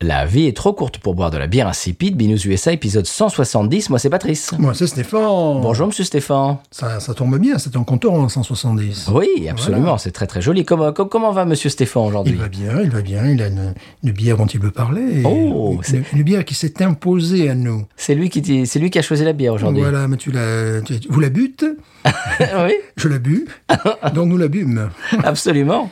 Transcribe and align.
La 0.00 0.26
vie 0.26 0.46
est 0.46 0.56
trop 0.56 0.72
courte 0.72 0.98
pour 0.98 1.14
boire 1.14 1.30
de 1.30 1.38
la 1.38 1.46
bière 1.46 1.68
insipide. 1.68 2.16
Binous 2.16 2.44
USA, 2.46 2.72
épisode 2.72 3.06
170. 3.06 3.90
Moi, 3.90 3.98
c'est 4.00 4.10
Patrice. 4.10 4.52
Moi, 4.58 4.74
c'est 4.74 4.88
Stéphane. 4.88 5.20
Bonjour, 5.62 5.86
monsieur 5.86 6.02
Stéphane. 6.04 6.58
Ça, 6.72 6.98
ça 6.98 7.14
tombe 7.14 7.38
bien, 7.38 7.58
c'est 7.58 7.74
en 7.76 8.28
170. 8.28 9.08
Oui, 9.14 9.48
absolument, 9.48 9.96
c'est 9.96 10.10
très 10.10 10.26
très 10.26 10.42
joli. 10.42 10.64
Comment, 10.64 10.92
com- 10.92 11.08
comment 11.08 11.30
va 11.32 11.44
monsieur 11.44 11.70
Stéphane 11.70 12.02
aujourd'hui? 12.08 12.34
Il 12.34 12.38
va 12.40 12.48
bien, 12.48 12.80
il 12.82 12.90
va 12.90 13.00
bien. 13.02 13.24
Il 13.28 13.40
a 13.40 13.46
une, 13.46 13.72
une 14.02 14.10
bière 14.10 14.36
dont 14.36 14.46
il 14.46 14.60
veut 14.60 14.72
parler. 14.72 15.22
Oh, 15.24 15.80
une, 16.12 16.22
bière 16.24 16.44
qui 16.44 16.54
s'est 16.54 16.82
imposée 16.82 17.48
à 17.48 17.54
nous. 17.54 17.86
C'est 17.96 18.16
lui, 18.16 18.28
qui, 18.30 18.40
lui 18.42 18.90
qui 18.90 18.98
a 18.98 19.02
choisi 19.02 19.22
la 19.24 19.32
bière 19.32 19.54
aujourd'hui. 19.54 19.80
Voilà, 19.80 20.08
mais 20.08 20.16
tu 20.16 20.32
la, 20.32 20.82
tu- 20.82 20.98
vous 21.08 21.20
la 21.20 21.30
butes, 21.30 21.64
oui, 22.40 22.74
je 22.96 23.08
la 23.08 23.18
bu, 23.18 23.46
donc 24.14 24.28
nous 24.28 24.36
la 24.38 24.48
bûmes. 24.48 24.90
absolument. 25.22 25.90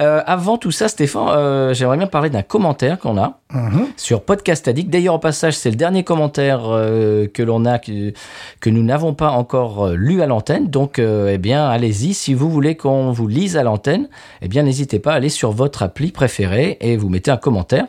Euh, 0.00 0.22
avant 0.26 0.58
tout 0.58 0.70
ça, 0.70 0.88
Stéphane, 0.88 1.28
euh, 1.28 1.74
j'aimerais 1.74 1.96
bien 1.98 2.06
parler 2.06 2.30
d'un 2.30 2.42
commentaire 2.42 2.98
qu'on 2.98 3.16
a 3.18 3.38
Mhm. 3.52 3.88
sur 3.98 4.22
Podcast 4.22 4.66
Addict. 4.66 4.88
D'ailleurs, 4.88 5.16
au 5.16 5.18
passage, 5.18 5.54
c'est 5.54 5.68
le 5.68 5.76
dernier 5.76 6.04
commentaire 6.04 6.62
euh, 6.64 7.26
que 7.28 7.42
l'on 7.42 7.66
a, 7.66 7.78
que, 7.78 8.14
que 8.60 8.70
nous 8.70 8.82
n'avons 8.82 9.12
pas 9.12 9.28
encore 9.30 9.88
lu 9.90 10.22
à 10.22 10.26
l'antenne. 10.26 10.68
Donc, 10.68 10.98
eh 10.98 11.36
bien, 11.38 11.68
allez-y. 11.68 12.14
Si 12.14 12.32
vous 12.32 12.48
voulez 12.50 12.76
qu'on 12.76 13.10
vous 13.12 13.28
lise 13.28 13.56
à 13.58 13.62
l'antenne, 13.62 14.08
eh 14.40 14.48
bien, 14.48 14.62
n'hésitez 14.62 14.98
pas 14.98 15.12
à 15.12 15.16
aller 15.16 15.28
sur 15.28 15.52
votre 15.52 15.82
appli 15.82 16.12
préférée 16.12 16.78
et 16.80 16.96
vous 16.96 17.10
mettez 17.10 17.30
un 17.30 17.36
commentaire. 17.36 17.84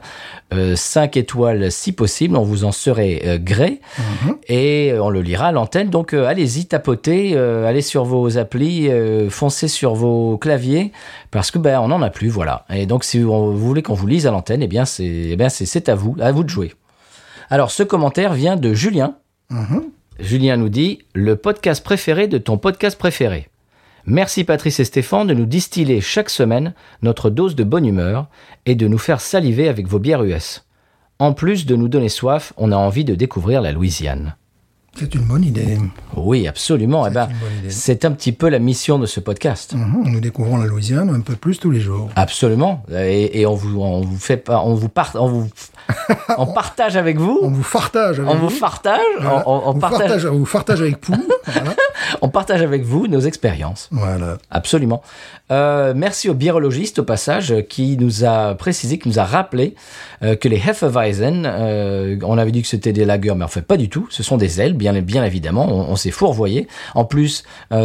Euh, 0.53 0.75
5 0.75 1.15
étoiles 1.17 1.71
si 1.71 1.93
possible, 1.93 2.35
on 2.35 2.43
vous 2.43 2.65
en 2.65 2.71
serait 2.73 3.39
gré. 3.41 3.79
Et 4.49 4.91
euh, 4.91 5.01
on 5.01 5.09
le 5.09 5.21
lira 5.21 5.47
à 5.47 5.51
l'antenne. 5.53 5.89
Donc, 5.89 6.13
allez-y, 6.13 6.65
tapotez, 6.65 7.37
allez 7.37 7.81
sur 7.81 8.03
vos 8.03 8.37
applis, 8.37 8.89
foncez 9.29 9.69
sur 9.69 9.95
vos 9.95 10.37
claviers, 10.37 10.91
parce 11.31 11.51
que 11.51 11.57
ben, 11.57 11.79
on 11.79 11.89
n'en 11.97 12.01
a 12.05 12.09
plus, 12.09 12.29
voilà. 12.29 12.65
Et 12.69 12.85
donc, 12.85 13.03
si 13.03 13.19
vous 13.19 13.57
voulez 13.57 13.81
qu'on 13.81 13.93
vous 13.93 14.07
lise 14.07 14.27
à 14.27 14.31
l'antenne, 14.31 14.61
eh 14.61 14.67
bien, 14.67 14.85
c'est 14.85 15.03
eh 15.05 15.35
bien, 15.35 15.49
c'est- 15.49 15.65
c'est 15.65 15.89
à 15.89 15.95
vous, 15.95 16.15
à 16.19 16.31
vous 16.31 16.43
de 16.43 16.49
jouer. 16.49 16.73
Alors, 17.49 17.71
ce 17.71 17.83
commentaire 17.83 18.33
vient 18.33 18.55
de 18.55 18.73
Julien. 18.73 19.15
Mhm. 19.49 19.83
Julien 20.19 20.57
nous 20.57 20.69
dit 20.69 20.99
le 21.13 21.35
podcast 21.35 21.83
préféré 21.83 22.27
de 22.27 22.37
ton 22.37 22.57
podcast 22.57 22.97
préféré. 22.97 23.49
Merci 24.05 24.43
Patrice 24.43 24.79
et 24.79 24.85
Stéphane 24.85 25.27
de 25.27 25.33
nous 25.33 25.45
distiller 25.45 26.01
chaque 26.01 26.29
semaine 26.29 26.73
notre 27.01 27.29
dose 27.29 27.55
de 27.55 27.63
bonne 27.63 27.85
humeur 27.85 28.27
et 28.65 28.75
de 28.75 28.87
nous 28.87 28.97
faire 28.97 29.21
saliver 29.21 29.69
avec 29.69 29.87
vos 29.87 29.99
bières 29.99 30.23
US. 30.23 30.65
En 31.19 31.33
plus 31.33 31.65
de 31.65 31.75
nous 31.75 31.87
donner 31.87 32.09
soif, 32.09 32.53
on 32.57 32.71
a 32.71 32.75
envie 32.75 33.05
de 33.05 33.15
découvrir 33.15 33.61
la 33.61 33.71
Louisiane. 33.71 34.35
C'est 34.95 35.15
une 35.15 35.23
bonne 35.23 35.43
idée. 35.43 35.79
Oui, 36.15 36.47
absolument. 36.47 37.07
Eh 37.07 37.09
ben, 37.09 37.27
c'est 37.67 38.05
un 38.05 38.11
petit 38.11 38.31
peu 38.31 38.49
la 38.49 38.59
mission 38.59 38.99
de 38.99 39.07
ce 39.07 39.19
podcast. 39.19 39.73
Mhm. 39.73 40.03
Nous 40.11 40.19
découvrons 40.19 40.57
la 40.57 40.67
Louisiane 40.67 41.09
un 41.09 41.21
peu 41.21 41.35
plus 41.35 41.59
tous 41.59 41.71
les 41.71 41.79
jours. 41.79 42.09
Absolument. 42.15 42.83
Et, 42.91 43.41
et 43.41 43.45
on 43.47 43.55
vous, 43.55 43.81
on 43.81 44.01
vous 44.01 44.17
fait 44.19 44.37
pas, 44.37 44.61
on 44.63 44.75
vous 44.75 44.89
part, 44.89 45.11
on 45.15 45.27
vous, 45.27 45.49
on 46.37 46.45
partage 46.45 46.95
avec 46.95 47.17
vous. 47.17 47.39
On 47.41 47.49
vous 47.49 47.63
partage 47.69 48.19
avec 48.19 48.31
On 48.31 48.35
vous. 48.35 48.59
partage, 48.59 49.01
on, 49.45 49.73
partage, 49.79 49.99
partage, 49.99 50.25
on 50.25 50.37
vous 50.37 50.45
partage 50.45 50.81
avec 50.81 50.97
vous. 51.07 51.15
voilà. 51.47 51.73
On 52.25 52.29
partage 52.29 52.61
avec 52.61 52.83
vous 52.83 53.07
nos 53.07 53.19
expériences. 53.19 53.89
voilà. 53.91 54.37
Absolument. 54.49 55.01
Euh, 55.51 55.93
merci 55.95 56.29
au 56.29 56.33
birologiste 56.33 56.99
au 56.99 57.03
passage 57.03 57.53
qui 57.69 57.97
nous 57.97 58.23
a 58.23 58.55
précisé, 58.55 58.97
qui 58.97 59.09
nous 59.09 59.19
a 59.19 59.25
rappelé 59.25 59.75
euh, 60.23 60.35
que 60.37 60.47
les 60.47 60.55
Hefeweizen, 60.55 61.43
euh, 61.45 62.17
on 62.23 62.37
avait 62.37 62.51
dit 62.51 62.61
que 62.61 62.67
c'était 62.69 62.93
des 62.93 63.03
lagers, 63.05 63.33
mais 63.35 63.43
en 63.43 63.49
fait 63.49 63.61
pas 63.61 63.75
du 63.77 63.89
tout. 63.89 64.07
Ce 64.09 64.23
sont 64.23 64.37
des 64.37 64.61
ailes, 64.61 64.73
bien, 64.73 64.93
bien 65.01 65.23
évidemment. 65.25 65.67
On, 65.69 65.91
on 65.91 65.95
s'est 65.97 66.11
fourvoyé. 66.11 66.67
En 66.95 67.03
plus, 67.05 67.43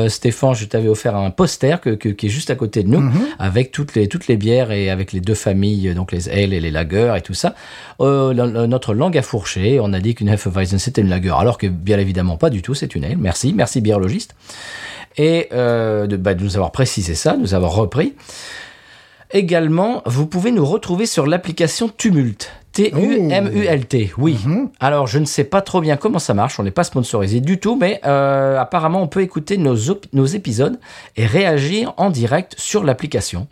Stéphane, 0.09 0.55
je 0.55 0.65
t'avais 0.66 0.88
offert 0.88 1.16
un 1.16 1.31
poster 1.31 1.81
que, 1.81 1.91
que- 1.91 2.09
qui 2.09 2.26
est 2.26 2.31
juste 2.31 2.50
à 2.50 2.55
côté 2.55 2.82
de 2.84 2.88
nous, 2.88 3.10
avec 3.41 3.72
toutes 3.72 3.94
les 3.97 4.06
toutes 4.09 4.28
les 4.28 4.37
bières 4.37 4.70
et 4.70 4.88
avec 4.88 5.12
les 5.12 5.20
deux 5.20 5.34
familles, 5.34 5.94
donc 5.94 6.12
les 6.12 6.28
ailes 6.31 6.53
et 6.53 6.60
les 6.60 6.70
lagers 6.70 7.15
et 7.16 7.20
tout 7.22 7.34
ça. 7.34 7.55
La- 8.00 8.32
la- 8.32 8.66
notre 8.69 8.94
langue 8.94 9.19
a 9.19 9.22
fourché. 9.22 9.81
On 9.81 9.93
a 9.93 9.99
dit 10.00 10.15
qu'une 10.15 10.28
Hefeweizen 10.28 10.78
c'était 10.78 11.00
une 11.03 11.09
lager, 11.09 11.34
alors 11.37 11.59
que 11.59 11.66
bien 11.66 11.99
évidemment 11.99 12.37
pas 12.37 12.50
du 12.50 12.62
tout. 12.62 12.75
C'est 12.75 12.94
une 12.94 13.03
aile. 13.05 13.19
Merci, 13.19 13.53
merci 13.53 13.81
et 15.16 15.48
euh, 15.52 16.06
de, 16.06 16.16
bah, 16.16 16.34
de 16.34 16.42
nous 16.42 16.56
avoir 16.56 16.72
précisé 16.72 17.14
ça, 17.14 17.32
de 17.32 17.40
nous 17.40 17.54
avoir 17.54 17.72
repris. 17.72 18.14
Également, 19.30 20.02
vous 20.06 20.26
pouvez 20.26 20.52
nous 20.52 20.64
retrouver 20.64 21.04
sur 21.04 21.26
l'application 21.26 21.88
Tumult. 21.88 22.50
T-U-M-U-L-T, 22.72 24.12
oui. 24.16 24.38
Alors, 24.78 25.06
je 25.06 25.18
ne 25.18 25.24
sais 25.24 25.44
pas 25.44 25.60
trop 25.60 25.80
bien 25.80 25.96
comment 25.96 26.20
ça 26.20 26.32
marche, 26.32 26.60
on 26.60 26.62
n'est 26.62 26.70
pas 26.70 26.84
sponsorisé 26.84 27.40
du 27.40 27.58
tout, 27.58 27.76
mais 27.76 28.00
euh, 28.06 28.58
apparemment, 28.58 29.02
on 29.02 29.08
peut 29.08 29.20
écouter 29.20 29.58
nos 29.58 30.26
épisodes 30.26 30.78
et 31.16 31.26
réagir 31.26 31.92
en 31.96 32.10
direct 32.10 32.54
sur 32.56 32.84
l'application. 32.84 33.48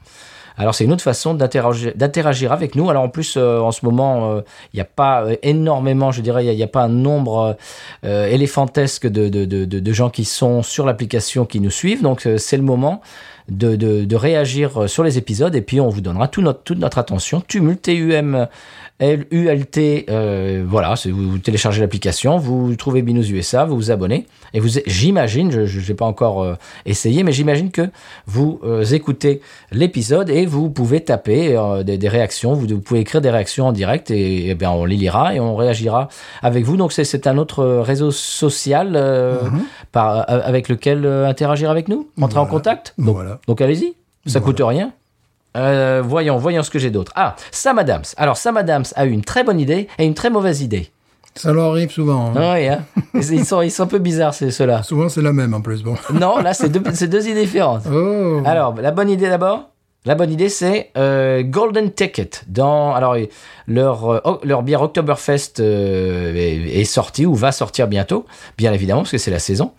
Alors, 0.58 0.74
c'est 0.74 0.84
une 0.84 0.92
autre 0.92 1.02
façon 1.02 1.34
d'interagir 1.34 2.52
avec 2.52 2.74
nous. 2.74 2.88
Alors, 2.88 3.02
en 3.02 3.08
plus, 3.08 3.36
euh, 3.36 3.60
en 3.60 3.72
ce 3.72 3.84
moment, 3.84 4.32
euh, 4.32 4.40
il 4.72 4.76
n'y 4.76 4.80
a 4.80 4.86
pas 4.86 5.22
euh, 5.22 5.36
énormément, 5.42 6.12
je 6.12 6.22
dirais, 6.22 6.46
il 6.46 6.56
n'y 6.56 6.62
a, 6.62 6.66
pas 6.66 6.82
un 6.82 6.88
nombre 6.88 7.56
éléphantesque 8.02 9.06
de, 9.06 9.92
gens 9.92 10.10
qui 10.10 10.24
sont 10.24 10.62
sur 10.62 10.86
l'application, 10.86 11.44
qui 11.44 11.60
nous 11.60 11.70
suivent. 11.70 12.02
Donc, 12.02 12.28
c'est 12.38 12.56
le 12.56 12.62
moment 12.62 13.00
de, 13.48 14.16
réagir 14.16 14.88
sur 14.88 15.04
les 15.04 15.18
épisodes 15.18 15.54
et 15.54 15.60
puis 15.60 15.80
on 15.80 15.88
vous 15.88 16.00
donnera 16.00 16.28
toute 16.28 16.78
notre 16.78 16.98
attention. 16.98 17.42
Tumult, 17.46 17.82
T-U-M. 17.82 18.48
L-U-L-T, 18.98 20.06
euh, 20.08 20.64
voilà, 20.66 20.96
c'est- 20.96 21.10
vous, 21.10 21.38
téléchargez 21.38 21.80
l'application, 21.80 22.38
vous 22.38 22.74
trouvez 22.76 23.02
Binous 23.02 23.28
USA, 23.30 23.64
vous 23.64 23.76
vous 23.76 23.90
abonnez, 23.90 24.26
et 24.54 24.60
vous, 24.60 24.68
j'imagine, 24.86 25.66
je 25.66 25.88
n'ai 25.88 25.94
pas 25.94 26.06
encore 26.06 26.42
euh, 26.42 26.54
essayé, 26.86 27.22
mais 27.22 27.32
j'imagine 27.32 27.70
que 27.70 27.90
vous 28.26 28.60
euh, 28.64 28.84
écoutez 28.84 29.40
l'épisode 29.72 30.30
et 30.30 30.46
vous 30.46 30.70
pouvez 30.70 31.00
taper 31.00 31.56
euh, 31.56 31.82
des, 31.82 31.98
des 31.98 32.08
réactions, 32.08 32.54
vous, 32.54 32.66
vous 32.66 32.80
pouvez 32.80 33.00
écrire 33.00 33.20
des 33.20 33.30
réactions 33.30 33.66
en 33.66 33.72
direct 33.72 34.10
et, 34.10 34.48
eh 34.50 34.54
bien 34.54 34.70
on 34.70 34.84
les 34.84 34.96
lira 34.96 35.34
et 35.34 35.40
on 35.40 35.56
réagira 35.56 36.08
avec 36.42 36.64
vous. 36.64 36.76
Donc 36.76 36.92
c'est- 36.92 37.26
un 37.26 37.38
autre 37.38 37.64
réseau 37.80 38.10
social 38.10 38.92
euh, 38.94 39.38
par, 39.90 40.18
euh, 40.30 40.40
avec 40.44 40.68
lequel 40.68 41.04
euh, 41.04 41.26
interagir 41.26 41.70
avec 41.70 41.88
nous, 41.88 42.08
entrer 42.20 42.38
en 42.38 42.46
contact. 42.46 42.94
Donc, 42.98 43.14
Voilà. 43.16 43.40
donc 43.48 43.60
allez-y, 43.60 43.94
ça 44.26 44.40
coûte 44.40 44.60
rien. 44.62 44.92
Euh, 45.56 46.02
voyons, 46.04 46.36
voyons 46.36 46.62
ce 46.62 46.70
que 46.70 46.78
j'ai 46.78 46.90
d'autre. 46.90 47.12
Ah, 47.16 47.34
Sam 47.50 47.78
Adams. 47.78 48.04
Alors 48.16 48.36
Sam 48.36 48.56
Adams 48.56 48.84
a 48.94 49.06
eu 49.06 49.10
une 49.10 49.24
très 49.24 49.42
bonne 49.42 49.58
idée 49.58 49.88
et 49.98 50.04
une 50.04 50.14
très 50.14 50.30
mauvaise 50.30 50.60
idée. 50.62 50.90
Ça 51.34 51.52
leur 51.52 51.70
arrive 51.72 51.90
souvent. 51.90 52.28
hein. 52.28 52.32
Ah 52.36 52.54
oui, 52.54 52.66
hein. 52.68 52.84
ils, 53.14 53.44
sont, 53.44 53.60
ils 53.60 53.70
sont 53.70 53.82
un 53.82 53.86
peu 53.86 53.98
bizarres, 53.98 54.32
ceux-là. 54.32 54.82
Souvent, 54.82 55.08
c'est 55.10 55.20
la 55.20 55.34
même 55.34 55.52
en 55.52 55.60
plus. 55.60 55.82
Bon. 55.82 55.94
Non, 56.14 56.38
là, 56.38 56.54
c'est 56.54 56.70
deux, 56.70 56.80
deux 56.80 57.28
idées 57.28 57.44
différentes. 57.44 57.82
Oh. 57.92 58.40
Alors, 58.46 58.74
la 58.80 58.90
bonne 58.90 59.10
idée 59.10 59.28
d'abord. 59.28 59.68
La 60.06 60.14
bonne 60.14 60.30
idée, 60.30 60.48
c'est 60.48 60.92
euh, 60.96 61.42
Golden 61.42 61.90
Ticket. 61.92 62.30
Dans, 62.46 62.94
alors, 62.94 63.16
leur, 63.66 64.08
euh, 64.08 64.20
leur 64.44 64.62
bière 64.62 64.80
Oktoberfest 64.80 65.58
euh, 65.58 66.32
est, 66.34 66.80
est 66.80 66.84
sortie 66.84 67.26
ou 67.26 67.34
va 67.34 67.50
sortir 67.52 67.88
bientôt, 67.88 68.24
bien 68.56 68.72
évidemment, 68.72 69.00
parce 69.00 69.10
que 69.10 69.18
c'est 69.18 69.32
la 69.32 69.40
saison. 69.40 69.72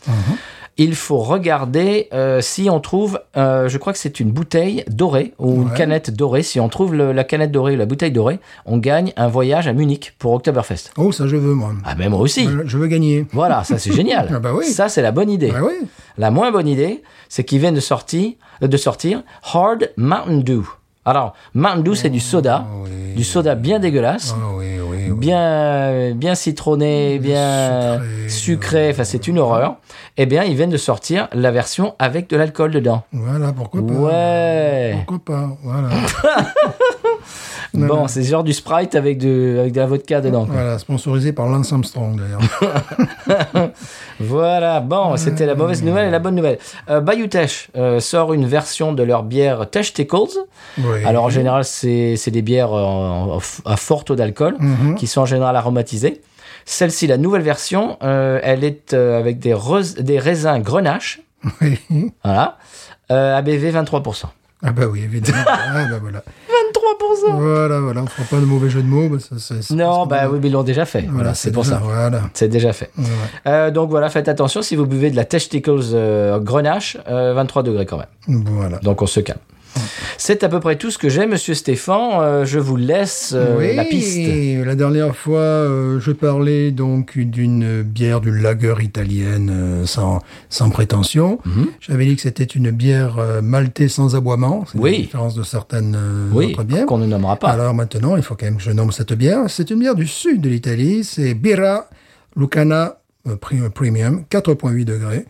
Il 0.79 0.94
faut 0.95 1.18
regarder 1.18 2.07
euh, 2.13 2.39
si 2.41 2.69
on 2.69 2.79
trouve, 2.79 3.19
euh, 3.35 3.68
je 3.68 3.77
crois 3.79 3.94
que 3.94 4.00
c'est 4.00 4.19
une 4.19 4.31
bouteille 4.31 4.83
dorée 4.89 5.33
ou 5.39 5.63
une 5.63 5.71
canette 5.71 6.12
dorée. 6.12 6.44
Si 6.44 6.59
on 6.59 6.69
trouve 6.69 6.94
le- 6.94 7.13
la 7.13 7.24
canette 7.24 7.51
dorée 7.51 7.74
ou 7.74 7.77
la 7.77 7.85
bouteille 7.88 8.12
dorée, 8.12 8.39
on 8.65 8.77
gagne 8.77 9.12
un 9.18 9.27
voyage 9.27 9.68
à 9.68 9.74
Munich 9.74 10.13
pour 10.19 10.33
Oktoberfest. 10.33 10.91
Oh, 10.97 11.12
ça, 11.12 11.25
je 11.27 11.35
veux, 11.35 11.53
moi. 11.56 11.71
Ah, 11.83 11.95
ben 11.95 12.09
moi 12.09 12.19
aussi. 12.19 12.47
Je- 12.65 12.77
veux 12.77 12.88
gagner. 12.88 13.25
Voilà, 13.31 13.63
ça 13.63 13.79
c'est 13.79 13.91
génial. 13.94 14.27
Ah 14.35 14.39
bah 14.39 14.51
oui. 14.53 14.65
Ça 14.65 14.88
c'est 14.88 15.01
la 15.01 15.12
bonne 15.12 15.31
idée. 15.31 15.51
Ah 15.56 15.63
oui. 15.63 15.74
La 16.19 16.29
moins 16.29 16.51
bonne 16.51 16.68
idée, 16.68 17.01
c'est 17.29 17.44
qu'ils 17.44 17.59
viennent 17.59 17.74
de 17.75 17.79
sortir, 17.79 18.33
euh, 18.62 18.68
de 18.68 18.77
sortir 18.77 19.24
Hard 19.53 19.91
Mountain 19.97 20.38
Dew. 20.45 20.62
Alors, 21.06 21.33
Mountain 21.53 21.81
Dew, 21.81 21.94
c'est 21.95 22.09
du 22.09 22.19
soda, 22.19 22.65
Ah 22.68 22.74
oui. 22.83 23.15
du 23.15 23.24
soda 23.24 23.56
bien 23.56 23.79
dégueulasse, 23.79 24.35
Ah 24.38 24.50
oui, 24.57 24.76
bien, 25.15 26.12
bien 26.15 26.36
citronné, 26.36 27.19
bien 27.19 28.00
Sucré. 28.27 28.30
sucré. 28.30 28.89
Enfin, 28.92 29.04
c'est 29.04 29.27
une 29.27 29.39
horreur. 29.39 29.77
Eh 30.18 30.25
bien, 30.25 30.44
ils 30.44 30.56
viennent 30.56 30.69
de 30.69 30.77
sortir 30.77 31.27
la 31.33 31.51
version 31.51 31.95
avec 32.00 32.30
de 32.30 32.38
l'alcool 32.38 32.71
dedans. 32.71 33.04
Voilà, 33.12 33.54
pourquoi 33.54 33.86
pas. 33.86 33.94
Ouais. 33.94 34.94
Pourquoi 35.06 35.19
pas, 35.36 35.50
voilà. 35.63 35.89
Bon, 37.85 38.07
c'est 38.07 38.24
genre 38.24 38.44
du 38.44 38.53
Sprite 38.53 38.95
avec 38.95 39.18
de, 39.18 39.57
avec 39.59 39.74
de 39.74 39.79
la 39.79 39.85
vodka 39.85 40.19
dedans. 40.21 40.45
quoi. 40.45 40.56
Voilà, 40.56 40.79
sponsorisé 40.79 41.31
par 41.33 41.47
Lance 41.47 41.71
Armstrong 41.71 42.19
d'ailleurs. 42.19 43.69
Voilà, 44.19 44.79
bon, 44.79 45.15
c'était 45.18 45.45
la 45.45 45.56
mauvaise 45.56 45.83
nouvelle 45.83 46.07
et 46.07 46.12
la 46.12 46.19
bonne 46.19 46.35
nouvelle. 46.35 46.57
Euh, 46.89 47.01
Bayou 47.01 47.27
Tesh 47.27 47.69
euh, 47.75 48.00
sort 48.00 48.33
une 48.33 48.45
version 48.45 48.94
de 48.94 49.03
leur 49.03 49.24
bière 49.24 49.69
Tesh 49.69 49.94
Tickles. 49.94 50.38
Oui. 50.79 51.03
Alors 51.06 51.24
en 51.25 51.29
général, 51.29 51.63
c'est 51.65 52.18
des 52.31 52.41
bières 52.41 52.74
euh, 52.74 53.38
à 53.65 53.77
fort 53.77 54.03
taux 54.06 54.15
d'alcool 54.15 54.56
Mhm. 54.59 54.95
qui 54.95 55.07
sont 55.07 55.21
en 55.21 55.25
général 55.25 55.56
aromatisées. 55.56 56.21
Celle-ci, 56.65 57.07
la 57.07 57.18
nouvelle 57.18 57.44
version, 57.44 57.97
euh, 58.03 58.39
elle 58.44 58.63
est 58.63 58.94
euh, 58.94 59.19
avec 59.19 59.39
des, 59.39 59.56
des 60.00 60.19
raisins 60.19 60.59
grenache. 60.59 61.21
Oui. 61.62 61.79
Voilà. 62.24 62.57
Euh, 63.12 63.38
ABV 63.38 63.71
23%. 63.71 64.24
Ah 64.63 64.71
bah 64.71 64.85
oui, 64.91 65.01
évidemment. 65.03 65.38
ah 65.47 65.85
bah 65.89 65.97
voilà. 66.01 66.24
23% 67.25 67.39
Voilà, 67.41 67.79
voilà, 67.79 68.03
on 68.03 68.07
fera 68.07 68.23
pas 68.29 68.37
de 68.39 68.45
mauvais 68.45 68.69
jeu 68.69 68.81
de 68.81 68.87
mots. 68.87 69.09
bah, 69.09 69.17
ça, 69.37 69.55
Non, 69.75 70.05
bah 70.05 70.27
oui, 70.31 70.39
mais 70.41 70.47
ils 70.47 70.51
l'ont 70.53 70.63
déjà 70.63 70.85
fait. 70.85 71.05
Voilà, 71.09 71.33
c'est 71.33 71.51
pour 71.51 71.63
déjà- 71.63 71.75
ça. 71.77 71.81
Voilà. 71.83 72.21
C'est 72.33 72.47
déjà 72.49 72.73
fait. 72.73 72.89
Ouais. 72.97 73.03
Euh, 73.47 73.71
donc 73.71 73.89
voilà, 73.89 74.09
faites 74.09 74.27
attention 74.27 74.61
si 74.61 74.75
vous 74.75 74.85
buvez 74.85 75.09
de 75.11 75.15
la 75.15 75.25
Testicles 75.25 75.79
euh, 75.93 76.39
Grenache, 76.39 76.97
euh, 77.09 77.33
23 77.33 77.63
degrés 77.63 77.85
quand 77.85 77.97
même. 77.97 78.43
Voilà. 78.45 78.77
Donc 78.79 79.01
on 79.01 79.07
se 79.07 79.19
calme. 79.19 79.39
C'est 80.18 80.44
à 80.44 80.50
peu 80.50 80.59
près 80.59 80.75
tout 80.77 80.91
ce 80.91 80.97
que 80.97 81.09
j'ai, 81.09 81.25
monsieur 81.27 81.53
Stéphane. 81.53 82.19
Euh, 82.21 82.45
je 82.45 82.59
vous 82.59 82.75
laisse 82.75 83.33
euh, 83.35 83.57
oui, 83.57 83.75
la 83.75 83.85
piste. 83.85 84.18
la 84.65 84.75
dernière 84.75 85.15
fois, 85.15 85.39
euh, 85.39 86.00
je 86.00 86.12
parlais 86.12 86.71
donc 86.71 87.18
d'une 87.18 87.81
bière, 87.83 88.21
d'une 88.21 88.35
lager 88.41 88.74
italienne 88.81 89.83
sans, 89.85 90.19
sans 90.50 90.69
prétention. 90.69 91.39
Mhm. 91.45 91.68
J'avais 91.79 92.06
dit 92.06 92.15
que 92.15 92.21
c'était 92.21 92.44
une 92.44 92.71
bière 92.71 93.18
maltaise 93.41 93.91
sans 93.94 94.15
aboiement. 94.15 94.65
C'est 94.71 94.77
Oui. 94.79 94.91
la 94.91 94.97
différence 94.97 95.35
de 95.35 95.44
certaines 95.44 95.97
Oui, 96.33 96.51
autres 96.53 96.63
bières. 96.63 96.85
qu'on 96.85 96.97
ne 96.97 97.06
nommera 97.06 97.35
pas. 97.38 97.50
Alors 97.50 97.74
maintenant, 97.74 98.15
il 98.18 98.24
faut 98.24 98.35
quand 98.35 98.45
même 98.45 98.57
que 98.57 98.63
je 98.63 98.71
nomme 98.71 98.91
cette 98.91 99.13
bière. 99.13 99.44
C'est 99.47 99.69
une 99.69 99.79
bière 99.79 99.95
du 99.95 100.07
sud 100.07 100.41
de 100.41 100.50
l'Italie. 100.50 101.03
C'est 101.03 101.33
Birra 101.33 101.88
Lucana 102.35 102.97
Pre- 103.27 103.69
Premium, 103.69 104.24
4,8 104.31 104.85
degrés. 104.85 105.25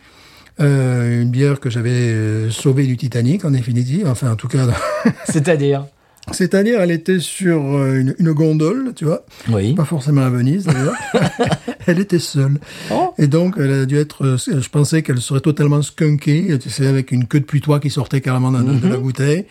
Euh, 0.60 1.22
une 1.22 1.30
bière 1.30 1.60
que 1.60 1.70
j'avais 1.70 1.90
euh, 1.90 2.50
sauvée 2.50 2.86
du 2.86 2.96
Titanic, 2.96 3.44
en 3.44 3.50
définitive. 3.52 4.06
Enfin, 4.08 4.32
en 4.32 4.36
tout 4.36 4.48
cas, 4.48 4.66
C'est-à-dire? 5.24 5.86
C'est-à-dire, 6.30 6.80
elle 6.82 6.90
était 6.90 7.20
sur 7.20 7.58
euh, 7.78 7.94
une, 8.00 8.14
une 8.18 8.32
gondole, 8.32 8.92
tu 8.94 9.06
vois. 9.06 9.24
Oui. 9.50 9.74
Pas 9.74 9.86
forcément 9.86 10.20
à 10.22 10.28
Venise, 10.28 10.64
d'ailleurs. 10.66 10.92
elle 11.86 12.00
était 12.00 12.18
seule. 12.18 12.58
Oh. 12.90 13.14
Et 13.16 13.28
donc, 13.28 13.54
elle 13.58 13.72
a 13.72 13.86
dû 13.86 13.96
être, 13.96 14.24
euh, 14.26 14.36
je 14.36 14.68
pensais 14.68 15.02
qu'elle 15.02 15.22
serait 15.22 15.40
totalement 15.40 15.80
skunkée, 15.80 16.58
tu 16.60 16.68
sais, 16.68 16.86
avec 16.86 17.12
une 17.12 17.26
queue 17.26 17.40
de 17.40 17.46
putois 17.46 17.80
qui 17.80 17.88
sortait 17.88 18.20
carrément 18.20 18.52
de, 18.52 18.62
de 18.78 18.88
la 18.88 18.98
bouteille. 18.98 19.46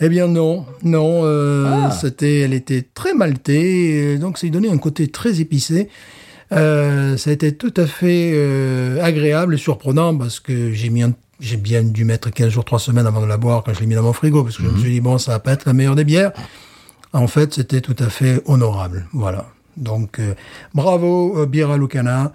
eh 0.00 0.08
bien, 0.08 0.26
non. 0.26 0.64
Non, 0.82 1.22
euh, 1.24 1.66
Ah. 1.68 1.90
c'était, 1.90 2.38
elle 2.40 2.54
était 2.54 2.84
très 2.94 3.12
maltée, 3.12 4.16
donc 4.16 4.38
ça 4.38 4.46
lui 4.46 4.52
donnait 4.52 4.70
un 4.70 4.78
côté 4.78 5.08
très 5.08 5.40
épicé. 5.40 5.88
Euh, 6.52 7.16
ça 7.16 7.30
a 7.30 7.32
été 7.32 7.54
tout 7.56 7.74
à 7.76 7.86
fait 7.86 8.32
euh, 8.34 9.02
agréable 9.02 9.54
et 9.54 9.58
surprenant 9.58 10.16
parce 10.16 10.38
que 10.40 10.72
j'ai 10.72 10.90
mis 10.90 11.02
un- 11.02 11.12
j'ai 11.40 11.56
bien 11.56 11.82
dû 11.82 12.04
mettre 12.04 12.30
15 12.30 12.50
jours, 12.50 12.64
3 12.64 12.78
semaines 12.78 13.06
avant 13.06 13.20
de 13.20 13.26
la 13.26 13.36
boire 13.36 13.62
quand 13.64 13.74
je 13.74 13.80
l'ai 13.80 13.86
mis 13.86 13.94
dans 13.94 14.02
mon 14.04 14.12
frigo 14.12 14.42
parce 14.44 14.56
que 14.56 14.62
je 14.62 14.68
me 14.68 14.78
suis 14.78 14.90
dit, 14.90 15.00
bon, 15.00 15.18
ça 15.18 15.32
va 15.32 15.38
pas 15.40 15.52
être 15.52 15.64
la 15.66 15.72
meilleure 15.72 15.96
des 15.96 16.04
bières. 16.04 16.32
En 17.12 17.26
fait, 17.26 17.54
c'était 17.54 17.80
tout 17.80 17.96
à 17.98 18.08
fait 18.08 18.42
honorable. 18.46 19.06
Voilà. 19.12 19.46
Donc, 19.76 20.18
euh, 20.20 20.34
bravo, 20.74 21.38
euh, 21.42 21.46
Birra 21.46 21.76
Lucana. 21.78 22.32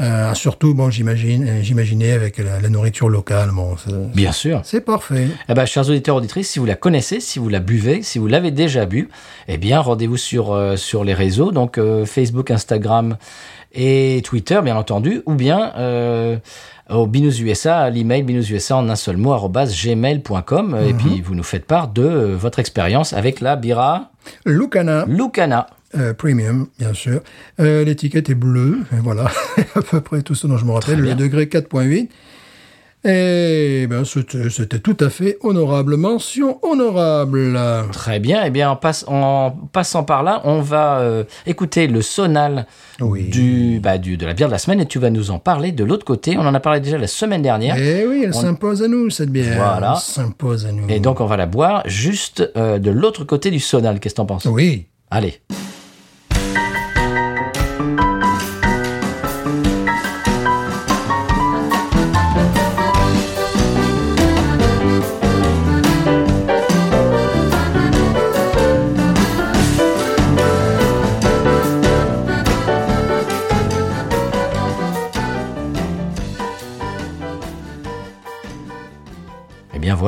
Euh, 0.00 0.32
surtout, 0.34 0.74
bon, 0.74 0.90
j'imagine, 0.90 1.46
euh, 1.48 1.62
j'imaginais 1.62 2.12
avec 2.12 2.38
la, 2.38 2.60
la 2.60 2.68
nourriture 2.68 3.08
locale. 3.08 3.50
Bon, 3.52 3.74
Bien 4.14 4.30
sûr. 4.32 4.60
c'est 4.64 4.80
parfait. 4.80 5.26
Eh 5.48 5.54
ben, 5.54 5.66
chers 5.66 5.88
auditeurs 5.88 6.16
auditrices, 6.16 6.50
si 6.50 6.58
vous 6.60 6.66
la 6.66 6.76
connaissez, 6.76 7.18
si 7.20 7.38
vous 7.40 7.48
la 7.48 7.58
buvez, 7.60 8.02
si 8.02 8.18
vous 8.18 8.28
l'avez 8.28 8.50
déjà 8.52 8.86
bu, 8.86 9.08
eh 9.48 9.56
bien, 9.58 9.80
rendez-vous 9.80 10.16
sur, 10.16 10.52
euh, 10.52 10.76
sur 10.76 11.02
les 11.02 11.14
réseaux, 11.14 11.50
donc 11.50 11.78
euh, 11.78 12.04
Facebook, 12.06 12.50
Instagram 12.52 13.16
et 13.72 14.22
Twitter, 14.24 14.60
bien 14.62 14.76
entendu, 14.76 15.22
ou 15.26 15.34
bien 15.34 15.72
euh, 15.76 16.36
au 16.88 17.06
Binous 17.06 17.40
USA, 17.40 17.80
à 17.80 17.90
l'email 17.90 18.22
binoususa 18.22 18.76
en 18.76 18.88
un 18.88 18.96
seul 18.96 19.16
mot, 19.18 19.36
gmail.com, 19.48 20.76
et 20.88 20.94
puis 20.94 21.20
vous 21.20 21.34
nous 21.34 21.42
faites 21.42 21.66
part 21.66 21.88
de 21.88 22.02
euh, 22.02 22.36
votre 22.36 22.60
expérience 22.60 23.12
avec 23.12 23.40
la 23.40 23.56
Bira 23.56 24.10
Lucana. 24.46 25.04
Lucana. 25.06 25.66
Euh, 25.96 26.12
premium, 26.12 26.66
bien 26.78 26.92
sûr. 26.92 27.20
Euh, 27.60 27.82
L'étiquette 27.84 28.28
est 28.28 28.34
bleue, 28.34 28.80
et 28.92 29.00
voilà, 29.02 29.30
à 29.74 29.80
peu 29.82 30.00
près 30.02 30.20
tout 30.22 30.34
ce 30.34 30.46
dont 30.46 30.58
je 30.58 30.64
me 30.66 30.72
rappelle. 30.72 30.98
Le 30.98 31.04
bien. 31.06 31.16
degré 31.16 31.46
4.8. 31.46 32.08
Et 33.04 33.86
ben, 33.88 34.02
c'était 34.04 34.80
tout 34.80 34.96
à 35.00 35.08
fait 35.08 35.38
honorable. 35.42 35.96
Mention 35.96 36.58
honorable. 36.62 37.56
Très 37.92 38.18
bien. 38.18 38.42
Eh 38.44 38.50
bien, 38.50 38.70
en, 38.70 38.76
passe- 38.76 39.04
en 39.06 39.52
passant 39.72 40.02
par 40.02 40.24
là, 40.24 40.40
on 40.44 40.60
va 40.60 40.98
euh, 40.98 41.22
écouter 41.46 41.86
le 41.86 42.02
sonal 42.02 42.66
Oui. 43.00 43.28
du, 43.28 43.78
bah, 43.80 43.98
du, 43.98 44.16
de 44.16 44.26
la 44.26 44.34
bière 44.34 44.48
de 44.48 44.52
la 44.52 44.58
semaine 44.58 44.80
et 44.80 44.86
tu 44.86 44.98
vas 44.98 45.10
nous 45.10 45.30
en 45.30 45.38
parler 45.38 45.70
de 45.70 45.84
l'autre 45.84 46.04
côté. 46.04 46.36
On 46.36 46.40
en 46.44 46.54
a 46.54 46.60
parlé 46.60 46.80
déjà 46.80 46.98
la 46.98 47.06
semaine 47.06 47.40
dernière. 47.40 47.76
Et 47.78 48.04
oui, 48.04 48.22
elle 48.24 48.30
On- 48.34 48.40
s'impose 48.40 48.82
à 48.82 48.88
nous, 48.88 49.10
cette 49.10 49.30
bière. 49.30 49.56
Voilà. 49.56 49.94
Elle 49.96 50.02
s'impose 50.02 50.66
à 50.66 50.72
nous. 50.72 50.88
Et 50.88 50.98
donc, 50.98 51.20
on 51.20 51.26
va 51.26 51.36
la 51.36 51.46
boire 51.46 51.84
juste 51.86 52.42
de 52.56 52.90
l'autre 52.90 53.22
côté 53.22 53.52
du 53.52 53.60
sonal. 53.60 54.00
Qu'est-ce 54.00 54.14
que 54.14 54.16
t'en 54.16 54.26
penses? 54.26 54.44
Oui. 54.46 54.86
Allez. 55.10 55.40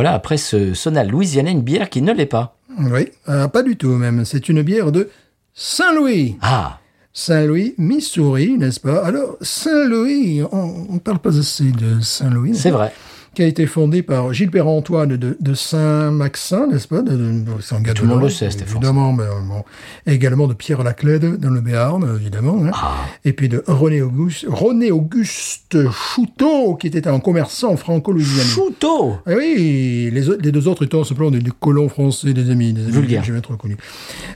Voilà, 0.00 0.14
après 0.14 0.38
ce 0.38 0.72
sonal 0.72 1.10
louisianais, 1.10 1.52
une 1.52 1.60
bière 1.60 1.90
qui 1.90 2.00
ne 2.00 2.14
l'est 2.14 2.24
pas. 2.24 2.56
Oui, 2.78 3.10
euh, 3.28 3.48
pas 3.48 3.62
du 3.62 3.76
tout 3.76 3.88
même. 3.88 4.24
C'est 4.24 4.48
une 4.48 4.62
bière 4.62 4.92
de 4.92 5.10
Saint-Louis. 5.52 6.38
Ah, 6.40 6.78
Saint-Louis, 7.12 7.74
Missouri, 7.76 8.56
n'est-ce 8.56 8.80
pas? 8.80 9.04
Alors, 9.04 9.36
Saint-Louis, 9.42 10.42
on 10.52 10.94
ne 10.94 10.98
parle 11.00 11.18
pas 11.18 11.38
assez 11.38 11.70
de 11.72 12.00
Saint-Louis. 12.00 12.54
c'est 12.56 12.70
vrai. 12.70 12.94
Qui 13.32 13.42
a 13.42 13.46
été 13.46 13.66
fondé 13.66 14.02
par 14.02 14.32
Gilles 14.32 14.50
Perron-Antoine 14.50 15.16
de, 15.16 15.36
de 15.38 15.54
Saint-Maxin, 15.54 16.66
n'est-ce 16.66 16.88
pas 16.88 17.00
de, 17.00 17.12
de- 17.16 17.92
Tout 17.94 18.02
le 18.02 18.08
monde 18.08 18.22
le 18.22 18.28
sait, 18.28 18.50
Stéphane. 18.50 18.76
Évidemment, 18.76 19.12
mais, 19.12 19.22
euh, 19.22 19.40
bon. 19.48 19.62
Et 20.06 20.14
également 20.14 20.48
de 20.48 20.52
Pierre 20.54 20.82
Laclède 20.82 21.36
dans 21.38 21.48
le 21.50 21.60
Béarn, 21.60 22.04
évidemment. 22.20 22.58
hein. 22.64 22.70
Ah. 22.74 22.94
Et 23.24 23.32
puis 23.32 23.48
de 23.48 23.62
René 23.68 24.02
Auguste, 24.02 24.46
René 24.48 24.90
Auguste 24.90 25.78
Chouteau, 25.92 26.74
qui 26.74 26.88
était 26.88 27.06
un 27.06 27.20
commerçant 27.20 27.76
franco-louisianais. 27.76 28.48
Chouteau 28.48 29.14
Ah 29.24 29.30
oui, 29.36 30.10
les, 30.12 30.50
deux 30.50 30.66
autres 30.66 30.84
étant 30.84 31.04
simplement 31.04 31.30
des, 31.30 31.38
des 31.38 31.52
colons 31.60 31.88
français, 31.88 32.32
des 32.32 32.50
amis, 32.50 32.72
des 32.72 32.96
amis 32.96 33.06
que 33.06 33.22
je 33.22 33.32
vais 33.32 33.38
être 33.38 33.52
reconnu. 33.52 33.76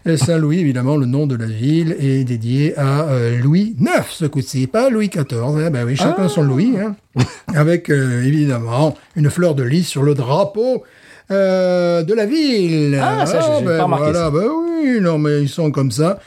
Et 0.06 0.16
Saint-Louis, 0.16 0.60
évidemment, 0.60 0.96
le 0.96 1.06
nom 1.06 1.26
de 1.26 1.34
la 1.34 1.46
ville 1.46 1.96
est 1.98 2.22
dédié 2.22 2.78
à 2.78 3.02
euh, 3.08 3.38
Louis 3.40 3.74
IX, 3.80 4.04
ce 4.08 4.26
coup-ci, 4.26 4.68
pas 4.68 4.88
Louis 4.88 5.08
XIV. 5.08 5.24
hein. 5.42 5.70
Ben 5.72 5.84
oui, 5.84 5.96
chacun 5.96 6.28
son 6.28 6.42
Louis, 6.44 6.74
hein. 6.78 6.94
avec 7.54 7.90
euh, 7.90 8.22
évidemment 8.24 8.83
une 9.16 9.30
fleur 9.30 9.54
de 9.54 9.62
lys 9.62 9.86
sur 9.88 10.02
le 10.02 10.14
drapeau. 10.14 10.82
euh, 11.30 12.02
de 12.02 12.12
la 12.12 12.26
ville. 12.26 13.00
Ah, 13.02 13.24
ça, 13.24 13.40
j'ai- 13.40 13.60
j'ai 13.60 13.64
ben 13.64 13.78
pas 13.78 13.84
remarqué 13.84 14.04
voilà, 14.12 14.24
ça. 14.26 14.30
ben 14.30 14.44
oui, 14.82 14.98
non, 15.00 15.16
mais 15.16 15.40
ils 15.40 15.48
sont 15.48 15.70
comme 15.70 15.90
ça. 15.90 16.18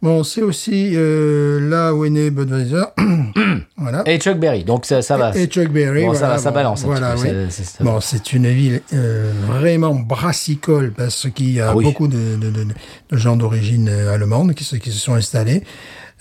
Bon, 0.00 0.24
c'est 0.24 0.40
aussi 0.40 0.92
euh, 0.94 1.60
là 1.68 1.92
où 1.94 2.06
est 2.06 2.10
né 2.10 2.30
Budweiser. 2.30 2.84
voilà. 3.76 4.02
Et 4.06 4.18
Chuck 4.18 4.38
Berry, 4.38 4.64
donc 4.64 4.86
ça, 4.86 5.02
ça 5.02 5.18
va. 5.18 5.36
Et 5.36 5.46
Chuck 5.46 5.68
Berry. 5.68 6.06
Bon, 6.06 6.14
ça 6.14 6.28
va, 6.28 6.38
ça 6.38 6.50
bon, 6.50 6.54
balance 6.54 6.84
Voilà, 6.84 7.14
oui. 7.16 7.20
c'est- 7.22 7.50
c'est- 7.50 7.64
ça 7.78 7.84
Bon, 7.84 8.00
c'est 8.00 8.32
une 8.32 8.48
ville 8.48 8.80
euh, 8.94 9.30
vraiment 9.46 9.94
brassicole 9.94 10.92
parce 10.96 11.28
qu'il 11.30 11.52
y 11.52 11.60
a 11.60 11.70
Ah 11.70 11.76
oui. 11.76 11.84
beaucoup 11.84 12.08
de, 12.08 12.36
de- 12.36 12.50
de- 12.50 12.64
de 13.10 13.16
gens 13.16 13.36
d'origine 13.36 13.88
allemande 13.88 14.54
qui 14.54 14.64
se 14.64 14.78
sont 14.92 15.14
installés. 15.14 15.62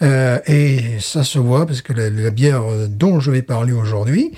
Euh, 0.01 0.39
et 0.47 0.99
ça 0.99 1.23
se 1.23 1.39
voit 1.39 1.65
parce 1.65 1.81
que 1.81 1.93
la, 1.93 2.09
la 2.09 2.29
bière 2.29 2.63
dont 2.89 3.19
je 3.19 3.31
vais 3.31 3.41
parler 3.41 3.73
aujourd'hui, 3.73 4.31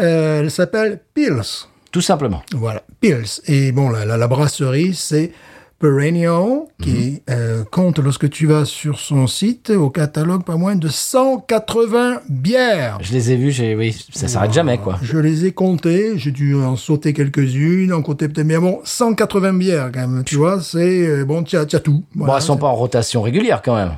euh, 0.00 0.40
elle 0.40 0.50
s'appelle 0.50 1.00
Pils. 1.14 1.66
Tout 1.92 2.00
simplement. 2.00 2.42
Voilà, 2.54 2.82
Pils. 3.00 3.40
Et 3.46 3.72
bon, 3.72 3.90
la, 3.90 4.04
la, 4.04 4.16
la 4.16 4.26
brasserie, 4.28 4.94
c'est 4.94 5.30
Perennial, 5.78 6.62
qui 6.82 7.22
euh, 7.30 7.62
compte, 7.70 8.00
lorsque 8.00 8.28
tu 8.28 8.46
vas 8.48 8.64
sur 8.64 8.98
son 8.98 9.28
site, 9.28 9.70
au 9.70 9.90
catalogue, 9.90 10.42
pas 10.42 10.56
moins 10.56 10.74
de 10.74 10.88
180 10.88 12.22
bières. 12.28 12.98
Je 13.00 13.12
les 13.12 13.30
ai 13.30 13.36
vus, 13.36 13.52
j'ai, 13.52 13.76
oui, 13.76 13.96
ça 14.12 14.26
s'arrête 14.26 14.52
jamais, 14.52 14.78
quoi. 14.78 14.98
Je 15.02 15.18
les 15.18 15.46
ai 15.46 15.52
comptées, 15.52 16.14
j'ai 16.18 16.32
dû 16.32 16.56
en 16.56 16.74
sauter 16.74 17.12
quelques-unes, 17.12 17.92
en 17.92 18.02
compter 18.02 18.28
peut-être 18.28 18.48
bien. 18.48 18.60
Bon, 18.60 18.80
180 18.82 19.52
bières 19.52 19.90
quand 19.94 20.00
même, 20.08 20.24
tu 20.24 20.34
vois, 20.34 20.60
c'est... 20.60 21.06
euh, 21.06 21.24
bon, 21.24 21.44
tu 21.44 21.56
as, 21.56 21.64
tout. 21.66 22.02
Bon, 22.12 22.24
Voilà, 22.24 22.40
elles 22.40 22.42
sont 22.42 22.56
pas 22.56 22.66
en 22.66 22.74
rotation 22.74 23.22
régulière, 23.22 23.62
quand 23.62 23.76
même. 23.76 23.92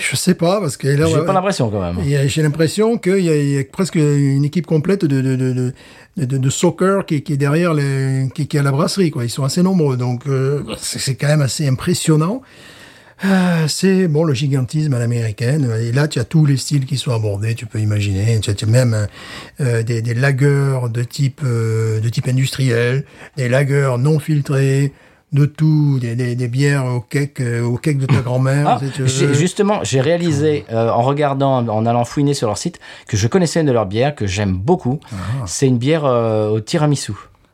Je 0.00 0.16
sais 0.16 0.34
pas, 0.34 0.60
parce 0.60 0.76
que 0.76 0.88
là, 0.88 1.06
J'ai 1.06 1.14
ouais, 1.16 1.24
pas 1.24 1.32
l'impression 1.32 1.70
quand 1.70 1.80
même. 1.80 2.02
j'ai 2.28 2.42
l'impression 2.42 2.98
qu'il 2.98 3.20
y, 3.20 3.28
a- 3.28 3.36
il 3.36 3.48
y 3.50 3.58
a 3.58 3.64
presque 3.64 3.94
une 3.96 4.44
équipe 4.44 4.66
complète 4.66 5.04
de, 5.04 5.20
de, 5.20 5.36
de, 5.36 5.72
de, 6.16 6.38
de- 6.38 6.50
soccer 6.50 7.04
qui, 7.06 7.22
qui 7.22 7.34
est 7.34 7.36
derrière 7.36 7.74
les, 7.74 8.28
qui, 8.34 8.46
qui 8.48 8.56
est 8.56 8.60
à 8.60 8.62
la 8.64 8.72
brasserie, 8.72 9.10
quoi. 9.10 9.24
Ils 9.24 9.30
sont 9.30 9.44
assez 9.44 9.62
nombreux, 9.62 9.96
donc 9.96 10.26
euh, 10.26 10.62
c'est 10.78 11.14
quand 11.14 11.28
même 11.28 11.42
assez 11.42 11.68
impressionnant. 11.68 12.42
Ah, 13.20 13.66
c'est 13.68 14.06
bon 14.08 14.22
le 14.24 14.32
gigantisme 14.32 14.94
à 14.94 14.98
l'américaine. 15.00 15.68
Et 15.82 15.90
là, 15.92 16.06
tu 16.08 16.20
as 16.20 16.24
tous 16.24 16.46
les 16.46 16.56
styles 16.56 16.86
qui 16.86 16.96
sont 16.96 17.10
abordés. 17.12 17.56
Tu 17.56 17.66
peux 17.66 17.80
imaginer. 17.80 18.38
Tu 18.40 18.50
as, 18.50 18.54
tu 18.54 18.64
as 18.64 18.68
même 18.68 19.08
euh, 19.60 19.82
des, 19.82 20.02
des 20.02 20.14
lagers 20.14 20.78
de 20.92 21.02
type 21.02 21.40
euh, 21.44 21.98
de 21.98 22.08
type 22.08 22.28
industriel, 22.28 23.04
des 23.36 23.48
lagers 23.48 23.96
non 23.98 24.20
filtrés, 24.20 24.92
de 25.32 25.44
tout, 25.44 25.98
des, 26.00 26.16
des, 26.16 26.34
des 26.36 26.48
bières 26.48 26.86
au 26.86 27.00
cake, 27.00 27.40
euh, 27.40 27.62
au 27.62 27.76
cake 27.76 27.98
de 27.98 28.06
ta 28.06 28.20
grand-mère. 28.22 28.66
Ah, 28.66 28.80
veux. 28.80 29.06
j'ai- 29.06 29.34
justement, 29.34 29.80
j'ai 29.82 30.00
réalisé 30.00 30.64
euh, 30.72 30.88
en 30.90 31.02
regardant, 31.02 31.66
en 31.68 31.84
allant 31.86 32.04
fouiner 32.06 32.32
sur 32.32 32.46
leur 32.46 32.56
site, 32.56 32.78
que 33.06 33.16
je 33.18 33.28
connaissais 33.28 33.60
une 33.60 33.66
de 33.66 33.72
leurs 33.72 33.84
bières 33.86 34.14
que 34.14 34.26
j'aime 34.26 34.54
beaucoup. 34.56 35.00
C'est 35.46 35.66
une 35.66 35.76
bière 35.78 36.04
euh, 36.06 36.48
au 36.48 36.60
tiramisu, 36.60 37.12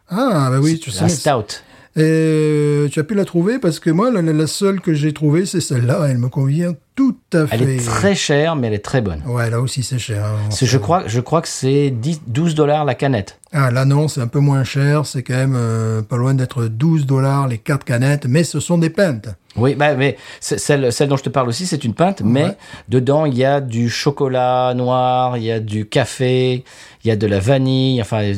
Ah, 0.08 0.48
bah 0.50 0.58
oui, 0.62 0.78
tu 0.78 0.90
la 0.90 1.08
sais. 1.08 1.16
stout. 1.16 1.62
Et 1.96 2.86
tu 2.90 2.98
as 2.98 3.04
pu 3.04 3.14
la 3.14 3.24
trouver 3.24 3.58
parce 3.58 3.78
que 3.78 3.90
moi, 3.90 4.10
la, 4.10 4.20
la- 4.20 4.46
seule 4.46 4.80
que 4.80 4.94
j'ai 4.94 5.12
trouvée, 5.12 5.46
c'est 5.46 5.60
celle-là. 5.60 6.06
Elle 6.08 6.18
me 6.18 6.28
convient 6.28 6.72
tout 6.96 7.16
à 7.32 7.46
fait. 7.46 7.56
Elle 7.56 7.68
est 7.70 7.84
très 7.84 8.14
chère, 8.14 8.56
mais 8.56 8.66
elle 8.68 8.74
est 8.74 8.84
très 8.84 9.00
bonne. 9.00 9.20
Ouais, 9.26 9.48
là 9.50 9.60
aussi, 9.60 9.82
c'est 9.82 9.98
cher. 9.98 10.24
hein. 10.24 10.50
C'est- 10.50 10.66
Je 10.66 10.78
crois, 10.78 11.04
je 11.06 11.20
crois 11.20 11.40
que 11.40 11.48
c'est 11.48 11.90
10 11.90 12.22
12 12.26 12.54
dollars 12.54 12.84
la 12.84 12.94
canette. 12.94 13.38
Ah, 13.52 13.70
là, 13.70 13.84
non, 13.84 14.08
c'est 14.08 14.20
un 14.20 14.26
peu 14.26 14.40
moins 14.40 14.64
cher. 14.64 15.06
C'est 15.06 15.22
quand 15.22 15.34
même 15.34 15.54
euh, 15.56 16.02
pas 16.02 16.16
loin 16.16 16.34
d'être 16.34 16.64
12 16.66 17.06
dollars 17.06 17.46
les 17.46 17.58
quatre 17.58 17.84
canettes, 17.84 18.26
mais 18.26 18.42
ce 18.44 18.58
sont 18.60 18.78
des 18.78 18.90
pintes. 18.90 19.28
Oui, 19.56 19.76
bah, 19.76 19.94
mais 19.94 20.16
celle, 20.40 20.92
celle 20.92 21.08
dont 21.08 21.16
je 21.16 21.22
te 21.22 21.28
parle 21.28 21.48
aussi, 21.48 21.64
c'est 21.66 21.84
une 21.84 21.94
pinte, 21.94 22.22
mais 22.24 22.44
Ouais. 22.44 22.56
dedans, 22.88 23.24
il 23.24 23.36
y 23.38 23.44
a 23.44 23.60
du 23.60 23.88
chocolat 23.88 24.74
noir, 24.74 25.36
il 25.36 25.44
y 25.44 25.52
a 25.52 25.60
du 25.60 25.86
café, 25.86 26.64
il 27.04 27.08
y 27.08 27.10
a 27.10 27.16
de 27.16 27.26
la 27.26 27.38
vanille, 27.38 28.00
enfin, 28.00 28.32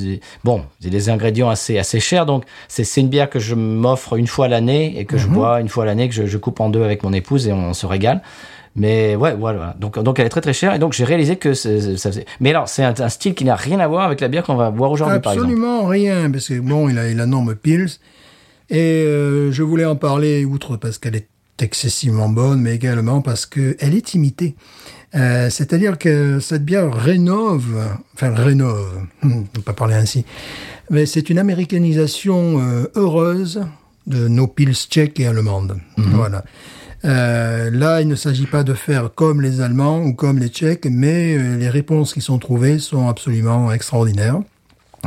bon, 0.44 0.62
c'est 0.80 0.90
des 0.90 1.08
ingrédients 1.08 1.49
assez, 1.49 1.78
assez 1.78 2.00
chers, 2.00 2.26
donc 2.26 2.44
c'est 2.68 3.00
une 3.00 3.08
bière 3.08 3.30
que 3.30 3.38
je 3.38 3.54
m'offre 3.54 4.16
une 4.16 4.26
fois 4.26 4.49
l'année 4.49 4.99
et 4.99 5.04
que 5.04 5.14
Mhm. 5.16 5.20
je 5.23 5.28
bois 5.28 5.61
une 5.61 5.68
fois 5.68 5.85
l'année, 5.85 6.08
que 6.08 6.14
je, 6.14 6.26
je 6.26 6.37
coupe 6.38 6.58
en 6.61 6.68
deux 6.68 6.82
avec 6.82 7.02
mon 7.04 7.12
épouse 7.12 7.46
et 7.46 7.52
on 7.52 7.73
se 7.75 7.87
régale. 7.87 8.23
Mais 8.78 9.16
ouais, 9.16 9.35
voilà. 9.35 9.75
Donc, 9.80 9.99
donc 9.99 10.18
elle 10.18 10.26
est 10.26 10.28
très 10.30 10.42
très 10.42 10.52
chère 10.52 10.75
et 10.75 10.78
donc 10.78 10.92
j'ai 10.92 11.04
réalisé 11.04 11.37
que 11.37 11.54
ça 11.54 11.70
faisait. 12.11 12.26
Mais 12.40 12.50
alors, 12.50 12.68
c'est 12.68 12.85
un, 12.85 12.92
un 12.99 13.08
style 13.08 13.35
qui 13.35 13.44
n'a 13.46 13.56
rien 13.56 13.80
à 13.80 13.87
voir 13.88 14.04
avec 14.04 14.20
la 14.20 14.28
bière 14.28 14.42
qu'on 14.44 14.56
va 14.56 14.70
boire 14.70 14.90
aujourd'hui, 14.90 15.18
par 15.20 15.32
exemple. 15.32 15.49
Absolument 15.52 15.87
rien, 15.87 16.30
parce 16.30 16.49
que 16.49 16.61
bon, 16.61 16.88
il 16.90 16.99
a, 16.99 17.08
il 17.08 17.18
a 17.20 17.25
norme 17.26 17.54
Pils. 17.54 17.88
Et 18.68 18.78
euh, 19.06 19.50
je 19.52 19.62
voulais 19.62 19.85
en 19.87 19.96
parler, 19.96 20.44
outre 20.44 20.76
parce 20.76 20.99
qu'elle 20.99 21.16
est 21.16 21.28
excessivement 21.62 22.28
bonne, 22.28 22.61
mais 22.61 22.75
également 22.75 23.23
parce 23.23 23.46
que 23.46 23.76
elle 23.80 23.94
est 23.94 24.12
imitée. 24.12 24.56
Euh, 25.16 25.50
C'est-à-dire 25.50 25.99
que 25.99 26.40
cette 26.40 26.64
bière 26.64 26.92
rénove, 26.92 27.76
enfin 28.14 28.35
rénove, 28.35 29.02
on 29.23 29.42
peut 29.42 29.62
pas 29.62 29.73
parler 29.73 29.94
ainsi, 29.94 30.25
mais 30.90 31.06
c'est 31.06 31.30
une 31.30 31.38
américanisation 31.38 32.61
euh, 32.61 32.90
heureuse 32.94 33.62
de 34.06 34.28
nos 34.28 34.46
pils 34.46 34.75
tchèques 34.75 35.18
et 35.20 35.26
allemandes. 35.26 35.78
Voilà. 35.96 36.44
Euh, 37.04 37.70
là, 37.70 38.00
il 38.00 38.08
ne 38.08 38.14
s'agit 38.14 38.46
pas 38.46 38.62
de 38.62 38.75
faire 38.75 39.11
comme 39.14 39.40
les 39.40 39.61
Allemands 39.61 40.02
ou 40.02 40.12
comme 40.12 40.38
les 40.38 40.49
Tchèques, 40.49 40.87
mais 40.90 41.37
les 41.56 41.68
réponses 41.68 42.14
qui 42.14 42.20
sont 42.20 42.38
trouvées 42.38 42.78
sont 42.78 43.08
absolument 43.08 43.70
extraordinaires. 43.70 44.40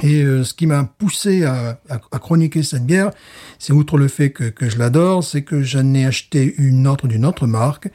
Et 0.04 0.22
euh, 0.24 0.44
ce 0.44 0.54
qui 0.54 0.66
m'a 0.68 0.84
poussé 0.84 1.44
à, 1.44 1.80
à- 1.90 2.00
à 2.12 2.20
chroniquer 2.20 2.64
cette 2.64 2.86
bière, 2.86 3.12
c'est 3.58 3.74
outre 3.74 3.98
le 3.98 4.08
fait 4.08 4.30
que, 4.32 4.46
que 4.46 4.70
je 4.70 4.78
l'adore, 4.78 5.24
c'est 5.24 5.42
que 5.42 5.62
j'en 5.62 5.94
ai 5.94 6.06
acheté 6.06 6.56
une 6.58 6.88
autre 6.88 7.08
d'une 7.08 7.26
autre 7.26 7.48
marque, 7.48 7.90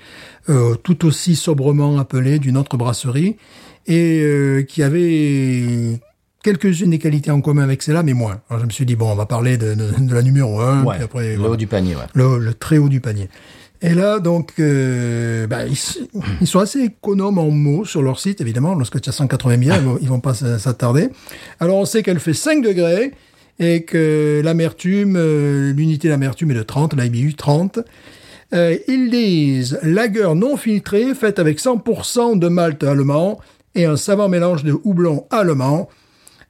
euh, 0.49 0.75
tout 0.77 1.05
aussi 1.07 1.37
sobrement 1.37 1.99
appelée 1.99 2.39
d'une 2.39 2.57
autre 2.57 2.77
brasserie, 2.77 3.37
et 3.87 4.21
euh, 4.23 4.63
qui 4.63 4.83
avait 4.83 6.01
quelques-unes 6.43 6.91
des 6.91 6.99
qualités 6.99 7.31
en 7.31 7.41
commun 7.41 7.63
avec 7.63 7.83
celle-là, 7.83 8.03
mais 8.03 8.13
moins. 8.13 8.41
Alors 8.51 8.61
je 8.61 8.67
me 8.67 8.71
suis 8.71 8.85
dit, 8.87 8.97
bon, 8.97 9.11
on 9.11 9.15
va 9.15 9.27
parler 9.27 9.57
de, 9.57 9.75
de- 9.75 9.93
de 10.07 10.15
la 10.15 10.23
numéro 10.23 10.61
1, 10.61 10.85
Ouais, 10.85 10.97
puis 10.97 11.05
après... 11.05 11.31
le 11.33 11.37
voilà 11.39 11.53
haut 11.53 11.57
du 11.57 11.67
panier, 11.67 11.97
ouais. 11.97 12.03
le, 12.15 12.39
le 12.39 12.55
très 12.55 12.77
haut 12.79 12.89
du 12.91 13.01
panier. 13.01 13.29
Et 13.85 13.93
là, 13.93 14.19
donc, 14.19 14.55
euh, 14.61 15.47
bah, 15.47 15.67
ils, 15.67 16.47
sont 16.47 16.59
assez 16.59 16.81
économes 16.81 17.39
en 17.39 17.51
mots 17.51 17.85
sur 17.85 18.01
leur 18.01 18.19
site, 18.19 18.41
évidemment. 18.41 18.75
Lorsque 18.75 18.99
tu 18.99 19.11
as 19.11 19.13
180 19.13 19.59
bières, 19.59 19.77
ils 20.01 20.09
vont, 20.09 20.15
vont 20.15 20.21
pas 20.21 20.33
s'attarder. 20.33 21.11
Alors, 21.61 21.77
on 21.77 21.85
sait 21.85 22.03
qu'elle 22.03 22.19
fait 22.19 22.33
5 22.33 22.65
degrés 22.65 23.13
et 23.59 23.83
que 23.83 24.41
l'amertume, 24.43 25.17
euh, 25.17 25.75
l'unité 25.75 26.09
d'amertume 26.09 26.53
est 26.53 26.55
de 26.55 26.63
30, 26.63 26.95
l'IBU 26.95 27.35
30. 27.35 27.81
Euh, 28.55 28.79
ils 28.89 29.11
disent 29.11 29.79
lager 29.83 30.33
non 30.35 30.57
filtré, 30.57 31.15
faite 31.15 31.39
avec 31.39 31.61
100% 31.61 32.39
de 32.39 32.49
malt 32.49 32.83
allemand 32.85 33.39
et 33.75 33.85
un 33.85 33.97
savant 33.97 34.31
mélange 34.31 34.65
de 34.65 34.75
houblon 34.85 35.27
allemand. 35.31 35.91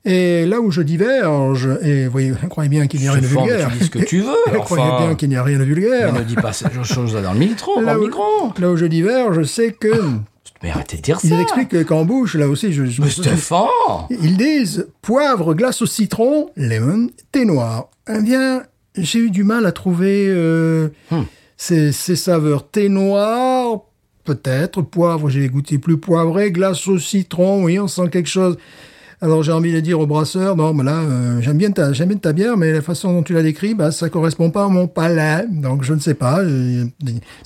Et 0.07 0.45
là 0.45 0.61
où 0.61 0.71
je 0.71 0.83
diverge, 0.83 1.69
et 1.83 2.05
vous 2.07 2.13
voyez, 2.13 2.33
croyez 2.51 2.69
bien 2.69 2.87
qu'il 2.87 3.01
n'y 3.01 3.09
a 3.09 3.13
rien 3.13 3.23
de 3.23 3.27
vulgaire. 3.27 3.71
tu 3.73 3.79
dis 3.79 3.85
ce 3.87 3.91
que 3.91 3.99
tu 4.05 4.21
veux, 4.21 4.35
croyez 4.61 4.85
enfin. 4.85 5.07
bien 5.07 5.15
qu'il 5.15 5.29
n'y 5.31 5.37
a 5.37 5.43
rien 5.43 5.59
de 5.59 5.65
vulgaire. 5.65 6.13
Mais 6.13 6.21
ne 6.21 6.25
dis 6.25 6.35
pas 6.35 6.53
ces 6.53 6.67
choses 6.85 7.15
dans 7.15 7.33
le 7.33 7.39
micro, 7.39 7.77
dans 7.77 7.81
Là 7.83 7.95
le 7.95 8.01
où, 8.01 8.05
micro. 8.05 8.23
là 8.59 8.71
où 8.71 8.77
je 8.77 8.85
diverge, 8.87 9.45
c'est 9.45 9.73
que 9.73 9.93
Mais 10.63 10.71
arrêtez 10.71 10.99
de 10.99 11.03
dire 11.03 11.21
ça. 11.21 11.29
ils 11.29 11.41
expliquent 11.41 11.85
qu'en 11.87 12.05
bouche, 12.05 12.35
là 12.35 12.49
aussi, 12.49 12.73
je, 12.73 12.85
je 12.85 13.01
Mais 13.03 13.09
Stéphane 13.09 13.65
ils 14.11 14.37
disent 14.37 14.89
poivre, 15.01 15.55
glace 15.55 15.81
au 15.81 15.87
citron, 15.87 16.51
lemon, 16.57 17.09
thé 17.33 17.47
noir. 17.47 17.89
Eh 18.15 18.21
bien, 18.21 18.63
j'ai 18.99 19.21
eu 19.21 19.31
du 19.31 19.43
mal 19.43 19.65
à 19.65 19.73
trouver 19.73 20.27
euh, 20.29 20.89
Hmm. 21.11 21.23
ces, 21.57 21.93
ces 21.93 22.17
saveurs. 22.17 22.69
Thé 22.69 22.91
noir, 22.91 23.81
peut-être. 24.25 24.83
Poivre, 24.83 25.31
j'ai 25.31 25.49
goûté 25.49 25.79
plus 25.79 25.97
poivré. 25.97 26.51
Glace 26.53 26.87
au 26.89 26.99
citron, 26.99 27.65
oui, 27.65 27.79
on 27.81 27.89
sent 27.89 28.09
quelque 28.11 28.29
chose. 28.29 28.59
Alors 29.25 29.43
j'ai 29.43 29.53
envie 29.53 29.73
de 29.73 29.81
dire 29.81 29.99
au 29.99 30.07
brasseur, 30.07 30.55
non, 30.55 30.75
mais 30.75 30.85
là, 30.85 30.99
euh, 30.99 31.41
j'aime 31.41 31.57
bien 31.57 31.71
ta, 31.71 31.95
j'aime 31.95 32.09
bien 32.11 32.19
ta 32.19 32.35
bière, 32.35 32.59
mais 32.59 32.71
la 32.73 32.83
façon 32.83 33.11
dont 33.11 33.23
tu 33.23 33.33
l'as 33.33 33.43
décrit, 33.43 33.75
bah, 33.75 33.91
ça 33.91 34.11
correspond 34.11 34.51
pas 34.51 34.67
à 34.67 34.69
mon 34.69 34.87
palais. 34.87 35.47
Donc 35.51 35.83
je 35.83 35.95
ne 35.95 35.99
sais 35.99 36.13
pas. 36.13 36.41
euh, 36.41 36.85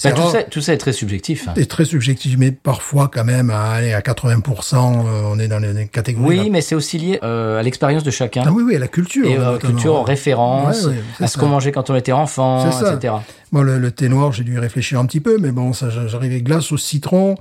Bah, 0.02 0.10
tout, 0.10 0.28
ça, 0.28 0.42
tout 0.42 0.60
ça 0.60 0.72
est 0.72 0.78
très 0.78 0.92
subjectif. 0.92 1.46
hein. 1.46 1.52
C'est 1.56 1.66
très 1.66 1.84
subjectif, 1.84 2.34
mais 2.36 2.50
parfois 2.50 3.08
quand 3.12 3.22
même, 3.24 3.50
à, 3.50 3.74
allez, 3.74 3.92
à 3.92 4.00
80%, 4.00 4.74
euh, 4.74 5.22
on 5.30 5.38
est 5.38 5.46
dans 5.46 5.60
les, 5.60 5.72
les 5.72 5.86
catégories. 5.86 6.40
Oui, 6.40 6.50
mais 6.50 6.62
c'est 6.62 6.74
aussi 6.74 6.98
lié 6.98 7.20
euh, 7.22 7.60
à 7.60 7.62
l'expérience 7.62 8.02
de 8.02 8.10
chacun. 8.10 8.42
Ah 8.44 8.50
oui, 8.52 8.64
oui, 8.66 8.74
à 8.74 8.80
la 8.80 8.88
culture. 8.88 9.24
Et 9.28 9.36
à 9.36 9.52
la 9.52 9.58
culture, 9.58 9.94
Ouais, 10.02 10.66
ouais, 10.66 10.72
c'est 11.18 11.22
à 11.24 11.28
ce 11.28 11.38
qu'on 11.38 11.46
mangeait 11.46 11.70
quand 11.70 11.90
on 11.90 11.94
était 11.94 12.10
enfant, 12.10 12.68
etc. 12.68 13.14
Bon, 13.52 13.62
le, 13.62 13.78
le 13.78 13.90
thé 13.92 14.08
noir, 14.08 14.32
j'ai 14.32 14.42
dû 14.42 14.54
y 14.56 14.58
réfléchir 14.58 14.98
un 14.98 15.06
petit 15.06 15.20
peu, 15.20 15.38
mais 15.38 15.52
bon, 15.52 15.72
ça, 15.72 15.90
j'arrivais 15.90 16.40
glace 16.42 16.72
au 16.72 16.76
citron. 16.76 17.36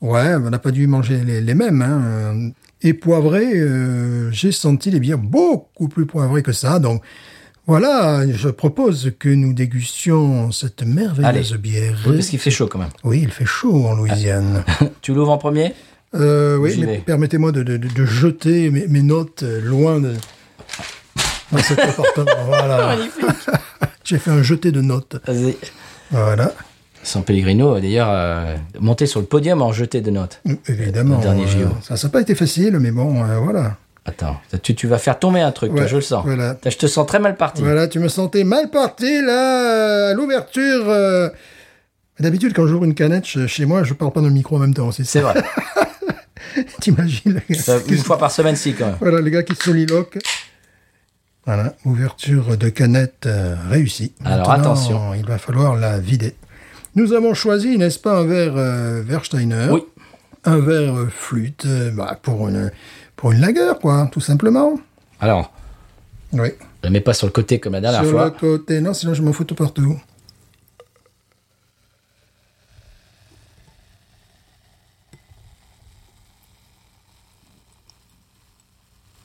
Ouais, 0.00 0.34
on 0.34 0.50
n'a 0.50 0.58
pas 0.58 0.72
dû 0.72 0.86
manger 0.88 1.20
les, 1.24 1.40
les 1.40 1.54
mêmes. 1.54 1.80
Hein. 1.82 2.50
Et 2.82 2.94
poivré, 2.94 3.44
euh, 3.54 4.30
j'ai 4.32 4.50
senti 4.52 4.90
les 4.90 4.98
bières 5.00 5.18
beaucoup 5.18 5.88
plus 5.88 6.06
poivrées 6.06 6.42
que 6.42 6.52
ça. 6.52 6.78
Donc, 6.80 7.02
voilà, 7.66 8.24
je 8.28 8.48
propose 8.48 9.12
que 9.20 9.28
nous 9.28 9.52
dégustions 9.54 10.50
cette 10.50 10.82
merveilleuse 10.82 11.52
Allez. 11.52 11.58
bière. 11.62 11.96
Oui, 12.06 12.16
parce 12.16 12.26
qu'il 12.28 12.40
fait 12.40 12.50
chaud 12.50 12.66
quand 12.66 12.80
même. 12.80 12.88
Oui, 13.04 13.20
il 13.22 13.30
fait 13.30 13.46
chaud 13.46 13.86
en 13.86 13.94
Louisiane. 13.94 14.64
Tu 15.00 15.14
l'ouvres 15.14 15.30
en 15.30 15.38
premier? 15.38 15.72
Euh, 16.14 16.56
oui, 16.56 16.76
mais 16.84 16.98
permettez-moi 16.98 17.52
de, 17.52 17.62
de- 17.62 17.76
de- 17.76 17.88
de 17.88 18.04
jeter 18.04 18.68
mes, 18.70 18.86
mes 18.88 19.02
notes 19.02 19.42
loin 19.64 19.98
de 20.00 20.12
dans 21.52 21.58
cet 21.58 21.78
appartement. 21.78 22.26
Voilà. 22.46 22.96
J'ai 24.04 24.18
fait 24.18 24.30
un 24.32 24.42
jeté 24.42 24.72
de 24.72 24.80
notes. 24.80 25.16
Vas-y. 25.26 25.56
Voilà. 26.10 26.52
San 27.02 27.24
Pellegrino, 27.24 27.78
d'ailleurs, 27.80 28.08
euh, 28.10 28.56
monté 28.80 29.06
sur 29.06 29.20
le 29.20 29.26
podium 29.26 29.60
en 29.62 29.72
jeté 29.72 30.00
de 30.00 30.10
notes. 30.10 30.40
Évidemment. 30.68 31.16
Le 31.16 31.22
dernier 31.22 31.44
euh, 31.44 31.64
JO. 31.66 31.68
ça 31.96 32.06
n'a 32.06 32.12
pas 32.12 32.20
été 32.20 32.34
facile, 32.34 32.78
mais 32.78 32.90
bon, 32.92 33.24
euh, 33.24 33.38
voilà. 33.38 33.76
Attends, 34.04 34.36
tu, 34.62 34.74
tu 34.74 34.86
vas 34.88 34.98
faire 34.98 35.18
tomber 35.18 35.40
un 35.40 35.52
truc, 35.52 35.74
toi, 35.74 35.86
je 35.86 35.96
le 35.96 36.02
sens. 36.02 36.24
voilà. 36.24 36.56
Je 36.64 36.76
te 36.76 36.86
sens 36.86 37.06
très 37.06 37.18
mal 37.20 37.36
parti. 37.36 37.62
Voilà, 37.62 37.86
tu 37.88 37.98
me 38.00 38.08
sentais 38.08 38.42
mal 38.44 38.68
parti 38.70 39.20
là, 39.22 40.08
à 40.10 40.14
l'ouverture. 40.14 40.88
euh. 40.88 41.28
D'habitude, 42.20 42.52
quand 42.54 42.66
j'ouvre 42.66 42.84
une 42.84 42.94
canette 42.94 43.24
che- 43.24 43.46
chez 43.46 43.64
moi, 43.64 43.84
je 43.84 43.94
parle 43.94 44.12
pas 44.12 44.20
dans 44.20 44.26
le 44.28 44.32
micro 44.32 44.56
en 44.56 44.58
même 44.60 44.74
temps 44.74 44.88
aussi. 44.88 45.04
C'est 45.04 45.20
vrai. 45.20 45.34
T'imagines 46.80 47.40
Une 47.88 47.98
fois 47.98 48.18
par 48.18 48.30
semaine, 48.30 48.56
si, 48.56 48.74
quand 48.74 48.86
même. 48.86 48.96
Voilà, 49.00 49.20
le 49.20 49.30
gars 49.30 49.42
qui 49.42 49.54
soliloque. 49.54 50.18
Voilà, 51.46 51.74
ouverture 51.84 52.56
de 52.56 52.68
canette 52.68 53.26
euh, 53.26 53.56
réussie. 53.70 54.12
Alors, 54.24 54.48
Maintenant, 54.48 54.62
attention. 54.72 55.14
Il 55.14 55.24
va 55.26 55.38
falloir 55.38 55.74
la 55.76 55.98
vider. 55.98 56.34
Nous 56.94 57.12
avons 57.12 57.34
choisi, 57.34 57.78
n'est-ce 57.78 57.98
pas, 57.98 58.18
un 58.18 58.24
verre 58.26 58.56
euh, 58.56 59.02
Versteiner. 59.02 59.68
Oui. 59.70 59.82
Un 60.44 60.58
verre 60.58 60.94
euh, 60.96 61.06
flûte, 61.08 61.64
euh, 61.66 61.90
bah, 61.90 62.18
pour 62.20 62.48
une 62.48 62.70
pour 63.16 63.32
une 63.32 63.40
lagueur, 63.40 63.78
quoi, 63.78 64.08
tout 64.10 64.20
simplement. 64.20 64.74
Alors, 65.20 65.52
Oui. 66.32 66.48
ne 66.82 66.88
mets 66.88 67.00
pas 67.00 67.14
sur 67.14 67.26
le 67.28 67.32
côté 67.32 67.60
comme 67.60 67.74
la 67.74 67.80
dernière 67.80 68.02
Sur 68.02 68.10
fois. 68.10 68.24
le 68.26 68.30
côté, 68.32 68.80
non, 68.80 68.92
sinon 68.94 69.14
je 69.14 69.22
m'en 69.22 69.32
fous 69.32 69.44
tout 69.44 69.54
partout. 69.54 69.96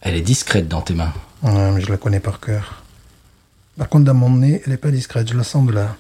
Elle 0.02 0.16
est 0.16 0.22
discrète 0.22 0.68
dans 0.68 0.82
tes 0.82 0.94
mains. 0.94 1.14
Ouais, 1.44 1.72
mais 1.72 1.82
je 1.82 1.90
la 1.90 1.98
connais 1.98 2.20
par 2.20 2.40
cœur. 2.40 2.84
Par 3.78 3.90
contre, 3.90 4.06
dans 4.06 4.14
mon 4.14 4.30
nez, 4.30 4.62
elle 4.66 4.74
est 4.74 4.78
pas 4.78 4.92
discrète, 4.92 5.30
je 5.30 5.38
la 5.38 5.44
sens 5.44 5.66
de 5.68 5.72
là. 5.74 5.96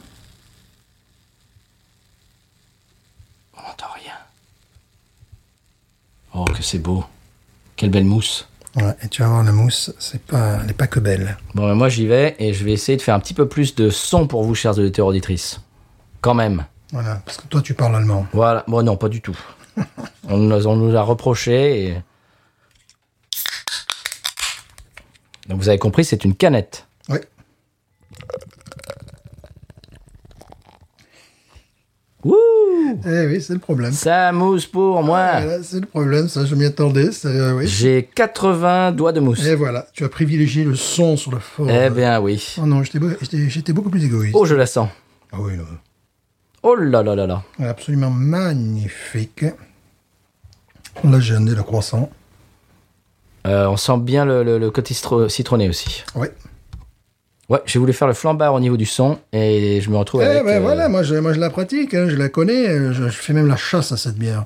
Oh, 6.37 6.45
que 6.45 6.61
c'est 6.61 6.77
beau. 6.77 7.03
Quelle 7.75 7.89
belle 7.89 8.05
mousse. 8.05 8.47
Ouais, 8.75 8.95
et 9.01 9.07
tu 9.07 9.23
vas 9.23 9.29
voir, 9.29 9.43
la 9.43 9.51
mousse, 9.51 9.91
c'est 9.97 10.21
pas, 10.21 10.57
elle 10.59 10.67
n'est 10.67 10.73
pas 10.73 10.85
que 10.85 10.99
belle. 10.99 11.35
Bon, 11.55 11.67
ben, 11.67 11.73
moi 11.73 11.89
j'y 11.89 12.05
vais 12.05 12.35
et 12.37 12.53
je 12.53 12.63
vais 12.63 12.73
essayer 12.73 12.95
de 12.95 13.01
faire 13.01 13.15
un 13.15 13.19
petit 13.19 13.33
peu 13.33 13.47
plus 13.47 13.73
de 13.73 13.89
son 13.89 14.27
pour 14.27 14.43
vous, 14.43 14.53
chers 14.53 14.77
auditeurs 14.77 15.07
auditrices. 15.07 15.61
Quand 16.21 16.35
même. 16.35 16.65
Voilà, 16.91 17.21
parce 17.25 17.37
que 17.37 17.47
toi, 17.47 17.61
tu 17.61 17.73
parles 17.73 17.95
allemand. 17.95 18.27
Voilà. 18.33 18.63
Bon, 18.67 18.83
non, 18.83 18.97
pas 18.97 19.09
du 19.09 19.19
tout. 19.19 19.37
on, 20.29 20.37
nous, 20.37 20.67
on 20.67 20.75
nous 20.75 20.95
a 20.95 21.01
reproché 21.01 21.87
et... 21.87 22.01
Donc 25.49 25.59
vous 25.59 25.69
avez 25.69 25.79
compris, 25.79 26.05
c'est 26.05 26.23
une 26.23 26.35
canette. 26.35 26.86
Eh 33.05 33.25
oui, 33.27 33.41
c'est 33.41 33.53
le 33.53 33.59
problème. 33.59 33.91
Ça 33.91 34.31
mousse 34.31 34.65
pour 34.65 35.03
moi. 35.03 35.41
Voilà, 35.41 35.63
c'est 35.63 35.79
le 35.79 35.85
problème, 35.85 36.27
ça, 36.29 36.45
je 36.45 36.55
m'y 36.55 36.65
attendais. 36.65 37.09
euh, 37.25 37.53
oui. 37.53 37.67
J'ai 37.67 38.09
80 38.15 38.91
doigts 38.93 39.11
de 39.11 39.19
mousse. 39.19 39.45
Et 39.45 39.55
voilà, 39.55 39.87
tu 39.93 40.03
as 40.05 40.09
privilégié 40.09 40.63
le 40.63 40.75
son 40.75 41.17
sur 41.17 41.31
le 41.31 41.39
fort. 41.39 41.67
Eh 41.69 41.89
bien 41.89 42.19
oui. 42.21 42.55
Oh 42.61 42.65
non, 42.65 42.83
j'étais 42.83 42.99
beau- 42.99 43.09
j'étais 43.21 43.49
j'étais 43.49 43.73
beaucoup 43.73 43.89
plus 43.89 44.03
égoïste. 44.05 44.35
Oh, 44.37 44.45
je 44.45 44.55
la 44.55 44.65
sens. 44.65 44.89
Ah 45.31 45.37
oui, 45.39 45.57
là. 45.57 45.63
Oh 46.63 46.75
là 46.75 47.03
là 47.03 47.15
là 47.15 47.27
là. 47.27 47.43
Absolument 47.59 48.09
magnifique. 48.09 49.45
Là, 51.03 51.19
j'ai 51.19 51.35
un 51.35 51.41
nez 51.41 51.53
de 51.55 51.61
croissant. 51.61 52.09
Euh, 53.45 53.67
on 53.67 53.77
sent 53.77 53.97
bien 53.99 54.25
le, 54.25 54.43
le- 54.43 54.57
le 54.57 54.71
côté 54.71 54.93
citro- 54.93 55.29
citronné 55.29 55.69
aussi. 55.69 56.03
Oui. 56.15 56.27
Ouais, 57.49 57.59
j'ai 57.65 57.79
voulu 57.79 57.93
faire 57.93 58.07
le 58.09 58.13
flambard 58.13 58.53
au 58.53 58.59
niveau 58.59 58.75
du 58.75 58.85
son 58.85 59.19
et 59.31 59.79
je 59.81 59.89
me 59.89 59.95
retrouve 59.95 60.21
Eh 60.21 60.25
avec... 60.25 60.43
ben 60.43 60.57
euh, 60.57 60.59
voilà, 60.59 60.89
moi 60.89 61.01
je, 61.03 61.15
moi 61.15 61.31
je 61.31 61.39
la 61.39 61.49
pratique, 61.49 61.93
hein, 61.93 62.07
je 62.09 62.15
la 62.17 62.27
connais, 62.27 62.67
euh, 62.67 62.91
je, 62.91 63.03
je 63.05 63.09
fais 63.17 63.31
même 63.31 63.47
la 63.47 63.55
chasse 63.55 63.93
à 63.93 63.97
cette 63.97 64.17
bière. 64.17 64.45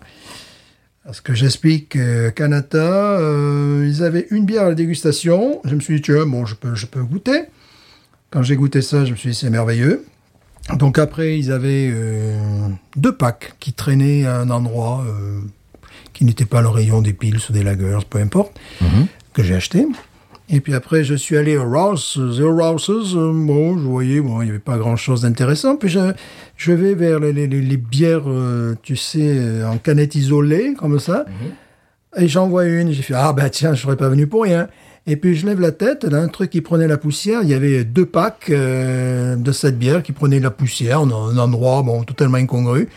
Parce 1.03 1.19
que 1.19 1.33
j'explique 1.33 1.89
que 1.89 2.29
Canada, 2.29 2.77
euh, 3.19 3.87
ils 3.89 4.03
avaient 4.03 4.27
une 4.29 4.45
bière 4.45 4.63
à 4.63 4.69
la 4.69 4.75
dégustation. 4.75 5.59
Je 5.65 5.73
me 5.73 5.79
suis 5.79 5.95
dit, 5.95 6.01
tiens, 6.03 6.27
bon, 6.27 6.45
je 6.45 6.53
peux, 6.53 6.75
je 6.75 6.85
peux 6.85 7.01
goûter. 7.01 7.45
Quand 8.29 8.43
j'ai 8.43 8.55
goûté 8.55 8.83
ça, 8.83 9.03
je 9.03 9.11
me 9.11 9.15
suis 9.15 9.29
dit, 9.31 9.35
c'est 9.35 9.49
merveilleux. 9.49 10.05
Donc 10.75 10.99
après, 10.99 11.39
ils 11.39 11.51
avaient 11.51 11.89
euh, 11.91 12.37
deux 12.95 13.15
packs 13.15 13.53
qui 13.59 13.73
traînaient 13.73 14.27
à 14.27 14.37
un 14.37 14.51
endroit 14.51 15.03
euh, 15.07 15.39
qui 16.13 16.23
n'était 16.23 16.45
pas 16.45 16.61
le 16.61 16.67
rayon 16.67 17.01
des 17.01 17.13
piles 17.13 17.39
ou 17.49 17.51
des 17.51 17.63
lagers, 17.63 17.97
peu 18.07 18.19
importe, 18.19 18.59
que 19.33 19.41
j'ai 19.41 19.55
acheté. 19.55 19.87
Et 20.53 20.59
puis 20.59 20.73
après, 20.73 21.03
je 21.05 21.15
suis 21.15 21.37
allé 21.37 21.57
au 21.57 21.63
Rouse, 21.63 22.17
au 22.41 22.53
Rouse's. 22.55 23.13
Bon, 23.13 23.77
je 23.77 23.83
voyais, 23.83 24.19
bon, 24.19 24.41
il 24.41 24.45
n'y 24.45 24.49
avait 24.49 24.59
pas 24.59 24.77
grand-chose 24.77 25.21
d'intéressant. 25.21 25.77
Puis 25.77 25.87
je, 25.89 26.11
je 26.57 26.71
vais 26.73 26.93
vers 26.93 27.19
les, 27.19 27.31
les- 27.31 27.47
les- 27.47 27.61
les 27.61 27.77
bières, 27.77 28.23
euh, 28.29 28.75
tu 28.83 28.95
sais, 28.97 29.19
euh, 29.37 29.65
en 29.67 29.77
canette 29.77 30.13
isolée, 30.15 30.73
comme 30.77 30.99
ça. 30.99 31.25
Et 32.17 32.27
j'en 32.27 32.49
vois 32.49 32.65
une. 32.65 32.91
J'ai 32.91 33.01
fait, 33.01 33.13
ah 33.15 33.31
ben 33.31 33.47
tiens, 33.49 33.73
je 33.73 33.81
serais 33.83 33.95
pas 33.95 34.09
venu 34.09 34.27
pour 34.27 34.43
rien. 34.43 34.67
Et 35.07 35.15
puis 35.15 35.35
je 35.35 35.45
lève 35.47 35.59
la 35.61 35.71
tête, 35.71 36.03
là, 36.03 36.17
un 36.19 36.27
truc 36.27 36.49
qui 36.49 36.59
prenait 36.61 36.87
la 36.87 36.97
poussière. 36.97 37.39
Il 37.43 37.49
y 37.49 37.53
avait 37.53 37.85
deux 37.85 38.05
packs 38.05 38.49
euh, 38.49 39.35
de 39.37 39.51
cette 39.53 39.79
bière 39.79 40.03
qui 40.03 40.11
prenaient 40.11 40.41
la 40.41 40.51
poussière 40.51 41.05
dans 41.05 41.29
un 41.29 41.37
endroit, 41.37 41.81
bon, 41.81 42.03
totalement 42.03 42.37
incongru. 42.37 42.89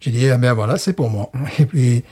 J'ai 0.00 0.10
dit, 0.10 0.28
ah 0.30 0.38
ben 0.38 0.54
voilà, 0.54 0.78
c'est 0.78 0.94
pour 0.94 1.10
moi. 1.10 1.30
Et 1.58 1.66
puis, 1.66 2.02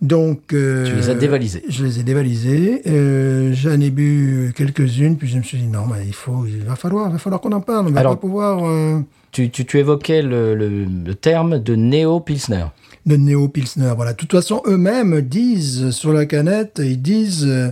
donc... 0.00 0.52
euh, 0.52 0.86
Tu 0.86 0.94
les 0.94 1.10
as 1.10 1.14
dévalisées. 1.14 1.62
Je 1.68 1.84
les 1.84 1.98
ai 2.00 2.02
dévalisées. 2.02 2.82
Euh, 2.86 3.52
J'en 3.52 3.80
ai 3.80 3.90
bu 3.90 4.52
quelques-unes, 4.56 5.16
puis 5.16 5.28
je 5.28 5.38
me 5.38 5.42
suis 5.42 5.58
dit, 5.58 5.66
non, 5.66 5.86
mais 5.86 6.06
il 6.06 6.14
faut, 6.14 6.44
il 6.46 6.62
va 6.64 6.76
falloir, 6.76 7.08
il 7.08 7.12
va 7.12 7.18
falloir 7.18 7.40
qu'on 7.40 7.52
en 7.52 7.60
parle. 7.60 7.88
On 7.88 7.90
va 7.90 8.00
Alors- 8.00 8.14
pas 8.16 8.20
pouvoir... 8.20 8.64
euh, 8.68 9.00
Tu, 9.32 9.50
tu, 9.50 9.64
tu 9.66 9.78
évoquais 9.78 10.22
le, 10.22 10.54
le- 10.54 10.84
le 10.84 11.14
terme 11.14 11.58
de 11.58 11.74
néo-pilsner. 11.74 12.64
de 13.06 13.16
néo-pilsner. 13.16 13.92
Voilà. 13.96 14.12
De 14.12 14.16
toute 14.16 14.32
façon, 14.32 14.62
eux-mêmes 14.66 15.20
disent 15.22 15.90
sur 15.90 16.12
la 16.12 16.26
canette, 16.26 16.80
ils 16.82 17.00
disent 17.02 17.44
euh, 17.46 17.70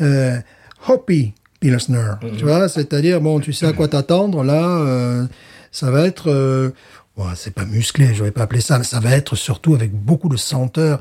euh, 0.00 0.36
hoppy 0.88 1.32
pilsner. 1.60 2.12
Tu 2.36 2.44
vois, 2.44 2.68
c'est-à-dire 2.68 3.20
bon, 3.20 3.38
tu 3.40 3.52
sais 3.52 3.66
à 3.66 3.72
quoi 3.72 3.86
t'attendre. 3.88 4.42
Là, 4.44 4.66
euh, 4.80 5.26
ça 5.72 5.90
va 5.90 6.06
être, 6.06 6.30
euh, 6.30 6.70
ouais, 7.16 7.32
c'est 7.34 7.52
pas 7.54 7.64
musclé, 7.66 8.12
j'aurais 8.14 8.30
pas 8.30 8.42
appelé 8.42 8.60
ça. 8.60 8.76
mais 8.78 8.84
Ça 8.84 8.98
va 9.00 9.10
être 9.16 9.36
surtout 9.36 9.74
avec 9.74 9.92
beaucoup 9.92 10.28
de 10.28 10.36
senteur. 10.38 11.00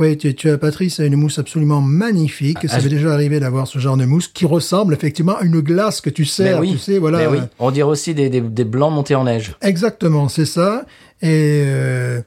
Oui, 0.00 0.16
tu, 0.16 0.34
tu 0.34 0.48
as 0.50 0.58
Patrice 0.58 0.98
a 0.98 1.04
une 1.04 1.16
mousse 1.16 1.38
absolument 1.38 1.80
magnifique. 1.80 2.66
Ça 2.68 2.76
Ah, 2.78 2.82
m'est 2.82 2.88
déjà 2.88 3.12
arrivé 3.12 3.38
d'avoir 3.38 3.66
ce 3.68 3.78
genre 3.78 3.96
de 3.96 4.06
mousse 4.06 4.28
qui 4.28 4.46
ressemble 4.46 4.94
effectivement 4.94 5.36
à 5.36 5.44
une 5.44 5.60
glace 5.60 6.00
que 6.00 6.10
tu 6.10 6.22
Mais 6.22 6.26
sers. 6.28 6.58
oui, 6.60 6.72
Tu 6.72 6.78
sais, 6.78 6.98
voilà. 6.98 7.18
mais 7.18 7.26
oui. 7.26 7.38
On 7.58 7.70
dirait 7.70 7.88
aussi 7.90 8.14
des, 8.14 8.30
des, 8.30 8.40
des 8.40 8.64
blancs 8.64 8.92
montés 8.92 9.14
en 9.14 9.24
neige. 9.24 9.54
Exactement, 9.62 10.28
c'est 10.28 10.46
ça. 10.46 10.86
Et 11.22 11.62
euh, 11.66 12.22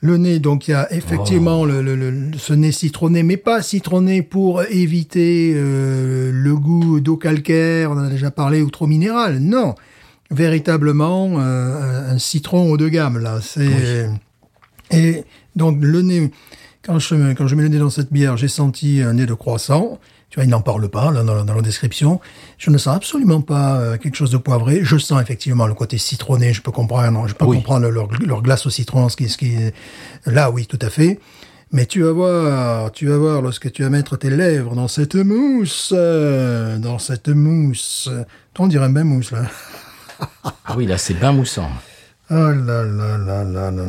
le 0.00 0.16
nez, 0.16 0.38
donc 0.40 0.66
il 0.66 0.72
y 0.72 0.74
a 0.74 0.92
effectivement 0.92 1.64
le, 1.64 1.82
le- 1.82 1.94
le- 1.94 2.30
ce 2.36 2.52
nez 2.52 2.72
citronné, 2.72 3.22
mais 3.22 3.36
pas 3.36 3.62
citronné 3.62 4.22
pour 4.22 4.62
éviter 4.64 5.52
euh, 5.54 6.30
le 6.32 6.56
goût 6.56 7.00
d'eau 7.00 7.16
calcaire, 7.16 7.90
on 7.92 7.94
en 7.94 8.04
a 8.04 8.08
déjà 8.10 8.30
parlé, 8.30 8.60
ou 8.62 8.70
trop 8.70 8.86
minéral. 8.88 9.38
Non, 9.38 9.74
véritablement 10.30 11.34
euh, 11.38 12.12
un 12.14 12.18
citron 12.18 12.70
haut 12.70 12.76
de 12.76 12.88
gamme 12.88 13.18
là. 13.18 13.40
C'est 13.42 14.08
et 14.92 15.22
donc 15.56 15.78
le 15.80 16.02
nez. 16.02 16.30
Quand 16.82 16.98
je, 16.98 17.32
quand 17.34 17.46
je 17.46 17.54
mets 17.54 17.62
le 17.62 17.68
nez 17.68 17.78
dans 17.78 17.90
cette 17.90 18.12
bière, 18.12 18.36
j'ai 18.36 18.48
senti 18.48 19.02
un 19.02 19.12
nez 19.14 19.26
de 19.26 19.34
croissant. 19.34 19.98
Tu 20.30 20.36
vois, 20.36 20.44
il 20.44 20.50
n'en 20.50 20.60
parle 20.60 20.88
pas 20.88 21.10
là, 21.10 21.22
dans, 21.24 21.34
la- 21.34 21.42
dans 21.42 21.54
la 21.54 21.60
description. 21.62 22.20
Je 22.56 22.70
ne 22.70 22.78
sens 22.78 22.96
absolument 22.96 23.40
pas 23.40 23.78
euh, 23.80 23.96
quelque 23.98 24.14
chose 24.16 24.30
de 24.30 24.36
poivré. 24.38 24.80
Je 24.82 24.96
sens 24.96 25.20
effectivement 25.20 25.66
le 25.66 25.74
côté 25.74 25.98
citronné. 25.98 26.52
Je 26.52 26.62
peux 26.62 26.70
comprendre, 26.70 27.26
je 27.28 27.34
peux 27.34 27.44
Oui. 27.44 27.56
comprendre 27.56 27.88
leur, 27.88 28.08
leur 28.24 28.40
glace 28.40 28.64
au 28.64 28.70
citron, 28.70 29.08
ce 29.08 29.16
qui, 29.16 29.28
ce 29.28 29.36
qui, 29.36 29.56
là, 30.26 30.50
oui, 30.50 30.66
tout 30.66 30.78
à 30.82 30.88
fait. 30.88 31.18
Mais 31.72 31.84
tu 31.86 32.02
vas 32.02 32.12
voir, 32.12 32.92
tu 32.92 33.06
vas 33.08 33.16
voir 33.18 33.42
lorsque 33.42 33.70
tu 33.72 33.82
vas 33.82 33.90
mettre 33.90 34.16
tes 34.16 34.30
lèvres 34.30 34.74
dans 34.74 34.88
cette 34.88 35.16
mousse, 35.16 35.92
euh, 35.96 36.78
dans 36.78 36.98
cette 36.98 37.28
mousse. 37.28 38.08
Toi, 38.54 38.64
on 38.64 38.68
dirait 38.68 38.86
un 38.86 38.90
bain 38.90 39.04
mousse 39.04 39.32
là? 39.32 39.42
Ah 40.44 40.74
oui, 40.76 40.86
là, 40.86 40.96
c'est 40.98 41.14
bien 41.14 41.32
moussant. 41.32 41.68
Oh 42.30 42.34
là 42.34 42.84
là 42.84 43.18
là 43.18 43.44
là 43.44 43.70
là. 43.70 43.82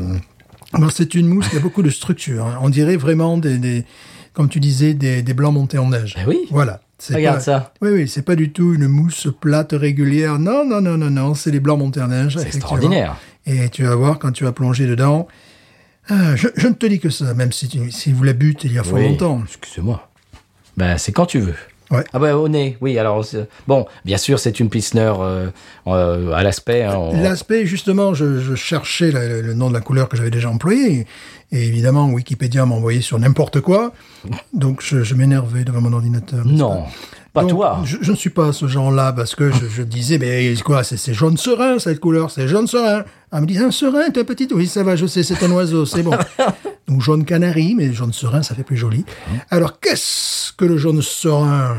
C'est 0.91 1.15
une 1.15 1.27
mousse 1.27 1.49
qui 1.49 1.57
a 1.57 1.59
beaucoup 1.67 1.83
de 1.83 1.89
structure. 1.89 2.45
hein. 2.45 2.59
On 2.61 2.69
dirait 2.69 2.95
vraiment 2.97 3.37
des, 3.37 3.57
des 3.57 3.85
comme 4.33 4.47
tu 4.49 4.59
disais, 4.59 4.93
des, 4.93 5.21
des 5.21 5.33
blancs 5.33 5.53
montés 5.53 5.77
en 5.77 5.89
neige. 5.89 6.15
Eh 6.21 6.27
oui. 6.27 6.39
Voilà. 6.51 6.81
Regarde 7.11 7.37
pas- 7.37 7.43
ça. 7.43 7.73
Oui, 7.81 7.89
oui, 7.91 8.07
c'est 8.07 8.21
pas 8.21 8.35
du 8.35 8.51
tout 8.51 8.73
une 8.73 8.87
mousse 8.87 9.27
plate 9.41 9.73
régulière. 9.73 10.37
Non, 10.39 10.63
non, 10.65 10.81
non, 10.81 10.97
non, 10.97 11.09
non, 11.09 11.33
c'est 11.33 11.51
les 11.51 11.59
blancs 11.59 11.79
montés 11.79 12.01
en 12.01 12.07
neige. 12.07 12.37
C'est 12.37 12.45
extraordinaire. 12.47 13.17
Et 13.45 13.69
tu 13.69 13.83
vas 13.83 13.95
voir 13.95 14.19
quand 14.19 14.31
tu 14.31 14.43
vas 14.43 14.51
plonger 14.51 14.85
dedans. 14.87 15.27
Ah, 16.09 16.35
je, 16.35 16.47
je 16.55 16.67
ne 16.67 16.73
te 16.73 16.85
dis 16.85 16.99
que 16.99 17.09
ça, 17.09 17.33
même 17.33 17.51
si, 17.51 17.67
tu, 17.67 17.91
si 17.91 18.11
vous 18.11 18.23
la 18.23 18.33
butez 18.33 18.67
il 18.67 18.73
y 18.75 18.79
a 18.79 18.83
fort 18.83 18.99
Oui, 18.99 19.09
longtemps. 19.09 19.41
Excusez-moi. 19.45 20.09
Ben, 20.77 20.97
c'est 20.97 21.11
quand 21.11 21.25
tu 21.25 21.39
veux. 21.39 21.55
Ouais. 21.91 22.03
Ah 22.13 22.19
ben, 22.19 22.33
au 22.35 22.47
nez, 22.47 22.77
oui. 22.81 22.97
Alors, 22.97 23.25
bon, 23.67 23.85
bien 24.05 24.17
sûr, 24.17 24.39
c'est 24.39 24.59
une 24.59 24.69
pilsner 24.69 25.11
euh, 25.19 25.47
euh, 25.87 26.31
à 26.33 26.41
l'aspect. 26.41 26.83
hein, 26.83 26.95
on- 26.97 27.21
L'aspect, 27.21 27.65
justement, 27.65 28.13
je, 28.13 28.39
je 28.39 28.55
cherchais 28.55 29.11
la- 29.11 29.41
le, 29.41 29.53
nom 29.53 29.67
de 29.69 29.73
la 29.73 29.81
couleur 29.81 30.07
que 30.09 30.15
j'avais 30.17 30.29
déjà 30.31 30.49
employé. 30.49 31.05
Et 31.51 31.67
évidemment, 31.67 32.09
Wikipédia 32.09 32.65
m'a 32.65 32.75
envoyé 32.75 33.01
sur 33.01 33.19
n'importe 33.19 33.59
quoi. 33.59 33.91
Donc, 34.53 34.81
je, 34.81 35.03
je 35.03 35.15
m'énervais 35.15 35.63
devant 35.65 35.81
mon 35.81 35.91
ordinateur. 35.93 36.45
Non, 36.45 36.83
pas 37.33 37.41
Donc, 37.41 37.51
toi. 37.51 37.81
Je, 37.85 37.97
je 38.01 38.11
ne 38.11 38.15
suis 38.17 38.29
pas 38.29 38.51
ce 38.53 38.67
genre-là 38.67 39.13
parce 39.13 39.35
que 39.35 39.51
je, 39.51 39.65
je 39.67 39.83
disais, 39.83 40.17
mais 40.17 40.53
quoi, 40.63 40.83
c'est 40.83 41.13
jaune 41.13 41.37
serein 41.37 41.79
cette 41.79 41.99
couleur, 41.99 42.29
c'est 42.31 42.47
jaune 42.47 42.67
serein. 42.67 43.03
Elle 43.31 43.41
me 43.41 43.45
dit, 43.45 43.57
un 43.57 43.71
serein, 43.71 44.09
t'es 44.09 44.19
un 44.21 44.23
petit, 44.25 44.47
oui, 44.53 44.67
ça 44.67 44.83
va, 44.83 44.95
je 44.95 45.05
sais, 45.05 45.23
c'est 45.23 45.41
un 45.43 45.51
oiseau, 45.51 45.85
c'est 45.85 46.03
bon. 46.03 46.11
Donc 46.87 47.01
jaune 47.01 47.23
canari, 47.23 47.75
mais 47.75 47.93
jaune 47.93 48.11
serein, 48.13 48.43
ça 48.43 48.53
fait 48.55 48.63
plus 48.63 48.75
joli. 48.77 49.05
Alors, 49.49 49.79
qu'est-ce 49.79 50.51
que 50.53 50.65
le 50.65 50.77
jaune 50.77 51.01
serein? 51.01 51.75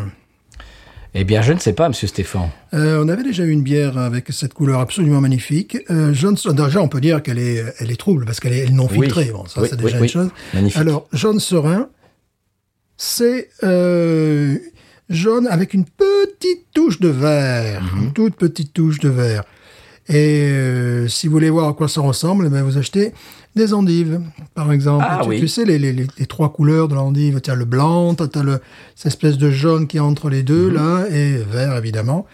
Eh 1.15 1.25
bien, 1.25 1.43
je 1.43 1.53
ne 1.53 1.59
sais 1.59 1.75
pas, 1.75 1.89
monsieur 1.91 2.09
Stéphane. 2.09 2.49
Euh, 2.73 3.03
On 3.05 3.09
avait 3.09 3.23
déjà 3.23 3.45
eu 3.45 3.51
une 3.51 3.61
bière 3.63 3.99
avec 3.99 4.29
cette 4.31 4.55
couleur 4.55 4.81
absolument 4.81 5.21
magnifique. 5.21 5.77
Euh, 5.91 6.15
jaune 6.15 6.37
déjà, 6.55 6.81
on 6.81 6.89
peut 6.89 7.03
dire 7.03 7.23
qu'elle 7.23 7.39
est, 7.39 7.63
elle 7.81 7.91
est 7.91 8.01
trouble 8.01 8.25
parce 8.25 8.41
qu'elle 8.41 8.55
est, 8.55 8.71
non 8.71 8.89
Oui. 8.91 9.03
filtrée. 9.03 9.31
Bon, 9.31 9.45
ça, 9.45 9.61
Oui, 9.61 9.69
c'est 9.71 9.77
déjà 9.79 9.99
oui. 9.99 10.05
une 10.05 10.09
chose. 10.09 10.29
Magnifique. 10.55 10.81
Alors, 10.81 11.07
jaune 11.13 11.39
serein, 11.39 11.89
c'est 12.97 13.51
euh, 13.63 14.57
jaune 15.09 15.47
avec 15.49 15.75
une 15.75 15.85
petite 15.85 16.67
touche 16.75 17.01
de 17.01 17.09
vert, 17.09 17.83
Mhm. 17.83 18.03
une 18.05 18.13
toute 18.13 18.37
petite 18.37 18.73
touche 18.73 18.99
de 19.01 19.09
vert. 19.09 19.45
Et 20.09 20.49
euh, 20.51 21.07
si 21.09 21.27
vous 21.29 21.33
voulez 21.33 21.51
voir 21.51 21.69
à 21.69 21.73
quoi 21.75 21.89
ça 21.89 22.01
ressemble, 22.01 22.47
eh 22.47 22.51
ben, 22.51 22.63
vous 22.63 22.77
achetez 22.77 23.13
des 23.55 23.73
endives, 23.73 24.21
par 24.55 24.73
exemple. 24.73 25.05
Ah 25.09 25.21
tu, 25.23 25.29
oui. 25.29 25.41
tu 25.41 25.47
sais, 25.49 25.65
les, 25.65 25.79
les, 25.79 25.93
les- 25.93 26.07
les 26.19 26.27
trois 26.27 26.53
couleurs 26.53 26.89
de 26.89 26.95
l'endive. 26.95 27.41
Tu 27.41 27.51
as 27.51 27.55
le 27.55 27.65
blanc, 27.65 28.15
tu 28.15 28.25
as 28.39 28.43
le, 28.43 28.61
cette 28.97 29.07
espèce 29.07 29.39
de 29.39 29.51
jaune 29.51 29.87
qui 29.87 29.99
est 29.99 30.01
entre 30.01 30.29
les 30.29 30.43
deux, 30.43 30.69
Mhm. 30.71 30.75
là, 30.75 31.05
et 31.11 31.37
vert, 31.37 31.77
évidemment. 31.77 32.27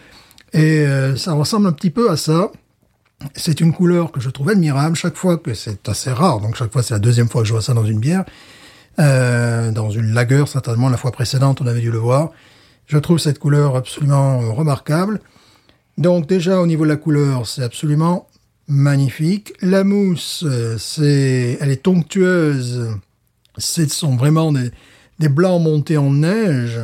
Et 0.53 0.79
euh, 0.81 1.15
ça 1.15 1.33
ressemble 1.33 1.67
un 1.67 1.71
petit 1.71 1.91
peu 1.91 2.09
à 2.09 2.17
ça. 2.17 2.51
C'est 3.35 3.59
une 3.59 3.71
couleur 3.73 4.11
que 4.11 4.19
je 4.21 4.29
trouve 4.29 4.49
admirable 4.49 4.95
chaque 4.95 5.15
fois 5.15 5.37
que 5.37 5.53
c'est 5.53 5.87
assez 5.89 6.09
rare. 6.11 6.39
Donc 6.39 6.55
chaque 6.55 6.71
fois, 6.71 6.81
c'est 6.81 6.93
la 6.95 6.99
deuxième 6.99 7.27
fois 7.29 7.41
que 7.41 7.47
je 7.47 7.53
vois 7.53 7.61
ça 7.61 7.73
dans 7.73 7.85
une 7.85 7.99
bière. 7.99 8.23
Euh, 8.97 9.71
dans 9.71 9.89
une 9.91 10.13
lager, 10.13 10.43
certainement, 10.47 10.89
la 10.89 10.97
fois 10.97 11.11
précédente, 11.11 11.61
on 11.61 11.67
avait 11.67 11.81
dû 11.81 11.91
le 11.91 11.97
voir. 11.99 12.31
Je 12.89 12.97
trouve 12.97 13.19
cette 13.19 13.37
couleur 13.37 13.75
absolument 13.75 14.41
euh, 14.41 14.49
remarquable. 14.49 15.21
Donc 15.99 16.25
déjà, 16.25 16.59
au 16.59 16.65
niveau 16.65 16.85
de 16.85 16.89
la 16.89 16.95
couleur, 16.95 17.45
c'est 17.45 17.61
absolument 17.61 18.27
magnifique. 18.67 19.53
La 19.61 19.83
mousse, 19.83 20.43
euh, 20.47 20.75
c'est, 20.79 21.59
elle 21.61 21.69
est 21.69 21.83
tonctueuse 21.83 22.89
Ce 23.59 23.87
sont 23.89 24.15
vraiment 24.15 24.51
des, 24.51 25.29
blancs 25.29 25.61
montés 25.61 25.97
en 25.97 26.13
neige 26.13 26.79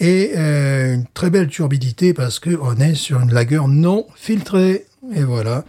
et 0.00 0.32
euh, 0.36 0.94
une 0.94 1.06
très 1.12 1.28
belle 1.28 1.48
turbidité 1.48 2.14
parce 2.14 2.38
que 2.38 2.58
on 2.62 2.76
est 2.76 2.94
sur 2.94 3.20
une 3.20 3.34
lagueur 3.34 3.68
non 3.68 4.06
filtrée. 4.16 4.86
Et 5.14 5.22
voilà. 5.22 5.66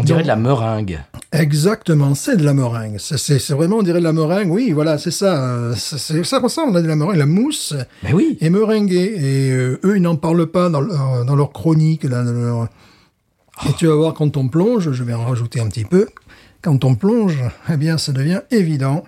On 0.00 0.04
dirait 0.04 0.18
Donc- 0.18 0.22
de 0.24 0.28
la 0.28 0.36
meringue. 0.36 1.00
Exactement, 1.32 2.14
c'est 2.14 2.36
de 2.36 2.44
la 2.44 2.54
meringue. 2.54 2.96
C'est- 2.98 3.50
vraiment, 3.52 3.78
on 3.78 3.82
dirait 3.82 3.98
de 3.98 4.04
la 4.04 4.12
meringue. 4.12 4.50
Oui, 4.50 4.70
voilà, 4.72 4.96
c'est 4.96 5.10
ça. 5.10 5.44
euh, 5.44 5.74
c'est- 5.76 6.22
ça 6.24 6.38
ressemble 6.38 6.76
à 6.76 6.82
de 6.82 6.86
la 6.88 6.96
meringue. 6.96 7.16
La 7.16 7.26
mousse 7.26 7.74
Mais 8.04 8.12
oui. 8.12 8.38
est 8.40 8.48
meringuée. 8.50 9.14
Et 9.16 9.50
euh, 9.52 9.80
eux, 9.84 9.96
ils 9.96 10.02
n'en 10.02 10.16
parlent 10.16 10.46
pas 10.46 10.68
dans 10.70 10.80
leur, 10.80 11.24
dans 11.24 11.36
leur 11.36 11.52
chronique. 11.52 12.04
là, 12.04 12.22
dans 12.22 12.32
leur- 12.32 12.68
Et 13.68 13.72
tu 13.76 13.86
vas 13.88 13.94
voir, 13.96 14.14
quand 14.14 14.36
on 14.36 14.48
plonge, 14.48 14.92
je 14.92 15.02
vais 15.02 15.14
en 15.14 15.24
rajouter 15.24 15.60
un 15.60 15.66
petit 15.66 15.84
peu. 15.84 16.06
Quand 16.62 16.84
on 16.84 16.94
plonge, 16.94 17.38
eh 17.72 17.76
bien, 17.76 17.98
ça 17.98 18.12
devient 18.12 18.40
évident. 18.50 19.04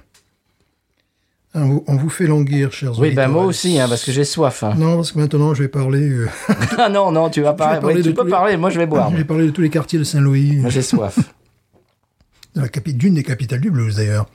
On 1.52 1.82
vous, 1.96 2.08
fait 2.10 2.26
languir, 2.28 2.70
chers 2.72 2.96
Oui, 3.00 3.10
ben 3.10 3.26
moi 3.26 3.44
aussi, 3.44 3.80
hein, 3.80 3.88
parce 3.88 4.04
que 4.04 4.12
j'ai 4.12 4.24
soif. 4.24 4.62
hein. 4.62 4.74
Non, 4.76 4.94
parce 4.96 5.10
que 5.10 5.18
maintenant, 5.18 5.52
je 5.52 5.64
vais 5.64 5.68
parler... 5.68 6.08
euh, 6.08 6.28
ah 6.78 6.88
non, 6.88 7.10
non, 7.10 7.28
tu 7.28 7.40
vas 7.42 7.54
parler. 7.54 7.80
parler 7.80 7.96
oui, 7.96 8.02
de 8.02 8.08
tu 8.10 8.14
peux 8.14 8.24
les- 8.24 8.30
parler, 8.30 8.56
moi 8.56 8.70
je 8.70 8.78
vais 8.78 8.86
boire. 8.86 9.10
je 9.10 9.16
vais 9.16 9.24
parler 9.24 9.46
de 9.46 9.50
tous 9.50 9.60
les 9.60 9.68
quartiers 9.70 9.98
de 9.98 10.04
Saint-Louis, 10.04 10.58
Moi 10.58 10.70
j'ai 10.70 10.82
soif. 10.82 11.18
de 12.54 12.60
la 12.60 12.68
capi- 12.68 12.94
d'une 12.94 13.14
des 13.14 13.24
capitales 13.24 13.60
du 13.60 13.70
blues, 13.72 13.96
d'ailleurs. 13.96 14.26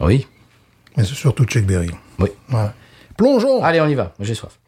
Oui. 0.00 0.26
Mais 0.96 1.04
c'est 1.04 1.14
surtout 1.14 1.44
Chuck 1.44 1.64
Berry. 1.64 1.90
Oui. 2.18 2.30
Voilà. 2.48 2.74
Plongeons 3.16 3.62
Allez, 3.62 3.80
on 3.80 3.86
y 3.86 3.94
va. 3.94 4.12
J'ai 4.18 4.34
soif. 4.34 4.58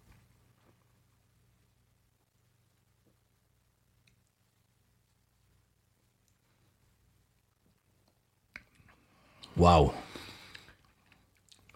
Waouh. 9.57 9.93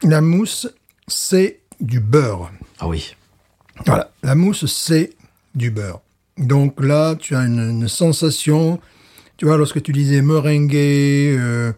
La 0.04 0.20
mousse, 0.20 0.68
c'est 1.06 1.60
du 1.80 2.00
beurre. 2.00 2.50
Ah 2.80 2.88
oui. 2.88 3.14
Voilà, 3.86 4.10
la 4.22 4.34
mousse, 4.34 4.66
c'est 4.66 5.10
du 5.54 5.70
beurre. 5.70 6.00
Donc 6.38 6.82
là, 6.82 7.14
tu 7.14 7.36
as 7.36 7.42
une, 7.42 7.58
une 7.60 7.88
sensation, 7.88 8.80
tu 9.36 9.46
vois, 9.46 9.56
lorsque 9.56 9.82
tu 9.82 9.92
disais 9.92 10.22
meringuée, 10.22 11.36
euh, 11.38 11.72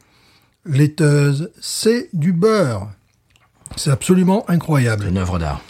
laiteuse, 0.64 1.50
c'est 1.60 2.08
du 2.12 2.32
beurre. 2.32 2.90
C'est 3.76 3.90
absolument 3.90 4.48
incroyable. 4.48 5.06
Une 5.06 5.18
œuvre 5.18 5.38
d'art. 5.38 5.60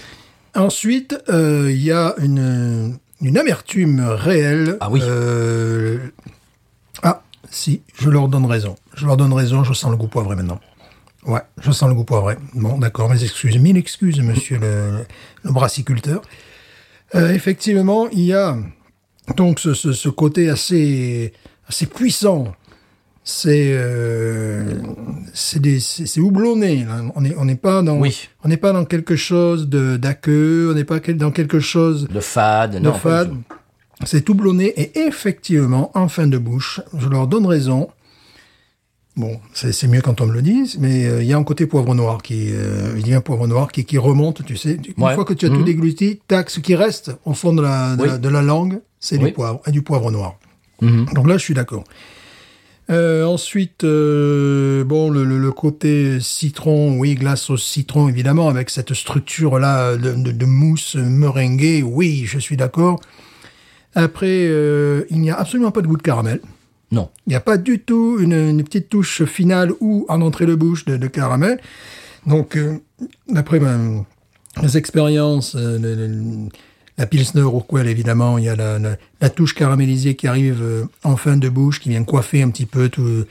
Ensuite, 0.55 1.17
euh, 1.29 1.71
il 1.71 1.83
y 1.83 1.91
a 1.91 2.15
une, 2.19 2.99
une 3.21 3.39
amertume 3.39 4.01
réelle. 4.01 4.77
Ah 4.81 4.91
oui. 4.91 5.01
Euh, 5.03 5.99
ah, 7.03 7.23
si, 7.51 7.83
je 7.99 8.11
leur 8.11 8.29
donne 8.29 8.47
raison. 8.47 8.77
Je 8.95 9.07
leur 9.07 9.17
donne 9.17 9.33
raison, 9.33 9.65
je 9.65 9.73
sens 9.73 9.91
le 9.91 9.97
goût 9.97 10.07
poivré 10.07 10.37
maintenant. 10.37 10.61
Ouais, 11.27 11.41
je 11.61 11.71
sens 11.71 11.89
le 11.89 11.95
goût 11.95 12.05
poivré. 12.05 12.37
Bon, 12.55 12.79
d'accord, 12.79 13.09
mes 13.11 13.23
excuses. 13.23 13.57
Mille 13.59 13.77
excuses, 13.77 14.21
monsieur 14.21 14.59
le, 14.59 15.05
le 15.43 15.53
brassiculteur. 15.53 16.21
Euh, 17.15 17.33
effectivement, 17.33 18.09
il 18.11 18.21
y 18.25 18.33
a 18.35 18.57
donc 19.37 19.59
ce, 19.59 19.73
ce, 19.75 19.93
ce 19.93 20.09
côté 20.09 20.51
assez, 20.51 21.33
assez 21.69 21.87
puissant. 21.87 22.53
C'est 23.27 23.71
euh, 23.73 24.75
c'est 25.33 26.21
houblonné. 26.21 26.85
là. 26.85 27.01
On 27.15 27.23
n'est 27.23 27.35
on 27.37 27.47
n'est 27.47 27.57
pas 27.57 27.81
dans 27.81 27.97
Oui. 27.99 28.29
on 28.45 28.49
n'est 28.49 28.59
pas 28.59 28.73
dans 28.73 28.85
quelque 28.85 29.17
chose 29.17 29.67
de 29.69 29.97
d'aqueux. 29.97 30.69
On 30.71 30.75
n'est 30.75 30.85
pas 30.85 31.01
dans 31.01 31.31
quelque 31.31 31.59
chose 31.59 32.07
De 32.09 32.21
fade. 32.21 32.73
de 32.75 32.79
non, 32.81 32.93
fade. 32.93 33.33
C'est 34.05 34.29
houblonné 34.29 34.67
et 34.79 34.99
effectivement, 35.07 35.91
en 35.95 36.09
fin 36.09 36.27
de 36.27 36.37
bouche, 36.37 36.83
je 36.99 37.09
leur 37.09 37.27
donne 37.27 37.47
raison. 37.47 37.89
Bon, 39.17 39.39
c'est 39.53 39.87
mieux 39.87 40.01
quand 40.01 40.21
on 40.21 40.27
me 40.27 40.33
le 40.33 40.43
dit, 40.43 40.75
mais 40.81 41.07
euh, 41.07 41.23
il 41.23 41.29
y 41.29 41.33
a 41.33 41.37
un 41.39 41.45
côté 41.45 41.67
poivre 41.67 41.95
noir 41.95 42.21
qui, 42.21 42.49
euh, 42.53 42.95
il 42.99 43.07
y 43.07 43.15
a 43.15 43.19
un 43.19 43.21
poivre 43.21 43.47
noir 43.47 43.71
qui, 43.71 43.85
qui 43.85 43.97
remonte, 43.97 44.45
tu 44.45 44.57
sais. 44.57 44.77
Une 44.97 45.05
Ouais. 45.05 45.15
fois 45.15 45.25
que 45.25 45.33
tu 45.35 45.47
as 45.47 45.51
tout 45.51 45.59
Mhm. 45.61 45.65
dégluti, 45.65 46.21
tac, 46.27 46.51
ce 46.51 46.59
qui 46.59 46.75
reste 46.75 47.13
au 47.25 47.33
fond 47.33 47.53
de 47.53 47.63
la, 47.63 47.95
de, 47.95 48.03
Oui. 48.03 48.09
la, 48.09 48.19
de 48.19 48.29
la 48.29 48.43
langue, 48.43 48.81
c'est 48.99 49.19
Oui. 49.19 49.27
du 49.27 49.33
poivre 49.33 49.61
et 49.67 49.71
du 49.71 49.83
poivre 49.83 50.11
noir. 50.11 50.35
Mhm. 50.83 51.07
Donc 51.15 51.29
là, 51.29 51.39
je 51.39 51.45
suis 51.45 51.55
d'accord. 51.55 51.85
Euh, 52.91 53.25
ensuite, 53.25 53.85
euh, 53.85 54.83
bon, 54.83 55.11
le, 55.11 55.23
le- 55.25 55.39
le 55.39 55.53
côté 55.53 56.19
citron, 56.21 56.99
oui, 56.99 57.15
glace 57.15 57.49
au 57.51 57.57
citron, 57.57 58.09
évidemment, 58.09 58.49
avec 58.49 58.69
cette 58.69 58.95
structure-là 58.95 59.97
de, 59.97 60.13
de- 60.13 60.33
de 60.33 60.45
mousse 60.45 60.97
meringuée, 60.97 61.83
oui, 61.85 62.25
je 62.27 62.39
suis 62.41 62.57
d'accord. 62.57 62.99
Après, 63.95 64.51
il 65.11 65.21
n'y 65.21 65.31
a 65.31 65.37
absolument 65.39 65.71
pas 65.71 65.83
de 65.83 65.87
goût 65.87 65.97
de 65.97 66.03
caramel. 66.03 66.41
Non. 66.95 67.11
Il 67.27 67.31
n'y 67.31 67.37
a 67.37 67.41
pas 67.41 67.57
du 67.59 67.81
tout 67.81 68.19
une, 68.21 68.33
une 68.33 68.63
petite 68.65 68.89
touche 68.89 69.25
finale 69.25 69.73
ou 69.81 70.07
en 70.09 70.21
entrée 70.21 70.47
de 70.47 70.55
bouche 70.55 70.85
de, 70.85 70.97
de 70.97 71.07
caramel. 71.09 71.61
Donc, 72.27 72.57
euh, 72.57 72.79
d'après 73.29 73.61
mes 73.61 74.77
expériences, 74.77 75.57
euh, 75.57 75.79
le- 75.79 75.95
le- 75.95 76.49
la 76.97 77.07
Pilsner 77.07 77.41
Urquell, 77.41 77.89
évidemment, 77.89 78.39
il 78.39 78.45
y 78.45 78.49
a 78.49 78.55
la, 78.55 78.79
la- 78.79 78.97
la 79.21 79.29
touche 79.29 79.55
caramélisée 79.55 80.15
qui 80.15 80.29
arrive 80.29 80.61
euh, 80.63 80.85
en 81.03 81.17
fin 81.17 81.37
de 81.37 81.49
bouche, 81.49 81.81
qui 81.81 81.89
vient 81.89 82.05
coiffer 82.05 82.41
un 82.43 82.51
petit 82.51 82.67
peu 82.67 82.89
tout- 82.89 83.25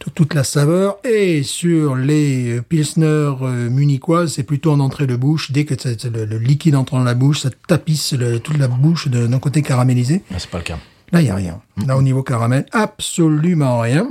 tout- 0.00 0.10
toute 0.10 0.34
la 0.34 0.42
saveur. 0.42 0.98
Et 1.04 1.44
sur 1.44 1.94
les 1.94 2.60
Pilsner 2.68 3.30
munichoises, 3.70 4.32
c'est 4.34 4.42
plutôt 4.42 4.72
en 4.72 4.80
entrée 4.80 5.06
de 5.06 5.14
bouche. 5.14 5.52
Dès 5.52 5.64
que 5.64 5.74
le, 6.08 6.24
le 6.24 6.38
liquide 6.38 6.74
entre 6.74 6.94
dans 6.94 7.04
la 7.04 7.14
bouche, 7.14 7.42
ça 7.42 7.50
tapisse 7.68 8.14
toute 8.42 8.58
la 8.58 8.66
bouche 8.68 9.06
d'un 9.08 9.38
côté 9.38 9.62
caramélisé. 9.62 10.22
Ah, 10.32 10.38
C'est 10.40 10.50
pas 10.50 10.58
le 10.58 10.64
cas. 10.64 10.78
Là, 11.14 11.20
il 11.20 11.24
n'y 11.26 11.30
a 11.30 11.36
rien. 11.36 11.62
Là, 11.86 11.96
au 11.96 12.02
niveau 12.02 12.24
caramel, 12.24 12.66
absolument 12.72 13.78
rien. 13.78 14.08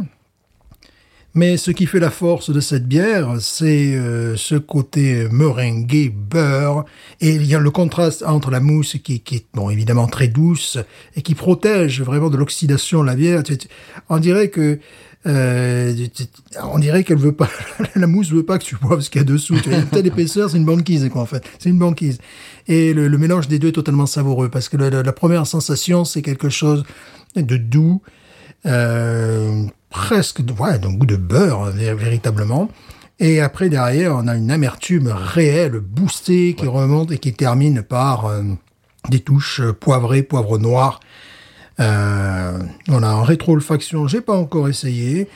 Mais 1.36 1.58
ce 1.58 1.72
qui 1.72 1.86
fait 1.86 2.00
la 2.00 2.12
force 2.12 2.50
de 2.50 2.62
cette 2.62 2.88
bière, 2.88 3.42
c'est 3.42 3.94
euh, 3.96 4.38
ce 4.38 4.56
côté 4.56 5.28
meringué, 5.30 6.10
beurre, 6.10 6.86
et 7.20 7.32
il 7.32 7.46
y 7.46 7.56
a 7.56 7.60
le 7.60 7.72
contraste 7.72 8.24
entre 8.24 8.52
la 8.52 8.62
mousse 8.62 8.98
qui, 9.04 9.16
est, 9.16 9.46
bon, 9.54 9.70
évidemment 9.70 10.08
très 10.08 10.30
douce, 10.30 10.78
et 11.18 11.22
qui 11.22 11.36
protège 11.36 12.02
vraiment 12.02 12.30
de 12.30 12.38
l'oxydation 12.38 13.04
la 13.04 13.16
bière. 13.16 13.44
On 14.10 14.20
dirait 14.20 14.50
que, 14.50 14.80
euh, 15.26 15.94
on 16.64 16.80
dirait 16.80 17.04
qu'elle 17.04 17.18
veut 17.18 17.32
pas, 17.32 17.50
la 17.96 18.08
mousse 18.08 18.32
veut 18.32 18.44
pas 18.44 18.58
que 18.60 18.64
tu 18.66 18.76
boives 18.76 19.02
ce 19.02 19.10
qu'il 19.10 19.20
y 19.20 19.24
a 19.24 19.26
dessous. 19.26 19.56
Tu 19.62 19.70
vois, 19.70 19.80
une 19.80 19.86
telle 19.88 20.08
épaisseur, 20.08 20.50
c'est 20.50 20.58
une 20.58 20.66
banquise, 20.66 21.08
quoi, 21.12 21.22
en 21.22 21.26
fait. 21.26 21.44
C'est 21.60 21.70
une 21.70 21.80
banquise. 21.80 22.20
Et 22.68 22.94
le, 22.94 23.08
le 23.08 23.18
mélange 23.18 23.48
des 23.48 23.60
deux 23.60 23.70
est 23.70 23.74
totalement 23.74 24.06
savoureux, 24.06 24.50
parce 24.50 24.70
que 24.70 24.78
la, 24.78 24.90
la- 24.90 25.04
la 25.04 25.14
première 25.14 25.48
sensation, 25.48 26.06
c'est 26.06 26.22
quelque 26.22 26.50
chose 26.50 26.84
de 27.36 27.58
doux, 27.58 28.02
euh, 28.66 29.64
presque, 29.90 30.42
ouais, 30.60 30.80
d'un 30.80 30.94
goût 30.94 31.06
de 31.06 31.16
beurre, 31.16 31.72
vé- 31.72 31.94
véritablement. 31.94 32.70
Et 33.20 33.42
après, 33.42 33.70
derrière, 33.70 34.16
on 34.16 34.28
a 34.28 34.36
une 34.36 34.52
amertume 34.52 35.08
réelle, 35.08 35.80
boostée, 35.80 36.56
qui 36.58 36.68
remonte 36.68 37.12
et 37.12 37.18
qui 37.18 37.34
termine 37.34 37.82
par 37.84 38.26
euh, 38.26 38.42
des 39.10 39.20
touches 39.20 39.62
euh, 39.62 39.74
poivrées, 39.74 40.24
poivre 40.24 40.58
noir. 40.58 41.00
Euh, 41.80 42.60
on 42.88 43.02
a 43.02 43.12
en 43.12 43.24
rétro-olfaction, 43.24 44.08
j'ai 44.08 44.22
pas 44.22 44.36
encore 44.36 44.70
essayé. 44.70 45.28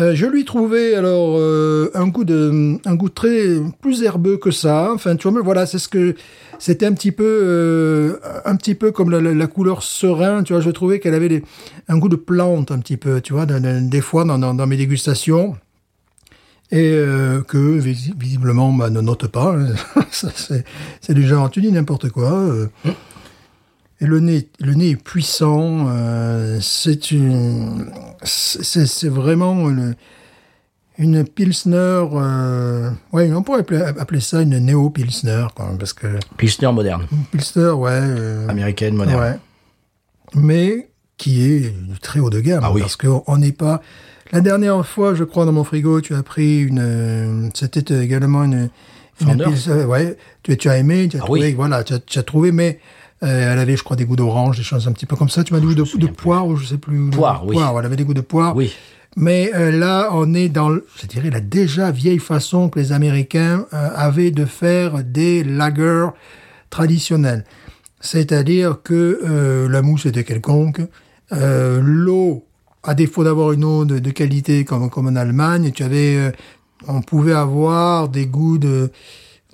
Euh, 0.00 0.14
je 0.14 0.26
lui 0.26 0.44
trouvais 0.44 0.94
alors 0.94 1.36
euh, 1.38 1.90
un 1.94 2.06
goût 2.08 2.24
de, 2.24 2.78
un 2.84 2.94
goût 2.94 3.08
très 3.08 3.56
plus 3.80 4.02
herbeux 4.02 4.36
que 4.36 4.50
ça. 4.50 4.90
Enfin, 4.92 5.16
tu 5.16 5.28
vois, 5.28 5.38
mais 5.38 5.44
voilà, 5.44 5.66
c'est 5.66 5.78
ce 5.78 5.88
que 5.88 6.14
c'était 6.58 6.86
un 6.86 6.92
petit 6.92 7.12
peu, 7.12 8.20
un 8.44 8.56
petit 8.56 8.74
peu 8.74 8.92
comme 8.92 9.10
la, 9.10 9.46
couleur 9.46 9.82
serein. 9.82 10.42
Tu 10.42 10.52
vois, 10.52 10.60
je 10.60 10.70
trouvais 10.70 11.00
qu'elle 11.00 11.14
avait 11.14 11.28
des- 11.28 11.42
un 11.88 11.98
goût 11.98 12.08
de 12.08 12.16
plante 12.16 12.70
un 12.70 12.78
petit 12.80 12.96
peu. 12.96 13.20
Tu 13.20 13.32
vois, 13.32 13.46
des 13.46 14.00
fois 14.00 14.24
dans, 14.24 14.66
mes 14.66 14.76
dégustations 14.76 15.56
et 16.70 17.02
que 17.48 17.78
visi- 17.78 18.12
visiblement 18.18 18.72
bah, 18.72 18.90
ne 18.90 19.00
note 19.00 19.26
pas. 19.28 19.56
Ça, 20.10 20.28
c'est 21.00 21.14
du 21.14 21.26
genre 21.26 21.50
tu 21.50 21.60
dis 21.60 21.72
n'importe 21.72 22.10
quoi. 22.10 22.46
Et 24.00 24.06
le 24.06 24.20
nez, 24.20 24.48
le 24.60 24.74
nez 24.74 24.90
est 24.90 24.96
puissant. 25.02 25.86
euh, 25.88 26.58
c'est 26.60 27.10
une, 27.10 27.90
c'est 28.22 29.08
vraiment 29.08 29.68
une, 29.68 29.96
une 30.98 31.24
pilsner. 31.24 31.74
Euh, 32.12 32.90
ouais, 33.12 33.32
on 33.32 33.42
pourrait 33.42 33.60
appeler, 33.60 33.82
appeler 33.82 34.20
ça 34.20 34.40
une 34.42 34.58
néo 34.58 34.90
pilsner, 34.90 35.46
quoi, 35.54 35.70
parce 35.78 35.92
que 35.92 36.06
Pilsner 36.36 36.70
moderne. 36.72 37.06
pilsner, 37.32 37.70
ouais. 37.70 37.90
euh, 37.92 38.48
Américaine 38.48 38.94
moderne. 38.94 39.20
Ouais. 39.20 39.38
Mais 40.34 40.88
qui 41.16 41.44
est 41.50 41.74
très 42.00 42.20
haut 42.20 42.30
de 42.30 42.38
gamme. 42.40 42.60
Ah 42.62 42.70
oui. 42.72 42.82
Parce 42.82 42.96
qu'on 42.96 43.24
on 43.26 43.38
n'est 43.38 43.52
pas. 43.52 43.80
La 44.30 44.40
dernière 44.40 44.86
fois, 44.86 45.14
je 45.14 45.24
crois, 45.24 45.44
dans 45.44 45.52
mon 45.52 45.64
frigo, 45.64 46.00
tu 46.00 46.14
as 46.14 46.22
pris 46.22 46.60
une. 46.62 47.50
C'était 47.54 48.00
également 48.04 48.44
une. 48.44 48.68
une 49.20 49.26
Founders 49.26 49.48
pils- 49.50 49.70
euh, 49.70 49.86
ouais. 49.86 50.16
Tu, 50.44 50.56
tu 50.56 50.68
as 50.68 50.76
aimé, 50.78 51.08
tu 51.10 51.16
as 51.16 51.20
Ah 51.20 51.24
trouvé, 51.24 51.40
oui. 51.48 51.54
voilà, 51.54 51.82
tu 51.82 51.94
as, 51.94 51.98
tu 51.98 52.18
as 52.20 52.22
trouvé, 52.22 52.52
mais 52.52 52.78
elle 53.20 53.58
avait, 53.58 53.76
je 53.76 53.82
crois, 53.82 53.96
des 53.96 54.04
goûts 54.04 54.16
d'orange, 54.16 54.56
des 54.56 54.62
choses 54.62 54.86
un 54.86 54.92
petit 54.92 55.06
peu 55.06 55.16
comme 55.16 55.28
ça. 55.28 55.42
Tu 55.44 55.52
m'as 55.52 55.60
dit 55.60 55.74
de, 55.74 55.98
de 55.98 56.06
poire 56.06 56.46
ou 56.46 56.56
je 56.56 56.66
sais 56.66 56.78
plus. 56.78 57.10
Poire, 57.10 57.44
oui. 57.44 57.56
Poire, 57.56 57.78
elle 57.78 57.86
avait 57.86 57.96
des 57.96 58.04
goûts 58.04 58.14
de 58.14 58.20
poire. 58.20 58.54
Oui. 58.54 58.72
Mais 59.16 59.50
euh, 59.54 59.72
là, 59.72 60.10
on 60.12 60.34
est 60.34 60.48
dans, 60.48 60.70
je 60.70 61.06
dirais, 61.08 61.30
la 61.30 61.40
déjà 61.40 61.90
vieille 61.90 62.20
façon 62.20 62.68
que 62.68 62.78
les 62.78 62.92
Américains 62.92 63.66
euh, 63.72 63.88
avaient 63.96 64.30
de 64.30 64.44
faire 64.44 65.02
des 65.02 65.42
lagers 65.42 66.08
traditionnels. 66.70 67.44
C'est-à-dire 68.00 68.82
que 68.84 69.20
euh, 69.24 69.68
la 69.68 69.82
mousse 69.82 70.06
était 70.06 70.22
quelconque, 70.22 70.82
euh, 71.32 71.80
l'eau, 71.82 72.44
à 72.84 72.94
défaut 72.94 73.24
d'avoir 73.24 73.50
une 73.50 73.64
eau 73.64 73.84
de, 73.84 73.98
de 73.98 74.10
qualité 74.10 74.64
comme, 74.64 74.88
comme 74.88 75.08
en 75.08 75.16
Allemagne, 75.16 75.72
tu 75.72 75.82
avais, 75.82 76.14
euh, 76.16 76.30
on 76.86 77.00
pouvait 77.00 77.32
avoir 77.32 78.08
des 78.08 78.26
goûts 78.26 78.58
de, 78.58 78.92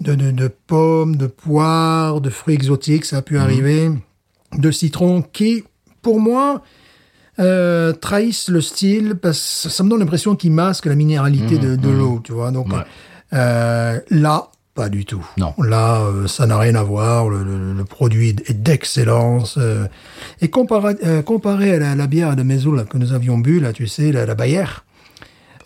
de, 0.05 0.15
de, 0.15 0.31
de 0.31 0.49
pommes, 0.49 1.17
de 1.17 1.27
poires, 1.27 2.21
de 2.21 2.31
fruits 2.31 2.55
exotiques, 2.55 3.05
ça 3.07 3.17
a 3.19 3.23
pu 3.23 3.39
arriver, 3.39 3.91
de 4.57 4.71
citron, 4.71 5.23
qui, 5.23 5.65
pour 6.03 6.21
moi, 6.21 6.63
euh, 7.41 7.93
trahissent 7.93 8.49
le 8.49 8.61
style 8.61 9.17
parce 9.21 9.63
que 9.65 9.69
ça 9.69 9.83
me 9.83 9.89
donne 9.91 10.01
l'impression 10.01 10.37
qu'ils 10.37 10.53
masquent 10.53 10.87
la 10.87 10.95
minéralité 10.95 11.59
de, 11.59 11.75
de 11.77 11.89
l'eau, 11.89 12.21
tu 12.23 12.33
vois. 12.33 12.51
Donc 12.53 12.69
Ouais. 12.73 12.79
euh, 13.33 13.99
là, 14.11 14.49
pas 14.75 14.89
du 14.89 15.05
tout. 15.05 15.25
Non. 15.37 15.53
Là, 15.59 16.03
euh, 16.03 16.27
ça 16.27 16.47
n'a 16.47 16.59
rien 16.59 16.75
à 16.77 16.83
voir. 16.83 17.29
Le, 17.29 17.43
le- 17.43 17.73
le 17.73 17.85
produit 17.85 18.31
est 18.47 18.53
d'excellence. 18.63 19.57
euh. 19.59 19.87
et 20.41 20.49
comparé, 20.49 20.95
euh, 21.05 21.23
comparé 21.23 21.75
à 21.75 21.79
la, 21.79 21.95
la 21.95 22.07
bière 22.07 22.37
de 22.37 22.43
Maison 22.43 22.73
là, 22.73 22.85
que 22.85 22.99
nous 22.99 23.13
avions 23.13 23.39
bu, 23.39 23.59
là, 23.61 23.73
tu 23.73 23.87
sais, 23.89 24.13
la, 24.13 24.27
la 24.27 24.35
Bayer. 24.35 24.65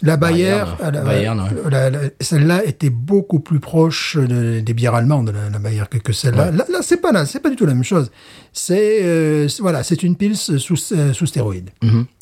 La 0.02 0.16
Bayer, 0.16 0.62
Bayern, 0.80 1.04
Bayern, 1.04 1.40
ouais. 1.40 1.70
la- 1.70 1.90
la- 1.90 1.98
celle-là 2.20 2.64
était 2.64 2.90
beaucoup 2.90 3.40
plus 3.40 3.58
proche 3.58 4.16
de- 4.16 4.60
des 4.60 4.72
bières 4.74 4.94
allemandes, 4.94 5.30
la, 5.34 5.50
la 5.50 5.58
Bayer, 5.58 5.82
que, 5.90 5.98
que 5.98 6.12
celle-là. 6.12 6.52
Là, 6.52 6.64
là, 6.70 6.78
c'est 6.82 6.98
pas 6.98 7.10
là, 7.10 7.26
c'est 7.26 7.40
pas 7.40 7.50
du 7.50 7.56
tout 7.56 7.66
la 7.66 7.74
même 7.74 7.82
chose. 7.84 8.10
C'est 8.52 9.00
euh, 9.02 9.48
voilà, 9.58 9.82
c'est 9.82 10.02
une 10.04 10.14
pils 10.16 10.36
sous, 10.36 10.76
euh, 10.92 11.12
sous 11.12 11.26
stéroïdes. 11.26 11.70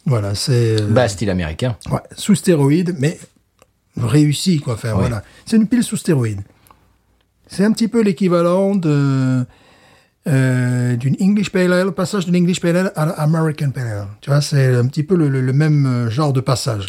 Voilà, 0.06 0.34
c'est 0.34 0.80
euh, 0.80 0.86
Bah, 0.88 1.06
style 1.08 1.28
américain. 1.30 1.76
Ouais, 1.90 2.00
sous 2.16 2.34
stéroïdes, 2.34 2.94
mais 2.98 3.18
réussi, 3.96 4.58
quoi. 4.60 4.74
Enfin, 4.74 4.92
voilà. 4.94 5.22
C'est 5.44 5.56
une 5.56 5.68
pile 5.68 5.82
sous 5.82 5.96
stéroïdes. 5.96 6.42
C'est 7.48 7.64
un 7.64 7.72
petit 7.72 7.88
peu 7.88 8.02
l'équivalent 8.02 8.74
de, 8.74 9.44
euh, 10.28 10.96
d'une 10.96 11.16
English 11.20 11.50
Pale 11.50 11.72
Ale, 11.72 11.92
passage 11.92 12.26
d'une 12.26 12.36
English 12.36 12.60
Pale 12.60 12.76
Ale 12.76 12.92
à 12.96 13.06
l'American 13.06 13.70
Pale 13.70 13.86
Ale. 13.86 14.06
Tu 14.20 14.30
vois, 14.30 14.40
c'est 14.40 14.74
un 14.74 14.86
petit 14.86 15.02
peu 15.04 15.14
le, 15.14 15.28
le- 15.28 15.40
le 15.42 15.52
même 15.52 15.86
euh, 15.86 16.10
genre 16.10 16.32
de 16.32 16.40
passage. 16.40 16.86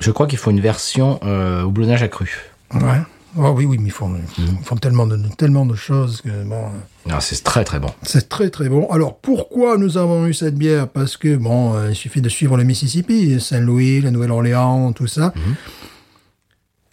Je 0.00 0.10
crois 0.10 0.26
qu'il 0.26 0.38
faut 0.38 0.50
une 0.50 0.60
version 0.60 1.18
euh, 1.24 1.62
houblonnage 1.62 2.02
accru. 2.02 2.50
Ouais. 2.74 3.00
Oh, 3.36 3.52
oui, 3.56 3.64
oui, 3.64 3.78
mais 3.78 3.86
ils 3.88 3.90
font, 3.90 4.14
ils 4.38 4.64
font 4.64 4.76
tellement, 4.76 5.08
de, 5.08 5.18
tellement 5.36 5.66
de 5.66 5.74
choses 5.74 6.20
que, 6.20 6.44
bon, 6.44 6.66
euh, 6.66 7.10
Ah, 7.10 7.20
c'est 7.20 7.42
très 7.42 7.64
très 7.64 7.80
bon. 7.80 7.88
c'est 8.02 8.28
très 8.28 8.48
très 8.48 8.68
bon. 8.68 8.88
Alors, 8.90 9.16
pourquoi 9.18 9.76
nous 9.76 9.98
avons 9.98 10.26
eu 10.28 10.34
cette 10.34 10.54
bière? 10.54 10.86
Parce 10.88 11.16
que, 11.16 11.34
bon, 11.36 11.74
euh, 11.74 11.90
il 11.90 11.96
suffit 11.96 12.20
de 12.20 12.28
suivre 12.28 12.56
le 12.56 12.62
Mississippi, 12.62 13.40
Saint-Louis, 13.40 14.02
la 14.02 14.12
Nouvelle-Orléans, 14.12 14.92
tout 14.92 15.08
ça. 15.08 15.32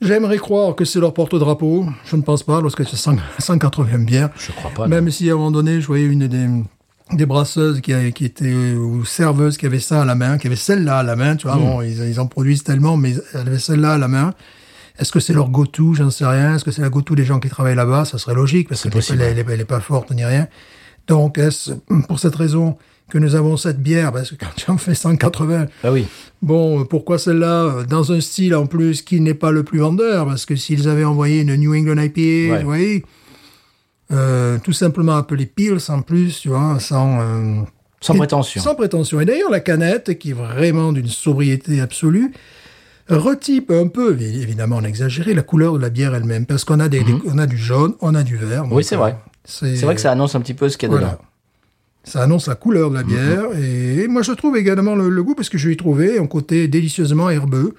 J'aimerais 0.02 0.38
croire 0.40 0.74
que 0.76 0.84
c'est 0.84 1.00
leur 1.00 1.14
porte-drapeau. 1.14 1.86
Je 2.06 2.16
ne 2.16 2.24
pense 2.24 2.42
pas, 2.42 2.60
lorsque 2.60 2.86
c'est 2.88 2.96
100 2.96 3.18
180 3.38 4.00
bières. 4.00 4.30
Je 4.36 4.52
crois 4.52 4.72
pas. 4.72 4.84
non. 4.84 4.90
Même 4.90 5.12
si 5.12 5.30
à 5.30 5.34
un 5.34 5.36
moment 5.36 5.52
donné, 5.52 5.80
je 5.80 5.86
voyais 5.86 6.06
une 6.06 6.28
des, 6.28 6.48
des 7.14 7.26
brasseuses 7.26 7.82
qui, 7.82 7.94
qui 8.14 8.26
était, 8.26 8.74
ou 8.74 9.04
serveuses 9.06 9.58
qui 9.58 9.66
avait 9.66 9.80
ça 9.80 10.02
à 10.02 10.06
la 10.06 10.16
main, 10.16 10.38
qui 10.38 10.48
avait 10.48 10.56
celle-là 10.56 11.00
à 11.00 11.04
la 11.04 11.16
main, 11.16 11.36
tu 11.36 11.48
vois, 11.48 11.58
bon, 11.58 11.82
ils, 11.82 12.08
ils 12.10 12.20
en 12.20 12.28
produisent 12.28 12.64
tellement, 12.64 12.98
mais 12.98 13.14
elle 13.34 13.42
avait 13.48 13.60
celle-là 13.60 13.94
à 13.94 13.98
la 13.98 14.08
main. 14.08 14.34
Est-ce 15.00 15.12
que 15.12 15.20
c'est 15.20 15.34
leur 15.34 15.50
go-to? 15.50 15.94
J'en 15.96 16.10
sais 16.12 16.26
rien. 16.26 16.56
Est-ce 16.56 16.64
que 16.64 16.72
c'est 16.72 16.82
la 16.82 16.90
go-to 16.90 17.16
des 17.16 17.26
gens 17.26 17.40
qui 17.40 17.50
travaillent 17.50 17.76
là-bas? 17.76 18.06
Ça 18.06 18.18
serait 18.18 18.36
logique, 18.36 18.70
parce 18.70 18.82
C'est 18.82 18.90
que 18.90 18.94
possible. 18.96 19.22
elle, 19.22 19.38
elle, 19.40 19.46
elle 19.50 19.62
est 19.62 19.66
pas 19.66 19.80
forte 19.80 20.12
ni 20.12 20.24
rien. 20.24 20.48
Donc, 21.08 21.38
est-ce 21.38 21.72
pour 22.08 22.20
cette 22.20 22.36
raison 22.36 22.78
que 23.10 23.18
nous 23.18 23.36
avons 23.36 23.58
cette 23.58 23.82
bière? 23.82 24.12
Parce 24.12 24.30
que 24.32 24.36
quand 24.36 24.54
tu 24.56 24.70
en 24.70 24.78
fais 24.78 24.94
180, 24.94 25.66
Ah 25.84 25.92
oui. 25.92 26.06
Bon, 26.42 26.82
euh, 26.82 26.84
pourquoi 26.86 27.18
celle-là 27.18 27.64
euh, 27.64 27.84
Dans 27.86 28.12
un 28.12 28.22
style 28.22 28.54
en 28.56 28.68
plus 28.68 29.02
qui 29.02 29.20
n'est 29.22 29.34
pas 29.34 29.52
le 29.52 29.64
plus 29.64 29.80
vendeur, 29.80 30.26
parce 30.28 30.46
que 30.46 30.56
s'ils 30.56 30.88
avaient 30.88 31.04
envoyé 31.06 31.42
une 31.42 31.56
New 31.56 31.74
England 31.74 32.02
IPA, 32.02 32.20
Ouais. 32.54 32.60
vous 32.60 32.66
voyez, 32.66 33.06
euh, 34.12 34.58
tout 34.64 34.74
simplement 34.74 35.16
appelée 35.18 35.46
Pils 35.46 35.78
en 35.90 36.02
plus, 36.02 36.40
tu 36.40 36.50
vois, 36.50 36.78
sans, 36.80 37.20
euh, 37.22 37.62
Sans 38.02 38.16
prétention. 38.16 38.62
Sans 38.62 38.76
prétention. 38.76 39.20
Et 39.22 39.26
d'ailleurs, 39.26 39.50
la 39.52 39.60
canette, 39.60 40.18
qui 40.20 40.32
est 40.32 40.34
vraiment 40.34 40.92
d'une 40.92 41.08
sobriété 41.08 41.80
absolue, 41.82 42.32
retype 43.10 43.72
un 43.72 43.88
peu, 43.88 44.16
évi- 44.16 44.42
évidemment 44.42 44.78
on 44.82 44.84
exagéré, 44.84 45.34
la 45.34 45.42
couleur 45.42 45.74
de 45.74 45.80
la 45.80 45.90
bière 45.90 46.16
elle-même, 46.16 46.46
parce 46.46 46.64
qu'on 46.64 46.80
a, 46.80 46.88
des, 46.90 47.04
des- 47.04 47.16
on 47.26 47.38
a 47.38 47.46
du 47.48 47.58
jaune, 47.58 47.94
on 48.02 48.16
a 48.16 48.24
du 48.24 48.38
vert. 48.38 48.66
Mhm. 48.66 48.82
c'est 48.84 48.96
vrai. 48.96 49.12
euh, 49.12 49.76
C'est 49.76 49.82
vrai 49.86 49.96
que 49.96 50.02
ça 50.02 50.12
annonce 50.12 50.36
un 50.36 50.42
petit 50.42 50.54
peu 50.54 50.70
ce 50.70 50.78
qu'il 50.78 50.88
y 50.90 50.92
a 50.92 50.96
voilà. 50.96 51.12
dedans. 51.14 51.22
Ça 52.04 52.24
annonce 52.24 52.48
la 52.48 52.56
couleur 52.56 52.90
de 52.90 52.96
la 52.96 53.04
bière. 53.04 53.44
Et 53.62 54.08
moi, 54.08 54.24
je 54.24 54.32
trouve 54.32 54.58
également 54.58 54.96
le, 54.96 55.10
le 55.10 55.24
goût, 55.24 55.36
parce 55.36 55.50
que 55.50 55.58
je 55.60 55.68
lui 55.68 55.74
ai 55.74 55.78
trouvé 55.78 56.18
un 56.18 56.26
côté 56.26 56.68
délicieusement 56.68 57.30
herbeux, 57.30 57.76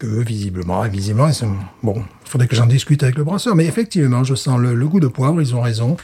que 0.00 0.06
visiblement, 0.06 0.82
visiblement, 0.88 1.28
ils 1.28 1.34
sont- 1.34 1.54
bon, 1.84 1.94
il 2.24 2.28
faudrait 2.28 2.48
que 2.48 2.56
j'en 2.56 2.66
discute 2.66 3.02
avec 3.04 3.16
le 3.16 3.22
brasseur. 3.24 3.54
Mais 3.54 3.66
effectivement, 3.66 4.24
je 4.24 4.34
sens 4.34 4.58
le, 4.58 4.74
le 4.74 4.88
goût 4.88 4.98
de 4.98 5.06
poivre, 5.06 5.40
ils 5.40 5.54
ont 5.54 5.60
raison. 5.60 5.96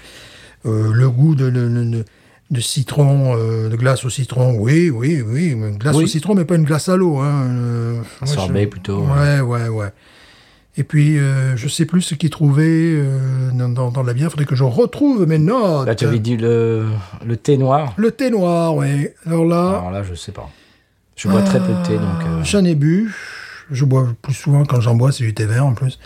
Euh, 0.66 0.92
le 0.92 1.10
goût 1.10 1.34
de, 1.34 1.50
de, 1.50 1.68
de- 1.68 2.04
de 2.52 2.60
citron, 2.60 3.34
euh, 3.36 3.68
de 3.68 3.74
glace 3.76 4.04
au 4.04 4.10
citron, 4.10 4.54
oui, 4.58 4.88
oui, 4.90 5.20
oui. 5.26 5.48
une 5.50 5.78
Glace 5.78 5.96
Oui. 5.96 6.04
au 6.04 6.06
citron, 6.06 6.34
mais 6.36 6.44
pas 6.44 6.54
une 6.54 6.62
glace 6.64 6.88
à 6.88 6.96
l'eau. 6.96 7.18
Hein. 7.18 7.46
Euh, 7.50 7.94
moi, 8.20 8.26
sorbet 8.26 8.62
je- 8.64 8.68
plutôt, 8.68 9.00
Ouais, 9.00 9.40
ouais, 9.40 9.68
ouais. 9.68 9.92
Et 10.76 10.84
puis, 10.84 11.18
euh, 11.18 11.56
je 11.56 11.66
sais 11.68 11.86
plus 11.86 12.02
ce 12.02 12.14
qu'ils 12.14 12.28
trouvaient 12.30 13.02
dans, 13.54 13.70
dans, 13.70 13.90
dans 13.90 14.02
la 14.02 14.12
bière. 14.12 14.26
Il 14.28 14.30
faudrait 14.30 14.44
que 14.44 14.54
je 14.54 14.62
retrouve 14.62 15.26
mes 15.26 15.38
notes. 15.38 15.86
Là, 15.86 15.94
tu 15.94 16.04
avais 16.04 16.18
dit 16.18 16.36
le, 16.36 16.84
le 17.26 17.36
thé 17.38 17.56
noir. 17.56 17.94
Le 17.96 18.10
thé 18.10 18.28
noir, 18.30 18.74
ouais. 18.76 19.14
Alors 19.26 19.46
là, 19.46 19.68
Alors 19.78 19.90
là, 19.90 20.02
je 20.02 20.14
sais 20.14 20.32
pas. 20.32 20.50
Je 21.16 21.28
bois 21.28 21.40
très 21.40 21.60
peu 21.60 21.72
de 21.72 21.82
thé, 21.86 21.94
donc. 21.94 22.44
j'en 22.44 22.62
ai 22.64 22.74
bu. 22.74 23.10
Je 23.70 23.84
bois 23.84 24.08
plus 24.22 24.34
souvent 24.34 24.64
quand 24.64 24.80
j'en 24.80 24.94
bois, 24.94 25.12
c'est 25.12 25.24
du 25.24 25.34
thé 25.34 25.44
vert 25.46 25.66
en 25.66 25.74
plus. 25.74 25.98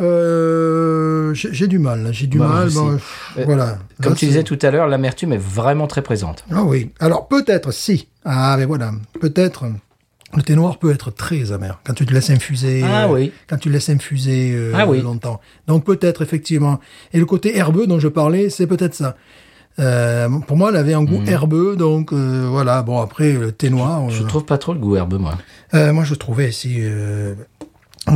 Euh, 0.00 1.34
j'ai 1.34 1.66
du 1.66 1.78
mal, 1.78 2.08
j'ai 2.12 2.26
du 2.28 2.38
Bah, 2.38 2.46
mal. 2.48 2.66
aussi. 2.68 2.76
bon, 2.76 2.92
pff, 2.94 3.32
Euh, 3.38 3.44
voilà. 3.44 3.78
Comme 4.02 4.12
Là, 4.12 4.18
tu 4.18 4.26
disais 4.26 4.44
tout 4.44 4.58
à 4.62 4.70
l'heure, 4.70 4.86
l'amertume 4.86 5.32
est 5.32 5.36
vraiment 5.42 5.86
très 5.88 6.02
présente. 6.02 6.44
Ah 6.52 6.62
oui. 6.62 6.90
Alors 7.00 7.26
peut-être, 7.28 7.72
si. 7.72 8.08
Ah, 8.24 8.54
mais 8.58 8.64
voilà. 8.64 8.92
Peut-être. 9.20 9.64
Le 10.36 10.42
thé 10.42 10.54
noir 10.54 10.78
peut 10.78 10.92
être 10.92 11.10
très 11.10 11.52
amer 11.52 11.80
quand 11.84 11.94
tu 11.94 12.04
te 12.04 12.12
laisses 12.12 12.28
infuser. 12.30 12.82
Ah 12.84 13.04
euh, 13.06 13.12
oui. 13.14 13.32
Quand 13.48 13.56
tu 13.56 13.70
le 13.70 13.74
laisses 13.74 13.88
infuser 13.88 14.52
euh, 14.54 14.72
Ah 14.76 14.86
oui. 14.86 15.00
longtemps. 15.00 15.40
Donc 15.66 15.84
peut-être 15.84 16.20
effectivement. 16.22 16.80
Et 17.14 17.18
le 17.18 17.24
côté 17.24 17.56
herbeux 17.56 17.86
dont 17.86 17.98
je 17.98 18.08
parlais, 18.08 18.50
c'est 18.50 18.66
peut-être 18.66 18.94
ça. 18.94 19.16
Euh, 19.78 20.28
pour 20.46 20.56
moi, 20.56 20.70
elle 20.70 20.76
avait 20.76 20.94
un 20.94 21.04
goût 21.04 21.22
herbeux, 21.26 21.76
donc 21.76 22.12
euh, 22.12 22.46
voilà. 22.50 22.82
Bon 22.82 23.00
après 23.00 23.32
le 23.32 23.52
thé 23.52 23.70
noir. 23.70 24.10
Je 24.10 24.24
euh, 24.24 24.26
trouve 24.26 24.44
pas 24.44 24.58
trop 24.58 24.72
le 24.72 24.80
goût 24.80 24.96
herbeux, 24.96 25.18
moi. 25.18 25.38
Euh, 25.74 25.92
moi, 25.92 26.02
je 26.04 26.14
trouvais 26.14 26.50
si, 26.50 26.78
euh, 26.80 27.34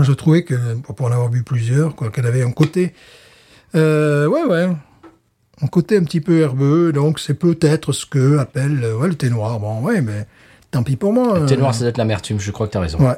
je 0.00 0.12
trouvais 0.12 0.42
que 0.42 0.54
pour 0.96 1.06
en 1.06 1.12
avoir 1.12 1.28
bu 1.28 1.42
plusieurs, 1.44 1.94
quoi, 1.94 2.10
qu'elle 2.10 2.26
avait 2.26 2.42
un 2.42 2.50
côté, 2.50 2.94
euh, 3.76 4.26
ouais, 4.26 4.42
ouais, 4.44 4.68
un 5.60 5.66
côté 5.68 5.96
un 5.96 6.02
petit 6.02 6.20
peu 6.20 6.40
herbeux. 6.40 6.92
Donc, 6.92 7.20
c'est 7.20 7.34
peut-être 7.34 7.92
ce 7.92 8.06
que 8.06 8.38
appelle 8.38 8.80
euh, 8.82 8.96
ouais, 8.96 9.08
le 9.08 9.14
thé 9.14 9.30
noir. 9.30 9.60
Bon, 9.60 9.80
ouais, 9.82 10.00
mais 10.00 10.26
tant 10.72 10.82
pis 10.82 10.96
pour 10.96 11.12
moi. 11.12 11.38
Le 11.38 11.46
thé 11.46 11.54
euh, 11.54 11.58
noir, 11.58 11.74
ça 11.74 11.80
doit 11.80 11.90
être 11.90 11.98
l'amertume. 11.98 12.40
Je 12.40 12.50
crois 12.50 12.66
que 12.66 12.72
tu 12.72 12.78
as 12.78 12.80
raison. 12.80 12.98
Ouais, 12.98 13.14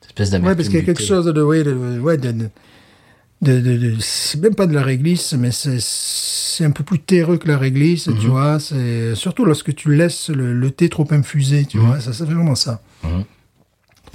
Cette 0.00 0.10
espèce 0.10 0.30
d'amertume. 0.30 0.48
ouais, 0.50 0.56
parce 0.56 0.68
qu'il 0.68 0.78
y 0.78 0.82
a 0.82 0.84
quelque 0.84 0.98
thé. 0.98 1.06
chose 1.06 1.26
de, 1.26 1.42
ouais, 1.42 1.64
de, 1.64 1.98
ouais, 1.98 2.16
de, 2.18 2.30
de, 2.32 2.48
de- 3.42 3.60
de- 3.60 3.76
de- 3.76 3.96
c'est 4.00 4.40
même 4.40 4.54
pas 4.54 4.66
de 4.66 4.74
la 4.74 4.82
réglisse, 4.82 5.32
mais 5.34 5.50
c'est, 5.52 5.78
c'est 5.80 6.64
un 6.64 6.70
peu 6.72 6.82
plus 6.84 6.98
terreux 6.98 7.36
que 7.38 7.46
la 7.48 7.56
réglisse, 7.58 8.08
Mhm. 8.08 8.18
tu 8.18 8.26
vois. 8.26 8.58
C'est 8.60 9.14
surtout 9.14 9.44
lorsque 9.44 9.74
tu 9.74 9.94
laisses 9.94 10.28
le, 10.30 10.52
le 10.54 10.70
thé 10.70 10.88
trop 10.88 11.06
infusé, 11.10 11.64
tu 11.64 11.78
vois. 11.78 12.00
Ça, 12.00 12.12
c'est 12.12 12.24
vraiment 12.24 12.54
ça. 12.56 12.80
Mhm. 13.04 13.24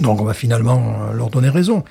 Donc, 0.00 0.20
on 0.20 0.24
va 0.24 0.34
finalement 0.34 1.04
euh, 1.08 1.12
leur 1.14 1.30
donner 1.30 1.48
raison. 1.48 1.84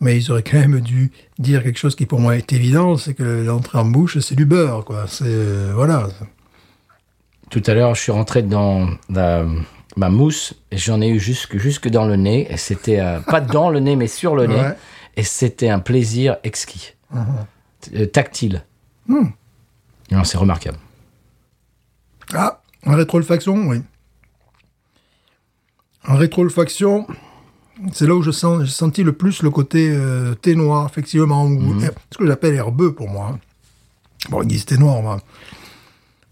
Mais 0.00 0.18
ils 0.18 0.30
auraient 0.30 0.42
quand 0.42 0.58
même 0.58 0.80
dû 0.80 1.10
dire 1.38 1.62
quelque 1.62 1.78
chose 1.78 1.96
qui 1.96 2.04
pour 2.04 2.20
moi 2.20 2.36
est 2.36 2.52
évident, 2.52 2.98
c'est 2.98 3.14
que 3.14 3.22
l'entrée 3.46 3.78
en 3.78 3.86
bouche, 3.86 4.18
c'est 4.18 4.34
du 4.34 4.44
beurre, 4.44 4.84
quoi. 4.84 5.06
C'est 5.08 5.24
euh, 5.26 5.72
voilà. 5.74 6.08
Tout 7.50 7.62
à 7.66 7.72
l'heure, 7.74 7.94
je 7.94 8.02
suis 8.02 8.12
rentré 8.12 8.42
dans 8.42 8.90
la- 9.08 9.46
ma 9.96 10.10
mousse 10.10 10.52
et 10.70 10.76
j'en 10.76 11.00
ai 11.00 11.08
eu 11.08 11.18
jusque, 11.18 11.56
jusque 11.56 11.88
dans 11.88 12.04
le 12.04 12.16
nez. 12.16 12.46
Et 12.50 12.58
c'était 12.58 13.00
euh, 13.00 13.20
pas 13.20 13.40
dans 13.40 13.70
le 13.70 13.80
nez, 13.80 13.96
mais 13.96 14.08
sur 14.08 14.34
le 14.36 14.46
nez. 14.46 14.60
Et 15.16 15.22
c'était 15.22 15.68
un 15.70 15.78
plaisir 15.80 16.36
exquis. 16.44 16.92
Euh, 17.94 18.06
tactile. 18.06 18.64
Hmm. 19.08 19.28
C'est 20.24 20.38
remarquable. 20.38 20.78
Ah, 22.34 22.60
en 22.84 22.94
rétroolfaction, 22.96 23.54
oui. 23.68 23.82
En 26.08 26.16
rétroolfaction, 26.16 27.06
c'est 27.92 28.06
là 28.06 28.14
où 28.14 28.22
je 28.22 28.30
sens, 28.30 28.64
j'ai 28.64 28.70
senti 28.70 29.02
le 29.02 29.12
plus 29.12 29.42
le 29.42 29.50
côté 29.50 29.88
euh, 29.90 30.34
thé 30.34 30.54
noir, 30.54 30.86
effectivement, 30.90 31.44
ou 31.44 31.80
her- 31.80 31.90
ce 32.12 32.18
que 32.18 32.26
j'appelle 32.26 32.54
herbeux 32.54 32.94
pour 32.94 33.08
moi. 33.08 33.30
hein. 33.34 33.38
Bon, 34.30 34.42
ils 34.42 34.48
disent 34.48 34.64
thé 34.66 34.78
noir, 34.78 35.02
moi. 35.02 35.20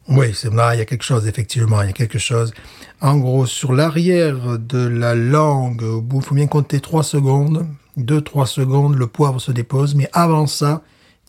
Oui, 0.09 0.33
c'est 0.35 0.53
là, 0.53 0.75
il 0.75 0.79
y 0.79 0.83
a 0.83 0.85
quelque 0.85 1.03
chose, 1.05 1.27
effectivement, 1.27 1.81
il 1.83 1.87
y 1.87 1.91
a 1.91 1.95
quelque 1.95 2.19
chose. 2.19 2.53
En 3.01 3.17
gros, 3.17 3.47
sur 3.47 3.73
l'arrière 3.73 4.59
de 4.59 4.87
la 4.87 5.15
langue, 5.15 5.83
au 5.83 6.01
bout, 6.03 6.21
il 6.21 6.25
faut 6.25 6.35
bien 6.35 6.47
compter 6.47 6.81
3 6.81 7.03
secondes. 7.03 7.67
2-3 7.99 8.47
secondes, 8.47 8.97
le 8.97 9.07
poivre 9.07 9.41
se 9.41 9.53
dépose, 9.53 9.95
mais 9.95 10.09
avant 10.13 10.47
ça, 10.47 10.83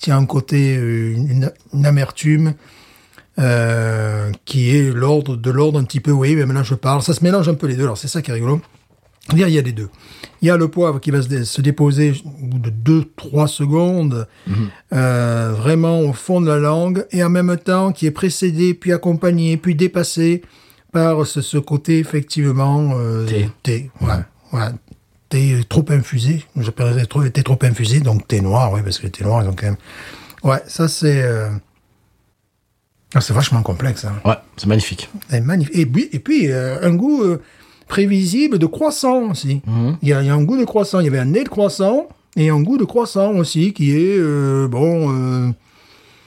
il 0.05 0.09
y 0.09 0.11
a 0.11 0.17
un 0.17 0.25
côté, 0.25 0.77
euh, 0.77 1.13
une, 1.15 1.51
une 1.73 1.85
amertume, 1.85 2.53
euh, 3.37 4.31
qui 4.45 4.75
est 4.75 4.91
l'ordre 4.93 5.35
de 5.35 5.51
l'ordre 5.51 5.79
un 5.79 5.83
petit 5.83 5.99
peu, 5.99 6.11
oui, 6.11 6.35
mais 6.35 6.53
là 6.53 6.63
je 6.63 6.73
parle, 6.73 7.01
ça 7.01 7.13
se 7.13 7.23
mélange 7.23 7.49
un 7.49 7.53
peu 7.53 7.67
les 7.67 7.75
deux, 7.75 7.83
alors 7.83 7.97
c'est 7.97 8.07
ça 8.07 8.21
qui 8.21 8.31
est 8.31 8.33
rigolo. 8.33 8.61
Il 9.33 9.39
y 9.39 9.43
a, 9.43 9.47
il 9.49 9.55
y 9.55 9.57
a 9.57 9.61
les 9.61 9.71
deux. 9.73 9.89
Il 10.43 10.47
y 10.47 10.51
a 10.51 10.57
le 10.57 10.67
poivre 10.67 10.99
qui 10.99 11.09
va 11.09 11.19
se, 11.21 11.27
dé- 11.27 11.45
se 11.45 11.59
déposer 11.59 12.13
au 12.23 12.45
bout 12.45 12.59
de 12.59 12.69
2-3 13.31 13.47
secondes, 13.47 14.27
euh, 14.93 15.53
vraiment 15.57 15.99
au 16.01 16.13
fond 16.13 16.39
de 16.41 16.47
la 16.47 16.57
langue, 16.59 17.05
et 17.11 17.23
en 17.23 17.29
même 17.29 17.57
temps 17.57 17.91
qui 17.91 18.05
est 18.05 18.11
précédé, 18.11 18.73
puis 18.75 18.93
accompagné, 18.93 19.57
puis 19.57 19.73
dépassé 19.75 20.43
par 20.91 21.25
ce, 21.25 21.41
ce 21.41 21.57
côté 21.57 21.97
effectivement 21.99 22.91
euh, 22.97 23.25
Thé. 23.25 23.49
thé. 23.63 23.91
Ouais, 23.99 24.07
voilà, 24.51 24.73
trop 25.69 25.85
infusé. 25.89 26.43
J'appellerais 26.57 27.05
trop, 27.05 27.23
thé 27.29 27.43
trop 27.43 27.57
infusé, 27.61 27.99
donc 27.99 28.27
thé 28.27 28.41
noir, 28.41 28.71
oui, 28.73 28.81
parce 28.83 28.99
que 28.99 29.07
thé 29.07 29.23
noir, 29.23 29.43
ils 29.43 29.49
ont 29.49 29.53
quand 29.55 29.67
même. 29.67 29.77
Ouais, 30.43 30.61
ça 30.67 30.87
c'est. 30.87 31.21
euh, 31.23 31.49
ah, 33.13 33.21
c'est 33.21 33.33
vachement 33.33 33.61
complexe. 33.63 34.05
Hein. 34.05 34.13
Ouais, 34.25 34.35
c'est 34.57 34.67
magnifique. 34.67 35.09
C'est 35.29 35.41
magnifique. 35.41 35.75
Et 35.75 35.85
puis, 35.85 36.09
et 36.11 36.19
puis 36.19 36.51
euh, 36.51 36.77
un 36.81 36.93
goût 36.93 37.23
euh, 37.23 37.41
prévisible 37.87 38.57
de 38.59 38.65
croissant 38.65 39.31
aussi. 39.31 39.61
Mhm. 39.65 39.97
Il 40.01 40.09
y, 40.09 40.13
a, 40.13 40.21
il 40.21 40.27
y 40.27 40.29
a 40.29 40.33
un 40.33 40.43
goût 40.43 40.57
de 40.57 40.65
croissant. 40.65 40.99
Il 40.99 41.05
y 41.05 41.07
avait 41.07 41.19
un 41.19 41.25
nez 41.25 41.43
de 41.43 41.49
croissant 41.49 42.07
et 42.35 42.49
un 42.49 42.61
goût 42.61 42.77
de 42.77 42.83
croissant 42.83 43.33
aussi 43.35 43.73
qui 43.73 43.91
est 43.91 44.17
euh, 44.17 44.67
bon. 44.67 45.53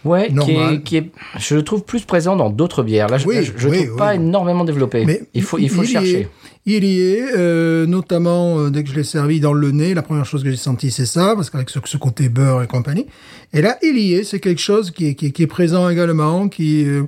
Ouais, 0.05 0.33
qui 0.33 0.53
est, 0.53 0.83
qui 0.85 0.97
est, 0.97 1.11
je 1.39 1.57
le 1.57 1.65
trouve 1.65 1.83
plus 1.83 2.05
présent 2.05 2.37
dans 2.37 2.51
d'autres 2.51 2.85
bières. 2.85 3.09
Là, 3.09 3.19
je, 3.19 3.27
Oui, 3.27 3.45
je 3.45 3.69
oui, 3.69 3.85
trouve 3.87 3.97
pas 3.99 4.15
énormément 4.15 4.65
développé. 4.65 5.05
Mais 5.05 5.23
il 5.35 5.43
faut, 5.43 5.59
il 5.59 5.69
faut 5.69 5.83
chercher. 5.83 6.29
Il 6.71 6.85
y 6.85 7.01
est, 7.01 7.23
euh, 7.35 7.87
notamment 7.87 8.59
euh, 8.59 8.69
dès 8.71 8.85
que 8.85 8.91
je 8.91 8.95
l'ai 8.95 9.03
servi 9.03 9.41
dans 9.41 9.55
le 9.55 9.71
nez, 9.71 9.95
la 9.95 10.03
première 10.03 10.27
chose 10.27 10.43
que 10.45 10.51
j'ai 10.51 10.57
senti 10.57 10.91
c'est 10.91 11.07
ça, 11.07 11.33
parce 11.35 11.49
qu'avec 11.49 11.71
ce, 11.71 11.79
ce 11.83 11.97
côté 11.97 12.29
beurre 12.29 12.63
et 12.63 12.67
compagnie. 12.67 13.07
Et 13.55 13.63
là, 13.63 13.79
il 13.83 13.97
y 13.99 14.13
est, 14.13 14.23
c'est 14.23 14.39
quelque 14.39 14.61
chose 14.61 14.91
qui 14.91 15.07
est, 15.07 15.15
qui, 15.15 15.27
est- 15.27 15.31
qui 15.33 15.43
est 15.45 15.47
présent 15.47 15.89
également, 15.89 16.49
qui 16.51 16.85
euh, 16.85 17.05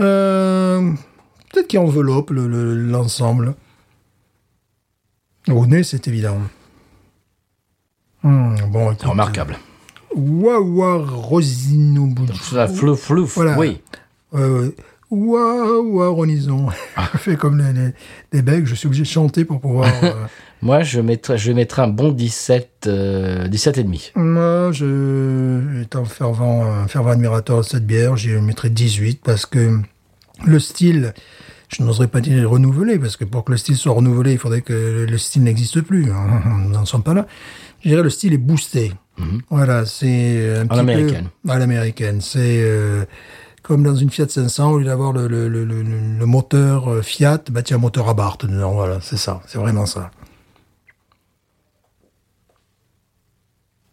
euh, 0.00 0.92
peut-être 1.50 1.66
qui 1.66 1.78
enveloppe 1.78 2.28
le- 2.30 2.46
le- 2.46 2.74
l'ensemble. 2.74 3.54
Au 5.48 5.64
nez, 5.64 5.82
c'est 5.82 6.06
évident. 6.06 6.36
Hum, 8.22 8.54
bon, 8.70 8.90
écoute, 8.92 9.02
remarquable. 9.08 9.56
Wawa 10.14 10.98
Rosino 11.06 12.10
Ça, 12.42 12.68
flouf, 12.68 13.00
flouf, 13.00 13.34
Voilà. 13.36 13.58
oui. 13.58 13.80
Euh, 15.12 15.14
Ouah, 15.16 15.80
ouah, 15.80 16.08
Ronison. 16.08 16.68
Je 17.12 17.18
fais 17.18 17.36
comme 17.36 17.58
les, 17.58 17.72
les, 17.72 17.90
les 18.32 18.42
Belges, 18.42 18.68
je 18.68 18.74
suis 18.74 18.86
obligé 18.86 19.02
de 19.04 19.08
chanter 19.08 19.44
pour 19.44 19.60
pouvoir. 19.60 19.90
euh, 20.02 20.12
Moi, 20.62 20.82
je 20.82 21.00
mettrais, 21.00 21.38
je 21.38 21.52
mettrais 21.52 21.82
un 21.82 21.88
bon 21.88 22.10
17, 22.12 22.84
euh, 22.86 23.48
17 23.48 23.78
et 23.78 23.84
demi. 23.84 24.12
moi, 24.16 24.70
je, 24.72 25.82
étant 25.82 26.04
fervent, 26.04 26.64
un 26.64 26.88
fervent 26.88 27.10
admirateur 27.10 27.58
de 27.58 27.62
cette 27.62 27.86
bière, 27.86 28.16
j'y 28.16 28.30
mettrais 28.30 28.70
18 28.70 29.20
parce 29.24 29.46
que 29.46 29.78
le 30.44 30.58
style, 30.60 31.14
je 31.68 31.82
n'oserais 31.82 32.08
pas 32.08 32.20
dire 32.20 32.48
renouvelé, 32.50 32.98
parce 32.98 33.16
que 33.16 33.24
pour 33.24 33.44
que 33.44 33.52
le 33.52 33.58
style 33.58 33.76
soit 33.76 33.92
renouvelé, 33.92 34.32
il 34.32 34.38
faudrait 34.38 34.62
que 34.62 35.06
le 35.08 35.18
style 35.18 35.42
n'existe 35.44 35.80
plus. 35.80 36.10
hein. 36.10 36.42
Nous 36.64 36.70
n'en 36.70 36.84
sommes 36.84 37.02
pas 37.02 37.14
là. 37.14 37.26
Je 37.82 37.88
dirais 37.90 38.02
le 38.02 38.10
style 38.10 38.32
est 38.34 38.38
boosté. 38.38 38.92
Voilà, 39.50 39.84
c'est 39.84 40.58
un 40.60 40.66
petit 40.66 40.76
l'américaine. 40.76 41.28
peu 41.44 41.50
à 41.52 41.58
l'américaine. 41.58 42.20
C'est 42.20 42.60
euh, 42.62 43.04
comme 43.68 43.82
dans 43.82 43.94
une 43.94 44.08
Fiat 44.08 44.28
500, 44.30 44.72
au 44.72 44.78
lieu 44.78 44.86
d'avoir 44.86 45.12
le, 45.12 45.28
le, 45.28 45.46
le, 45.46 46.26
moteur 46.26 46.90
euh, 46.90 47.02
Fiat, 47.02 47.42
bah 47.50 47.62
tiens, 47.62 47.76
un 47.76 47.80
moteur 47.80 48.08
Abarth 48.08 48.46
dedans. 48.46 48.72
Voilà, 48.72 48.98
c'est 49.02 49.18
ça, 49.18 49.42
c'est 49.46 49.58
vraiment 49.58 49.84
ça. 49.84 50.10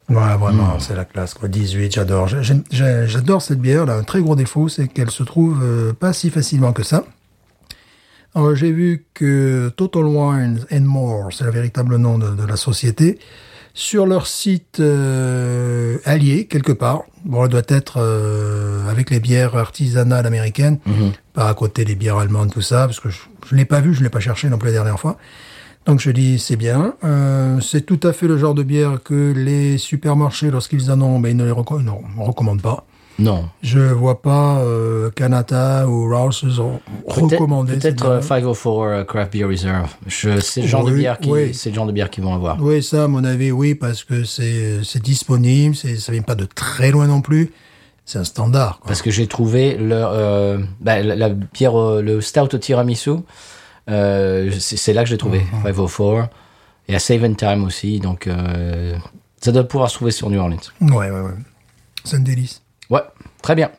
Voilà, 0.08 0.38
vraiment, 0.38 0.80
c'est 0.80 0.96
la 0.96 1.04
classe, 1.04 1.34
quoi. 1.34 1.50
18, 1.50 1.94
j'adore. 1.94 2.30
J'adore 2.72 3.42
cette 3.42 3.60
bière, 3.60 3.86
là. 3.86 3.96
Un 3.96 4.04
très 4.04 4.22
gros 4.22 4.38
défaut, 4.38 4.70
c'est 4.70 4.88
qu'elle 4.88 5.12
se 5.12 5.24
trouve 5.24 5.62
euh, 5.62 5.92
pas 5.92 6.14
si 6.14 6.30
facilement 6.30 6.72
que 6.72 6.84
ça. 6.84 7.04
Alors, 8.34 8.56
j'ai 8.56 8.72
vu 8.72 9.08
que 9.14 9.74
Total 9.76 10.06
Wines 10.06 10.66
and 10.72 10.82
More, 10.82 11.34
c'est 11.34 11.44
le 11.44 11.52
véritable 11.52 11.98
nom 11.98 12.18
de, 12.18 12.30
de 12.30 12.46
la 12.46 12.56
société, 12.56 13.20
sur 13.76 14.06
leur 14.08 14.26
site 14.26 14.80
euh, 14.80 15.98
allié, 16.06 16.48
quelque 16.48 16.72
part. 16.72 17.04
Bon, 17.26 17.44
elle 17.44 17.52
doit 17.52 17.62
être 17.68 17.98
euh, 18.00 18.90
avec 18.90 19.10
les 19.10 19.20
bières 19.20 19.56
artisanales 19.56 20.26
américaines, 20.26 20.80
pas 21.34 21.50
à 21.50 21.54
côté 21.54 21.84
des 21.84 21.96
bières 21.96 22.18
allemandes, 22.18 22.52
tout 22.52 22.62
ça, 22.62 22.86
parce 22.86 23.02
que 23.02 23.10
je 23.10 23.20
ne 23.52 23.58
l'ai 23.58 23.66
pas 23.66 23.82
vu, 23.82 23.94
je 23.94 24.00
ne 24.00 24.06
l'ai 24.06 24.10
pas 24.10 24.22
cherché 24.22 24.48
non 24.48 24.58
plus 24.58 24.68
la 24.68 24.74
dernière 24.74 25.00
fois. 25.00 25.18
Donc 25.86 26.00
je 26.00 26.10
dis 26.10 26.40
c'est 26.40 26.56
bien. 26.56 26.96
Euh, 27.04 27.60
c'est 27.60 27.82
tout 27.82 28.00
à 28.02 28.14
fait 28.14 28.28
le 28.28 28.38
genre 28.38 28.56
de 28.56 28.64
bière 28.64 29.04
que 29.04 29.34
les 29.36 29.78
supermarchés, 29.78 30.50
lorsqu'ils 30.50 30.90
en 30.90 31.02
ont, 31.02 31.20
ben, 31.20 31.30
ils 31.30 31.38
ne 31.38 31.44
les 31.44 31.52
non, 31.52 32.02
recommandent 32.18 32.62
pas. 32.62 32.86
Non. 33.18 33.48
Je 33.62 33.80
vois 33.80 34.22
pas 34.22 34.58
euh, 34.60 35.10
Canada 35.12 35.88
ou 35.88 36.14
Rouse's 36.14 36.60
recommander. 37.08 37.78
Peut-être 37.78 38.06
euh, 38.06 38.10
bière. 38.20 38.24
504 38.24 38.68
euh, 38.84 39.04
Craft 39.06 39.32
Beer 39.32 39.46
Reserve. 39.46 39.90
C'est 40.08 40.62
le 40.62 40.68
genre 40.68 40.84
de 40.84 40.92
bière 40.94 41.18
qui, 41.20 41.30
oui. 41.32 41.58
le 41.66 41.74
genre 41.74 41.86
de 41.86 41.92
bière 41.94 42.10
qu'ils 42.10 42.24
vont 42.24 42.34
avoir. 42.34 42.62
Oui, 42.62 42.84
ça, 42.84 43.06
à 43.06 43.08
mon 43.08 43.24
avis, 43.24 43.52
oui, 43.52 43.74
parce 43.76 44.04
que 44.04 44.24
c'est 44.26 45.02
disponible, 45.02 45.76
ça 45.76 46.12
vient 46.12 46.22
pas 46.22 46.36
de 46.36 46.46
très 46.46 46.92
loin 46.92 47.08
non 47.08 47.22
plus. 47.22 47.52
C'est 48.08 48.20
un 48.20 48.24
standard. 48.24 48.80
quoi. 48.80 48.90
Parce 48.90 49.02
que 49.02 49.10
j'ai 49.10 49.26
trouvé 49.28 49.78
leur, 49.78 50.12
euh, 50.14 50.60
bah, 50.80 51.02
la, 51.02 51.16
la 51.16 51.30
bière, 51.30 51.80
euh, 51.80 52.02
le 52.04 52.22
stout 52.22 52.54
au 52.54 52.58
tiramisu. 52.60 53.12
C'est, 53.88 54.94
là 54.94 55.04
que 55.04 55.10
j'ai 55.10 55.18
trouvé 55.18 55.40
Mhm. 55.40 55.64
504. 55.64 56.30
Et 56.88 56.96
à 56.96 57.00
Save 57.00 57.24
and 57.24 57.34
Time 57.34 57.64
aussi. 57.64 58.00
Donc, 58.00 58.30
ça 59.42 59.52
doit 59.52 59.64
pouvoir 59.64 59.90
se 59.90 59.96
trouver 59.96 60.12
sur 60.12 60.30
New 60.30 60.40
Orleans. 60.40 60.58
Ouais, 60.82 61.10
ouais, 61.10 61.22
ouais. 61.22 61.32
C'est 62.04 62.18
un 62.18 62.20
délice. 62.20 62.62
Ouais, 62.90 63.02
très 63.42 63.56
bien. 63.56 63.72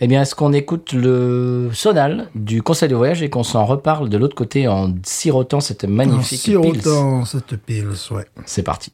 Eh 0.00 0.06
bien, 0.06 0.22
est-ce 0.22 0.34
qu'on 0.34 0.52
écoute 0.52 0.92
le 0.92 1.70
sonal 1.72 2.28
du 2.34 2.62
conseil 2.62 2.88
de 2.88 2.94
voyage 2.94 3.22
et 3.22 3.30
qu'on 3.30 3.42
s'en 3.42 3.64
reparle 3.64 4.08
de 4.08 4.16
l'autre 4.16 4.36
côté 4.36 4.68
en 4.68 4.94
sirotant 5.04 5.60
cette 5.60 5.84
En 5.84 5.88
magnifique 5.88 6.42
pils 6.42 6.52
sirotant 6.82 7.24
cette 7.24 7.56
pils, 7.56 7.88
ouais. 8.12 8.26
C'est 8.46 8.62
parti. 8.62 8.92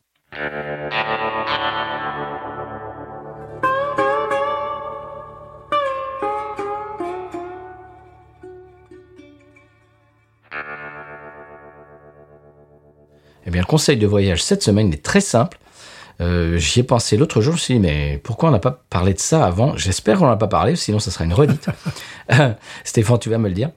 Eh 13.46 13.50
bien, 13.50 13.60
le 13.60 13.66
conseil 13.66 13.98
de 13.98 14.06
voyage 14.06 14.42
cette 14.42 14.62
semaine 14.62 14.90
est 14.92 15.04
très 15.04 15.20
simple. 15.20 15.58
Euh, 16.20 16.56
J'y 16.58 16.80
ai 16.80 16.82
pensé 16.82 17.16
l'autre 17.16 17.40
jour, 17.40 17.52
je 17.52 17.56
me 17.56 17.60
suis 17.60 17.74
dit, 17.74 17.80
mais 17.80 18.20
pourquoi 18.22 18.48
on 18.48 18.52
n'a 18.52 18.58
pas 18.58 18.82
parlé 18.90 19.14
de 19.14 19.18
ça 19.18 19.44
avant? 19.44 19.76
J'espère 19.76 20.18
qu'on 20.18 20.26
n'en 20.26 20.32
a 20.32 20.36
pas 20.36 20.46
parlé, 20.46 20.76
sinon 20.76 20.98
ça 20.98 21.10
sera 21.10 21.24
une 21.24 21.32
redite. 21.32 21.68
Stéphane, 22.84 23.18
tu 23.18 23.30
vas 23.30 23.38
me 23.38 23.48
le 23.48 23.54
dire. 23.54 23.70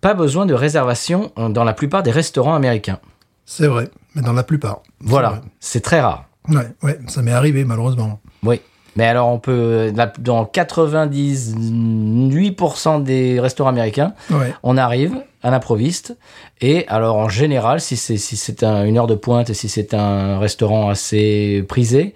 Pas 0.00 0.14
besoin 0.14 0.46
de 0.46 0.54
réservation 0.54 1.32
dans 1.36 1.64
la 1.64 1.74
plupart 1.74 2.02
des 2.02 2.10
restaurants 2.12 2.54
américains. 2.54 3.00
C'est 3.44 3.66
vrai, 3.66 3.88
mais 4.14 4.22
dans 4.22 4.32
la 4.32 4.44
plupart. 4.44 4.82
Voilà, 5.00 5.40
c'est 5.60 5.80
très 5.80 6.00
rare. 6.00 6.26
Ouais, 6.48 6.68
ouais, 6.82 6.98
ça 7.08 7.22
m'est 7.22 7.32
arrivé 7.32 7.64
malheureusement. 7.64 8.20
Oui. 8.42 8.60
Mais 8.98 9.06
alors, 9.06 9.28
on 9.28 9.38
peut, 9.38 9.92
dans 10.18 10.44
98% 10.44 12.98
des 12.98 13.38
restaurants 13.38 13.70
américains, 13.70 14.12
Ouais. 14.28 14.52
on 14.64 14.76
arrive 14.76 15.14
à 15.44 15.52
l'improviste. 15.52 16.16
Et 16.60 16.84
alors, 16.88 17.14
en 17.16 17.28
général, 17.28 17.80
si 17.80 17.96
c'est 17.96 18.16
si 18.16 18.36
c'est 18.36 18.64
un- 18.64 18.84
une 18.84 18.98
heure 18.98 19.06
de 19.06 19.14
pointe 19.14 19.50
et 19.50 19.54
si 19.54 19.68
c'est 19.68 19.94
un 19.94 20.40
restaurant 20.40 20.88
assez 20.88 21.64
prisé, 21.68 22.12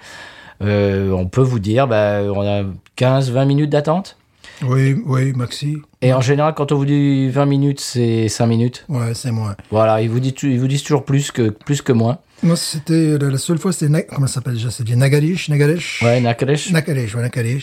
euh, 0.60 1.12
on 1.12 1.26
peut 1.26 1.40
vous 1.40 1.60
dire, 1.60 1.86
bah, 1.86 2.18
on 2.34 2.42
a 2.42 2.64
15-20 2.96 3.44
minutes 3.44 3.70
d'attente. 3.70 4.16
Oui, 4.64 5.00
oui, 5.06 5.32
Maxi. 5.34 5.76
Et 6.02 6.12
en 6.12 6.20
général, 6.20 6.54
quand 6.54 6.72
on 6.72 6.76
vous 6.76 6.84
dit 6.84 7.28
20 7.30 7.46
minutes, 7.46 7.78
c'est 7.80 8.28
5 8.28 8.46
minutes. 8.46 8.84
Ouais, 8.88 9.14
c'est 9.14 9.30
moi. 9.30 9.54
Voilà, 9.70 10.02
ils 10.02 10.10
vous 10.10 10.18
disent, 10.18 10.34
ils 10.42 10.58
vous 10.58 10.66
disent 10.68 10.82
toujours 10.82 11.04
plus 11.04 11.30
que, 11.30 11.50
plus 11.50 11.80
que 11.80 11.92
moins. 11.92 12.18
Moi, 12.42 12.56
c'était 12.56 13.18
la, 13.18 13.30
la 13.30 13.38
seule 13.38 13.58
fois, 13.58 13.72
c'était 13.72 14.04
comment 14.06 14.26
ça 14.26 14.34
s'appelle 14.34 14.54
déjà? 14.54 14.70
C'est 14.70 14.84
du 14.84 14.96
Nagadish, 14.96 15.48
Nagadesh. 15.48 16.02
Ouais, 16.02 16.20
ouais. 16.20 17.58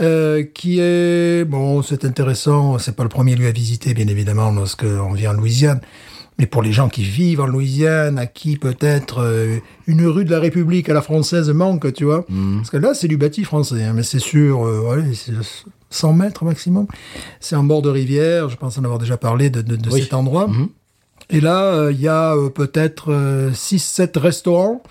Euh, 0.00 0.44
qui 0.44 0.78
est 0.80 1.44
bon, 1.44 1.82
c'est 1.82 2.04
intéressant. 2.04 2.78
C'est 2.78 2.94
pas 2.94 3.02
le 3.02 3.08
premier 3.08 3.34
lieu 3.34 3.48
à 3.48 3.50
visiter, 3.52 3.94
bien 3.94 4.06
évidemment, 4.06 4.50
lorsqu'on 4.52 5.12
vient 5.12 5.30
en 5.30 5.34
Louisiane. 5.34 5.80
Mais 6.38 6.46
pour 6.46 6.62
les 6.62 6.72
gens 6.72 6.88
qui 6.88 7.02
vivent 7.02 7.40
en 7.40 7.46
Louisiane, 7.48 8.16
à 8.16 8.26
qui 8.26 8.56
peut-être 8.56 9.18
euh, 9.22 9.58
une 9.88 10.06
rue 10.06 10.24
de 10.24 10.30
la 10.30 10.38
République 10.38 10.88
à 10.88 10.94
la 10.94 11.02
française 11.02 11.50
manque, 11.50 11.92
tu 11.92 12.04
vois? 12.04 12.24
Parce 12.58 12.70
que 12.70 12.76
là, 12.76 12.94
c'est 12.94 13.08
du 13.08 13.16
bâti 13.16 13.42
français, 13.42 13.82
hein, 13.82 13.92
mais 13.92 14.04
c'est 14.04 14.20
sûr, 14.20 14.64
euh, 14.64 14.80
ouais, 14.96 15.14
c'est 15.14 15.32
100 15.90 16.12
mètres 16.12 16.44
maximum. 16.44 16.86
C'est 17.40 17.56
en 17.56 17.64
bord 17.64 17.82
de 17.82 17.88
rivière. 17.90 18.48
Je 18.50 18.56
pense 18.56 18.78
en 18.78 18.84
avoir 18.84 19.00
déjà 19.00 19.16
parlé 19.16 19.50
de, 19.50 19.62
de, 19.62 19.74
de 19.74 19.90
Oui. 19.90 20.02
cet 20.02 20.14
endroit. 20.14 20.46
Mhm. 20.46 20.68
Et 21.30 21.40
là, 21.40 21.64
euh, 21.64 21.92
il 21.92 22.00
y 22.00 22.08
a 22.08 22.34
euh, 22.34 22.48
peut-être 22.48 23.12
6-7 23.52 24.18
restaurants 24.18 24.82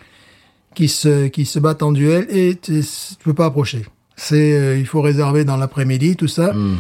qui 0.76 0.88
se, 0.88 1.28
qui 1.28 1.46
se 1.46 1.58
battent 1.60 1.82
en 1.84 1.92
duel 1.92 2.28
et 2.30 2.56
tu 2.62 2.82
tu 2.84 3.24
peux 3.24 3.34
pas 3.34 3.46
approcher. 3.48 3.86
C'est, 4.16 4.54
euh, 4.54 4.78
il 4.78 4.86
faut 4.86 5.02
réserver 5.02 5.44
dans 5.46 5.58
l'après-midi, 5.58 6.16
tout 6.16 6.28
ça. 6.28 6.54
Hmm. 6.54 6.78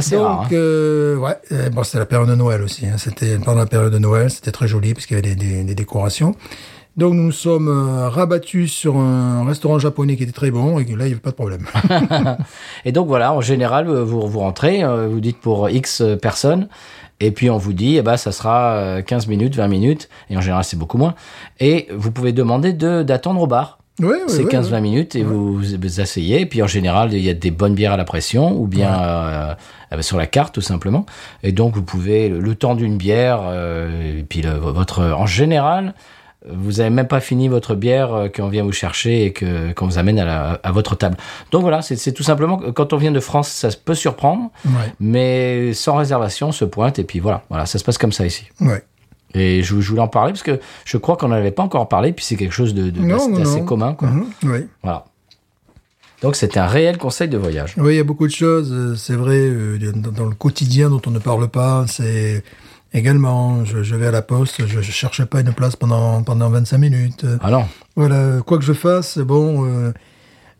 C'est 0.00 0.16
Donc, 0.16 0.26
rare. 0.26 0.40
hein. 0.42 0.48
euh, 0.52 1.16
ouais, 1.16 1.36
euh, 1.52 1.70
bon, 1.70 1.82
c'était 1.82 1.98
la 1.98 2.06
période 2.06 2.28
de 2.28 2.34
Noël 2.36 2.62
aussi. 2.62 2.86
hein. 2.86 2.96
C'était 2.98 3.36
pendant 3.38 3.58
la 3.58 3.66
période 3.66 3.92
de 3.92 3.98
Noël, 3.98 4.30
c'était 4.30 4.52
très 4.52 4.68
joli 4.68 4.94
parce 4.94 5.06
qu'il 5.06 5.16
y 5.16 5.18
avait 5.18 5.34
des, 5.34 5.44
des, 5.44 5.64
des 5.64 5.74
décorations. 5.74 6.34
Donc 6.96 7.14
nous 7.14 7.22
nous 7.24 7.32
sommes 7.32 7.68
euh, 7.68 8.08
rabattus 8.08 8.72
sur 8.72 8.96
un 8.96 9.44
restaurant 9.46 9.78
japonais 9.78 10.16
qui 10.16 10.24
était 10.24 10.32
très 10.32 10.50
bon 10.50 10.78
et 10.78 10.84
que 10.84 10.90
là 10.94 11.04
il 11.04 11.08
n'y 11.08 11.12
avait 11.12 11.20
pas 11.20 11.30
de 11.30 11.36
problème. 11.36 11.64
Et 12.84 12.92
donc 12.92 13.06
voilà, 13.06 13.32
en 13.32 13.40
général, 13.40 13.88
euh, 13.88 14.02
vous, 14.04 14.26
vous 14.28 14.38
rentrez, 14.40 14.82
euh, 14.84 15.08
vous 15.08 15.20
dites 15.20 15.38
pour 15.40 15.68
X 15.70 16.00
euh, 16.00 16.16
personnes, 16.16 16.68
et 17.20 17.30
puis 17.30 17.50
on 17.50 17.58
vous 17.58 17.72
dit, 17.72 17.96
eh 17.96 18.02
ben, 18.02 18.16
ça 18.16 18.32
sera 18.32 18.72
euh, 18.72 19.02
15 19.02 19.26
minutes, 19.26 19.56
20 19.56 19.68
minutes, 19.68 20.08
et 20.30 20.36
en 20.36 20.40
général 20.40 20.64
c'est 20.64 20.76
beaucoup 20.78 20.98
moins. 20.98 21.14
Et 21.60 21.88
vous 21.94 22.10
pouvez 22.12 22.32
demander 22.32 22.72
de 22.72 23.02
d'attendre 23.02 23.40
au 23.40 23.46
bar. 23.46 23.78
Oui, 24.00 24.10
oui, 24.10 24.18
C'est 24.28 24.44
oui, 24.44 24.50
15-20 24.52 24.74
oui. 24.74 24.80
minutes 24.80 25.16
et 25.16 25.24
vous 25.24 25.54
vous 25.58 26.00
asseyez. 26.00 26.40
Et 26.42 26.46
puis 26.46 26.62
en 26.62 26.68
général, 26.68 27.12
il 27.12 27.18
y 27.20 27.28
a 27.30 27.34
des 27.34 27.50
bonnes 27.50 27.74
bières 27.74 27.94
à 27.94 27.96
la 27.96 28.04
pression 28.04 28.52
ou 28.56 28.68
bien 28.68 28.96
euh, 29.02 29.54
euh, 29.92 30.02
sur 30.02 30.16
la 30.16 30.28
carte 30.28 30.54
tout 30.54 30.60
simplement. 30.60 31.04
Et 31.42 31.50
donc 31.50 31.74
vous 31.74 31.82
pouvez, 31.82 32.28
le, 32.28 32.38
le 32.38 32.54
temps 32.54 32.76
d'une 32.76 32.96
bière, 32.96 33.40
euh, 33.44 34.20
et 34.20 34.22
puis 34.22 34.40
le- 34.40 34.52
votre, 34.52 35.02
en 35.02 35.26
général, 35.26 35.94
vous 36.48 36.72
n'avez 36.74 36.90
même 36.90 37.08
pas 37.08 37.20
fini 37.20 37.48
votre 37.48 37.74
bière 37.74 38.14
euh, 38.14 38.28
qu'on 38.28 38.48
vient 38.48 38.62
vous 38.62 38.72
chercher 38.72 39.24
et 39.24 39.32
que 39.32 39.72
qu'on 39.72 39.86
vous 39.86 39.98
amène 39.98 40.18
à, 40.20 40.24
la- 40.24 40.60
à 40.62 40.72
votre 40.72 40.94
table. 40.94 41.16
Donc 41.50 41.62
voilà, 41.62 41.82
c'est 41.82 42.12
tout 42.12 42.22
simplement 42.22 42.58
quand 42.72 42.92
on 42.92 42.96
vient 42.96 43.10
de 43.12 43.20
France, 43.20 43.48
ça 43.48 43.68
peut 43.84 43.94
surprendre, 43.94 44.50
Ouais, 44.64 44.92
mais 45.00 45.72
sans 45.74 45.96
réservation, 45.96 46.48
on 46.48 46.52
se 46.52 46.64
pointe 46.64 46.98
et 46.98 47.04
puis 47.04 47.18
voilà, 47.18 47.42
voilà, 47.50 47.66
ça 47.66 47.78
se 47.78 47.84
passe 47.84 47.98
comme 47.98 48.12
ça 48.12 48.24
ici. 48.26 48.44
ouais. 48.60 48.82
Et 49.34 49.62
je, 49.62 49.78
je 49.78 49.88
voulais 49.90 50.00
en 50.00 50.08
parler 50.08 50.32
parce 50.32 50.42
que 50.42 50.58
je 50.86 50.96
crois 50.96 51.16
qu'on 51.18 51.28
n'en 51.28 51.34
avait 51.36 51.50
pas 51.50 51.62
encore 51.62 51.86
parlé, 51.88 52.12
puis 52.14 52.24
c'est 52.24 52.36
quelque 52.36 52.54
chose 52.54 52.72
de, 52.72 52.88
de- 52.88 53.00
Non, 53.00 53.28
non, 53.28 53.38
non. 53.40 53.64
commun. 53.66 53.92
Quoi. 53.92 54.08
Mhm, 54.08 54.26
oui. 54.44 54.58
Voilà. 54.82 55.04
Donc 56.22 56.34
c'était 56.34 56.58
un 56.58 56.66
réel 56.66 56.96
conseil 56.98 57.28
de 57.28 57.36
voyage. 57.36 57.74
Oui, 57.76 57.94
il 57.94 57.96
y 57.96 58.00
a 58.00 58.04
beaucoup 58.04 58.26
de 58.26 58.32
choses. 58.32 58.72
euh, 58.72 58.94
C'est 58.96 59.14
vrai, 59.14 59.36
euh, 59.38 59.78
dans, 59.94 60.10
dans 60.12 60.24
le 60.26 60.34
quotidien 60.34 60.88
dont 60.88 61.02
on 61.06 61.10
ne 61.10 61.18
parle 61.18 61.46
pas, 61.48 61.84
c'est 61.88 62.42
également, 62.92 63.64
je, 63.64 63.82
je 63.82 63.94
vais 63.96 64.06
à 64.06 64.10
la 64.10 64.22
poste, 64.22 64.66
je, 64.66 64.80
je 64.80 64.90
cherche 64.92 65.24
pas 65.24 65.40
une 65.40 65.52
place 65.52 65.76
pendant, 65.76 66.22
pendant 66.22 66.48
25 66.50 66.78
minutes. 66.78 67.24
Euh, 67.24 67.38
Ah 67.42 67.50
Voilà, 67.96 68.40
quoi 68.46 68.58
que 68.58 68.64
je 68.64 68.72
fasse, 68.72 69.18
bon, 69.18 69.66
euh, 69.66 69.92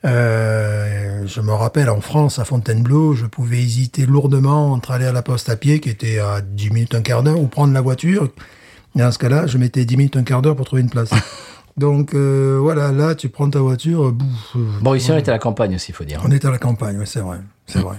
euh, 0.05 1.27
je 1.27 1.41
me 1.41 1.53
rappelle 1.53 1.91
en 1.91 2.01
France, 2.01 2.39
à 2.39 2.45
Fontainebleau, 2.45 3.15
je 3.15 3.27
pouvais 3.27 3.59
hésiter 3.59 4.07
lourdement 4.07 4.73
entre 4.73 4.93
aller 4.93 5.07
à 5.07 5.13
la 5.13 5.23
poste 5.23 5.49
à 5.49 5.57
pied, 5.57 5.81
qui 5.81 5.91
était 5.91 6.19
à 6.19 6.41
10 6.41 6.71
minutes, 6.71 6.95
un 6.95 7.03
quart 7.03 7.23
d'heure, 7.23 7.39
ou 7.41 7.47
prendre 7.47 7.73
la 7.73 7.81
voiture. 7.81 8.29
Et 8.97 9.01
dans 9.01 9.11
ce 9.13 9.19
cas-là, 9.19 9.47
je 9.47 9.59
mettais 9.59 9.85
10 9.85 9.97
minutes, 9.97 10.17
un 10.17 10.23
quart 10.23 10.43
d'heure 10.43 10.57
pour 10.57 10.67
trouver 10.67 10.83
une 10.83 10.91
place. 10.91 11.11
Donc 11.77 12.13
euh, 12.15 12.59
voilà, 12.61 12.91
là, 12.91 13.15
tu 13.15 13.29
prends 13.29 13.49
ta 13.49 13.61
voiture. 13.61 14.11
bouf, 14.13 14.57
bon 14.81 14.95
ici 14.95 15.13
on 15.13 15.17
est 15.17 15.29
à 15.29 15.33
la 15.33 15.39
campagne 15.39 15.77
aussi, 15.77 15.93
il 15.93 15.95
faut 15.95 16.03
dire. 16.05 16.21
on 16.25 16.31
est 16.33 16.45
à 16.45 16.51
la 16.51 16.59
campagne, 16.59 16.97
oui, 16.99 17.07
c'est 17.07 17.21
vrai, 17.21 17.39
c'est 17.67 17.79
vrai. 17.79 17.99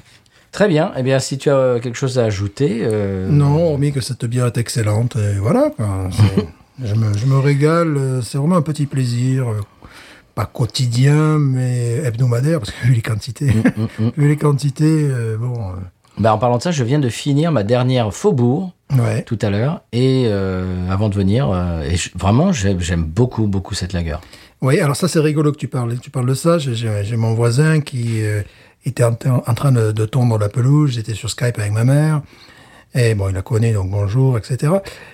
Très 0.51 0.67
bien. 0.67 0.91
Eh 0.97 1.03
bien, 1.03 1.19
si 1.19 1.37
tu 1.37 1.49
as 1.49 1.79
quelque 1.81 1.95
chose 1.97 2.17
à 2.19 2.25
ajouter, 2.25 2.79
euh, 2.83 3.29
Non, 3.29 3.71
hormis 3.71 3.91
que 3.91 4.01
cette 4.01 4.25
bière 4.25 4.47
est 4.47 4.57
excellente, 4.57 5.15
et 5.15 5.37
voilà. 5.39 5.71
je, 6.83 6.95
me, 6.95 7.15
je 7.17 7.25
me 7.25 7.37
régale, 7.37 7.95
euh, 7.97 8.21
c'est 8.21 8.37
vraiment 8.37 8.55
un 8.57 8.61
petit 8.61 8.85
plaisir, 8.87 9.47
euh, 9.49 9.61
pas 10.35 10.45
quotidien, 10.45 11.37
mais 11.37 12.01
hebdomadaire, 12.03 12.59
parce 12.59 12.71
que 12.71 12.85
vu 12.87 12.93
les 12.93 13.01
quantités, 13.01 13.51
vu 14.17 14.27
les 14.27 14.37
quantités, 14.37 15.07
euh, 15.11 15.37
bon, 15.37 15.53
euh, 15.59 15.73
bah, 16.17 16.33
en 16.33 16.37
parlant 16.37 16.57
de 16.57 16.63
ça, 16.63 16.71
je 16.71 16.83
viens 16.83 16.99
de 16.99 17.09
finir 17.09 17.51
ma 17.51 17.63
dernière 17.63 18.13
Faubourg 18.13 18.73
ouais. 18.97 19.21
tout 19.23 19.37
à 19.41 19.49
l'heure 19.49 19.81
et 19.93 20.23
euh, 20.27 20.89
avant 20.89 21.09
de 21.09 21.15
venir, 21.15 21.49
euh, 21.51 21.83
et 21.83 21.95
je- 21.95 22.09
vraiment 22.15 22.51
j'aime 22.51 23.03
beaucoup 23.03 23.47
beaucoup 23.47 23.73
cette 23.75 23.93
lagueur. 23.93 24.19
Oui, 24.61 24.79
alors 24.81 24.95
ça 24.97 25.07
c'est 25.07 25.19
rigolo 25.21 25.53
que 25.53 25.57
tu 25.57 25.69
parles, 25.69 25.97
tu 25.99 26.09
parles 26.09 26.25
de 26.27 26.33
ça. 26.33 26.57
J'ai- 26.57 27.15
mon 27.15 27.33
voisin 27.35 27.79
qui 27.79 28.21
euh, 28.23 28.41
était 28.85 29.03
en, 29.03 29.17
en 29.27 29.53
train 29.53 29.71
de, 29.71 29.91
de 29.91 30.05
tondre 30.05 30.37
la 30.37 30.49
pelouse. 30.49 30.91
J'étais 30.91 31.13
sur 31.13 31.29
Skype 31.29 31.57
avec 31.59 31.71
ma 31.71 31.83
mère. 31.83 32.21
Et 32.95 33.13
bon, 33.13 33.29
il 33.29 33.35
la 33.35 33.43
connaît, 33.43 33.71
donc 33.73 33.91
bonjour, 33.91 34.35
etc. 34.37 34.73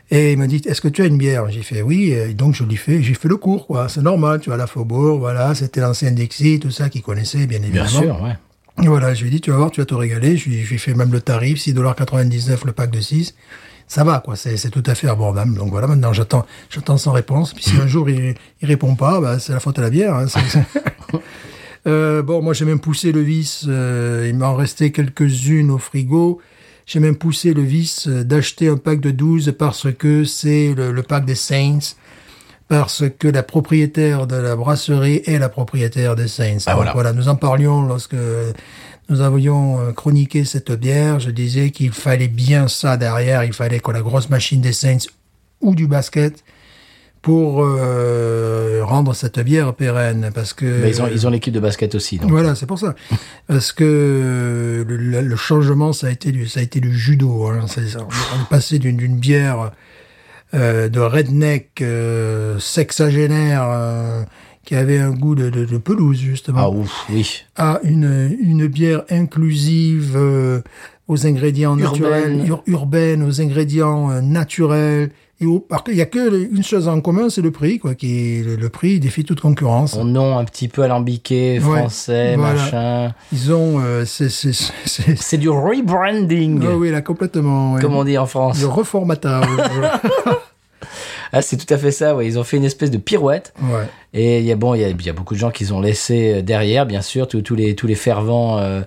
Et 0.09 0.31
il 0.31 0.37
m'a 0.37 0.47
dit, 0.47 0.61
est-ce 0.65 0.79
que 0.79 0.87
tu 0.87 1.01
as 1.01 1.07
une 1.07 1.17
bière? 1.17 1.49
J'ai 1.49 1.61
fait 1.61 1.81
oui, 1.81 2.11
et 2.11 2.33
donc 2.33 2.53
je 2.55 2.63
lui 2.63 2.77
fais, 2.77 3.03
j'ai 3.03 3.13
fait 3.15 3.27
le 3.27 3.35
cours, 3.35 3.67
quoi. 3.67 3.89
C'est 3.89 4.01
normal, 4.01 4.39
tu 4.39 4.49
vois, 4.49 4.55
la 4.57 4.65
Faubourg, 4.65 5.19
voilà, 5.19 5.53
c'était 5.55 5.81
l'ancien 5.81 6.11
Dixie, 6.11 6.59
tout 6.61 6.71
ça, 6.71 6.87
qu'il 6.87 7.01
connaissait, 7.01 7.47
bien 7.47 7.59
Bien 7.59 7.67
évidemment. 7.83 7.87
sûr, 7.89 8.21
ouais. 8.23 8.37
Et 8.81 8.87
voilà, 8.87 9.13
je 9.13 9.21
lui 9.23 9.27
ai 9.27 9.31
dit, 9.31 9.41
tu 9.41 9.51
vas 9.51 9.57
voir, 9.57 9.71
tu 9.71 9.81
vas 9.81 9.85
te 9.85 9.93
régaler. 9.93 10.37
Je 10.37 10.47
lui, 10.49 10.63
je 10.63 10.69
lui 10.69 10.75
ai 10.75 10.77
fait 10.77 10.93
même 10.93 11.11
le 11.11 11.19
tarif, 11.19 11.59
6,99$ 11.59 12.65
le 12.65 12.71
pack 12.71 12.91
de 12.91 13.01
6. 13.01 13.35
Ça 13.87 14.03
va, 14.05 14.19
quoi, 14.23 14.37
c'est 14.37 14.69
tout 14.69 14.83
à 14.85 14.95
fait 14.95 15.09
abordable. 15.09 15.55
Donc 15.57 15.69
voilà, 15.69 15.85
maintenant 15.87 16.11
j'attends 16.13 16.45
j'attends 16.69 16.97
sans 16.97 17.11
réponse. 17.11 17.53
Puis 17.53 17.65
si 17.65 17.75
un 17.79 17.87
jour 17.93 18.09
il, 18.09 18.35
il 18.61 18.67
répond 18.67 18.95
pas, 18.95 19.19
bah, 19.19 19.37
c'est 19.39 19.51
la 19.53 19.59
faute 19.59 19.77
à 19.79 19.81
la 19.81 19.89
bière. 19.89 20.15
hein, 20.15 20.25
Euh, 21.87 22.23
bon, 22.23 22.41
moi 22.41 22.53
j'ai 22.53 22.65
même 22.65 22.79
poussé 22.79 23.11
le 23.11 23.21
vice, 23.21 23.65
euh, 23.67 24.25
il 24.27 24.37
m'en 24.37 24.55
restait 24.55 24.91
quelques-unes 24.91 25.69
au 25.71 25.77
frigo. 25.77 26.41
J'ai 26.87 26.99
même 26.99 27.15
poussé 27.15 27.53
le 27.53 27.61
vice 27.61 28.07
euh, 28.07 28.23
d'acheter 28.23 28.67
un 28.67 28.77
pack 28.77 28.99
de 28.99 29.11
12 29.11 29.55
parce 29.57 29.87
que 29.93 30.23
c'est 30.23 30.73
le, 30.75 30.91
le 30.91 31.03
pack 31.03 31.25
des 31.25 31.35
Saints. 31.35 31.95
Parce 32.67 33.03
que 33.19 33.27
la 33.27 33.43
propriétaire 33.43 34.25
de 34.25 34.35
la 34.35 34.55
brasserie 34.55 35.21
est 35.25 35.37
la 35.37 35.49
propriétaire 35.49 36.15
des 36.15 36.27
Saints. 36.27 36.57
Ah, 36.65 36.73
Donc, 36.73 36.87
voilà. 36.93 37.13
nous 37.13 37.29
en 37.29 37.35
parlions 37.35 37.83
lorsque 37.85 38.15
nous 39.07 39.21
avions 39.21 39.93
chroniqué 39.93 40.45
cette 40.45 40.71
bière. 40.71 41.19
Je 41.19 41.29
disais 41.29 41.69
qu'il 41.69 41.91
fallait 41.91 42.27
bien 42.27 42.67
ça 42.67 42.97
derrière. 42.97 43.43
Il 43.43 43.53
fallait 43.53 43.79
que 43.79 43.91
la 43.91 44.01
grosse 44.01 44.29
machine 44.29 44.61
des 44.61 44.73
Saints 44.73 45.05
ou 45.61 45.75
du 45.75 45.85
basket 45.85 46.43
pour 47.25 47.63
euh, 47.65 48.81
rendre 48.83 49.15
cette 49.15 49.39
bière 49.39 49.73
pérenne. 49.73 50.29
Parce 50.31 50.53
que 50.53 50.65
Mais 50.83 50.91
ils 50.91 51.01
ont 51.01 51.07
ils 51.11 51.25
ont 51.25 51.31
l'équipe 51.31 51.51
de 51.53 51.59
basket 51.59 51.95
aussi. 51.95 52.19
Donc. 52.19 52.29
voilà, 52.29 52.53
c'est 52.53 52.67
pour 52.67 52.77
ça. 52.77 52.93
Parce 53.47 53.71
que 53.71 54.85
le, 54.87 54.95
le- 54.95 55.21
le 55.21 55.35
changement, 55.35 55.91
ça 55.91 56.05
a 56.05 56.11
été 56.11 56.31
du, 56.31 56.47
ça 56.47 56.59
a 56.59 56.63
été 56.63 56.79
du 56.79 56.95
judo. 56.95 57.47
Hein. 57.47 57.65
C'est 57.67 57.87
ça. 57.87 58.01
On 58.01 58.41
est 58.43 58.49
passé 58.49 58.77
d'une 58.77 58.97
d'une 58.97 59.17
bière 59.17 59.71
euh, 60.53 60.87
de 60.87 60.99
redneck 60.99 61.81
euh, 61.81 62.59
sexagénaire 62.59 63.63
euh, 63.71 64.23
qui 64.63 64.75
avait 64.75 64.99
un 64.99 65.09
goût 65.09 65.33
de, 65.33 65.49
de, 65.49 65.65
de 65.65 65.77
pelouse 65.79 66.19
justement, 66.19 66.59
Ah 66.61 66.69
ouf, 66.69 66.91
oui. 67.09 67.41
à 67.55 67.79
une, 67.83 68.37
une 68.39 68.67
bière 68.67 69.01
inclusive 69.09 70.13
euh, 70.15 70.61
aux 71.07 71.25
ingrédients 71.25 71.75
Urbaine. 71.77 71.91
naturels, 71.91 72.47
ur- 72.47 72.63
urbaine, 72.67 73.23
aux 73.23 73.41
ingrédients 73.41 74.11
euh, 74.11 74.21
naturels. 74.21 75.09
Et 75.41 75.45
au, 75.45 75.59
par 75.59 75.79
contre, 75.79 75.91
il 75.91 75.97
y 75.97 76.01
a 76.01 76.05
que 76.05 76.49
une 76.49 76.63
chose 76.63 76.87
en 76.87 77.01
commun, 77.01 77.29
c'est 77.29 77.41
le 77.41 77.51
prix, 77.51 77.77
quoi. 77.77 77.93
Qui 77.93 78.41
le, 78.41 78.55
le 78.55 78.69
prix 78.69 78.99
défie 79.01 79.25
toute 79.25 79.41
concurrence. 79.41 79.91
Son 79.91 80.05
nom 80.05 80.37
un 80.37 80.45
petit 80.45 80.69
peu 80.69 80.81
alambiqué, 80.83 81.59
Ouais, 81.59 81.79
français, 81.79 82.35
voilà. 82.37 82.53
machin. 82.53 83.13
Ils 83.33 83.51
ont, 83.51 83.79
euh, 83.83 84.05
c'est, 84.05 84.29
c'est, 84.29 84.53
c'est, 84.53 85.17
C'est 85.17 85.37
du 85.37 85.49
rebranding, 85.49 86.63
Ah 86.65 86.75
oui, 86.77 86.89
là, 86.89 87.01
complètement. 87.01 87.73
ouais. 87.73 87.81
comme 87.81 87.95
on 87.95 88.05
dit 88.05 88.17
en 88.17 88.25
France. 88.27 88.61
Le 88.61 88.67
reformatage. 88.67 89.45
Ah, 91.33 91.41
c'est 91.41 91.57
tout 91.57 91.73
à 91.73 91.77
fait 91.77 91.91
ça. 91.91 92.15
Ouais. 92.15 92.27
Ils 92.27 92.39
ont 92.39 92.43
fait 92.43 92.55
une 92.57 92.63
espèce 92.63 92.91
de 92.91 92.97
pirouette. 92.97 93.53
ouais. 93.61 93.87
Et 94.13 94.39
il 94.39 94.45
y 94.45 94.51
a 94.51 94.55
bon, 94.55 94.73
il 94.73 94.81
y 94.81 94.85
a, 94.85 94.89
il 94.89 95.05
y 95.05 95.09
a 95.09 95.13
beaucoup 95.13 95.33
de 95.33 95.39
gens 95.39 95.51
qui 95.51 95.69
ont 95.73 95.81
laissé 95.81 96.35
euh, 96.35 96.41
derrière, 96.41 96.85
bien 96.85 97.01
sûr, 97.01 97.27
tous 97.27 97.41
tous 97.41 97.55
les 97.55 97.75
tous 97.75 97.87
les 97.87 97.95
fervents, 97.95 98.57
euh, 98.59 98.81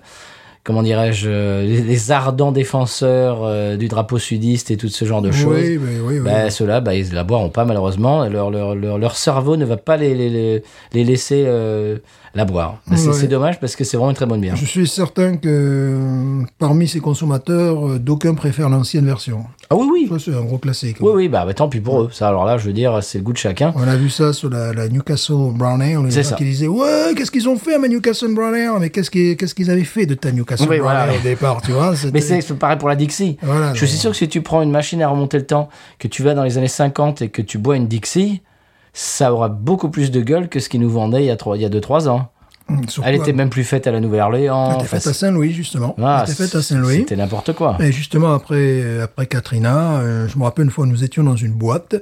comment 0.69 0.83
dirais-je, 0.83 1.27
euh, 1.27 1.63
les, 1.65 1.81
les 1.81 2.11
ardents 2.11 2.51
défenseurs 2.51 3.39
euh, 3.41 3.75
du 3.75 3.87
drapeau 3.87 4.19
sudiste 4.19 4.69
et 4.69 4.77
tout 4.77 4.87
ce 4.87 5.03
genre 5.03 5.23
de 5.23 5.31
choses. 5.31 5.57
Oui, 5.63 5.77
oui, 5.77 5.89
oui. 6.05 6.13
oui. 6.17 6.19
Bah, 6.19 6.51
Ceux-là, 6.51 6.79
bah, 6.79 6.93
ils 6.93 7.11
la 7.11 7.23
boiront 7.23 7.49
pas 7.49 7.65
malheureusement. 7.65 8.29
Leur, 8.29 8.51
leur, 8.51 8.75
leur, 8.75 8.99
leur 8.99 9.15
cerveau 9.15 9.57
ne 9.57 9.65
va 9.65 9.77
pas 9.77 9.97
les, 9.97 10.13
les, 10.13 10.29
les, 10.29 10.63
les 10.93 11.03
laisser 11.03 11.43
euh, 11.47 11.97
la 12.35 12.45
boire. 12.45 12.77
Bah, 12.85 12.97
c'est 12.97 13.27
dommage 13.27 13.59
parce 13.59 13.75
que 13.75 13.83
c'est 13.83 13.97
vraiment 13.97 14.11
une 14.11 14.15
très 14.15 14.27
bonne 14.27 14.41
bière. 14.41 14.55
Je 14.57 14.65
suis 14.65 14.87
certain 14.87 15.37
que 15.37 15.97
parmi 16.59 16.87
ces 16.87 16.99
consommateurs, 16.99 17.99
d'aucuns 17.99 18.35
préfèrent 18.35 18.69
l'ancienne 18.69 19.07
version. 19.07 19.45
Ah 19.71 19.75
oui, 19.75 19.87
oui. 19.91 20.19
C'est 20.23 20.35
un 20.35 20.41
gros 20.43 20.59
classique. 20.59 20.97
Oui, 20.99 21.11
oui, 21.15 21.29
bah, 21.29 21.45
bah, 21.47 21.55
tant 21.55 21.67
pis 21.67 21.79
pour 21.79 22.01
eux. 22.01 22.09
Ça, 22.11 22.27
alors 22.27 22.45
là, 22.45 22.59
je 22.59 22.67
veux 22.67 22.73
dire, 22.73 22.99
c'est 23.01 23.17
le 23.17 23.23
goût 23.23 23.33
de 23.33 23.37
chacun. 23.37 23.73
On 23.75 23.87
a 23.87 23.95
vu 23.95 24.11
ça 24.11 24.33
sur 24.33 24.49
la, 24.51 24.71
la 24.71 24.87
Newcastle 24.87 25.51
Brown 25.55 25.81
Ale. 25.81 26.03
Les 26.05 26.11
C'est 26.11 26.21
gens 26.21 26.29
ça. 26.29 26.35
qui 26.35 26.43
disaient 26.43 26.67
Ouais, 26.67 27.13
qu'est-ce 27.17 27.31
qu'ils 27.31 27.49
ont 27.49 27.57
fait 27.57 27.73
à 27.73 27.79
ma 27.79 27.87
Newcastle 27.87 28.35
Brown 28.35 28.53
Ale 28.53 28.79
Mais 28.79 28.91
qu'est-ce 28.91 29.09
qu'ils 29.09 29.35
qu'est-ce 29.35 29.55
qu'ils 29.55 29.71
avaient 29.71 29.83
fait 29.83 30.05
de 30.05 30.13
ta 30.13 30.31
Newcastle 30.31 30.58
Oui, 30.67 30.79
voilà. 30.79 31.07
Au 31.13 31.19
départ, 31.21 31.61
tu 31.61 31.71
vois 31.71 31.93
Mais 32.13 32.21
c'est 32.21 32.41
pareil 32.57 32.77
pour 32.77 32.89
la 32.89 32.95
Dixie. 32.95 33.37
Voilà, 33.41 33.73
je 33.73 33.85
suis 33.85 33.97
sûr 33.97 34.11
que 34.11 34.17
si 34.17 34.27
tu 34.27 34.41
prends 34.41 34.61
une 34.61 34.71
machine 34.71 35.01
à 35.01 35.07
remonter 35.07 35.37
le 35.37 35.45
temps, 35.45 35.69
que 35.99 36.07
tu 36.07 36.23
vas 36.23 36.33
dans 36.33 36.43
les 36.43 36.57
années 36.57 36.67
50 36.67 37.21
et 37.21 37.29
que 37.29 37.41
tu 37.41 37.57
bois 37.57 37.75
une 37.75 37.87
Dixie, 37.87 38.41
ça 38.93 39.33
aura 39.33 39.49
beaucoup 39.49 39.89
plus 39.89 40.11
de 40.11 40.21
gueule 40.21 40.49
que 40.49 40.59
ce 40.59 40.69
qu'ils 40.69 40.81
nous 40.81 40.89
vendaient 40.89 41.23
il 41.23 41.27
y 41.27 41.31
a 41.31 41.37
3, 41.37 41.57
il 41.57 41.61
y 41.61 41.65
a 41.65 41.69
2-3 41.69 42.07
ans. 42.09 42.29
Surtout, 42.87 43.09
Elle 43.09 43.15
était 43.15 43.33
même 43.33 43.49
plus 43.49 43.63
faite 43.63 43.87
à 43.87 43.91
la 43.91 43.99
Nouvelle-Orléans. 43.99 44.69
elle 44.71 44.75
était 44.75 44.87
faite 44.87 45.07
à 45.07 45.13
Saint-Louis, 45.13 45.53
justement. 45.53 45.95
ah, 46.01 46.23
elle 46.25 46.31
était 46.31 46.43
faite 46.43 46.55
à 46.55 46.61
Saint-Louis. 46.61 46.97
C'était 46.97 47.15
n'importe 47.15 47.53
quoi. 47.53 47.77
Et 47.79 47.91
justement, 47.91 48.33
après, 48.33 48.55
euh, 48.57 49.03
après 49.05 49.25
Katrina, 49.25 49.97
euh, 49.97 50.27
je 50.27 50.37
me 50.37 50.43
rappelle 50.43 50.65
une 50.65 50.71
fois, 50.71 50.85
nous 50.85 51.03
étions 51.03 51.23
dans 51.23 51.35
une 51.35 51.53
boîte. 51.53 51.95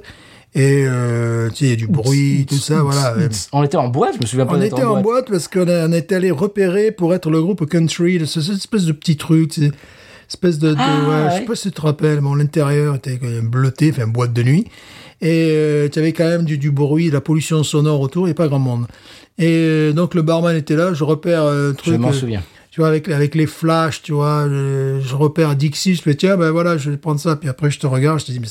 Et, 0.54 0.84
euh, 0.86 1.50
tu 1.50 1.56
sais, 1.56 1.64
il 1.66 1.70
y 1.70 1.72
a 1.72 1.76
du 1.76 1.86
bruit, 1.86 2.46
tout 2.48 2.56
ça, 2.56 2.82
voilà. 2.82 3.14
Euh, 3.18 3.28
On 3.52 3.62
était 3.62 3.76
en 3.76 3.88
boîte, 3.88 4.14
je 4.16 4.20
me 4.22 4.26
souviens 4.26 4.46
pas 4.46 4.54
On 4.56 4.60
était 4.62 4.82
en 4.82 5.00
boîte 5.02 5.30
parce 5.30 5.46
qu'on 5.46 5.68
on 5.68 5.92
était 5.92 6.14
allé 6.14 6.30
repérer 6.30 6.90
pour 6.90 7.14
être 7.14 7.30
le 7.30 7.40
groupe 7.42 7.68
country, 7.68 8.20
cette 8.26 8.48
espèce 8.48 8.84
de 8.86 8.92
petit 8.92 9.16
truc, 9.16 9.52
c'est- 9.54 9.70
espèce 10.28 10.58
de, 10.58 10.70
de- 10.70 10.76
Ah, 10.78 11.08
ouais, 11.26 11.30
je 11.34 11.40
sais 11.40 11.44
pas 11.46 11.54
si 11.54 11.68
tu 11.68 11.74
te 11.74 11.80
rappelles, 11.82 12.20
mais 12.22 12.36
l'intérieur 12.36 12.94
était 12.96 13.18
bleuté, 13.42 13.92
enfin 13.92 14.06
boîte 14.06 14.32
de 14.32 14.42
nuit, 14.42 14.66
et 15.20 15.88
tu 15.92 15.98
avais 15.98 16.12
quand 16.12 16.28
même 16.28 16.44
du, 16.44 16.58
du 16.58 16.70
bruit, 16.70 17.08
de 17.08 17.12
la 17.14 17.20
pollution 17.20 17.62
sonore 17.62 18.00
autour, 18.00 18.28
et 18.28 18.34
pas 18.34 18.48
grand 18.48 18.58
monde. 18.58 18.86
Et 19.38 19.46
euh, 19.48 19.92
donc 19.92 20.14
le 20.14 20.22
barman 20.22 20.56
était 20.56 20.76
là, 20.76 20.92
je 20.94 21.04
repère 21.04 21.42
euh, 21.44 21.70
un 21.70 21.74
truc. 21.74 21.94
Je 21.94 21.98
m'en 21.98 22.08
euh, 22.08 22.12
souviens. 22.12 22.42
Tu 22.70 22.80
vois, 22.80 22.88
avec, 22.88 23.08
avec 23.08 23.34
les 23.34 23.46
flashs, 23.46 24.02
tu 24.02 24.12
vois, 24.12 24.46
je, 24.48 25.00
je 25.02 25.14
repère 25.14 25.54
Dixie, 25.56 25.94
je 25.94 26.02
fais, 26.02 26.14
tiens, 26.14 26.36
ben 26.36 26.50
voilà, 26.50 26.76
je 26.76 26.90
vais 26.90 26.96
prendre 26.96 27.20
ça, 27.20 27.36
puis 27.36 27.48
après 27.48 27.70
je 27.70 27.78
te 27.78 27.86
regarde, 27.86 28.20
je 28.20 28.26
te 28.26 28.32
dis, 28.32 28.40
mais 28.40 28.46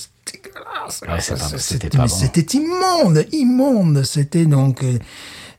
ça, 0.89 1.35
c'était 2.07 2.57
immonde, 2.57 3.25
immonde. 3.31 4.03
C'était 4.03 4.45
donc 4.45 4.83
euh, 4.83 4.97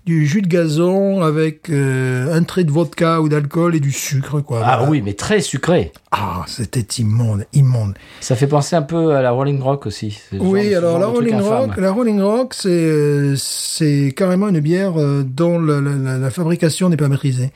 du 0.06 0.26
jus 0.26 0.40
de 0.42 0.48
gazon 0.48 1.20
avec 1.22 1.68
euh, 1.68 2.34
un 2.34 2.42
trait 2.44 2.64
de 2.64 2.70
vodka 2.70 3.20
ou 3.20 3.28
d'alcool 3.28 3.74
et 3.76 3.80
du 3.80 3.92
sucre, 3.92 4.40
quoi. 4.40 4.62
Ah 4.64 4.76
Voilà. 4.78 4.90
oui, 4.90 5.02
mais 5.04 5.12
très 5.14 5.40
sucré. 5.40 5.92
Ah, 6.12 6.44
c'était 6.46 6.80
immonde, 7.02 7.44
immonde. 7.52 7.94
Ça 8.20 8.34
fait 8.36 8.46
penser 8.46 8.74
un 8.76 8.82
peu 8.82 9.14
à 9.14 9.20
la 9.22 9.30
Rolling 9.32 9.60
Rock 9.60 9.86
aussi. 9.86 10.18
Genre- 10.32 10.42
Oui, 10.46 10.74
alors 10.74 10.98
la 10.98 11.06
Rolling. 11.06 11.40
Rock, 11.40 11.76
la 11.76 11.90
Rolling 11.92 12.20
Rock, 12.22 12.54
c'est 12.54 12.68
euh, 12.70 13.34
c'est 13.36 14.14
carrément 14.16 14.48
une 14.48 14.60
bière 14.60 14.94
dont 15.24 15.58
la, 15.60 15.80
la- 15.80 15.90
la- 15.96 16.18
la 16.18 16.30
fabrication 16.30 16.88
n'est 16.88 16.96
pas 16.96 17.08
maîtrisée. 17.08 17.50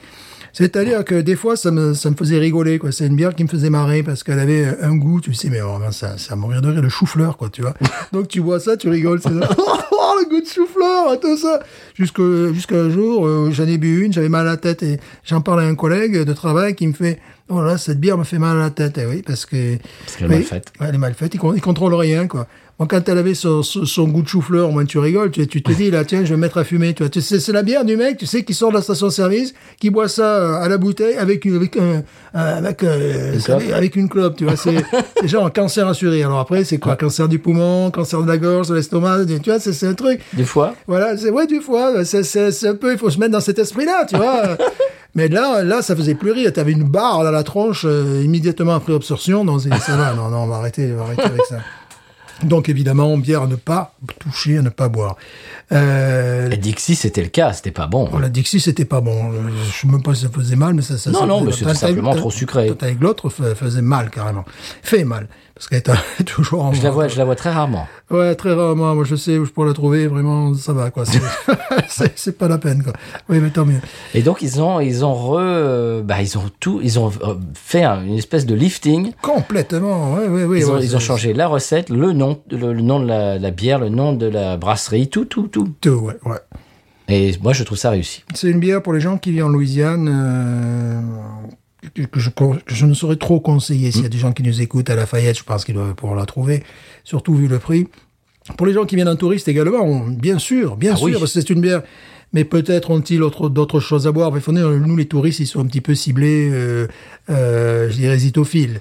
C'est-à-dire 0.52 1.04
que 1.04 1.20
des 1.20 1.34
fois, 1.36 1.56
ça 1.56 1.70
me, 1.70 1.94
ça 1.94 2.10
me 2.10 2.14
faisait 2.14 2.38
rigoler, 2.38 2.78
quoi. 2.78 2.92
C'est 2.92 3.06
une 3.06 3.16
bière 3.16 3.34
qui 3.34 3.42
me 3.42 3.48
faisait 3.48 3.70
marrer 3.70 4.02
parce 4.02 4.22
qu'elle 4.22 4.38
avait 4.38 4.66
un 4.82 4.94
goût, 4.96 5.20
tu 5.20 5.32
sais, 5.32 5.48
mais 5.48 5.60
vraiment, 5.60 5.90
ça, 5.92 6.18
ça 6.18 6.36
mourir 6.36 6.60
de 6.60 6.68
rire, 6.68 6.82
le 6.82 6.88
chou-fleur, 6.90 7.36
quoi, 7.38 7.48
tu 7.50 7.62
vois. 7.62 7.74
Donc, 8.12 8.28
tu 8.28 8.40
vois 8.40 8.60
ça, 8.60 8.76
tu 8.76 8.88
rigoles, 8.90 9.20
c'est 9.22 9.30
oh, 9.32 10.14
le 10.20 10.28
goût 10.28 10.40
de 10.42 10.46
chou-fleur, 10.46 11.18
tout 11.20 11.36
ça. 11.38 11.60
Jusqu'à 11.94 12.76
un 12.76 12.90
jour, 12.90 13.26
euh, 13.26 13.50
j'en 13.50 13.66
ai 13.66 13.78
bu 13.78 14.04
une, 14.04 14.12
j'avais 14.12 14.28
mal 14.28 14.46
à 14.46 14.50
la 14.50 14.56
tête 14.58 14.82
et 14.82 14.98
j'en 15.24 15.40
parlais 15.40 15.64
à 15.64 15.68
un 15.68 15.74
collègue 15.74 16.22
de 16.24 16.32
travail 16.34 16.74
qui 16.74 16.86
me 16.86 16.92
fait, 16.92 17.18
oh 17.48 17.62
là, 17.62 17.78
cette 17.78 17.98
bière 18.00 18.18
me 18.18 18.24
fait 18.24 18.38
mal 18.38 18.58
à 18.58 18.60
la 18.60 18.70
tête, 18.70 18.98
et 18.98 19.06
oui, 19.06 19.22
parce 19.26 19.46
que, 19.46 19.76
Parce 20.04 20.16
qu'elle 20.16 20.26
est 20.26 20.30
oui, 20.30 20.36
mal 20.40 20.44
faite. 20.44 20.72
Ouais, 20.80 20.86
elle 20.88 20.94
est 20.94 20.98
mal 20.98 21.14
faite. 21.14 21.34
Il, 21.34 21.38
con- 21.38 21.54
il 21.54 21.62
contrôle 21.62 21.94
rien, 21.94 22.26
quoi. 22.26 22.46
Quand 22.86 23.08
elle 23.08 23.18
avait 23.18 23.34
son, 23.34 23.62
son, 23.62 23.84
son 23.84 24.08
goût 24.08 24.22
de 24.22 24.28
chou-fleur, 24.28 24.68
au 24.68 24.72
moins 24.72 24.84
tu 24.84 24.98
rigoles, 24.98 25.30
tu, 25.30 25.46
tu 25.46 25.62
te 25.62 25.72
dis, 25.72 25.90
là, 25.90 26.04
tiens, 26.04 26.24
je 26.24 26.30
vais 26.30 26.36
me 26.36 26.40
mettre 26.42 26.58
à 26.58 26.64
fumer, 26.64 26.94
tu 26.94 27.02
vois. 27.02 27.10
Tu 27.10 27.20
sais, 27.20 27.40
C'est 27.40 27.52
la 27.52 27.62
bière 27.62 27.84
du 27.84 27.96
mec, 27.96 28.16
tu 28.18 28.26
sais, 28.26 28.44
qui 28.44 28.54
sort 28.54 28.70
de 28.70 28.76
la 28.76 28.82
station-service, 28.82 29.54
qui 29.80 29.90
boit 29.90 30.08
ça 30.08 30.24
euh, 30.36 30.54
à 30.62 30.68
la 30.68 30.78
bouteille 30.78 31.16
avec 31.16 31.44
une, 31.44 31.56
avec 31.56 31.76
euh, 31.76 32.00
avec, 32.34 32.82
euh, 32.82 33.34
Une 33.34 33.40
clope. 33.42 33.62
avec 33.74 33.96
une 33.96 34.08
clope, 34.08 34.36
tu 34.36 34.44
vois. 34.44 34.56
C'est 34.56 34.74
genre 35.28 35.46
un 35.46 35.50
cancer 35.50 35.86
assuré. 35.86 36.22
Alors 36.22 36.38
après, 36.38 36.64
c'est 36.64 36.78
quoi? 36.78 36.96
Cancer 36.96 37.28
du 37.28 37.38
poumon, 37.38 37.90
cancer 37.90 38.22
de 38.22 38.28
la 38.28 38.38
gorge, 38.38 38.68
de 38.68 38.74
l'estomac, 38.76 39.24
tu 39.26 39.50
vois, 39.50 39.58
c'est 39.60 39.86
un 39.86 39.94
truc. 39.94 40.20
Des 40.32 40.44
fois. 40.44 40.74
Voilà, 40.86 41.16
c'est 41.16 41.30
ouais 41.30 41.46
du 41.46 41.60
foie, 41.60 42.04
c'est 42.04 42.66
un 42.68 42.74
peu 42.74 42.92
il 42.92 42.98
faut 42.98 43.10
se 43.10 43.18
mettre 43.18 43.32
dans 43.32 43.40
cet 43.40 43.58
esprit-là, 43.58 44.06
tu 44.08 44.16
vois. 44.16 44.56
Mais 45.14 45.28
là 45.28 45.62
là 45.62 45.82
ça 45.82 45.94
faisait 45.94 46.14
plus 46.14 46.30
rire, 46.30 46.50
t'avais 46.54 46.72
une 46.72 46.84
barre 46.84 47.22
dans 47.22 47.30
la 47.30 47.42
tronche 47.42 47.84
euh, 47.86 48.22
immédiatement 48.24 48.74
après 48.76 48.94
absorption, 48.94 49.44
non 49.44 49.58
c'est- 49.58 49.68
ça 49.78 49.94
va, 49.94 50.14
non 50.14 50.30
non, 50.30 50.38
on 50.44 50.46
va 50.46 50.56
arrêter, 50.56 50.90
on 50.94 50.96
va 50.96 51.02
arrêter 51.04 51.22
avec 51.24 51.44
ça. 51.46 51.56
Donc 52.42 52.68
évidemment, 52.68 53.16
bière 53.18 53.42
à 53.42 53.46
ne 53.46 53.56
pas 53.56 53.94
toucher, 54.18 54.58
à 54.58 54.62
ne 54.62 54.68
pas 54.68 54.88
boire. 54.88 55.16
Euh, 55.72 56.50
Et 56.50 56.56
Dixie, 56.56 56.96
c'était 56.96 57.22
le 57.22 57.28
cas, 57.28 57.52
c'était 57.52 57.70
pas 57.70 57.86
bon. 57.86 58.08
la 58.18 58.28
Dixie, 58.28 58.60
c'était 58.60 58.84
pas 58.84 59.00
bon. 59.00 59.32
Je 59.64 59.80
sais 59.80 59.86
même 59.88 60.02
pas 60.02 60.14
si 60.14 60.22
ça 60.22 60.28
faisait 60.28 60.56
mal, 60.56 60.74
mais 60.74 60.82
ça, 60.82 60.98
ça 60.98 61.10
Non, 61.10 61.20
ça 61.20 61.26
non, 61.26 61.40
mais 61.42 61.52
c'était 61.52 61.74
simplement 61.74 62.14
trop 62.14 62.30
sucré. 62.30 62.72
Avec 62.80 63.00
l'autre, 63.00 63.28
fa- 63.30 63.54
faisait 63.54 63.82
mal 63.82 64.10
carrément. 64.10 64.44
Fait 64.82 65.04
mal. 65.04 65.28
Parce 65.70 65.82
qu'elle 65.82 65.94
est 66.18 66.24
toujours 66.24 66.64
en 66.64 66.72
Je 66.72 66.82
la 66.82 66.90
vois, 66.90 67.06
je 67.06 67.16
la 67.16 67.24
vois 67.24 67.36
très 67.36 67.50
rarement. 67.50 67.86
Ouais, 68.10 68.34
très 68.34 68.52
rarement. 68.52 68.96
Moi, 68.96 69.04
je 69.04 69.14
sais 69.14 69.38
où 69.38 69.44
je 69.44 69.52
pourrais 69.52 69.68
la 69.68 69.74
trouver. 69.74 70.08
Vraiment, 70.08 70.54
ça 70.54 70.72
va, 70.72 70.90
quoi. 70.90 71.04
C'est- 71.88 72.32
pas 72.36 72.48
la 72.48 72.58
peine, 72.58 72.82
quoi. 72.82 72.92
Oui, 73.28 73.38
mais 73.40 73.50
tant 73.50 73.64
mieux. 73.64 73.80
Et 74.14 74.22
donc 74.22 74.42
ils 74.42 74.60
ont, 74.60 74.80
ils 74.80 75.04
ont 75.04 75.14
re, 75.14 76.02
bah 76.02 76.20
ils 76.22 76.36
ont 76.38 76.50
tout, 76.60 76.80
ils 76.82 76.98
ont 76.98 77.12
euh, 77.22 77.34
fait 77.54 77.84
un- 77.84 78.02
une 78.04 78.16
espèce 78.18 78.46
de 78.46 78.54
lifting. 78.54 79.12
Complètement, 79.22 80.14
ouais, 80.14 80.26
ouais, 80.26 80.44
oui. 80.44 80.58
Ils 80.60 80.70
ont, 80.70 80.78
ils 80.78 80.98
changé 80.98 81.32
la 81.34 81.46
recette, 81.46 81.90
le 81.90 82.12
nom, 82.12 82.40
le, 82.50 82.72
le 82.72 82.80
nom 82.80 82.98
de 83.00 83.06
la, 83.06 83.38
la 83.38 83.50
bière, 83.50 83.78
le 83.78 83.88
nom 83.90 84.12
de 84.14 84.26
la 84.26 84.56
brasserie, 84.56 85.08
tout, 85.08 85.26
tout, 85.26 85.46
tout. 85.48 85.68
Tout, 85.80 85.90
ouais, 85.90 86.16
ouais. 86.24 86.38
Et 87.08 87.32
moi, 87.42 87.52
je 87.52 87.62
trouve 87.64 87.78
ça 87.78 87.90
réussi. 87.90 88.24
C'est 88.34 88.48
une 88.50 88.60
bière 88.60 88.82
pour 88.82 88.92
les 88.94 89.00
gens 89.00 89.18
qui 89.18 89.30
vivent 89.30 89.44
en 89.44 89.48
Louisiane, 89.48 90.08
euh, 90.10 91.00
que, 92.10 92.20
je, 92.20 92.30
que 92.30 92.44
je 92.66 92.86
ne 92.86 92.94
saurais 92.94 93.16
trop 93.16 93.40
conseiller. 93.40 93.90
S'il 93.90 94.02
y 94.02 94.06
a 94.06 94.08
des 94.08 94.18
gens 94.18 94.32
qui 94.32 94.42
nous 94.42 94.60
écoutent 94.60 94.90
à 94.90 94.94
Lafayette, 94.96 95.38
je 95.38 95.44
pense 95.44 95.64
qu'ils 95.64 95.74
doivent 95.74 95.94
pouvoir 95.94 96.18
la 96.18 96.26
trouver, 96.26 96.62
surtout 97.04 97.34
vu 97.34 97.48
le 97.48 97.58
prix. 97.58 97.88
Pour 98.56 98.66
les 98.66 98.72
gens 98.72 98.84
qui 98.86 98.96
viennent 98.96 99.08
en 99.08 99.16
touriste 99.16 99.48
également, 99.48 99.82
on- 99.84 100.08
bien 100.08 100.38
sûr, 100.38 100.76
bien 100.76 100.92
Ah 100.94 100.96
sûr, 100.96 101.20
oui. 101.22 101.28
c'est 101.28 101.48
une 101.50 101.60
bière. 101.60 101.82
Mais 102.34 102.44
peut-être 102.44 102.90
ont-ils 102.90 103.22
autre- 103.22 103.48
d'autres 103.50 103.78
choses 103.78 104.06
à 104.06 104.12
boire. 104.12 104.32
Mais 104.32 104.40
faut 104.40 104.52
dire, 104.52 104.68
nous, 104.70 104.96
les 104.96 105.04
touristes, 105.06 105.40
ils 105.40 105.46
sont 105.46 105.60
un 105.60 105.66
petit 105.66 105.82
peu 105.82 105.94
ciblés, 105.94 106.48
euh, 106.50 106.86
euh, 107.30 107.90
je 107.90 107.96
dirais, 107.96 108.18
zitophiles. 108.18 108.78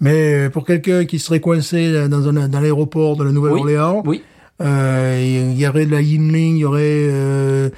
Mais 0.00 0.46
euh, 0.46 0.50
pour 0.50 0.64
quelqu'un 0.64 1.04
qui 1.04 1.18
serait 1.18 1.38
coincé 1.40 2.08
dans, 2.08 2.28
un, 2.28 2.48
dans 2.48 2.60
l'aéroport 2.60 3.16
de 3.16 3.24
la 3.24 3.30
Nouvelle-Orléans, 3.30 4.02
Oui. 4.06 4.22
euh, 4.62 5.50
il 5.52 5.58
y 5.60 5.66
aurait 5.68 5.84
de 5.86 5.90
la 5.92 6.00
Yinling, 6.00 6.56
il 6.56 6.60
y 6.60 6.64
aurait 6.64 6.80
euh, 6.84 7.68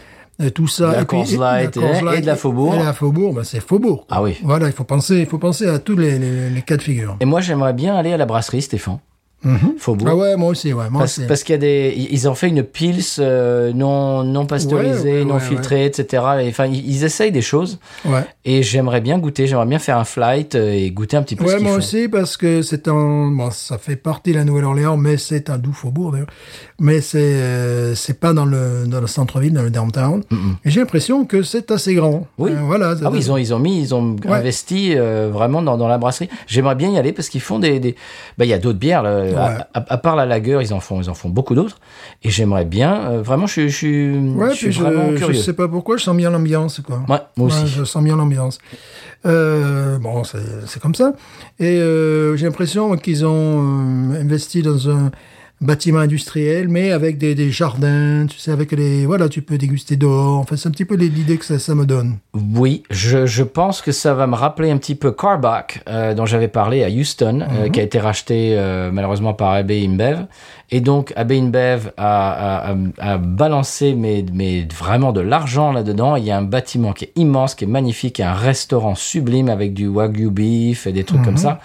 tout 0.55 0.67
ça. 0.69 0.93
La 0.93 1.01
et 1.03 1.05
puis- 1.05 1.19
et- 1.35 1.37
Light 1.37 1.77
la 1.77 1.99
et- 1.99 2.03
Light 2.05 2.19
et 2.19 2.21
de 2.23 2.27
la 2.27 2.37
Faubourg. 2.37 2.75
Et 2.75 2.79
la 2.79 2.93
Faubourg, 2.93 3.33
ben 3.35 3.45
c'est 3.45 3.61
Faubourg. 3.61 4.07
quoi. 4.07 4.17
Ah 4.19 4.23
oui. 4.23 4.37
Voilà, 4.45 4.67
il 4.67 4.73
faut 4.73 4.85
penser, 4.85 5.19
il 5.21 5.27
faut 5.27 5.39
penser 5.39 5.67
à 5.67 5.79
tous 5.79 5.97
les, 5.97 6.19
les, 6.19 6.51
les 6.51 6.63
cas 6.63 6.77
de 6.77 6.83
figure. 6.83 7.17
Et 7.21 7.25
moi, 7.25 7.41
j'aimerais 7.41 7.73
bien 7.73 7.97
aller 7.97 8.13
à 8.13 8.17
la 8.17 8.27
brasserie, 8.27 8.63
Stéphane. 8.63 8.99
Faubourg. 9.79 10.09
Ah 10.11 10.17
ouais, 10.17 10.37
moi 10.37 10.49
aussi, 10.51 10.73
ouais, 10.73 10.91
moi 10.91 11.03
Parce, 11.03 11.21
parce 11.29 11.43
qu'il 11.45 11.53
y 11.53 11.57
a 11.57 11.59
des, 11.59 12.09
ils 12.11 12.29
ont 12.29 12.35
fait 12.35 12.49
une 12.49 12.63
pils 12.65 13.01
euh, 13.21 13.73
non 13.73 14.25
non 14.25 14.45
pasteurisée, 14.47 15.13
Ouais, 15.13 15.19
ouais, 15.21 15.25
non 15.25 15.39
filtrée, 15.39 15.85
etc. 15.85 16.23
Et, 16.41 16.49
Enfin, 16.49 16.67
ils, 16.67 17.05
essayent 17.05 17.31
des 17.31 17.43
choses. 17.43 17.79
Ouais. 18.05 18.25
Et 18.45 18.63
j'aimerais 18.65 19.01
bien 19.01 19.19
goûter, 19.19 19.47
j'aimerais 19.47 19.67
bien 19.67 19.79
faire 19.79 19.99
un 19.99 20.05
flight 20.05 20.55
euh, 20.57 20.73
et 20.73 20.91
goûter 20.91 21.17
un 21.17 21.23
petit 21.23 21.37
peu 21.37 21.45
Ouais, 21.45 21.61
moi 21.61 21.73
font. 21.73 21.79
aussi, 21.79 22.09
parce 22.09 22.37
que 22.37 22.63
c'est 22.63 22.89
un, 22.89 23.31
bon, 23.31 23.51
ça 23.53 23.79
fait 23.79 23.95
partie 23.97 24.33
de 24.33 24.39
la 24.39 24.45
Nouvelle-Orléans, 24.45 24.97
mais 24.97 25.17
c'est 25.17 25.49
un 25.49 25.59
doux 25.59 25.73
faubourg, 25.73 26.13
d'ailleurs. 26.13 26.27
Mais 26.81 27.01
c'est, 27.01 27.19
euh, 27.19 27.95
c'est 27.95 28.19
pas 28.19 28.33
dans 28.33 28.47
le, 28.47 28.85
dans 28.87 29.01
le 29.01 29.07
centre-ville, 29.07 29.53
dans 29.53 29.63
le 29.63 29.71
downtown. 29.71 30.23
Et 30.65 30.71
j'ai 30.71 30.81
l'impression 30.81 31.25
que 31.25 31.43
c'est 31.43 31.71
assez 31.71 31.95
grand. 31.95 32.27
Oui. 32.39 32.51
Euh, 32.53 32.61
voilà. 32.65 32.95
Ah 33.05 33.11
oui, 33.13 33.19
ils 33.19 33.31
ont, 33.31 33.37
ils 33.37 33.55
ont 33.55 33.59
mis, 33.59 33.81
ils 33.81 33.95
ont 33.95 34.17
investi 34.29 34.95
vraiment 34.97 35.63
dans, 35.63 35.77
dans 35.77 35.89
la 35.89 35.99
brasserie. 35.99 36.29
J'aimerais 36.49 36.75
bien 36.75 36.91
y 36.91 36.99
aller 36.99 37.13
parce 37.13 37.29
qu'ils 37.29 37.41
font 37.41 37.59
des, 37.59 37.79
des... 37.81 37.95
Bah, 38.39 38.45
il 38.45 38.49
y 38.49 38.53
a 38.55 38.59
d'autres 38.59 38.79
bières. 38.79 39.03
là. 39.03 39.26
À, 39.35 39.69
à- 39.75 39.93
à 39.95 39.99
part 39.99 40.15
la 40.17 40.27
lager, 40.27 40.59
ils 40.63 40.73
en 40.75 40.81
font, 40.81 41.01
ils 41.01 41.09
en 41.11 41.15
font 41.15 41.29
beaucoup 41.29 41.55
d'autres. 41.55 41.79
Et 42.23 42.31
j'aimerais 42.31 42.65
bien. 42.65 43.11
euh, 43.11 43.23
vraiment, 43.23 43.47
je, 43.47 43.53
suis- 43.53 43.69
je 43.71 43.77
suis, 43.77 44.19
Ouais, 44.19 44.51
je 44.51 44.55
suis 44.57 44.73
je, 44.73 44.83
vraiment 44.83 45.11
je 45.13 45.17
curieux. 45.17 45.41
sais 45.41 45.53
pas 45.55 45.69
pourquoi, 45.69 45.97
je 45.97 46.05
sens 46.05 46.17
bien 46.17 46.31
l'ambiance, 46.31 46.81
quoi. 46.81 47.03
Ouais, 47.09 47.19
moi 47.37 47.47
aussi. 47.49 47.61
Ouais, 47.63 47.67
je 47.67 47.85
sens 47.85 48.03
bien 48.05 48.17
l'ambiance. 48.17 48.59
Euh, 49.25 49.99
bon, 49.99 50.25
c'est 50.25 50.39
c'est 50.67 50.81
comme 50.81 50.95
ça. 50.95 51.13
Et 51.59 51.79
euh, 51.81 52.37
j'ai 52.37 52.47
l'impression 52.47 52.97
qu'ils 52.97 53.25
ont 53.27 54.11
euh, 54.13 54.21
investi 54.21 54.63
dans 54.63 54.89
un 54.91 55.11
bâtiment 55.61 56.01
industriel, 56.01 56.69
mais 56.69 56.93
avec 56.93 57.17
des, 57.17 57.35
des 57.35 57.51
jardins, 57.51 58.27
tu 58.29 58.39
sais, 58.39 58.51
avec 58.51 58.73
les... 58.73 59.07
Voilà, 59.07 59.29
tu 59.31 59.41
peux 59.41 59.57
déguster 59.57 59.97
dehors. 59.97 60.39
Enfin, 60.39 60.57
c'est 60.57 60.69
un 60.69 60.71
petit 60.71 60.85
peu 60.85 60.97
l'idée 60.97 61.39
que 61.39 61.45
ça, 61.47 61.59
ça 61.59 61.75
me 61.75 61.87
donne. 61.87 62.19
Oui, 62.35 62.83
je, 62.91 63.25
je 63.25 63.43
pense 63.43 63.81
que 63.81 63.91
ça 63.91 64.13
va 64.13 64.27
me 64.27 64.35
rappeler 64.35 64.71
un 64.71 64.77
petit 64.77 64.95
peu 64.95 65.13
Carback, 65.13 65.83
euh, 65.89 66.13
dont 66.13 66.27
j'avais 66.27 66.49
parlé 66.49 66.85
à 66.85 66.89
Houston, 66.89 67.39
Mhm. 67.39 67.57
euh, 67.59 67.69
qui 67.71 67.81
a 67.81 67.83
été 67.83 67.99
racheté 67.99 68.55
euh, 68.57 68.91
malheureusement 68.93 69.33
par 69.33 69.53
AB 69.53 69.71
InBev. 69.71 70.27
Et 70.71 70.81
donc, 70.81 71.13
AB 71.17 71.33
InBev 71.33 71.91
a, 71.97 72.69
a, 72.69 72.73
a, 72.73 73.13
a 73.13 73.19
balancé 73.19 73.95
mais, 73.95 74.25
mais 74.35 74.67
vraiment 74.79 75.13
de 75.13 75.21
l'argent 75.21 75.73
là-dedans. 75.73 76.17
Il 76.17 76.25
y 76.25 76.31
a 76.31 76.37
un 76.37 76.43
bâtiment 76.43 76.93
qui 76.93 77.05
est 77.07 77.13
immense, 77.17 77.55
qui 77.55 77.65
est 77.65 77.69
magnifique, 77.69 78.19
il 78.19 78.23
y 78.23 78.25
a 78.25 78.31
un 78.33 78.35
restaurant 78.35 78.95
sublime 78.95 79.49
avec 79.49 79.73
du 79.73 79.87
Wagyu 79.87 80.29
beef 80.31 80.87
et 80.87 80.93
des 80.93 81.05
trucs 81.05 81.21
Mhm. 81.21 81.25
comme 81.25 81.37
ça. 81.39 81.61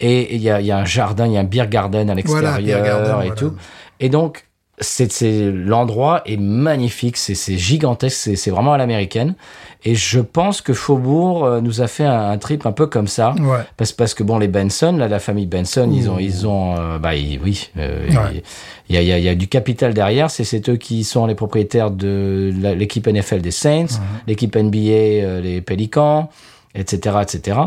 Et 0.00 0.34
il 0.34 0.42
y 0.42 0.50
a, 0.50 0.60
y 0.60 0.70
a 0.72 0.78
un 0.78 0.84
jardin, 0.84 1.26
il 1.26 1.32
y 1.32 1.36
a 1.36 1.40
un 1.40 1.44
beer 1.44 1.68
garden 1.68 2.10
à 2.10 2.14
Voilà, 2.24 2.58
l'extérieur 2.58 2.84
garden, 2.84 3.10
et 3.10 3.14
voilà. 3.28 3.30
tout. 3.34 3.52
Et 4.00 4.08
donc, 4.08 4.44
c'est, 4.80 5.52
l'endroit 5.52 6.22
est 6.26 6.36
magnifique, 6.36 7.16
c'est, 7.16 7.56
gigantesque, 7.56 8.36
c'est, 8.36 8.50
vraiment 8.50 8.72
à 8.72 8.76
l'américaine. 8.76 9.36
Et 9.84 9.94
je 9.94 10.18
pense 10.18 10.62
que 10.62 10.72
Faubourg 10.72 11.44
euh, 11.44 11.60
nous 11.60 11.80
a 11.80 11.86
fait 11.86 12.04
un, 12.04 12.30
un 12.30 12.38
trip 12.38 12.66
un 12.66 12.72
peu 12.72 12.86
comme 12.88 13.06
ça. 13.06 13.34
Ouais. 13.38 13.58
Parce, 13.76 13.92
parce 13.92 14.14
que 14.14 14.24
bon, 14.24 14.36
les 14.38 14.48
Benson, 14.48 14.96
là, 14.96 15.06
la 15.06 15.20
famille 15.20 15.46
Benson, 15.46 15.88
ils 15.92 16.10
ont, 16.10 16.18
ils 16.18 16.46
ont, 16.48 16.74
euh, 16.76 16.98
bah, 16.98 17.14
ils- 17.14 17.38
oui, 17.38 17.70
euh, 17.78 18.08
Ouais. 18.08 18.42
il 18.88 18.96
y, 18.96 18.98
a, 18.98 19.02
il 19.02 19.06
y, 19.08 19.12
a, 19.12 19.18
il 19.18 19.24
y 19.24 19.28
a 19.28 19.34
du 19.36 19.46
capital 19.46 19.94
derrière. 19.94 20.28
C'est, 20.28 20.42
c'est 20.42 20.68
eux 20.68 20.76
qui 20.76 21.04
sont 21.04 21.26
les 21.26 21.36
propriétaires 21.36 21.92
de 21.92 22.52
l'équipe 22.76 23.06
NFL 23.06 23.42
des 23.42 23.52
Saints, 23.52 24.00
l'équipe 24.26 24.56
NBA, 24.56 24.78
euh, 24.78 25.40
les 25.40 25.60
Pelicans, 25.60 26.30
etc., 26.74 27.18
etc. 27.22 27.58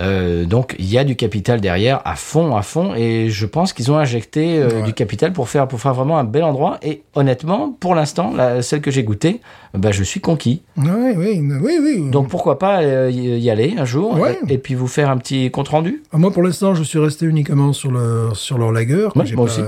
Euh, 0.00 0.44
donc 0.44 0.74
il 0.78 0.90
y 0.90 0.96
a 0.98 1.04
du 1.04 1.14
capital 1.16 1.60
derrière 1.60 2.00
à 2.04 2.14
fond, 2.16 2.56
à 2.56 2.62
fond, 2.62 2.94
et 2.94 3.28
je 3.28 3.46
pense 3.46 3.72
qu'ils 3.72 3.90
ont 3.92 3.98
injecté 3.98 4.58
euh, 4.58 4.68
Ouais. 4.70 4.82
du 4.82 4.92
capital 4.94 5.32
pour 5.32 5.48
faire 5.48 5.68
pour 5.68 5.80
faire 5.80 5.94
vraiment 5.94 6.18
un 6.18 6.24
bel 6.24 6.42
endroit. 6.44 6.78
Et 6.82 7.02
honnêtement, 7.14 7.76
pour 7.78 7.94
l'instant, 7.94 8.32
la, 8.34 8.62
celle 8.62 8.80
que 8.80 8.90
j'ai 8.90 9.02
goûtée, 9.02 9.40
bah, 9.74 9.90
je 9.92 10.02
suis 10.02 10.20
conquis. 10.20 10.62
Oui, 10.76 10.88
oui, 11.16 11.42
oui, 11.62 11.78
oui. 11.82 12.10
Donc 12.10 12.28
pourquoi 12.28 12.58
pas 12.58 12.80
euh, 12.82 13.10
y 13.12 13.50
aller 13.50 13.74
un 13.78 13.84
jour 13.84 14.18
Ouais. 14.18 14.38
et, 14.48 14.54
et 14.54 14.58
puis 14.58 14.74
vous 14.74 14.86
faire 14.88 15.10
un 15.10 15.16
petit 15.18 15.50
compte 15.50 15.68
rendu. 15.68 16.02
Moi, 16.12 16.30
pour 16.30 16.42
l'instant, 16.42 16.74
je 16.74 16.82
suis 16.82 16.98
resté 16.98 17.26
uniquement 17.26 17.72
sur, 17.72 17.90
le, 17.90 18.28
sur 18.34 18.58
leur 18.58 18.72
lager. 18.72 19.04
Ouais, 19.14 19.26
J'ai 19.26 19.36
moi 19.36 19.46
pas- 19.46 19.52
aussi. 19.52 19.60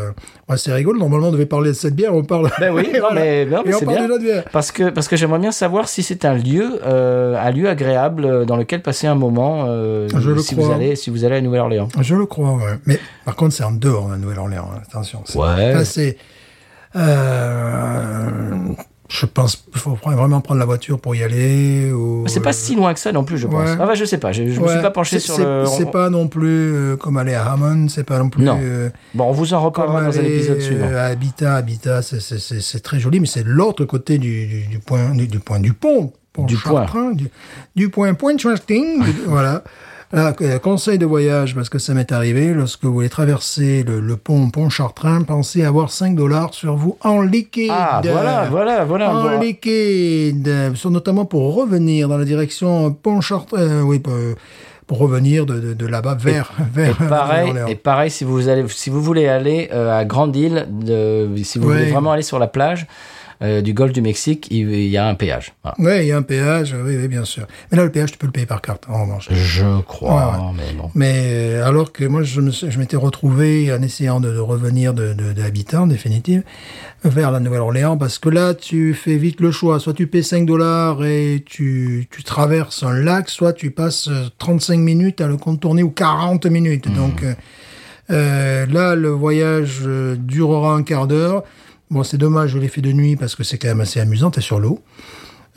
C'est 0.57 0.73
rigolo. 0.75 0.99
Normalement, 0.99 1.29
on 1.29 1.33
devait 1.33 1.47
parler 1.47 1.71
de 1.71 1.75
cette 1.75 1.95
bière. 1.97 2.15
On 2.15 2.25
parle. 2.25 2.51
Ben 2.61 2.73
oui, 2.75 2.89
non, 3.01 3.09
mais- 3.15 3.47
non, 3.47 3.63
mais 3.65 3.73
c'est 3.73 3.87
bien. 3.87 4.03
de 4.03 4.07
notre 4.09 4.23
bière. 4.23 4.45
Parce 4.53 4.71
que 4.73 4.91
parce 4.91 5.09
que 5.09 5.17
j'aimerais 5.17 5.39
bien 5.39 5.53
savoir 5.53 5.89
si 5.89 6.03
c'est 6.03 6.25
un 6.25 6.35
lieu 6.35 6.81
un 6.87 7.51
lieu 7.51 7.69
agréable 7.69 8.45
dans 8.47 8.57
lequel 8.57 8.83
passer 8.83 9.07
un 9.07 9.15
moment 9.15 9.65
Je 10.23 10.41
si 10.41 10.55
vous 10.55 10.71
allez 10.71 10.97
si 10.97 11.11
vous 11.11 11.25
allez 11.25 11.37
à 11.37 11.41
Nouvelle-Orléans. 11.41 11.89
Je 12.01 12.15
le 12.15 12.27
crois, 12.27 12.55
ouais. 12.55 12.79
Mais 12.87 12.99
par 13.25 13.37
contre, 13.37 13.53
c'est 13.55 13.65
en 13.65 13.73
dehors 13.73 14.09
de 14.09 14.17
Nouvelle-Orléans. 14.17 14.71
hein. 14.75 14.81
Attention. 14.89 15.23
c'est- 15.27 15.39
Ouais. 15.39 15.75
Euh, 16.95 18.51
je 19.09 19.27
pense 19.27 19.57
qu'il 19.57 19.79
faut 19.81 19.99
vraiment 20.03 20.41
prendre 20.41 20.61
la 20.61 20.65
voiture 20.67 20.99
pour 21.01 21.15
y 21.15 21.23
aller. 21.23 21.91
Ou, 21.93 22.25
C'est 22.29 22.41
pas 22.41 22.53
si 22.53 22.75
loin 22.75 22.95
que 22.95 23.01
ça 23.01 23.13
non 23.13 23.25
plus, 23.25 23.37
je 23.39 23.47
pense. 23.47 23.69
Ouais. 23.69 23.77
Ah 23.79 23.87
bah, 23.87 23.95
je 23.95 24.05
sais 24.05 24.19
pas, 24.19 24.33
je, 24.33 24.49
je 24.49 24.61
me 24.61 24.69
suis 24.69 24.81
pas 24.81 24.91
penché 24.91 25.19
sur 25.19 25.39
le. 25.39 25.65
C'est 25.67 25.91
pas 25.91 26.09
non 26.11 26.29
plus 26.29 26.49
euh, 26.75 26.97
comme 26.97 27.17
aller 27.19 27.35
à 27.35 27.51
Hammond, 27.53 27.89
c'est 27.89 28.05
pas 28.05 28.19
non 28.19 28.31
plus. 28.31 28.43
Non. 28.45 28.59
euh, 28.63 28.89
Bon, 29.15 29.25
on 29.25 29.33
vous 29.33 29.53
en 29.55 29.61
reparlera 29.63 30.03
dans 30.03 30.19
un 30.19 30.23
épisode 30.23 30.61
suivant. 30.61 30.87
à 30.95 31.03
Habitat, 31.05 31.57
Habitat, 31.57 32.03
c'est- 32.03 32.83
très 32.83 32.99
joli, 33.01 33.21
mais 33.21 33.27
c'est 33.27 33.45
l'autre 33.45 33.85
côté 33.85 34.19
du, 34.19 34.47
du, 34.47 34.67
du 34.67 34.79
point, 34.79 35.11
du, 35.15 35.27
du 35.27 35.39
point 35.41 35.61
du 35.61 35.73
pont, 35.75 36.13
pont 36.33 36.45
Du 36.45 36.57
point. 36.57 36.87
Du, 37.13 37.29
du 37.77 37.89
point 37.91 38.15
Point 38.15 38.37
voilà. 39.27 39.63
Là, 40.13 40.35
euh, 40.43 40.59
conseil 40.59 40.99
de 40.99 41.07
voyage, 41.07 41.55
parce 41.55 41.71
que 41.71 41.79
ça 41.79 41.95
m'est 41.95 42.13
arrivé, 42.13 42.53
lorsque 42.53 42.85
vous 42.85 42.93
voulez 42.93 43.09
traverser 43.09 43.83
le, 43.83 43.99
le 44.01 44.17
pont 44.17 44.51
Pont 44.51 44.69
Chartrain, 44.69 45.23
pensez 45.23 45.65
avoir 45.65 45.91
5 45.91 46.15
dollars 46.15 46.53
sur 46.53 46.77
vous 46.77 46.99
en 47.01 47.23
liquide. 47.23 47.71
Ah, 47.73 48.03
voilà, 48.05 48.47
voilà, 48.51 48.85
voilà. 48.85 49.11
En 49.17 49.23
Bon. 49.23 49.41
liquide, 49.41 50.47
euh, 50.49 50.71
notamment 50.91 51.25
pour 51.25 51.55
revenir 51.55 52.09
dans 52.09 52.19
la 52.19 52.27
direction 52.27 52.93
Pont 52.93 53.23
Chartrain, 53.23 53.57
euh, 53.59 53.81
oui, 53.83 54.01
pour, 54.01 54.13
pour 54.87 54.99
revenir 54.99 55.47
de, 55.47 55.59
de, 55.59 55.73
de 55.73 55.87
là-bas 55.87 56.15
vers, 56.21 56.53
vers 56.75 56.91
Et 57.01 57.09
pareil, 57.09 57.49
Orléans. 57.49 57.67
et 57.69 57.75
pareil, 57.75 58.11
si 58.11 58.25
vous 58.25 58.49
allez, 58.51 58.65
si 58.69 58.91
vous 58.91 59.01
voulez 59.01 59.29
aller 59.29 59.71
euh, 59.73 59.99
à 59.99 60.05
Grande 60.05 60.37
Île, 60.37 60.67
de, 60.71 61.27
si 61.43 61.59
vous 61.59 61.69
Ouais. 61.71 61.79
voulez 61.79 61.91
vraiment 61.91 62.13
aller 62.13 62.23
sur 62.23 62.39
la 62.39 62.49
plage 62.49 62.83
euh, 62.83 63.22
du 63.63 63.75
Golfe 63.75 63.93
du 63.93 64.03
Mexique, 64.03 64.47
il, 64.51 64.71
il 64.71 64.89
y 64.89 64.97
a 64.97 65.07
un 65.07 65.15
péage. 65.15 65.53
Voilà. 65.63 65.77
Oui, 65.79 66.05
il 66.05 66.09
y 66.09 66.13
a 66.13 66.17
un 66.17 66.23
péage, 66.23 66.75
oui, 66.85 66.97
oui, 66.97 67.09
bien 67.09 67.25
sûr. 67.25 67.47
Mais 67.71 67.77
là, 67.77 67.85
le 67.85 67.91
péage, 67.91 68.13
tu 68.13 68.19
peux 68.19 68.27
le 68.27 68.33
payer 68.33 68.47
par 68.47 68.61
carte, 68.63 68.85
en 68.89 69.03
revanche. 69.03 69.29
Je 69.31 69.81
crois, 69.83 70.13
Ouais, 70.13 70.53
mais 70.57 70.73
bon. 70.77 70.91
Mais 70.95 71.13
euh, 71.17 71.67
alors 71.67 71.93
que 71.93 72.05
moi, 72.05 72.23
je 72.23 72.41
m'étais 72.79 72.97
retrouvé 72.97 73.73
en 73.73 73.83
essayant 73.83 74.21
de, 74.21 74.33
de 74.33 74.39
revenir 74.39 74.95
de, 74.95 75.13
de, 75.13 75.33
de 75.33 75.43
Habitat, 75.43 75.83
en 75.83 75.87
définitive, 75.87 76.43
vers 77.05 77.31
la 77.31 77.41
Nouvelle-Orléans, 77.41 77.97
parce 77.97 78.19
que 78.19 78.29
là, 78.29 78.55
tu 78.55 78.95
fais 78.95 79.17
vite 79.17 79.41
le 79.41 79.51
choix. 79.51 79.81
Soit 79.81 79.95
tu 79.95 80.07
payes 80.07 80.23
5 80.23 80.47
dollars 80.47 81.05
et 81.05 81.43
tu, 81.45 82.07
tu 82.11 82.23
traverses 82.23 82.83
un 82.83 82.95
lac, 82.95 83.29
soit 83.29 83.53
tu 83.53 83.71
passes 83.71 84.09
euh, 84.09 84.29
35 84.39 84.79
minutes 84.79 85.21
à 85.21 85.27
le 85.27 85.37
contourner 85.37 85.83
ou 85.83 85.91
40 85.91 86.47
minutes. 86.47 86.93
Donc 86.95 87.23
euh, 87.23 87.35
euh, 88.11 88.67
là, 88.67 88.95
le 88.95 89.09
voyage 89.09 89.81
euh, 89.85 90.17
durera 90.19 90.75
un 90.75 90.83
quart 90.83 91.07
d'heure. 91.07 91.45
Bon, 91.93 92.03
c'est 92.05 92.17
dommage, 92.17 92.53
je 92.53 92.59
l'ai 92.59 92.69
fait 92.69 92.81
de 92.81 92.91
nuit 92.91 93.17
parce 93.17 93.37
que 93.37 93.45
c'est 93.45 93.59
quand 93.59 93.69
même 93.69 93.83
assez 93.83 94.01
amusant, 94.01 94.31
t'es 94.31 94.41
sur 94.41 94.59
l'eau. 94.59 94.81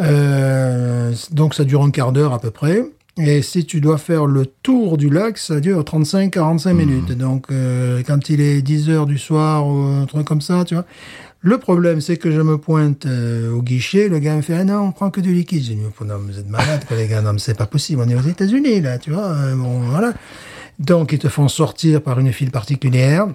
Euh, 0.01 1.13
donc 1.31 1.53
ça 1.55 1.63
dure 1.63 1.81
un 1.81 1.91
quart 1.91 2.11
d'heure 2.11 2.33
à 2.33 2.39
peu 2.39 2.51
près. 2.51 2.83
Et 3.17 3.41
si 3.41 3.65
tu 3.65 3.79
dois 3.79 3.97
faire 3.97 4.25
le 4.25 4.45
tour 4.45 4.97
du 4.97 5.09
lac, 5.09 5.37
ça 5.37 5.61
dure 5.61 5.81
35-45 5.83 6.73
minutes. 6.73 7.13
Donc 7.13 7.45
euh, 7.51 8.03
quand 8.05 8.27
il 8.27 8.41
est 8.41 8.61
10 8.61 8.89
heures 8.89 9.05
du 9.05 9.17
soir 9.17 9.65
ou 9.65 9.77
un 9.83 10.05
truc 10.07 10.27
comme 10.27 10.41
ça, 10.41 10.65
tu 10.65 10.73
vois. 10.73 10.83
Le 11.39 11.57
problème, 11.57 12.01
c'est 12.01 12.17
que 12.17 12.29
je 12.31 12.41
me 12.41 12.57
pointe 12.57 13.05
euh, 13.05 13.53
au 13.53 13.61
guichet, 13.61 14.09
le 14.09 14.19
gars 14.19 14.35
me 14.35 14.41
fait 14.41 14.55
«Ah 14.59 14.65
non, 14.65 14.79
on 14.87 14.91
prend 14.91 15.11
que 15.11 15.21
du 15.21 15.33
liquide». 15.33 15.63
J'ai 15.63 15.75
dit 15.75 15.81
«Non, 16.05 16.17
vous 16.17 16.37
êtes 16.37 16.49
malade, 16.49 16.83
quoi, 16.85 16.97
les 16.97 17.07
gars, 17.07 17.21
non, 17.21 17.31
mais 17.31 17.39
c'est 17.39 17.57
pas 17.57 17.67
possible, 17.67 18.01
on 18.05 18.09
est 18.09 18.15
aux 18.15 18.27
États-Unis, 18.27 18.81
là, 18.81 18.97
tu 18.97 19.11
vois, 19.11 19.35
bon, 19.55 19.79
voilà». 19.81 20.13
Donc, 20.79 21.13
ils 21.13 21.19
te 21.19 21.29
font 21.29 21.47
sortir 21.47 22.01
par 22.01 22.19
une 22.19 22.33
file 22.33 22.51
particulière. 22.51 23.27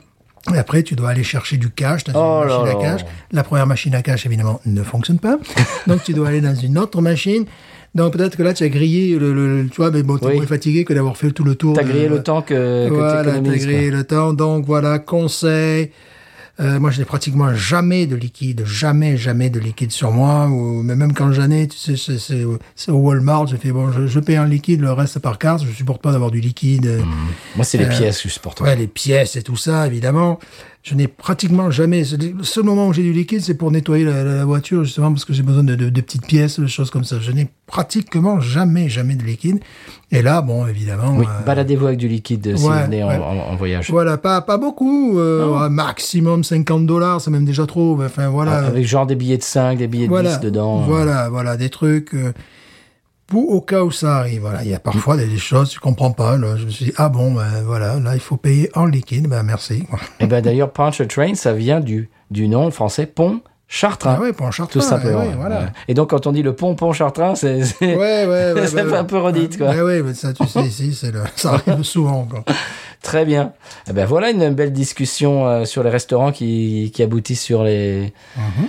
Et 0.54 0.58
après, 0.58 0.82
tu 0.82 0.94
dois 0.96 1.10
aller 1.10 1.22
chercher 1.22 1.56
du 1.58 1.70
cash 1.70 2.04
dans 2.04 2.12
Oh 2.14 2.42
une 2.42 2.48
là 2.48 2.58
machine 2.62 2.68
à 2.78 2.82
là. 2.82 2.96
cash. 2.96 3.06
La 3.32 3.42
première 3.44 3.66
machine 3.66 3.94
à 3.94 4.02
cash, 4.02 4.24
évidemment, 4.26 4.60
ne 4.66 4.82
fonctionne 4.82 5.18
pas. 5.18 5.38
Donc, 5.86 6.02
tu 6.02 6.12
dois 6.14 6.28
aller 6.28 6.40
dans 6.40 6.54
une 6.54 6.78
autre 6.78 7.00
machine. 7.02 7.44
Donc, 7.94 8.12
peut-être 8.14 8.36
que 8.36 8.42
là, 8.42 8.54
tu 8.54 8.62
as 8.64 8.68
grillé 8.68 9.18
le, 9.18 9.34
le- 9.34 9.62
le- 9.62 9.68
tu 9.68 9.76
vois, 9.76 9.90
mais 9.90 10.02
bon, 10.02 10.16
t'es 10.16 10.26
Oui. 10.26 10.36
moins 10.36 10.46
fatigué 10.46 10.84
que 10.84 10.92
d'avoir 10.94 11.16
fait 11.16 11.30
tout 11.32 11.44
le 11.44 11.56
tour. 11.56 11.74
T'as 11.76 11.82
de- 11.82 11.88
grillé 11.88 12.08
le 12.08 12.22
temps 12.22 12.40
que, 12.40 12.88
que 12.88 12.94
voilà, 12.94 13.24
t'as 13.24 13.40
quoi. 13.40 13.56
grillé 13.56 13.90
le 13.90 14.04
temps. 14.04 14.32
Donc, 14.32 14.64
voilà, 14.64 14.98
conseil. 14.98 15.90
Euh, 16.58 16.78
moi, 16.80 16.90
je 16.90 16.98
n'ai 16.98 17.04
pratiquement 17.04 17.54
jamais 17.54 18.06
de 18.06 18.16
liquide, 18.16 18.64
jamais, 18.66 19.16
jamais 19.16 19.48
de 19.50 19.60
liquide 19.60 19.92
sur 19.92 20.10
moi. 20.12 20.46
Ou, 20.48 20.82
mais 20.82 20.96
même 20.96 21.14
quand 21.14 21.32
j'en 21.32 21.50
ai, 21.50 21.68
tu 21.68 21.78
sais, 21.78 21.96
c'est- 21.96 22.18
c'est 22.18 22.44
c'est 22.74 22.90
au 22.90 22.96
Walmart, 22.98 23.46
je 23.46 23.56
fais 23.56 23.72
bon, 23.72 23.92
je, 23.92 24.06
je 24.06 24.20
paye 24.20 24.38
en 24.38 24.44
liquide, 24.44 24.80
le 24.80 24.92
reste 24.92 25.18
par 25.20 25.38
carte. 25.38 25.64
Je 25.64 25.72
supporte 25.72 26.02
pas 26.02 26.12
d'avoir 26.12 26.30
du 26.30 26.40
liquide. 26.40 26.86
euh, 26.86 27.02
Moi, 27.56 27.64
c'est 27.64 27.78
les 27.78 27.84
pièces 27.88 28.20
que 28.22 28.28
je 28.28 28.34
supporte. 28.34 28.60
Ouais, 28.60 28.76
les 28.76 28.88
pièces 28.88 29.36
et 29.36 29.42
tout 29.42 29.56
ça, 29.56 29.86
évidemment. 29.86 30.38
Je 30.82 30.94
n'ai 30.94 31.08
pratiquement 31.08 31.70
jamais. 31.70 32.04
Le 32.18 32.42
seul 32.42 32.64
moment 32.64 32.88
où 32.88 32.92
j'ai 32.94 33.02
du 33.02 33.12
liquide, 33.12 33.42
c'est 33.42 33.52
pour 33.54 33.70
nettoyer 33.70 34.02
la, 34.06 34.46
voiture, 34.46 34.82
justement, 34.84 35.12
parce 35.12 35.26
que 35.26 35.34
j'ai 35.34 35.42
besoin 35.42 35.62
de, 35.62 35.74
de- 35.74 35.90
de 35.90 36.00
petites 36.00 36.26
pièces, 36.26 36.58
de 36.58 36.66
choses 36.66 36.90
comme 36.90 37.04
ça. 37.04 37.16
Je 37.20 37.32
n'ai 37.32 37.48
pratiquement 37.66 38.40
jamais, 38.40 38.88
jamais 38.88 39.14
de 39.14 39.22
liquide. 39.22 39.60
Et 40.10 40.22
là, 40.22 40.40
bon, 40.40 40.66
évidemment. 40.66 41.14
Oui, 41.18 41.26
euh, 41.28 41.44
baladez-vous 41.44 41.84
avec 41.86 41.98
du 41.98 42.08
liquide 42.08 42.56
si 42.56 42.64
ouais, 42.66 42.78
vous 42.78 42.84
venez 42.86 43.04
en, 43.04 43.08
ouais. 43.08 43.16
en- 43.18 43.52
en 43.52 43.56
voyage. 43.56 43.90
voilà, 43.90 44.16
pas, 44.16 44.40
pas 44.40 44.56
beaucoup. 44.56 45.18
euh, 45.18 45.68
maximum 45.68 46.44
50 46.44 46.86
dollars, 46.86 47.20
c'est 47.20 47.30
même 47.30 47.44
déjà 47.44 47.66
trop. 47.66 48.02
Enfin, 48.02 48.28
voilà. 48.30 48.52
Avec 48.66 48.86
genre 48.86 49.04
des 49.06 49.16
billets 49.16 49.36
de 49.38 49.42
5, 49.42 49.76
des 49.76 49.86
billets 49.86 50.04
de 50.06 50.08
voilà, 50.10 50.36
10 50.36 50.40
dedans. 50.46 50.78
Voilà, 50.78 51.28
voilà, 51.28 51.58
des 51.58 51.68
trucs. 51.68 52.14
euh, 52.14 52.32
pour, 53.30 53.48
au 53.50 53.60
cas 53.62 53.82
où 53.82 53.90
ça 53.90 54.16
arrive, 54.18 54.40
voilà, 54.42 54.62
il 54.64 54.68
y 54.70 54.74
a 54.74 54.78
parfois 54.80 55.16
des, 55.16 55.26
des 55.26 55.38
choses, 55.38 55.70
tu 55.70 55.80
comprends 55.80 56.10
pas. 56.10 56.36
Là, 56.36 56.56
je 56.56 56.64
me 56.66 56.70
suis 56.70 56.84
dit, 56.86 56.92
ah 56.96 57.08
bon, 57.08 57.32
ben 57.32 57.62
voilà, 57.64 57.98
là, 57.98 58.14
il 58.14 58.20
faut 58.20 58.36
payer 58.36 58.68
en 58.74 58.84
liquide, 58.84 59.26
ben 59.28 59.42
merci. 59.42 59.84
Et 60.18 60.26
ben 60.26 60.42
d'ailleurs, 60.42 60.72
Punch 60.72 61.00
Train, 61.08 61.34
ça 61.34 61.52
vient 61.54 61.80
du, 61.80 62.10
du 62.30 62.48
nom 62.48 62.70
français 62.70 63.06
pont 63.06 63.40
Chartrain. 63.72 64.16
Ah 64.18 64.20
ouais, 64.20 64.32
pour 64.32 64.46
un 64.48 64.50
chartrain. 64.50 64.80
Tout 64.80 64.84
simplement. 64.84 65.20
ouais, 65.20 65.28
ouais, 65.28 65.34
voilà. 65.36 65.60
Ouais. 65.60 65.66
Et 65.86 65.94
donc, 65.94 66.10
quand 66.10 66.26
on 66.26 66.32
dit 66.32 66.42
le 66.42 66.56
pont 66.56 66.74
pont 66.74 66.92
Chartrain, 66.92 67.36
c'est. 67.36 67.60
Ouais, 67.80 68.26
un 68.96 69.04
peu 69.04 69.18
redite, 69.18 69.56
quoi. 69.58 69.68
Ouais, 69.68 69.80
ouais, 69.80 70.02
mais 70.02 70.12
ça, 70.14 70.32
tu 70.32 70.44
sais, 70.48 70.62
ici, 70.62 70.92
c'est 70.92 71.12
le, 71.12 71.22
ça 71.36 71.52
arrive 71.52 71.84
souvent, 71.84 72.24
quoi. 72.24 72.42
Très 73.02 73.24
bien. 73.24 73.52
Eh 73.88 73.92
ben 73.92 74.04
voilà 74.06 74.30
une 74.30 74.50
belle 74.50 74.72
discussion 74.72 75.46
euh, 75.46 75.64
sur 75.64 75.82
les 75.84 75.88
restaurants 75.90 76.32
qui, 76.32 76.90
qui 76.92 77.02
aboutissent 77.02 77.40
sur 77.42 77.62
les 77.62 78.12
Mhm. 78.36 78.66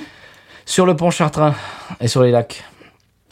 sur 0.66 0.86
le 0.86 0.96
pont 0.96 1.10
Chartrain 1.10 1.54
et 2.00 2.08
sur 2.08 2.22
les 2.24 2.30
lacs. 2.32 2.64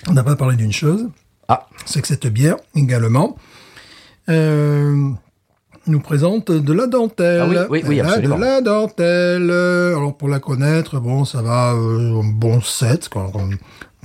On 0.07 0.13
n'a 0.13 0.23
pas 0.23 0.35
parlé 0.35 0.55
d'une 0.55 0.71
chose. 0.71 1.09
Ah. 1.47 1.67
C'est 1.85 2.01
que 2.01 2.07
cette 2.07 2.27
bière, 2.27 2.57
également, 2.75 3.35
euh, 4.29 5.09
nous 5.87 5.99
présente 5.99 6.51
de 6.51 6.73
la 6.73 6.87
dentelle. 6.87 7.41
Ah 7.41 7.47
oui, 7.47 7.57
oui, 7.69 7.83
oui, 7.87 7.99
absolument. 7.99 8.37
De 8.37 8.41
la 8.41 8.61
dentelle. 8.61 9.51
Alors, 9.51 10.15
pour 10.15 10.29
la 10.29 10.39
connaître, 10.39 10.99
bon, 10.99 11.25
ça 11.25 11.41
va, 11.41 11.73
euh, 11.73 12.21
un 12.21 12.27
bon 12.27 12.61
7, 12.61 13.09
quoi. 13.09 13.31
Un 13.35 13.49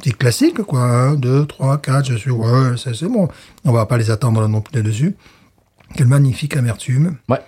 petit 0.01 0.13
classique, 0.13 0.63
quoi. 0.63 0.81
1, 0.81 1.15
2, 1.17 1.47
3, 1.47 1.79
4, 1.79 2.07
je 2.07 2.15
suis, 2.17 2.31
ouais, 2.31 2.77
c'est 2.77 2.95
c'est 2.95 3.07
bon. 3.07 3.29
On 3.65 3.73
va 3.73 3.87
pas 3.87 3.99
les 3.99 4.11
attendre 4.11 4.47
non 4.49 4.61
plus 4.61 4.77
là-dessus. 4.77 5.15
Quelle 5.95 6.09
magnifique 6.09 6.57
amertume. 6.57 7.17
Ouais. 7.29 7.39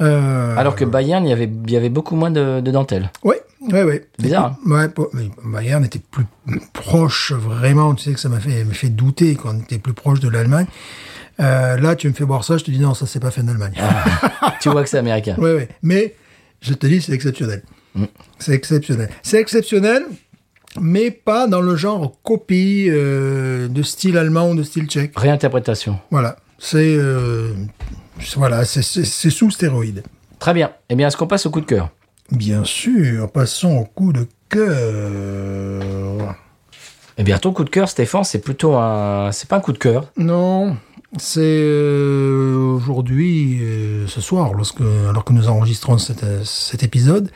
Euh, 0.00 0.56
Alors 0.56 0.76
que 0.76 0.84
Bayern, 0.84 1.24
il 1.26 1.30
y 1.30 1.32
avait, 1.32 1.50
il 1.66 1.70
y 1.70 1.76
avait 1.76 1.88
beaucoup 1.90 2.16
moins 2.16 2.30
de, 2.30 2.60
de 2.60 2.70
dentelle. 2.70 3.10
Oui, 3.22 3.36
oui, 3.70 3.80
oui. 3.82 4.00
Bizarre, 4.18 4.56
hein. 4.66 4.70
Ouais, 4.70 4.88
pour- 4.88 5.10
mais 5.12 5.28
Bayern 5.44 5.84
était 5.84 5.98
plus 6.00 6.24
proche, 6.72 7.32
vraiment. 7.32 7.94
Tu 7.94 8.04
sais 8.04 8.12
que 8.12 8.20
ça 8.20 8.28
m'a 8.28 8.40
fait, 8.40 8.64
fait 8.72 8.88
douter 8.88 9.34
quand 9.36 9.54
on 9.54 9.60
était 9.60 9.78
plus 9.78 9.92
proche 9.92 10.20
de 10.20 10.28
l'Allemagne. 10.28 10.66
Euh, 11.40 11.76
là, 11.78 11.96
tu 11.96 12.08
me 12.08 12.12
fais 12.12 12.24
boire 12.24 12.44
ça, 12.44 12.56
je 12.58 12.64
te 12.64 12.70
dis 12.70 12.78
non, 12.80 12.94
ça 12.94 13.06
c'est 13.06 13.20
pas 13.20 13.30
fait 13.30 13.40
en 13.42 13.48
Allemagne. 13.48 13.72
tu 14.60 14.68
vois 14.70 14.82
que 14.82 14.88
c'est 14.88 14.98
américain. 14.98 15.36
Oui, 15.38 15.50
oui. 15.56 15.62
Mais 15.82 16.14
je 16.60 16.74
te 16.74 16.86
dis, 16.86 17.00
c'est 17.02 17.12
exceptionnel. 17.12 17.62
Mm. 17.94 18.04
C'est 18.38 18.52
exceptionnel. 18.52 19.08
C'est 19.22 19.38
exceptionnel, 19.40 20.04
mais 20.80 21.10
pas 21.10 21.46
dans 21.46 21.60
le 21.60 21.76
genre 21.76 22.12
copie 22.22 22.86
euh, 22.88 23.68
de 23.68 23.82
style 23.82 24.16
allemand 24.18 24.50
ou 24.50 24.54
de 24.54 24.62
style 24.62 24.86
tchèque. 24.86 25.12
Réinterprétation. 25.18 25.98
Voilà. 26.10 26.36
C'est 26.58 26.94
euh, 26.98 27.52
voilà, 28.36 28.64
c'est- 28.64 28.82
sous 29.30 29.50
stéroïde. 29.50 30.02
Très 30.38 30.54
bien. 30.54 30.70
Eh 30.88 30.94
bien, 30.94 31.08
est-ce 31.08 31.16
qu'on 31.16 31.26
passe 31.26 31.46
au 31.46 31.50
coup 31.50 31.60
de 31.60 31.66
cœur? 31.66 31.90
Bien 32.30 32.64
sûr. 32.64 33.30
Passons 33.30 33.76
au 33.78 33.84
coup 33.84 34.12
de 34.12 34.26
cœur. 34.48 36.36
Eh 37.18 37.22
bien, 37.22 37.38
ton 37.38 37.52
coup 37.52 37.64
de 37.64 37.70
cœur, 37.70 37.88
Stéphane, 37.88 38.24
c'est 38.24 38.38
plutôt 38.40 38.74
un, 38.76 39.30
c'est 39.32 39.48
pas 39.48 39.56
un 39.56 39.60
coup 39.60 39.72
de 39.72 39.78
cœur. 39.78 40.10
Non, 40.16 40.76
c'est 41.18 41.40
euh, 41.42 42.56
aujourd'hui, 42.76 43.58
euh, 43.60 44.06
ce 44.06 44.20
soir, 44.20 44.54
lorsque, 44.54 44.80
alors 44.80 45.24
que 45.24 45.32
nous 45.32 45.48
enregistrons 45.48 45.98
cet, 45.98 46.24
euh, 46.24 46.40
cet 46.44 46.82
épisode. 46.82 47.30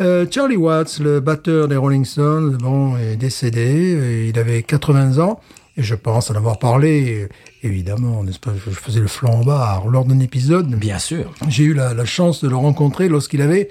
Euh, 0.00 0.26
Charlie 0.28 0.56
Watts, 0.56 0.98
le 0.98 1.20
batteur 1.20 1.68
des 1.68 1.76
Rolling 1.76 2.04
Stones, 2.04 2.56
bon, 2.56 2.96
est 2.96 3.14
décédé. 3.16 4.26
Il 4.32 4.38
avait 4.38 4.64
80 4.64 5.18
ans. 5.18 5.38
Et 5.76 5.82
je 5.82 5.94
pense 5.96 6.30
en 6.30 6.36
avoir 6.36 6.58
parlé, 6.60 7.28
évidemment, 7.64 8.22
n'est-ce 8.22 8.38
pas 8.38 8.52
Je 8.64 8.70
faisais 8.70 9.00
le 9.00 9.08
flambard 9.08 9.88
lors 9.88 10.04
d'un 10.04 10.20
épisode. 10.20 10.68
Bien 10.68 10.98
sûr. 11.00 11.32
J'ai 11.48 11.64
eu 11.64 11.74
la, 11.74 11.94
la 11.94 12.04
chance 12.04 12.44
de 12.44 12.48
le 12.48 12.54
rencontrer 12.56 13.08
lorsqu'il 13.08 13.42
avait 13.42 13.70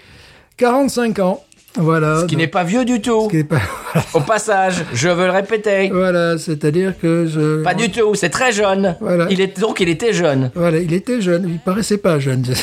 45 0.57 1.19
ans. 1.19 1.43
Voilà. 1.75 2.19
Ce 2.21 2.25
qui 2.25 2.35
n'est 2.35 2.47
pas 2.47 2.63
vieux 2.63 2.85
du 2.85 3.01
tout. 3.01 3.29
Ce 3.31 3.35
qui 3.37 3.43
pas- 3.43 3.61
Au 4.13 4.19
passage, 4.19 4.83
je 4.93 5.07
veux 5.09 5.25
le 5.25 5.31
répéter. 5.31 5.89
voilà, 5.91 6.37
c'est-à-dire 6.37 6.93
que 7.01 7.25
je... 7.25 7.63
Pas 7.63 7.73
du 7.73 7.89
tout, 7.89 8.13
c'est 8.15 8.29
très 8.29 8.51
jeune. 8.51 8.95
Voilà. 9.01 9.25
Il 9.31 9.41
est, 9.41 9.59
donc 9.59 9.79
il 9.79 9.89
était 9.89 10.13
jeune. 10.13 10.51
Voilà, 10.53 10.77
il 10.79 10.93
était 10.93 11.19
jeune. 11.21 11.47
Il 11.49 11.57
paraissait 11.59 11.97
pas 11.97 12.19
jeune. 12.19 12.43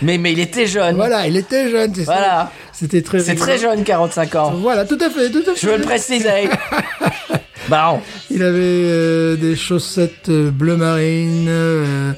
Mais, 0.00 0.16
mais 0.16 0.30
il 0.30 0.38
était 0.38 0.68
jeune. 0.68 0.94
Voilà, 0.94 1.26
il 1.26 1.36
était 1.36 1.68
jeune. 1.70 1.92
Voilà. 2.04 2.52
C'était 2.72 3.02
très. 3.02 3.18
C'est 3.18 3.34
très 3.34 3.58
jeune, 3.58 3.82
45 3.82 4.34
ans. 4.36 4.52
Voilà, 4.52 4.84
tout 4.84 4.98
à 5.00 5.10
fait, 5.10 5.28
tout 5.28 5.40
à 5.40 5.54
fait. 5.54 5.60
Je 5.60 5.66
veux 5.68 5.76
le 5.76 5.82
préciser. 5.82 6.48
Bon. 7.68 8.00
Il 8.30 8.42
avait 8.42 8.58
euh, 8.62 9.36
des 9.36 9.56
chaussettes 9.56 10.28
euh, 10.28 10.50
bleu 10.50 10.76
marine, 10.76 11.46
euh, 11.48 12.12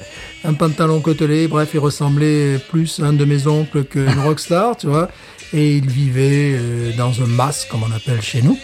un 0.45 0.53
pantalon 0.53 0.99
côtelé. 1.01 1.47
Bref, 1.47 1.69
il 1.73 1.79
ressemblait 1.79 2.57
plus 2.69 2.99
à 2.99 3.07
un 3.07 3.13
de 3.13 3.25
mes 3.25 3.47
oncles 3.47 3.83
qu'une 3.83 4.19
rockstar, 4.23 4.77
tu 4.77 4.87
vois. 4.87 5.09
Et 5.53 5.75
il 5.77 5.89
vivait 5.89 6.53
euh, 6.55 6.91
dans 6.97 7.21
un 7.21 7.27
masque, 7.27 7.67
comme 7.69 7.81
on 7.83 7.95
appelle 7.95 8.21
chez 8.21 8.41
nous, 8.41 8.57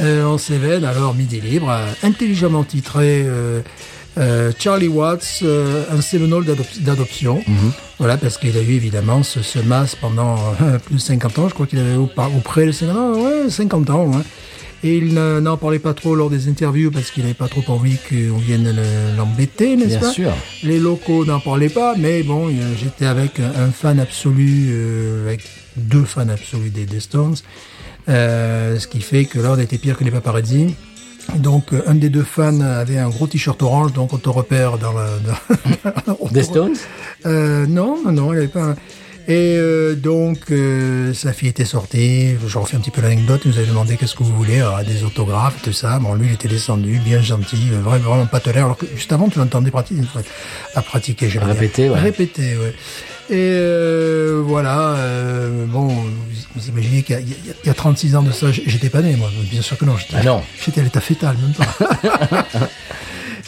en 0.00 0.38
Cévennes, 0.38 0.84
alors 0.84 1.14
midi 1.14 1.40
libre, 1.40 1.70
intelligemment 2.02 2.64
titré 2.64 3.22
euh, 4.18 4.50
Charlie 4.58 4.88
Watts, 4.88 5.40
euh, 5.42 5.84
un 5.92 6.00
Seminole 6.00 6.44
d'adop- 6.46 6.80
d'adoption. 6.80 7.42
Voilà, 7.98 8.16
parce 8.16 8.38
qu'il 8.38 8.56
a 8.56 8.60
eu 8.62 8.72
évidemment 8.72 9.22
ce, 9.22 9.42
ce 9.42 9.58
masque 9.58 9.98
pendant 10.00 10.36
euh, 10.62 10.78
plus 10.84 10.94
de 10.94 11.00
50 11.00 11.38
ans. 11.38 11.48
Je 11.48 11.54
crois 11.54 11.66
qu'il 11.66 11.78
avait 11.80 11.96
au, 11.96 12.06
par- 12.06 12.34
ou 12.34 12.38
près 12.40 12.64
de 12.64 12.72
50 12.72 12.96
ans. 12.96 13.12
Ouais, 13.20 13.50
50 13.50 13.90
ans. 13.90 14.04
ouais. 14.06 14.22
Et 14.82 14.96
il 14.96 15.12
ne- 15.12 15.40
n'en 15.40 15.56
parlait 15.58 15.78
pas 15.78 15.92
trop 15.92 16.14
lors 16.14 16.30
des 16.30 16.48
interviews 16.48 16.90
parce 16.90 17.10
qu'il 17.10 17.22
n'avait 17.22 17.34
pas 17.34 17.48
trop 17.48 17.62
envie 17.68 17.96
qu'on 18.08 18.38
vienne 18.38 18.64
le- 18.74 19.16
l'embêter, 19.16 19.76
n'est-ce 19.76 19.88
Bien 19.90 20.00
pas 20.00 20.10
sûr. 20.10 20.32
Les 20.62 20.78
locaux 20.78 21.24
n'en 21.26 21.38
parlaient 21.40 21.68
pas, 21.68 21.94
mais 21.98 22.22
bon, 22.22 22.48
euh, 22.48 22.52
j'étais 22.80 23.04
avec 23.06 23.40
un, 23.40 23.70
fan 23.72 24.00
absolu, 24.00 24.68
euh, 24.70 25.26
avec 25.26 25.42
deux 25.76 26.04
fans 26.04 26.28
absolus 26.30 26.70
des, 26.70 26.86
des 26.86 27.00
Stones, 27.00 27.36
euh, 28.08 28.78
ce 28.78 28.86
qui 28.86 29.00
fait 29.02 29.26
que 29.26 29.38
on 29.38 29.58
était 29.58 29.76
pire 29.78 29.98
que 29.98 30.04
les 30.04 30.10
paparazzi. 30.10 30.74
Donc, 31.36 31.72
euh, 31.74 31.82
un 31.86 31.94
des 31.94 32.08
deux 32.08 32.22
fans 32.24 32.60
avait 32.62 32.98
un 32.98 33.08
gros 33.10 33.26
t-shirt 33.26 33.62
orange, 33.62 33.92
donc 33.92 34.12
on 34.14 34.18
te 34.18 34.28
repère 34.30 34.78
dans 34.78 34.92
la... 34.94 35.06
dans- 35.18 36.16
Des 36.32 36.42
Stones? 36.42 36.72
Euh, 37.26 37.66
non, 37.66 37.98
non, 38.04 38.12
non, 38.12 38.32
il 38.32 38.36
n'y 38.36 38.42
avait 38.44 38.48
pas. 38.48 38.62
un- 38.70 38.76
Et 39.28 39.56
euh, 39.58 39.94
donc, 39.94 40.50
euh, 40.50 41.14
sa 41.14 41.32
fille 41.32 41.48
était 41.48 41.64
sortie. 41.64 42.34
Je 42.46 42.58
refais 42.58 42.76
un 42.76 42.80
petit 42.80 42.90
peu 42.90 43.00
l'anecdote. 43.00 43.42
Il 43.44 43.52
nous 43.52 43.58
avait 43.58 43.66
demandé 43.66 43.96
qu'est-ce 43.96 44.14
que 44.16 44.22
vous 44.24 44.34
voulez, 44.34 44.56
alors, 44.56 44.82
des 44.82 45.04
autographes, 45.04 45.62
tout 45.62 45.72
ça. 45.72 45.98
Bon, 46.00 46.14
lui, 46.14 46.28
il 46.28 46.34
était 46.34 46.48
descendu, 46.48 46.98
bien 47.04 47.20
gentil, 47.20 47.68
euh, 47.72 47.80
vraiment, 47.80 48.10
vraiment 48.10 48.26
pas 48.26 48.40
tolère. 48.40 48.64
Alors 48.64 48.76
que 48.76 48.86
juste 48.96 49.12
avant, 49.12 49.28
tu 49.28 49.38
l'entendais 49.38 49.70
pratiquer, 49.70 50.00
à 50.74 50.82
pratiquer, 50.82 51.28
dire. 51.28 51.42
Répéter, 51.44 51.88
ouais. 51.90 51.98
Répéter, 52.00 52.56
ouais. 52.56 52.74
Et 53.30 53.34
euh, 53.52 54.42
voilà, 54.44 54.94
euh, 54.96 55.64
bon, 55.66 55.86
vous, 55.86 56.68
imaginez 56.68 57.04
qu'il 57.04 57.14
y, 57.14 57.18
a- 57.18 57.20
il 57.20 57.28
y 57.28 57.32
a- 57.32 57.54
il 57.62 57.66
y 57.68 57.70
a 57.70 57.74
36 57.74 58.16
ans 58.16 58.22
de 58.22 58.32
ça, 58.32 58.50
j'étais 58.50 58.88
pas 58.88 59.02
né, 59.02 59.14
moi. 59.14 59.30
Bien 59.50 59.62
sûr 59.62 59.78
que 59.78 59.84
non. 59.84 59.96
J'étais, 59.96 60.14
Ah 60.16 60.24
non. 60.24 60.42
J'étais 60.64 60.80
à 60.80 60.84
l'état 60.84 61.00
fétal, 61.00 61.36
même 61.40 61.52
pas. 61.54 62.46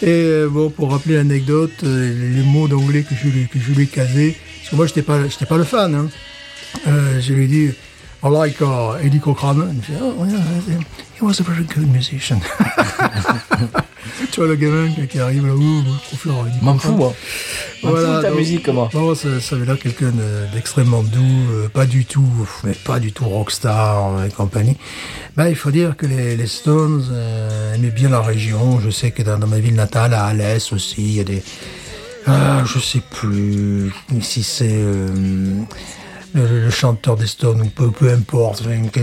Et 0.03 0.09
euh, 0.09 0.49
bon, 0.49 0.71
pour 0.71 0.91
rappeler 0.93 1.17
l'anecdote, 1.17 1.73
euh, 1.85 2.33
les, 2.37 2.43
mots 2.43 2.67
d'anglais 2.69 3.03
que 3.03 3.15
je 3.15 3.29
lui, 3.29 3.47
que 3.49 3.59
je 3.61 3.73
lui 3.73 3.87
que 3.89 4.01
moi, 4.73 4.87
j'étais 4.87 5.03
pas, 5.03 5.29
j'étais 5.29 5.47
pas 5.47 5.57
le 5.57 5.65
fan. 5.65 5.95
Hein. 5.95 6.09
Euh, 6.87 7.21
je 7.21 7.33
lui 7.35 7.45
ai 7.45 7.49
dit, 7.49 7.71
I 8.25 8.29
like 8.31 8.61
uh, 8.61 9.05
Eddie 9.05 9.21
Cochrane. 9.21 9.69
Il 9.73 9.77
me 9.79 9.83
fait, 9.83 9.93
oh, 10.03 10.25
yeah, 10.27 10.79
he 11.19 11.23
was 11.23 11.41
a 11.41 11.45
very 11.45 11.65
good 11.65 11.89
musician. 11.93 12.41
tu 14.31 14.41
vois 14.41 14.49
le 14.49 14.57
gamin 14.57 14.91
qui- 15.11 15.19
arrive 15.19 15.47
là, 15.47 15.55
ouh, 15.55 15.83
trop 16.07 16.17
fort. 16.17 16.47
M'en 16.63 16.79
fous, 16.79 16.93
moi. 16.95 17.15
M'en 17.83 17.91
fous 17.91 17.97
de 17.97 18.23
ta 18.23 18.29
donc- 18.31 18.39
musique, 18.39 18.65
comment 18.65 18.89
Bon, 18.93 19.15
ça, 19.15 19.41
ça 19.41 19.57
avait 19.57 19.67
l'air 19.67 19.79
quelqu'un 19.79 20.11
de- 20.11 20.53
d'extrêmement 20.55 21.03
doux, 21.03 21.21
euh, 21.53 21.69
pas 21.69 21.85
du 21.87 22.05
tout, 22.05 22.25
mais 22.65 22.73
pas 22.73 22.99
du 23.01 23.13
tout 23.13 23.25
rockstar 23.25 24.17
euh, 24.19 24.27
et 24.27 24.31
compagnie. 24.31 24.77
Ben, 25.37 25.49
il 25.49 25.57
faut 25.57 25.71
dire 25.71 25.97
que 25.97 26.07
les, 26.07 26.37
les 26.37 26.47
Stones 26.47 27.05
euh, 27.11 27.75
aimaient 27.75 27.91
bien 27.91 28.09
la 28.09 28.21
région. 28.21 28.81
Je 28.81 28.91
sais 28.91 29.11
que 29.11 29.23
dans, 29.23 29.39
dans 29.39 29.47
ma 29.49 29.59
ville 29.59 29.75
natale, 29.75 30.15
à 30.15 30.25
Alès 30.27 30.73
aussi, 30.73 31.03
il 31.03 31.15
y 31.17 31.21
a 31.21 31.25
des... 31.25 31.43
Ah, 32.27 32.63
je 32.65 32.79
sais 32.79 33.01
plus 33.11 33.93
si 34.21 34.43
c'est 34.43 34.69
euh, 34.71 35.09
le, 36.35 36.65
le 36.65 36.71
chanteur 36.71 37.17
des 37.17 37.27
Stones 37.27 37.61
ou 37.63 37.67
peu, 37.67 37.91
peu 37.91 38.11
importe, 38.11 38.63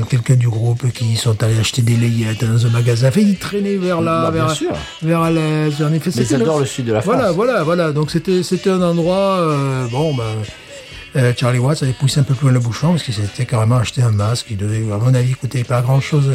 quelqu'un 0.10 0.36
du 0.36 0.48
groupe 0.48 0.90
qui 0.92 1.16
sont 1.18 1.42
allés 1.44 1.60
acheter 1.60 1.82
des 1.82 1.96
layettes 1.98 2.44
dans 2.44 2.66
un 2.66 2.70
magasin. 2.70 3.10
Enfin, 3.10 3.22
ils 3.22 3.38
traînaient 3.38 3.76
vers 3.78 4.02
là, 4.02 4.32
Bah, 4.32 4.32
vers, 4.32 4.56
vers 5.02 5.22
Alès. 5.22 5.74
En 5.82 5.92
effet, 5.94 6.12
Mais 6.16 6.24
c'était 6.24 6.38
j'adore 6.40 6.60
le 6.60 6.66
sud 6.66 6.86
de 6.86 6.94
la 6.94 7.02
France. 7.02 7.14
Voilà, 7.14 7.32
voilà, 7.32 7.64
voilà. 7.64 7.92
Donc 7.92 8.10
c'était 8.12 8.42
c'était 8.44 8.70
un 8.70 8.82
endroit 8.82 9.40
euh, 9.42 9.86
bon 9.92 10.14
ben 10.16 10.24
euh, 11.16 11.34
Charlie 11.36 11.60
Watts 11.60 11.82
avait 11.84 11.94
poussé 11.94 12.20
un 12.20 12.24
peu 12.24 12.34
plus 12.36 12.46
loin 12.46 12.54
le 12.54 12.60
bouchon 12.60 12.92
parce 12.92 13.04
qu'il 13.04 13.14
s'était 13.14 13.46
carrément 13.46 13.78
acheté 13.78 14.02
un 14.02 14.12
masque 14.12 14.48
qui 14.48 14.56
devait, 14.56 14.84
à 14.92 14.98
mon 14.98 15.14
avis, 15.14 15.34
coûter 15.34 15.64
pas 15.64 15.82
grand 15.82 16.00
chose. 16.02 16.26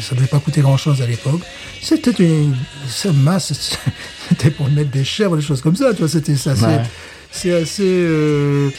ça 0.00 0.14
devait 0.14 0.26
pas 0.26 0.38
coûter 0.40 0.60
grand 0.62 0.76
chose 0.76 1.00
à 1.02 1.06
l'époque. 1.06 1.40
C'était 1.82 2.10
une, 2.22 2.56
ce 2.88 3.08
masque, 3.08 3.54
c'était 4.28 4.50
pour 4.50 4.68
mettre 4.70 4.90
des 4.90 5.04
chèvres, 5.04 5.36
des 5.36 5.42
choses 5.42 5.60
comme 5.62 5.76
ça. 5.76 5.92
Tu 5.92 5.98
vois, 6.00 6.08
c'était 6.08 6.36
ça. 6.36 6.54
Ouais. 6.54 6.82
C'est 7.30 7.52
assez. 7.54 7.82
euh, 7.84 8.70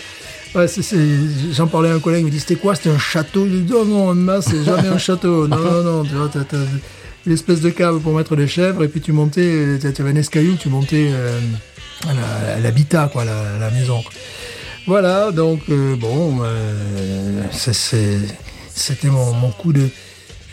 Ouais, 0.55 0.65
J'en 1.51 1.67
parlais 1.67 1.89
à 1.89 1.93
un 1.95 1.99
collègue, 1.99 2.21
il 2.21 2.25
me 2.27 2.31
dit 2.31 2.39
c'était 2.39 2.55
quoi? 2.55 2.73
C'était 2.73 2.89
un 2.89 2.97
château? 2.97 3.45
Je 3.45 3.51
lui 3.51 3.61
dis 3.61 3.73
oh 3.75 3.85
non, 3.85 4.09
un 4.09 4.13
masque, 4.15 4.49
c'est 4.51 4.63
jamais 4.63 4.87
un 4.87 4.97
château. 4.97 5.45
Non, 5.47 5.57
non, 5.57 5.83
non, 5.83 6.03
tu 6.03 6.15
vois, 6.15 6.29
t'as 6.33 6.45
t'as 6.45 6.57
une 7.25 7.33
espèce 7.33 7.59
de 7.59 7.69
cave 7.69 7.99
pour 7.99 8.13
mettre 8.15 8.35
des 8.37 8.47
chèvres, 8.47 8.83
et 8.83 8.87
puis 8.87 9.01
tu 9.01 9.11
montais, 9.11 9.41
euh, 9.43 9.77
tu 9.77 10.01
avais 10.01 10.11
un 10.11 10.15
escalier 10.15 10.55
tu 10.57 10.69
montais 10.69 11.09
euh, 11.11 11.37
à 12.07 12.59
l'habitat, 12.59 13.09
quoi, 13.11 13.25
la, 13.25 13.59
la 13.59 13.69
maison. 13.71 14.01
quoi. 14.01 14.11
Voilà, 14.87 15.31
donc 15.31 15.59
euh, 15.69 15.95
bon, 15.97 16.37
euh, 16.43 17.43
c'était 17.51 19.09
mon, 19.09 19.33
mon 19.33 19.49
coup 19.51 19.73
de. 19.73 19.81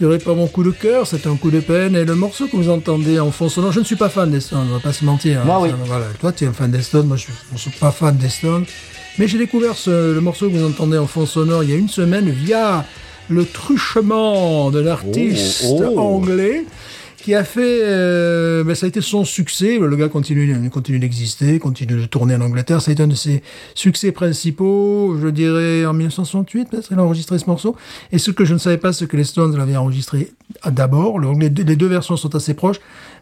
Je 0.01 0.05
dirais 0.07 0.19
pas 0.19 0.35
mon 0.35 0.49
coup 0.49 0.65
de 0.65 0.73
cœur, 0.73 1.07
c'était 1.07 1.29
un 1.29 1.37
coup 1.37 1.53
de 1.53 1.61
peine. 1.61 1.95
Et 1.95 2.05
le 2.05 2.17
morceau 2.17 2.49
que 2.49 2.57
vous 2.57 2.69
entendez 2.69 3.21
en 3.21 3.31
fond 3.31 3.49
sonore, 3.49 3.71
je 3.71 3.79
ne 3.79 3.85
suis 3.85 3.95
pas 3.95 4.09
fan 4.09 4.29
des 4.31 4.41
Stones, 4.41 4.67
on 4.69 4.75
va 4.75 4.81
pas 4.81 4.93
se 4.93 5.05
mentir. 5.05 5.41
hein. 5.41 5.45
Moi, 5.45 5.61
oui. 5.63 5.69
Voilà. 5.87 6.07
Toi, 6.21 6.33
tu 6.33 6.45
es 6.45 6.47
un 6.49 6.53
fan 6.53 6.71
des 6.73 6.83
Stones, 6.83 7.07
moi, 7.07 7.17
je 7.17 7.27
ne 7.53 7.59
suis 7.59 7.71
pas 7.71 7.93
fan 7.93 8.17
des 8.17 8.29
Stones. 8.29 8.65
Mais 9.19 9.29
j'ai 9.29 9.39
découvert 9.39 9.77
ce- 9.77 10.13
le 10.13 10.21
morceau 10.21 10.49
que 10.51 10.57
vous 10.57 10.67
entendez 10.67 10.99
en 10.99 11.07
fond 11.07 11.27
sonore 11.27 11.63
il 11.63 11.71
y 11.71 11.73
a 11.73 11.77
une 11.77 11.89
semaine 11.89 12.29
via 12.29 12.85
le 13.29 13.45
truchement 13.47 14.73
de 14.73 14.81
l'artiste 14.81 15.65
Oh, 15.69 15.81
oh. 15.95 15.99
anglais 16.01 16.65
qui 17.25 17.35
a 17.35 17.43
fait, 17.43 17.81
euh, 17.85 18.65
ben, 18.65 18.75
ça 18.75 18.85
a 18.85 18.89
été 18.91 19.01
son 19.01 19.25
succès. 19.25 19.79
Le 19.79 19.97
gars 19.97 20.11
continue, 20.11 20.69
continue 20.69 20.99
d'exister, 20.99 21.59
continue 21.59 22.03
de 22.03 22.05
tourner 22.05 22.35
en 22.35 22.43
Angleterre. 22.43 22.83
Ça 22.83 22.91
a 22.91 22.93
été 22.93 23.03
un 23.03 23.07
de 23.07 23.15
ses 23.15 23.43
succès 23.75 24.13
principaux, 24.13 25.17
je 25.19 25.29
dirais 25.29 25.87
en 25.87 25.95
1968, 25.95 26.69
peut-être 26.69 26.89
il 26.93 26.99
a 26.99 27.03
enregistré 27.03 27.39
ce 27.39 27.47
morceau. 27.47 27.77
Et 28.13 28.19
ce 28.19 28.31
que 28.31 28.45
je 28.45 28.53
ne 28.53 28.59
savais 28.59 28.77
pas, 28.77 28.93
c'est 28.93 29.07
que 29.07 29.17
les 29.17 29.25
Stones 29.25 29.57
l'avaient 29.57 29.75
enregistré 29.75 30.35
d'abord. 30.71 31.19
Les 31.19 31.49
deux 31.49 31.87
versions 31.87 32.19
sont 32.19 32.37
assez 32.37 32.53
proches, 32.53 32.77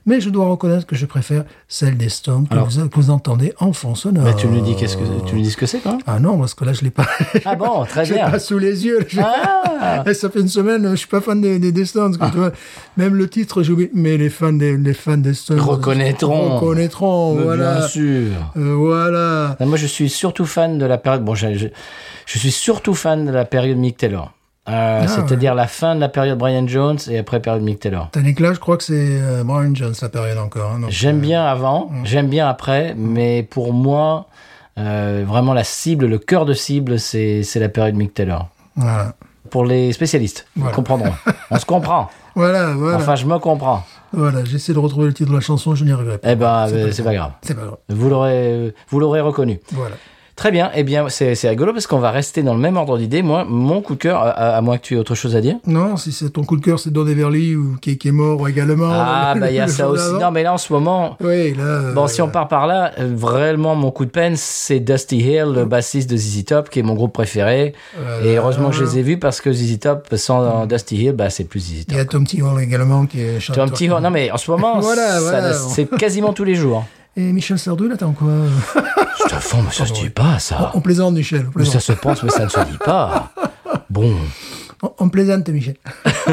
mais 0.06 0.20
je 0.20 0.30
dois 0.30 0.46
reconnaître 0.48 0.86
que 0.86 0.96
je 0.96 1.06
préfère 1.06 1.44
celle 1.68 1.96
des 1.96 2.08
Stones 2.08 2.46
que, 2.48 2.54
Alors. 2.54 2.68
vous, 2.68 2.88
que 2.88 2.94
vous 2.96 3.10
entendez 3.10 3.52
en 3.58 3.72
fond 3.72 3.94
sonore. 3.94 4.24
Mais 4.24 4.34
tu 4.36 4.46
nous 4.48 4.60
dis 4.60 4.74
qu'est-ce 4.76 4.96
que 4.96 5.04
tu 5.26 5.36
nous 5.36 5.42
dis 5.42 5.50
ce 5.50 5.56
que 5.56 5.66
c'est 5.66 5.78
quand 5.80 5.92
même 5.92 6.00
Ah 6.06 6.18
non, 6.20 6.38
parce 6.38 6.54
que 6.54 6.64
là, 6.64 6.72
je 6.72 6.82
l'ai 6.82 6.90
pas. 6.90 7.06
Ah 7.44 7.54
bon, 7.56 7.84
très 7.88 8.04
bien. 8.04 8.30
pas 8.30 8.38
sous 8.38 8.58
les 8.58 8.84
yeux. 8.84 9.06
Ah 9.18 10.04
ça 10.14 10.30
fait 10.30 10.40
une 10.40 10.48
semaine, 10.48 10.88
je 10.90 10.96
suis 10.96 11.06
pas 11.08 11.20
fan 11.20 11.40
des, 11.40 11.58
des, 11.58 11.72
des 11.72 11.84
Stones. 11.84 12.16
que 12.16 12.30
tu 12.30 12.36
vois. 12.36 12.52
Même 12.96 13.14
le 13.14 13.28
titre, 13.28 13.62
j'ai 13.62 13.72
oublié. 13.72 13.90
Mais 13.94 14.16
les 14.16 14.30
fans 14.30 14.52
des, 14.52 14.76
les 14.76 14.94
fans 14.94 15.16
des 15.16 15.34
Stones 15.34 15.60
Reconnaîtront. 15.60 16.56
Reconnaîtront, 16.56 17.34
Mais 17.36 17.42
voilà. 17.44 17.78
Bien 17.78 17.88
sûr. 17.88 18.26
Euh, 18.56 18.74
voilà. 18.74 19.56
Non, 19.60 19.66
Moi, 19.66 19.76
je 19.76 19.86
suis 19.86 20.08
surtout 20.08 20.44
fan 20.46 20.78
de 20.78 20.84
la 20.86 20.98
période. 20.98 21.24
Bon, 21.24 21.34
je, 21.34 21.54
je, 21.54 21.68
je 22.26 22.38
suis 22.38 22.50
surtout 22.52 22.94
fan 22.94 23.24
de 23.26 23.30
la 23.32 23.44
période 23.44 23.76
Mick 23.78 23.96
Taylor. 23.96 24.32
Euh, 24.68 25.00
Ah, 25.02 25.08
C'est-à-dire 25.08 25.54
la 25.56 25.66
fin 25.66 25.94
de 25.96 26.00
la 26.00 26.08
période 26.08 26.38
Brian 26.38 26.66
Jones 26.68 26.98
et 27.10 27.18
après 27.18 27.40
période 27.40 27.62
Mick 27.62 27.80
Taylor. 27.80 28.08
Tandis 28.12 28.34
que 28.34 28.42
là, 28.44 28.52
je 28.52 28.60
crois 28.60 28.76
que 28.76 28.84
c'est 28.84 28.94
euh, 29.20 29.42
Brian 29.44 29.74
Jones, 29.74 29.94
la 30.00 30.08
période 30.08 30.38
encore. 30.38 30.72
hein, 30.72 30.80
J'aime 30.88 31.16
euh, 31.16 31.20
bien 31.20 31.44
avant, 31.44 31.90
j'aime 32.04 32.28
bien 32.28 32.48
après, 32.48 32.94
mais 32.96 33.42
pour 33.42 33.72
moi, 33.72 34.26
vraiment 34.76 35.52
la 35.54 35.64
cible, 35.64 36.06
le 36.06 36.18
cœur 36.18 36.44
de 36.46 36.52
cible, 36.54 36.98
c'est 37.00 37.42
la 37.56 37.68
période 37.68 37.94
Mick 37.96 38.14
Taylor. 38.14 38.48
Voilà. 38.76 39.14
Pour 39.50 39.64
les 39.66 39.92
spécialistes, 39.92 40.46
ils 40.56 40.60
Voilà. 40.62 40.74
comprendront. 40.76 41.12
On 41.50 41.58
se 41.58 41.66
comprend. 41.66 42.08
Voilà, 42.34 42.72
voilà. 42.72 42.96
Enfin, 42.96 43.14
je 43.14 43.26
me 43.26 43.38
comprends. 43.38 43.84
voilà. 44.10 44.42
J'essaie 44.46 44.72
de 44.72 44.78
retrouver 44.78 45.04
le 45.08 45.12
titre 45.12 45.28
de 45.28 45.34
la 45.34 45.42
chanson, 45.42 45.74
je 45.74 45.84
n'y 45.84 45.92
arriverai 45.92 46.16
pas. 46.16 46.30
Eh 46.30 46.34
ben, 46.34 46.66
C'est 46.90 47.02
pas 47.02 47.10
pas 47.10 47.14
grave. 47.14 47.32
C'est 47.42 47.54
pas 47.54 47.60
grave. 47.60 47.76
Vous 47.90 48.08
l'aurez, 48.08 48.72
vous 48.88 49.00
l'aurez 49.00 49.20
reconnu. 49.20 49.60
Voilà. 49.72 49.96
Très 50.34 50.50
bien. 50.50 50.70
Eh 50.74 50.82
bien, 50.82 51.08
c'est 51.10 51.34
rigolo 51.48 51.72
parce 51.72 51.86
qu'on 51.86 51.98
va 51.98 52.10
rester 52.10 52.42
dans 52.42 52.54
le 52.54 52.60
même 52.60 52.76
ordre 52.78 52.96
d'idée. 52.98 53.22
Moi, 53.22 53.44
mon 53.46 53.82
coup 53.82 53.94
de 53.94 53.98
cœur, 54.00 54.22
à, 54.22 54.30
à 54.30 54.60
moins 54.62 54.78
que 54.78 54.82
tu 54.82 54.94
aies 54.94 54.98
autre 54.98 55.14
chose 55.14 55.36
à 55.36 55.40
dire. 55.42 55.56
Non, 55.66 55.96
si 55.98 56.10
c'est 56.10 56.30
ton 56.30 56.42
coup 56.42 56.56
de 56.56 56.64
cœur, 56.64 56.78
c'est 56.80 56.90
Don 56.90 57.06
Everly 57.06 57.54
ou 57.54 57.76
qui, 57.80 57.98
qui 57.98 58.08
est 58.08 58.12
mort 58.12 58.48
également. 58.48 58.88
Ah, 58.90 59.32
le- 59.34 59.40
bah 59.40 59.50
il 59.50 59.56
y 59.56 59.60
a 59.60 59.68
ça 59.68 59.88
aussi. 59.88 60.10
Non, 60.20 60.30
mais 60.30 60.42
là 60.42 60.54
en 60.54 60.58
ce 60.58 60.72
moment, 60.72 61.16
Oui, 61.20 61.54
là. 61.54 61.92
Bon, 61.94 62.04
euh, 62.04 62.08
si 62.08 62.22
on 62.22 62.28
part 62.28 62.48
par 62.48 62.66
là, 62.66 62.92
euh, 62.98 63.12
vraiment, 63.14 63.74
mon 63.76 63.90
coup 63.90 64.06
de 64.06 64.10
peine, 64.10 64.34
c'est 64.36 64.80
Dusty 64.80 65.18
Hill, 65.18 65.52
le 65.54 65.64
bassiste 65.66 66.08
de 66.10 66.16
ZZ 66.16 66.44
Top, 66.46 66.70
qui 66.70 66.78
est 66.78 66.82
mon 66.82 66.94
groupe 66.94 67.12
préféré. 67.12 67.74
Voilà. 68.02 68.24
Et 68.26 68.36
heureusement 68.36 68.70
que 68.70 68.76
je 68.76 68.84
les 68.84 68.98
ai 68.98 69.02
vus 69.02 69.18
parce 69.18 69.40
que 69.42 69.52
ZZ 69.52 69.78
Top, 69.80 70.08
sans 70.16 70.66
Dusty 70.66 70.96
Hill, 70.96 71.12
bah, 71.12 71.28
c'est 71.30 71.44
plus 71.44 71.60
ZZ 71.60 71.84
Il 71.88 71.94
y 71.94 71.98
a 72.00 72.04
Top. 72.04 72.12
Tom 72.12 72.26
T. 72.26 72.40
Hall 72.42 72.60
également 72.62 73.04
qui 73.06 73.20
est 73.20 73.38
chanteur. 73.38 73.64
un 73.64 73.68
petit... 73.68 73.86
Non, 73.88 74.10
mais 74.10 74.30
en 74.30 74.38
ce 74.38 74.50
moment, 74.50 74.80
Voilà, 74.80 75.20
voilà. 75.20 75.52
c'est 75.52 75.88
quasiment 75.90 76.32
tous 76.32 76.44
les 76.44 76.54
jours. 76.54 76.84
Et 77.16 77.32
Michel 77.32 77.58
Sardou, 77.58 77.88
là, 77.88 77.94
attends 77.94 78.12
quoi 78.12 78.28
Je 79.18 79.34
te 79.34 79.40
fond, 79.40 79.62
mais 79.62 79.70
ça 79.70 79.84
se 79.86 79.92
dit 79.92 80.08
pas, 80.08 80.38
ça. 80.38 80.70
On 80.74 80.80
plaisante, 80.80 81.14
Michel. 81.14 81.46
On 81.54 81.58
Mais 81.58 81.64
ça 81.66 81.80
se 81.80 81.92
pense, 81.92 82.22
mais 82.22 82.30
ça 82.30 82.44
ne 82.44 82.48
se 82.48 82.60
dit 82.60 82.78
pas. 82.84 83.30
Bon, 83.90 84.10
on, 84.82 84.90
on 85.00 85.08
plaisante 85.10 85.46
Michel. 85.50 85.76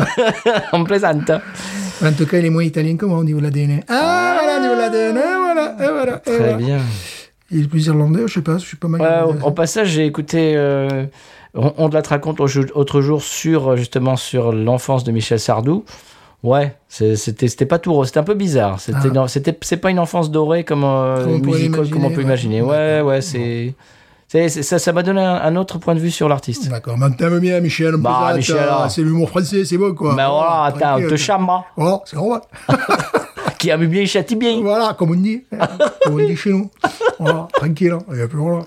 on 0.74 0.86
plaisante. 0.86 1.30
En 2.02 2.14
tout 2.14 2.26
cas, 2.26 2.38
il 2.38 2.46
est 2.46 2.50
moins 2.50 2.64
italien 2.64 2.96
que 2.96 3.06
moi 3.06 3.18
au 3.18 3.24
niveau 3.26 3.40
de 3.40 3.44
l'ADN. 3.44 3.82
Ah, 3.90 4.38
voilà, 4.40 4.58
au 4.58 4.62
niveau 4.62 4.76
de 4.76 4.80
l'ADN, 4.80 5.20
voilà, 5.38 5.76
et 5.78 5.92
voilà. 5.92 6.16
et 6.18 6.22
Très 6.22 6.38
voilà. 6.38 6.54
bien. 6.54 6.80
Il 7.52 7.64
est 7.64 7.68
plus 7.68 7.88
irlandais, 7.88 8.22
je 8.28 8.34
sais 8.36 8.42
pas, 8.42 8.58
je 8.58 8.66
suis 8.66 8.78
pas 8.78 8.88
mal. 8.88 9.02
Ouais, 9.02 9.08
irlandais. 9.08 9.44
au, 9.44 9.52
passage, 9.52 9.90
j'ai 9.90 10.06
écouté. 10.06 10.54
euh, 10.56 11.06
on, 11.54 11.74
on 11.78 11.90
te 11.90 11.96
la 11.96 12.02
te 12.02 12.10
raconte 12.10 12.40
autre 12.40 13.02
jour 13.02 13.22
sur 13.22 13.70
euh, 13.72 13.76
justement 13.76 14.16
sur 14.16 14.54
l'enfance 14.54 15.04
de 15.04 15.12
Michel 15.12 15.40
Sardou. 15.40 15.84
Ouais, 16.42 16.74
c'était 16.88 17.66
pas 17.66 17.80
tout 17.80 17.92
rose, 17.94 18.08
c'était 18.08 18.20
un 18.20 18.24
peu 18.24 18.34
bizarre. 18.34 18.80
C'était 18.80 19.10
Ah. 19.18 19.28
c'était 19.28 19.58
c'est 19.62 19.78
pas 19.78 19.90
une 19.92 20.00
enfance 20.00 20.32
dorée 20.32 20.64
comme 20.64 20.84
euh, 20.86 21.24
Comme 21.26 21.34
on 21.34 21.40
pourrait 21.42 21.58
musical 21.60 21.90
comme 21.90 22.06
on 22.06 22.12
peut 22.12 22.22
imaginer. 22.22 22.62
Ouais, 22.62 23.02
ouais. 23.02 23.20
c'est 23.22 23.76
ça 24.48 24.80
ça 24.80 24.94
m'a 24.94 25.04
donné 25.04 25.22
un, 25.22 25.36
un 25.36 25.56
autre 25.58 25.80
point 25.80 25.96
de 25.96 26.00
vue 26.00 26.12
sur 26.12 26.30
l'artiste. 26.30 26.70
D'accord, 26.70 26.98
mais 26.98 27.10
t'aimes 27.18 27.40
bien 27.40 27.60
Michel. 27.60 27.96
Bah, 27.98 28.20
Bah, 28.30 28.34
Michel, 28.38 28.56
Michel, 28.56 28.70
ah. 28.72 28.88
c'est 28.90 29.02
l'humour 29.02 29.28
français, 29.30 29.66
c'est 29.66 29.78
beau 29.78 29.94
quoi. 29.94 30.16
Ben 30.16 30.30
voilà, 30.30 30.64
attends, 30.66 31.02
te 31.10 31.16
chama, 31.18 31.66
Voilà, 31.76 32.00
c'est 32.06 32.16
normal. 32.16 32.42
qui 33.60 33.70
aime 33.72 33.86
bien, 33.88 34.02
il 34.04 34.08
châtie 34.08 34.38
bien. 34.38 34.62
voilà, 34.62 34.96
comme 34.98 35.12
on 35.12 35.16
dit. 35.16 35.44
comme 36.06 36.14
on 36.14 36.26
dit 36.26 36.38
chez 36.38 36.52
nous. 36.52 36.70
Voilà, 37.20 37.50
tranquille. 37.54 37.92
hein. 37.92 38.14
Et 38.14 38.28
puis 38.28 38.38
voilà. 38.38 38.64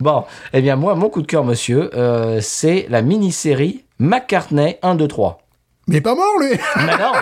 Bon, 0.00 0.24
eh 0.52 0.60
bien 0.62 0.76
moi, 0.76 0.94
mon 0.94 1.08
coup 1.10 1.22
de 1.22 1.26
cœur, 1.26 1.44
monsieur, 1.44 1.90
euh, 1.94 2.38
c'est 2.40 2.86
la 2.88 3.02
mini-série 3.02 3.84
McCartney 3.98 4.78
1, 4.82 4.94
2, 4.94 5.06
3. 5.08 5.40
Mais 5.90 5.96
il 5.96 5.98
est 5.98 6.00
pas 6.00 6.14
mort, 6.14 6.38
lui. 6.40 6.50
Mais 6.76 6.96
non, 6.96 7.12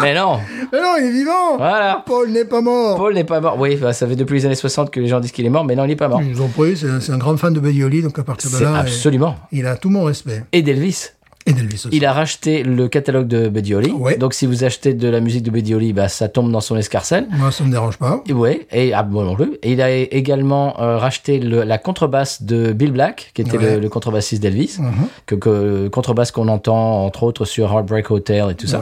mais 0.00 0.14
non, 0.14 0.40
Mais 0.72 0.80
non, 0.80 0.96
il 0.98 1.04
est 1.04 1.10
vivant. 1.12 1.56
voilà. 1.58 2.02
Paul 2.06 2.30
n'est 2.30 2.44
pas 2.44 2.60
mort. 2.60 2.96
Paul 2.96 3.14
n'est 3.14 3.24
pas 3.24 3.40
mort. 3.40 3.56
Oui, 3.58 3.76
bah, 3.76 3.92
ça 3.92 4.06
fait 4.08 4.16
depuis 4.16 4.34
les 4.34 4.46
années 4.46 4.54
60 4.54 4.90
que 4.90 4.98
les 5.00 5.08
gens 5.08 5.20
disent 5.20 5.32
qu'il 5.32 5.44
est 5.46 5.50
mort, 5.50 5.64
mais 5.64 5.76
non, 5.76 5.84
il 5.84 5.88
n'est 5.88 5.96
pas 5.96 6.08
mort. 6.08 6.22
Ils 6.22 6.30
nous 6.30 6.40
ont 6.40 6.48
pris, 6.48 6.76
c'est 6.76 6.88
un, 6.88 7.00
c'est 7.00 7.12
un 7.12 7.18
grand 7.18 7.36
fan 7.36 7.52
de 7.52 7.60
Holly, 7.60 8.02
donc 8.02 8.18
à 8.18 8.24
partir 8.24 8.50
de 8.50 8.64
là, 8.64 8.78
absolument. 8.78 9.36
il, 9.52 9.60
il 9.60 9.66
a 9.66 9.76
tout 9.76 9.90
mon 9.90 10.04
respect. 10.04 10.44
Et 10.52 10.62
d'Elvis. 10.62 11.10
Et. 11.46 11.52
Il 11.92 12.06
a 12.06 12.12
racheté 12.14 12.62
le 12.62 12.88
catalogue 12.88 13.26
de 13.26 13.74
Holly. 13.74 13.90
Ouais. 13.92 14.16
Donc 14.16 14.32
si 14.32 14.46
vous 14.46 14.64
achetez 14.64 14.94
de 14.94 15.08
la 15.08 15.20
musique 15.20 15.42
de 15.42 15.74
Holly, 15.74 15.92
bah, 15.92 16.08
ça 16.08 16.28
tombe 16.28 16.50
dans 16.50 16.62
son 16.62 16.74
escarcelle. 16.76 17.26
Moi, 17.32 17.52
ça 17.52 17.64
me 17.64 17.70
dérange 17.70 17.98
pas. 17.98 18.22
Et 18.26 18.32
Ouais, 18.32 18.66
et 18.72 18.94
ah, 18.94 19.02
moi 19.02 19.24
non 19.24 19.34
plus. 19.34 19.58
Et 19.62 19.72
il 19.72 19.82
a 19.82 19.90
également 19.90 20.80
euh, 20.80 20.96
racheté 20.96 21.38
le- 21.40 21.64
la 21.64 21.76
contrebasse 21.76 22.42
de 22.42 22.72
Bill 22.72 22.92
Black, 22.92 23.30
qui 23.34 23.42
était 23.42 23.58
Ouais. 23.58 23.74
le, 23.74 23.80
le 23.80 23.88
contrebassiste 23.90 24.40
d'Elvis, 24.42 24.76
Mhm. 24.78 24.92
que, 25.26 25.34
que- 25.34 25.88
contrebasse 25.88 26.30
qu'on 26.32 26.48
entend 26.48 27.04
entre 27.04 27.24
autres 27.24 27.44
sur 27.44 27.70
Heartbreak 27.72 28.10
Hotel 28.10 28.46
et 28.50 28.54
tout 28.54 28.66
ça. 28.66 28.80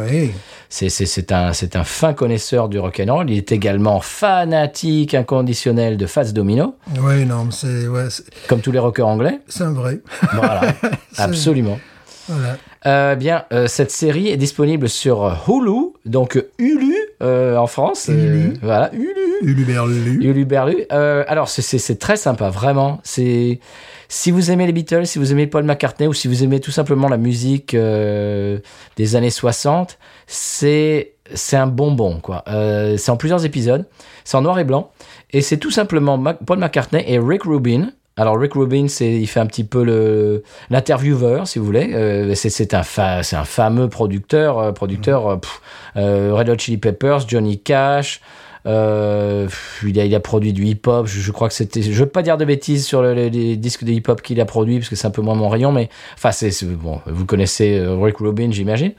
C'est 0.68 1.32
un 1.32 1.52
c'est 1.52 1.76
un 1.76 1.84
fin 1.84 2.12
connaisseur 2.14 2.68
du 2.68 2.78
rock 2.78 3.02
and 3.04 3.12
roll. 3.12 3.28
Il 3.30 3.36
est 3.36 3.52
également 3.52 4.00
fanatique 4.00 5.14
inconditionnel 5.14 5.96
de 5.96 6.06
Fats 6.06 6.24
Domino, 6.32 6.76
Oui, 7.00 7.24
non, 7.26 7.44
mais 7.46 7.50
c'est 7.52 7.88
ouais, 7.88 8.08
c'est- 8.08 8.24
comme 8.48 8.60
tous 8.60 8.72
les 8.72 8.78
rockers 8.78 9.06
anglais. 9.08 9.40
c'est 9.48 9.64
un 9.64 9.72
vrai. 9.72 10.00
Voilà, 10.32 10.62
absolument. 11.18 11.78
Voilà. 12.28 12.56
Euh, 12.86 13.14
bien, 13.14 13.44
euh, 13.52 13.66
cette 13.66 13.90
série 13.90 14.28
est 14.28 14.36
disponible 14.36 14.88
sur 14.88 15.24
euh, 15.24 15.32
Hulu, 15.48 15.92
donc 16.04 16.42
Hulu 16.58 16.94
euh, 17.22 17.56
en 17.56 17.66
France. 17.66 18.08
Hulu. 18.08 18.54
voilà, 18.62 18.90
Hulu. 18.94 19.12
Hulu 20.22 20.44
Berlu. 20.44 20.84
Euh, 20.92 21.24
alors, 21.28 21.48
c'est- 21.48 21.98
très 21.98 22.16
sympa, 22.16 22.48
vraiment. 22.50 23.00
C'est 23.02 23.58
si 24.08 24.30
vous 24.30 24.50
aimez 24.50 24.66
les 24.66 24.72
Beatles, 24.72 25.06
si 25.06 25.18
vous 25.18 25.32
aimez 25.32 25.46
Paul 25.46 25.64
McCartney 25.64 26.06
ou 26.08 26.12
si 26.14 26.28
vous 26.28 26.42
aimez 26.44 26.60
tout 26.60 26.70
simplement 26.70 27.08
la 27.08 27.16
musique 27.16 27.74
des 27.76 29.16
années 29.16 29.30
60, 29.30 29.98
c'est 30.26 31.14
c'est 31.34 31.56
un 31.56 31.66
bonbon, 31.66 32.20
quoi. 32.20 32.44
C'est 32.98 33.10
en 33.10 33.16
plusieurs 33.16 33.44
épisodes. 33.44 33.86
C'est 34.24 34.36
en 34.36 34.42
noir 34.42 34.58
et 34.58 34.64
blanc. 34.64 34.90
Et 35.32 35.40
c'est 35.40 35.56
tout 35.56 35.70
simplement 35.70 36.18
Mac- 36.18 36.38
Paul 36.44 36.58
McCartney 36.58 37.02
et 37.06 37.18
Rick 37.18 37.44
Rubin. 37.44 37.90
Alors 38.18 38.38
Rick 38.38 38.52
Rubin, 38.54 38.86
il 39.00 39.26
fait 39.26 39.40
un 39.40 39.46
petit 39.46 39.64
peu 39.64 40.42
l'intervieweur, 40.70 41.46
si 41.48 41.58
vous 41.58 41.64
voulez. 41.64 41.92
Euh, 41.94 42.34
c'est 42.34 42.74
un 42.74 42.82
fa- 42.82 43.20
un 43.20 43.44
fameux 43.44 43.88
producteur, 43.88 44.58
euh, 44.58 44.72
producteur 44.72 45.28
euh, 45.28 45.36
euh, 45.96 46.34
Red 46.34 46.50
Hot 46.50 46.58
Chili 46.58 46.76
Peppers, 46.76 47.26
Johnny 47.26 47.58
Cash. 47.58 48.20
Il, 48.66 48.70
a, 48.70 50.04
il 50.04 50.14
a 50.14 50.20
produit 50.20 50.52
du 50.52 50.64
hip-hop. 50.64 51.06
Je, 51.06 51.20
je 51.20 51.32
crois 51.32 51.48
que 51.48 51.54
c'était. 51.54 51.80
Je 51.82 51.90
veux 51.98 52.08
pas 52.08 52.22
dire 52.22 52.36
de 52.36 52.44
bêtises 52.44 52.86
sur 52.86 53.02
le- 53.02 53.14
les, 53.14 53.56
disques 53.56 53.84
de 53.84 53.92
hip-hop 53.92 54.20
qu'il 54.22 54.40
a 54.40 54.44
produit 54.44 54.78
parce 54.78 54.88
que 54.90 54.94
c'est 54.96 55.06
un 55.06 55.10
peu 55.10 55.22
moins 55.22 55.34
mon 55.34 55.48
rayon, 55.48 55.72
mais 55.72 55.88
enfin 56.14 56.32
c'est 56.32 56.52
bon. 56.66 57.00
Vous 57.06 57.24
connaissez 57.24 57.82
Rick 57.82 58.18
Rubin, 58.18 58.50
j'imagine. 58.52 58.92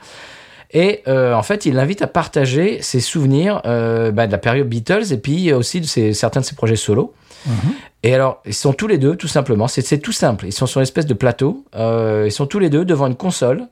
Et 0.72 1.04
en 1.08 1.44
fait, 1.44 1.68
il 1.68 1.76
l'invite 1.76 2.02
à 2.02 2.08
partager 2.08 2.82
ses 2.82 3.00
souvenirs 3.00 3.62
bah, 3.64 4.26
de 4.28 4.32
la 4.32 4.38
période 4.40 4.68
Beatles 4.68 5.14
et 5.14 5.18
puis 5.18 5.54
aussi 5.54 5.82
de 5.82 5.86
certains 6.14 6.40
de 6.42 6.46
ses 6.46 6.56
projets 6.56 6.76
solo. 6.76 7.14
Et 8.04 8.14
alors, 8.14 8.42
ils 8.46 8.54
sont 8.54 8.74
tous 8.74 8.88
les 8.88 8.98
deux, 8.98 9.16
tout 9.16 9.28
simplement, 9.30 9.68
c'est 9.70 9.98
tout 10.00 10.12
simple. 10.12 10.46
Ils 10.46 10.52
sont 10.52 10.66
sur 10.66 10.80
une 10.82 10.84
espèce 10.84 11.06
de 11.06 11.14
plateau. 11.14 11.64
euh, 11.76 12.24
ils 12.26 12.32
sont 12.32 12.46
tous 12.46 12.60
les 12.60 12.70
deux 12.70 12.84
devant 12.86 13.08
une 13.08 13.16
console. 13.16 13.64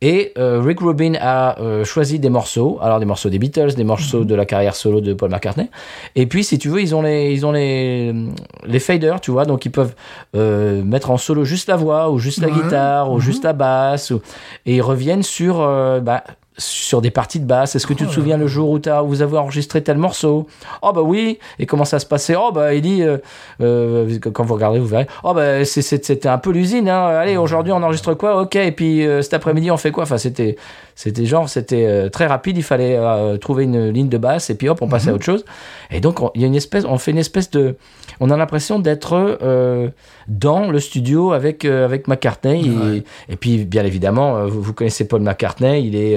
Et 0.00 0.32
euh, 0.38 0.60
Rick 0.60 0.80
Rubin 0.80 1.14
a 1.18 1.58
euh, 1.60 1.82
choisi 1.84 2.18
des 2.18 2.28
morceaux, 2.28 2.78
alors 2.82 2.98
des 3.00 3.06
morceaux 3.06 3.30
des 3.30 3.38
Beatles, 3.38 3.74
des 3.74 3.84
morceaux 3.84 4.24
de 4.24 4.34
la 4.34 4.44
carrière 4.44 4.74
solo 4.76 5.00
de 5.00 5.14
Paul 5.14 5.30
McCartney. 5.30 5.70
Et 6.14 6.26
puis, 6.26 6.44
si 6.44 6.58
tu 6.58 6.68
veux, 6.68 6.82
ils 6.82 6.94
ont 6.94 7.00
les, 7.00 7.32
ils 7.32 7.46
ont 7.46 7.52
les, 7.52 8.12
les 8.66 8.78
faders, 8.80 9.20
tu 9.20 9.30
vois, 9.30 9.46
donc 9.46 9.64
ils 9.64 9.70
peuvent 9.72 9.94
euh, 10.36 10.82
mettre 10.84 11.10
en 11.10 11.16
solo 11.16 11.44
juste 11.44 11.68
la 11.68 11.76
voix 11.76 12.10
ou 12.10 12.18
juste 12.18 12.40
la 12.40 12.48
Ouais. 12.48 12.54
guitare 12.54 13.10
ou 13.10 13.18
juste 13.18 13.44
la 13.44 13.54
basse, 13.54 14.10
ou- 14.10 14.20
et 14.66 14.76
ils 14.76 14.82
reviennent 14.82 15.22
sur, 15.22 15.56
bah, 16.02 16.22
sur 16.56 17.00
des 17.00 17.10
parties 17.10 17.40
de 17.40 17.46
basse. 17.46 17.74
Est-ce 17.74 17.86
que 17.86 17.94
tu 17.94 18.06
te 18.06 18.12
souviens 18.12 18.36
le 18.36 18.46
jour 18.46 18.70
où 18.70 18.78
t'as- 18.78 19.02
vous 19.02 19.22
avez 19.22 19.36
enregistré 19.38 19.82
tel 19.82 19.96
morceau? 19.98 20.46
Oh 20.82 20.92
bah 20.92 21.02
oui. 21.02 21.38
Et 21.58 21.66
comment 21.66 21.84
ça 21.84 21.98
se 21.98 22.06
passait? 22.06 22.36
Oh 22.36 22.52
bah 22.52 22.74
il 22.74 22.82
dit 22.82 23.02
euh, 23.02 23.18
euh, 23.60 24.18
quand 24.32 24.44
vous 24.44 24.54
regardez 24.54 24.78
vous 24.78 24.86
verrez. 24.86 25.06
Oh 25.24 25.34
bah 25.34 25.64
c'est- 25.64 25.82
c'est- 25.82 26.04
c'était 26.04 26.28
un 26.28 26.38
peu 26.38 26.50
l'usine. 26.50 26.88
Hein. 26.88 27.06
Allez 27.06 27.36
aujourd'hui 27.36 27.72
on 27.72 27.82
enregistre 27.82 28.14
quoi? 28.14 28.40
Ok. 28.40 28.54
Et 28.56 28.70
puis 28.72 29.04
euh, 29.04 29.20
cet 29.22 29.34
après-midi 29.34 29.70
on 29.70 29.76
fait 29.76 29.90
quoi? 29.90 30.04
Enfin 30.04 30.18
c'était 30.18 30.56
c'était 30.94 31.26
genre 31.26 31.48
c'était 31.48 31.86
euh, 31.86 32.08
très 32.08 32.26
rapide. 32.26 32.56
Il 32.56 32.62
fallait 32.62 32.96
euh, 32.96 33.36
trouver 33.36 33.64
une 33.64 33.88
ligne 33.90 34.08
de 34.08 34.18
basse 34.18 34.50
et 34.50 34.54
puis 34.54 34.68
hop 34.68 34.78
on 34.82 34.88
passait 34.88 35.10
à 35.10 35.14
autre 35.14 35.24
chose. 35.24 35.44
Et 35.90 36.00
donc 36.00 36.20
on- 36.22 36.30
il 36.34 36.40
y 36.40 36.44
a 36.44 36.46
une 36.46 36.54
espèce 36.54 36.84
on 36.88 36.98
fait 36.98 37.10
une 37.10 37.18
espèce 37.18 37.50
de 37.50 37.76
on 38.20 38.30
a 38.30 38.36
l'impression 38.36 38.78
d'être 38.78 39.38
euh, 39.42 39.88
dans 40.28 40.70
le 40.70 40.78
studio 40.80 41.32
avec 41.32 41.64
avec 41.64 42.06
McCartney 42.08 42.68
et, 42.96 43.04
et 43.32 43.36
puis 43.36 43.64
bien 43.64 43.84
évidemment 43.84 44.46
vous, 44.46 44.62
vous 44.62 44.72
connaissez 44.72 45.06
Paul 45.08 45.22
McCartney 45.22 45.82
il 45.84 45.96
est 45.96 46.16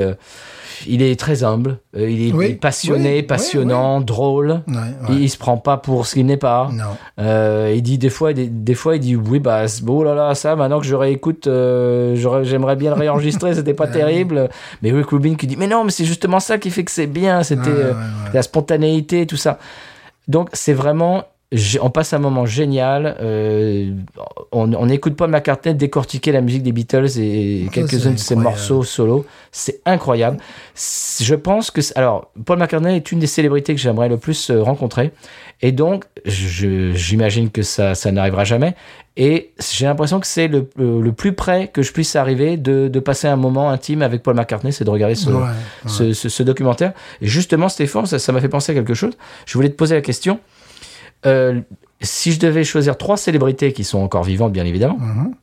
il 0.86 1.01
est 1.01 1.19
très 1.19 1.43
humble, 1.43 1.80
euh, 1.95 2.09
il 2.09 2.28
est 2.30 2.34
Oui, 2.34 2.53
passionné, 2.55 3.15
oui, 3.17 3.23
passionnant, 3.23 4.01
drôle. 4.01 4.61
Ouais, 4.67 4.75
ouais. 4.75 4.84
Il, 5.09 5.21
il 5.23 5.30
se 5.30 5.38
prend 5.38 5.57
pas 5.57 5.78
pour 5.78 6.05
ce 6.05 6.15
qu'il 6.15 6.25
n'est 6.25 6.38
pas. 6.38 6.69
Euh, 7.19 7.73
il 7.75 7.82
dit 7.82 7.97
des 7.97 8.09
fois, 8.09 8.34
des, 8.34 8.47
des 8.47 8.75
fois, 8.75 8.95
il 8.97 8.99
dit 8.99 9.15
oui 9.15 9.39
bah 9.39 9.65
oh 9.88 10.03
là 10.03 10.13
là 10.13 10.36
ça 10.36 10.55
maintenant 10.55 10.80
que 10.80 10.86
je 10.86 10.95
réécoute, 10.95 11.47
euh, 11.47 12.15
j'aimerais 12.43 12.75
bien 12.75 12.91
le 12.93 12.99
réenregistrer, 12.99 13.55
c'était 13.55 13.73
pas 13.73 13.88
terrible. 13.99 14.49
Mais 14.82 14.91
Rick 14.91 15.07
Rubin 15.09 15.36
qui 15.36 15.47
dit 15.47 15.55
mais 15.57 15.67
non 15.67 15.84
mais 15.84 15.91
c'est 15.91 16.05
justement 16.05 16.39
ça 16.39 16.57
qui 16.57 16.69
fait 16.69 16.84
que 16.84 16.91
c'est 16.91 17.07
bien, 17.07 17.43
c'était 17.43 17.69
Ouais, 17.69 17.93
la 18.34 18.41
spontanéité 18.43 19.25
tout 19.25 19.38
ça. 19.38 19.57
Donc 20.28 20.49
c'est 20.53 20.73
vraiment 20.73 21.23
on 21.82 21.89
passe 21.89 22.12
un 22.14 22.20
moment 22.20 22.45
génial. 22.45 23.16
euh, 23.22 23.91
on, 24.52 24.74
on 24.74 24.89
écoute 24.89 25.16
Paul 25.16 25.30
McCartney 25.30 25.74
décortiquer 25.74 26.32
la 26.34 26.41
musique 26.41 26.64
des 26.64 26.72
Beatles 26.74 27.08
et 27.20 27.68
quelques-uns 27.72 28.12
de 28.12 28.18
ses 28.18 28.36
morceaux 28.36 28.84
solo. 28.84 29.26
C'est 29.52 29.80
incroyable. 29.86 30.38
Je 30.76 31.36
pense 31.36 31.72
que 31.72 31.80
alors 31.95 32.32
Paul 32.45 32.60
McCartney 32.60 32.98
est 32.98 33.12
une 33.12 33.20
des 33.20 33.28
célébrités 33.28 33.74
que 33.76 33.80
j'aimerais 33.82 34.10
le 34.10 34.18
plus 34.18 34.50
euh, 34.50 34.62
rencontrer. 34.62 35.12
Et 35.62 35.72
donc 35.72 36.04
j'imagine 36.26 37.50
que 37.50 37.62
ça, 37.64 37.95
ça 37.95 38.12
n'arrivera 38.12 38.43
jamais. 38.43 38.76
Et 39.16 39.52
j'ai 39.76 39.86
l'impression 39.86 40.20
que 40.20 40.28
c'est 40.28 40.48
le, 40.48 40.70
le, 40.78 41.12
plus 41.12 41.34
près 41.34 41.70
que 41.70 41.82
je 41.82 41.91
puisse 41.91 42.16
arriver 42.16 42.58
de, 42.58 42.88
de 42.88 43.00
passer 43.00 43.28
un 43.28 43.36
moment 43.36 43.70
intime 43.72 44.04
avec 44.04 44.22
Paul 44.22 44.36
McCartney, 44.36 44.72
c'est 44.72 44.84
de 44.84 44.89
regarder 44.91 45.16
ce, 45.16 45.30
Ouais, 45.32 45.41
ouais. 45.41 45.48
ce, 45.88 46.14
ce- 46.14 46.30
ce 46.30 46.43
documentaire. 46.43 46.93
Et 47.22 47.28
justement, 47.28 47.68
Stéphane, 47.70 48.06
ça 48.06 48.32
m'a 48.32 48.41
fait 48.41 48.50
penser 48.50 48.74
à 48.74 48.76
quelque 48.76 48.93
chose. 48.93 49.14
Je 49.48 49.54
voulais 49.56 49.70
te 49.70 49.76
poser 49.76 49.95
la 49.95 50.02
question. 50.02 50.39
Euh, 51.26 51.61
si 52.01 52.32
je 52.32 52.39
devais 52.39 52.63
choisir 52.63 52.97
trois 52.97 53.18
célébrités 53.18 53.74
qui 53.74 53.84
sont 53.84 53.99
encore 53.99 54.24
vivantes, 54.24 54.51
bien 54.53 54.65
évidemment, 54.65 54.97
Mhm. 54.99 55.34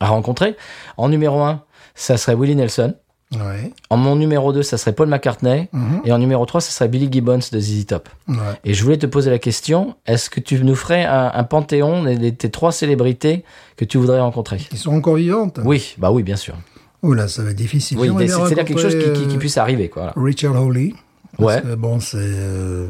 à 0.00 0.06
rencontrer, 0.08 0.56
en 0.96 1.08
numéro 1.08 1.40
un, 1.42 1.62
ça 1.94 2.16
serait 2.16 2.34
Willie 2.34 2.54
Nelson. 2.56 2.94
Ouais. 3.34 3.72
En 3.90 3.98
mon 3.98 4.16
numéro 4.16 4.54
2, 4.54 4.62
ça 4.62 4.78
serait 4.78 4.94
Paul 4.94 5.08
McCartney. 5.08 5.68
Mhm. 5.72 6.00
Et 6.06 6.12
en 6.12 6.18
numéro 6.18 6.46
3, 6.46 6.62
ça 6.62 6.70
serait 6.70 6.88
Billy 6.88 7.08
Gibbons 7.12 7.40
de 7.52 7.60
ZZ 7.60 7.84
Top. 7.86 8.08
Ouais. 8.26 8.36
Et 8.64 8.72
je 8.72 8.82
voulais 8.82 8.96
te 8.96 9.04
poser 9.04 9.28
la 9.30 9.38
question, 9.38 9.96
est-ce 10.06 10.30
que 10.30 10.40
tu 10.40 10.62
nous 10.64 10.74
ferais 10.74 11.04
un, 11.04 11.30
un 11.34 11.44
panthéon 11.44 12.04
des, 12.04 12.34
tes 12.34 12.50
trois 12.50 12.72
célébrités 12.72 13.44
que 13.76 13.84
tu 13.84 13.98
voudrais 13.98 14.20
rencontrer? 14.20 14.58
Ils 14.72 14.78
sont 14.78 14.94
encore 14.94 15.16
vivantes? 15.16 15.60
Oui, 15.62 15.94
bah 15.98 16.10
oui, 16.10 16.22
bien 16.22 16.36
sûr. 16.36 16.54
Oula, 17.02 17.28
ça 17.28 17.42
va 17.42 17.50
être 17.50 17.56
difficile. 17.56 17.98
Oui, 17.98 18.06
J'aimerais 18.06 18.28
c'est 18.28 18.36
bien 18.36 18.46
c'est 18.48 18.54
là 18.54 18.64
quelque 18.64 18.80
chose 18.80 18.96
qui, 18.96 19.12
qui- 19.12 19.28
qui 19.28 19.36
puisse 19.36 19.58
arriver. 19.58 19.88
Quoi. 19.90 20.12
Richard 20.16 20.56
Hawley. 20.56 20.94
Ouais. 21.38 21.60
que, 21.60 21.74
bon, 21.74 22.00
c'est 22.00 22.16
euh, 22.18 22.88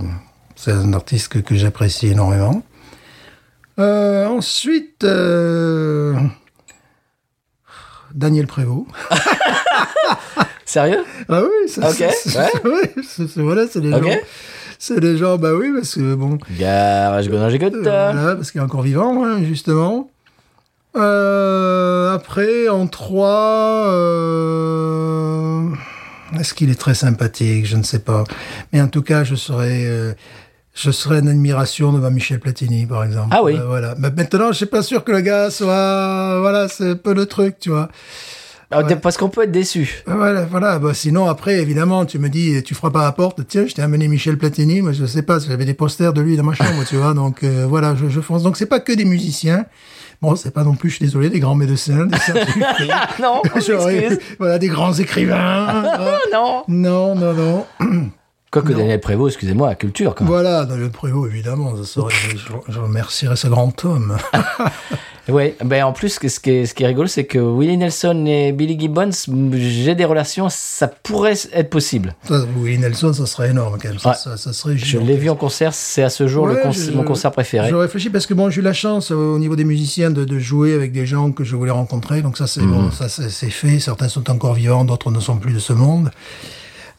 c'est 0.60 0.72
un 0.72 0.92
artiste 0.92 1.28
que, 1.28 1.38
que 1.38 1.54
j'apprécie 1.54 2.08
énormément. 2.08 2.62
Euh, 3.78 4.26
ensuite, 4.26 5.04
euh, 5.04 6.14
Daniel 8.12 8.46
Prévost. 8.48 8.86
Sérieux? 10.64 11.04
Ah 11.28 11.42
oui, 11.42 11.68
ça, 11.68 11.88
Ok, 11.90 12.04
c'est- 12.12 12.36
ouais. 12.36 12.92
c'est- 13.06 13.28
c'est- 13.28 13.40
voilà, 13.40 13.66
c'est 13.70 13.80
des 13.80 13.90
gens. 13.92 14.00
C'est 14.80 15.00
des 15.00 15.16
gens, 15.16 15.38
bah 15.38 15.54
oui, 15.54 15.72
parce 15.74 15.94
que 15.94 16.14
bon, 16.14 16.38
Garage 16.58 17.28
Godin 17.28 17.50
euh, 17.84 18.12
voilà, 18.12 18.36
parce 18.36 18.50
qu'il 18.52 18.60
est 18.60 18.64
encore 18.64 18.82
vivant, 18.82 19.24
hein, 19.24 19.42
justement. 19.44 20.10
Euh, 20.96 22.12
après, 22.14 22.68
en 22.68 22.86
trois, 22.86 23.86
euh, 23.92 25.68
est-ce 26.38 26.54
qu'il 26.54 26.70
est 26.70 26.78
très 26.78 26.94
sympathique? 26.94 27.66
Je 27.66 27.76
ne 27.76 27.82
sais 27.82 27.98
pas. 28.00 28.24
Mais 28.72 28.80
en 28.80 28.88
tout 28.88 29.02
cas, 29.02 29.24
je 29.24 29.34
serais, 29.34 29.84
euh, 29.86 30.12
je 30.78 30.90
serais 30.90 31.20
en 31.20 31.26
admiration 31.26 31.92
devant 31.92 32.10
Michel 32.10 32.38
Platini, 32.38 32.86
par 32.86 33.04
exemple. 33.04 33.28
Ah 33.30 33.42
oui. 33.42 33.56
Euh, 33.56 33.66
voilà. 33.66 33.94
Mais 33.98 34.10
maintenant, 34.10 34.48
je 34.48 34.58
suis 34.58 34.66
pas 34.66 34.82
sûr 34.82 35.02
que 35.04 35.12
le 35.12 35.20
gars 35.20 35.50
soit, 35.50 36.38
voilà, 36.40 36.68
c'est 36.68 36.90
un 36.90 36.96
peu 36.96 37.14
le 37.14 37.26
truc, 37.26 37.58
tu 37.58 37.70
vois. 37.70 37.88
Parce 39.02 39.16
qu'on 39.16 39.30
peut 39.30 39.44
être 39.44 39.50
déçu. 39.50 40.02
Voilà, 40.06 40.44
voilà. 40.44 40.78
Bah, 40.78 40.92
sinon, 40.92 41.28
après, 41.28 41.58
évidemment, 41.60 42.04
tu 42.04 42.18
me 42.18 42.28
dis, 42.28 42.62
tu 42.62 42.74
feras 42.74 42.90
pas 42.90 43.02
la 43.02 43.12
porte. 43.12 43.40
Tiens, 43.48 43.66
je 43.66 43.74
t'ai 43.74 43.82
amené 43.82 44.08
Michel 44.08 44.36
Platini. 44.36 44.82
Moi, 44.82 44.92
je 44.92 45.06
sais 45.06 45.22
pas, 45.22 45.38
j'avais 45.38 45.64
des 45.64 45.74
posters 45.74 46.12
de 46.12 46.20
lui 46.20 46.36
dans 46.36 46.44
ma 46.44 46.54
chambre, 46.54 46.84
tu 46.86 46.96
vois. 46.96 47.14
Donc, 47.14 47.42
euh, 47.44 47.66
voilà, 47.68 47.96
je, 47.96 48.08
je 48.08 48.20
fonce. 48.20 48.42
Donc, 48.42 48.56
c'est 48.56 48.66
pas 48.66 48.80
que 48.80 48.92
des 48.92 49.06
musiciens. 49.06 49.64
Bon, 50.20 50.34
c'est 50.34 50.50
pas 50.50 50.64
non 50.64 50.74
plus, 50.74 50.90
je 50.90 50.96
suis 50.96 51.04
désolé, 51.04 51.30
des 51.30 51.38
grands 51.38 51.54
médecins, 51.54 52.06
des 52.06 52.16
non, 53.22 53.40
voilà, 54.38 54.58
des 54.58 54.68
grands 54.68 54.92
écrivains. 54.92 55.84
Non. 56.32 56.64
non, 56.68 57.14
non, 57.14 57.34
non. 57.34 57.66
Quoique 58.50 58.72
Daniel 58.72 59.00
Prévost, 59.00 59.34
excusez-moi, 59.34 59.74
culture 59.74 60.14
quand 60.14 60.24
même. 60.24 60.32
Voilà, 60.32 60.64
dans 60.64 60.76
le 60.76 60.88
Prévost, 60.88 61.30
évidemment, 61.30 61.76
ça 61.76 61.84
serait, 61.84 62.14
je, 62.36 62.72
je 62.72 62.78
remercierais 62.78 63.36
ce 63.36 63.48
grand 63.48 63.84
homme. 63.84 64.16
Ouais, 65.28 65.54
ben 65.62 65.84
en 65.84 65.92
plus, 65.92 66.18
ce 66.18 66.40
qui 66.40 66.50
est, 66.50 66.64
ce 66.64 66.72
qui 66.72 66.84
est 66.84 66.86
rigolo, 66.86 67.06
c'est 67.06 67.26
que 67.26 67.38
Willie 67.38 67.76
Nelson 67.76 68.24
et 68.26 68.50
Billy 68.52 68.80
Gibbons, 68.80 69.10
j'ai 69.52 69.94
des 69.94 70.06
relations, 70.06 70.48
ça 70.48 70.88
pourrait 70.88 71.34
être 71.52 71.68
possible. 71.68 72.14
Ça, 72.26 72.46
Willie 72.56 72.78
Nelson, 72.78 73.12
ça 73.12 73.26
serait 73.26 73.50
énorme 73.50 73.76
quand 73.78 73.90
même. 73.90 73.98
Ça, 73.98 74.08
Ouais. 74.08 74.14
ça, 74.16 74.38
ça 74.38 74.54
serait 74.54 74.78
Je 74.78 74.96
l'ai 74.96 75.18
vu 75.18 75.28
en 75.28 75.36
concert, 75.36 75.74
c'est 75.74 76.02
à 76.02 76.08
ce 76.08 76.26
jour 76.28 76.46
le 76.46 76.54
Ouais, 76.54 76.62
con- 76.62 76.72
je- 76.72 76.92
mon 76.92 77.02
concert 77.04 77.30
préféré. 77.30 77.68
Je 77.68 77.74
réfléchis 77.74 78.08
parce 78.08 78.24
que 78.24 78.32
bon, 78.32 78.48
j'ai 78.48 78.62
eu 78.62 78.64
la 78.64 78.72
chance 78.72 79.12
euh, 79.12 79.16
au 79.16 79.38
niveau 79.38 79.54
des 79.54 79.64
musiciens 79.64 80.10
de, 80.10 80.24
de 80.24 80.38
jouer 80.38 80.72
avec 80.72 80.92
des 80.92 81.04
gens 81.04 81.30
que 81.30 81.44
je 81.44 81.56
voulais 81.56 81.72
rencontrer. 81.72 82.22
Donc 82.22 82.38
ça, 82.38 82.46
c'est 82.46 82.62
Mhm. 82.62 82.72
bon, 82.72 82.90
ça 82.90 83.10
c'est 83.10 83.50
fait. 83.50 83.80
Certains 83.80 84.08
sont 84.08 84.30
encore 84.30 84.54
vivants, 84.54 84.86
d'autres 84.86 85.10
ne 85.10 85.20
sont 85.20 85.36
plus 85.36 85.52
de 85.52 85.58
ce 85.58 85.74
monde. 85.74 86.10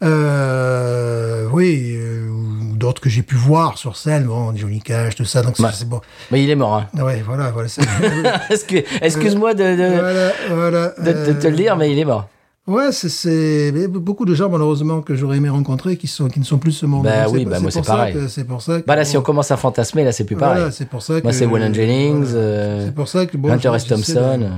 Euh, 0.02 1.47
oui, 1.52 1.93
euh, 1.95 2.30
ou 2.30 2.76
d'autres 2.78 3.02
que 3.02 3.10
j'ai 3.10 3.22
pu 3.24 3.36
voir 3.36 3.78
sur 3.78 3.97
scène, 3.97 4.24
bon, 4.26 4.56
Johnny 4.56 4.82
Cash, 4.82 5.16
tout 5.16 5.26
ça. 5.26 5.41
Donc 5.41 5.60
Ouais. 5.60 5.70
c'est 5.74 5.88
bon. 5.88 6.02
Mais 6.32 6.43
il 6.43 6.50
est 6.50 6.56
mort. 6.56 6.76
Hein. 6.76 7.02
Ouais, 7.04 7.22
voilà, 7.26 7.52
voilà. 7.52 7.68
Excuse-moi 9.02 9.54
de, 9.54 9.64
de, 9.64 10.00
voilà, 10.00 10.32
voilà. 10.52 10.93
de- 11.00 11.34
de 11.34 11.39
te 11.39 11.47
le 11.47 11.56
dire, 11.56 11.76
mais 11.78 11.91
il 11.91 12.00
est 12.00 12.06
mort. 12.06 12.28
Ouais, 12.68 12.91
c'est- 12.91 13.72
beaucoup 13.88 14.26
de 14.26 14.36
gens 14.36 14.47
malheureusement 14.47 15.02
que 15.02 15.16
j'aurais 15.16 15.38
aimé 15.38 15.50
rencontrer 15.50 15.97
qui 15.97 16.06
sont 16.08 16.28
qui 16.28 16.39
ne 16.39 16.45
sont 16.45 16.60
plus 16.60 16.72
ce 16.72 16.86
monde. 16.86 17.04
Bah 17.04 17.26
oui, 17.30 17.43
bah 17.45 17.60
moi, 17.60 17.72
c'est 17.72 17.84
pareil. 17.86 18.16
C'est 18.30 18.43
pour 18.45 18.62
ça. 18.62 18.80
Que, 18.82 18.86
Bah 18.86 18.95
là, 18.95 19.06
si 19.06 19.18
on 19.18 19.22
commence 19.24 19.50
à 19.50 19.58
fantasmer, 19.58 20.04
là, 20.04 20.12
c'est 20.12 20.24
plus 20.24 20.36
pareil. 20.36 20.58
Voilà, 20.58 20.72
c'est 20.72 20.88
pour 20.88 21.02
ça 21.02 21.20
que. 21.20 21.24
Moi, 21.24 21.34
c'est 21.34 21.45
Waylon 21.47 21.74
Jennings, 21.74 22.24
voilà. 22.26 22.38
euh, 22.38 22.86
C'est 22.86 22.93
pour 22.95 23.08
ça 23.08 23.26
que 23.26 23.38
bon. 23.38 23.52
Hunter 23.52 23.70
je- 23.72 23.76
S. 23.78 23.88
Thompson. 23.88 24.50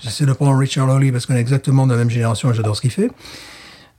J'essaie 0.00 0.24
de 0.26 0.32
prendre 0.32 0.56
Richard 0.58 0.86
Lowley 0.88 1.12
parce 1.12 1.26
qu'on 1.26 1.36
est 1.36 1.40
exactement 1.40 1.86
de 1.86 1.92
la 1.92 1.98
même 1.98 2.10
génération 2.10 2.50
et 2.50 2.54
j'adore 2.54 2.74
ce 2.74 2.80
qu'il 2.80 2.90
fait. 2.90 3.10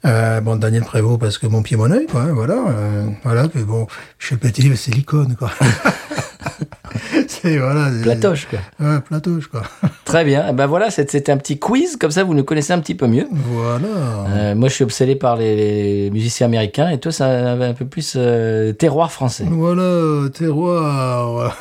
Euh, 0.06 0.42
bon, 0.42 0.58
Daniel 0.58 0.84
Prévost 0.84 1.20
parce 1.20 1.38
que 1.38 1.48
mon 1.48 1.62
pied 1.62 1.78
mon 1.78 1.90
œil, 1.92 2.08
quoi. 2.08 2.24
Voilà, 2.34 2.56
euh, 2.68 3.06
voilà. 3.24 3.48
Puis 3.48 3.64
bon, 3.64 3.88
Michel 4.20 4.38
Platini, 4.38 4.76
c'est 4.76 4.94
l'icône, 4.94 5.36
quoi. 5.38 5.50
c'est 7.28 7.58
voilà. 7.58 7.90
Platoche, 8.02 8.48
quoi. 8.50 8.60
Ouais, 8.86 9.00
platoche, 9.02 9.48
quoi. 9.48 9.62
Très 10.06 10.26
bien. 10.26 10.48
Eh 10.50 10.54
Ben 10.54 10.68
voilà, 10.68 10.90
c'est- 10.92 11.10
c'était 11.10 11.32
un 11.32 11.38
petit 11.38 11.58
quiz, 11.58 11.96
comme 11.98 12.12
ça 12.12 12.24
vous 12.24 12.34
nous 12.34 12.44
connaissez 12.44 12.74
un 12.74 12.80
petit 12.80 12.96
peu 12.96 13.08
mieux. 13.08 13.28
voilà. 13.32 13.88
Euh, 14.30 14.56
moi, 14.56 14.70
je 14.70 14.74
suis 14.76 14.84
obsédé 14.84 15.16
par 15.16 15.38
les, 15.38 15.56
les 15.56 16.12
musiciens 16.12 16.48
américains 16.48 16.90
et 16.90 17.00
toi, 17.00 17.12
ça 17.12 17.52
avait 17.54 17.66
un 17.66 17.74
peu 17.74 17.86
plus 17.86 18.14
euh, 18.18 18.74
terroir 18.74 19.12
français 19.12 19.46
Voilà, 19.50 20.30
terroir. 20.32 21.58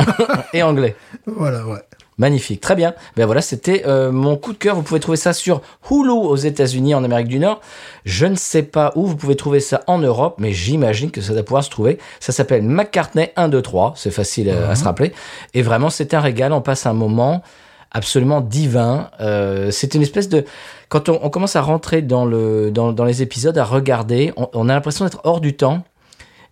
et 0.53 0.63
anglais. 0.63 0.97
voilà, 1.27 1.67
ouais. 1.67 1.79
Magnifique, 2.23 2.61
très 2.61 2.77
bien. 2.77 2.95
Ben 3.17 3.27
voilà, 3.27 3.41
c'était 3.41 3.83
euh, 3.85 4.13
mon 4.13 4.37
coup 4.37 4.53
de 4.53 4.59
cœur. 4.59 4.77
Vous 4.77 4.83
pouvez 4.83 5.01
trouver 5.01 5.17
ça 5.17 5.33
sur 5.33 5.61
Hulu 5.91 6.11
aux 6.11 6.37
États-Unis, 6.37 6.95
en 6.95 7.03
Amérique 7.03 7.27
du 7.27 7.41
Nord. 7.41 7.61
Je 8.05 8.27
ne 8.27 8.37
sais 8.37 8.63
pas 8.63 8.93
où 8.95 9.07
vous 9.07 9.17
pouvez 9.17 9.35
trouver 9.35 9.59
ça 9.59 9.83
en 9.89 9.99
Europe, 9.99 10.37
mais 10.39 10.53
j'imagine 10.53 11.11
que 11.11 11.21
ça 11.21 11.33
doit 11.33 11.43
pouvoir 11.43 11.65
se 11.65 11.71
trouver. 11.71 11.99
Ça 12.21 12.31
s'appelle 12.31 12.63
McCartney 12.63 13.33
1, 13.35 13.49
2, 13.49 13.61
3. 13.61 13.95
C'est 13.97 14.13
facile 14.13 14.51
euh, 14.51 14.71
à 14.71 14.77
se 14.77 14.85
rappeler. 14.85 15.13
Et 15.53 15.63
vraiment, 15.63 15.91
c'est 15.91 16.15
un 16.15 16.21
régal. 16.21 16.53
On 16.53 16.61
passe 16.61 16.87
un 16.87 16.93
moment 16.93 17.43
absolument 17.91 18.41
divin. 18.41 19.11
Euh, 19.21 19.73
c'est 19.73 19.97
une 19.97 20.03
espèce 20.03 20.29
de 20.29 20.45
quand 20.91 21.09
on, 21.09 21.19
on 21.25 21.29
commence 21.29 21.57
à 21.57 21.61
rentrer 21.61 22.03
dans 22.03 22.25
le 22.25 22.71
dans, 22.71 22.93
dans 22.93 23.05
les 23.05 23.23
épisodes, 23.23 23.59
à 23.59 23.65
regarder, 23.65 24.33
on, 24.37 24.49
on 24.53 24.69
a 24.69 24.75
l'impression 24.75 25.05
d'être 25.05 25.23
hors 25.25 25.41
du 25.41 25.57
temps 25.57 25.83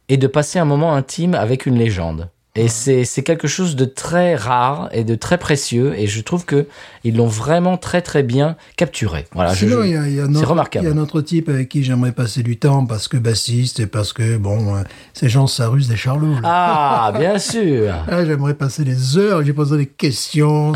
et 0.08 0.16
de 0.16 0.26
passer 0.26 0.58
un 0.58 0.64
moment 0.64 0.94
intime 0.96 1.34
avec 1.34 1.64
une 1.64 1.78
légende. 1.78 2.28
Et 2.56 2.66
c'est 2.66 3.04
c'est 3.04 3.22
quelque 3.22 3.46
chose 3.46 3.76
de 3.76 3.84
très 3.84 4.34
rare 4.34 4.88
et 4.92 5.04
de 5.04 5.14
très 5.14 5.38
précieux. 5.38 5.94
Et 5.96 6.08
je 6.08 6.20
trouve 6.20 6.44
que 6.44 6.66
ils 7.04 7.16
l'ont 7.16 7.28
vraiment 7.28 7.76
très 7.76 8.02
très 8.02 8.24
bien 8.24 8.56
capturé. 8.76 9.26
Voilà. 9.32 9.54
je- 9.54 9.66
Sinon, 9.66 9.82
je- 9.82 9.86
il 9.86 9.92
y 9.92 9.96
a, 9.96 10.08
il 10.08 10.14
y 10.14 10.20
a 10.20 10.26
c'est 10.34 10.44
remarquable. 10.44 10.84
Il 10.84 10.88
y 10.88 10.92
a 10.92 10.94
un 10.94 10.98
autre 11.00 11.20
type 11.20 11.48
avec 11.48 11.68
qui 11.68 11.84
j'aimerais 11.84 12.10
passer 12.10 12.42
du 12.42 12.58
temps 12.58 12.86
parce 12.86 13.06
que 13.06 13.16
bassiste 13.16 13.78
et 13.78 13.86
parce 13.86 14.12
que, 14.12 14.36
bon, 14.36 14.74
euh, 14.74 14.82
ces 15.14 15.28
gens 15.28 15.46
s'arusent 15.46 15.86
des 15.88 15.96
charlots. 15.96 16.34
là. 16.34 16.40
Ah, 16.42 17.12
bien 17.16 17.38
sûr. 17.38 17.94
Ah, 18.08 18.24
j'aimerais 18.24 18.54
passer 18.54 18.82
des 18.82 19.16
heures, 19.16 19.44
j'ai 19.44 19.52
posé 19.52 19.76
des 19.76 19.86
questions. 19.86 20.72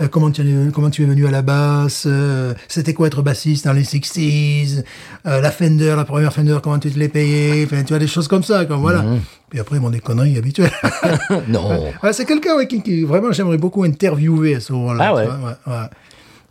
Euh, 0.00 0.08
comment, 0.08 0.30
tu 0.30 0.42
es, 0.42 0.70
comment 0.72 0.90
tu 0.90 1.02
es 1.02 1.06
venu 1.06 1.26
à 1.26 1.30
la 1.30 1.42
basse 1.42 2.04
euh, 2.06 2.54
C'était 2.68 2.94
quoi 2.94 3.06
être 3.06 3.22
bassiste 3.22 3.64
dans 3.64 3.72
les 3.72 3.82
60s 3.82 4.84
euh, 5.26 5.40
La 5.40 5.50
Fender, 5.50 5.94
la 5.96 6.04
première 6.04 6.32
Fender, 6.32 6.58
comment 6.62 6.78
tu 6.78 6.90
te 6.90 6.98
l'es 6.98 7.08
payée 7.08 7.64
Enfin, 7.64 7.82
tu 7.82 7.88
vois, 7.88 7.98
des 7.98 8.06
choses 8.06 8.28
comme 8.28 8.42
ça, 8.42 8.64
comme, 8.64 8.80
voilà. 8.80 9.02
Mhm. 9.02 9.20
Puis 9.50 9.60
après, 9.60 9.78
bon, 9.78 9.90
des 9.90 10.00
conneries 10.00 10.38
habituelles. 10.38 10.72
Non. 11.48 11.92
Ouais, 12.02 12.12
c'est 12.12 12.24
quelqu'un 12.24 12.56
ouais, 12.56 12.66
qui, 12.66 12.82
qui, 12.82 13.02
vraiment, 13.02 13.32
j'aimerais 13.32 13.58
beaucoup 13.58 13.84
interviewer 13.84 14.56
à 14.56 14.60
ce 14.60 14.72
moment-là. 14.72 15.04
Ah 15.08 15.14
ouais. 15.14 15.88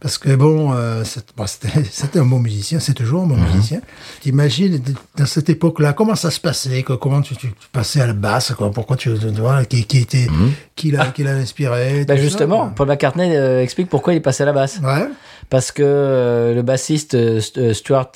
Parce 0.01 0.17
que 0.17 0.33
bon, 0.35 0.73
euh, 0.73 1.03
bon, 1.37 1.45
c'était 1.91 2.19
un 2.19 2.25
bon 2.25 2.39
musicien, 2.39 2.79
c'est 2.79 2.93
toujours 2.95 3.21
un 3.23 3.27
bon 3.27 3.35
Mhm. 3.37 3.55
musicien. 3.55 3.81
T'imagines, 4.21 4.81
dans 5.15 5.25
cette 5.27 5.49
époque-là, 5.49 5.93
comment 5.93 6.15
ça 6.15 6.31
se 6.31 6.39
passait 6.39 6.81
Comment 6.83 7.21
tu, 7.21 7.35
tu, 7.35 7.47
tu 7.49 7.67
passais 7.71 8.01
à 8.01 8.07
la 8.07 8.13
basse 8.13 8.51
quoi, 8.57 8.71
Pourquoi 8.71 8.97
tu... 8.97 9.11
tu 9.17 9.27
vois, 9.29 9.63
qui, 9.65 9.85
qui 9.85 9.99
était... 9.99 10.27
Qui 10.75 10.89
l'a 10.89 11.05
qui 11.07 11.23
l'a 11.23 11.33
inspiré 11.35 12.03
ça, 12.07 12.15
justement. 12.15 12.69
Paul 12.75 12.87
McCartney 12.87 13.35
euh, 13.35 13.61
explique 13.61 13.89
pourquoi 13.89 14.13
il 14.13 14.17
est 14.17 14.21
passé 14.21 14.41
à 14.41 14.47
la 14.47 14.53
basse. 14.53 14.79
Ouais, 14.83 15.07
Parce 15.51 15.71
que 15.71 15.83
euh, 15.85 16.55
le 16.55 16.63
bassiste 16.63 17.13
St- 17.39 17.73
Stuart 17.73 18.09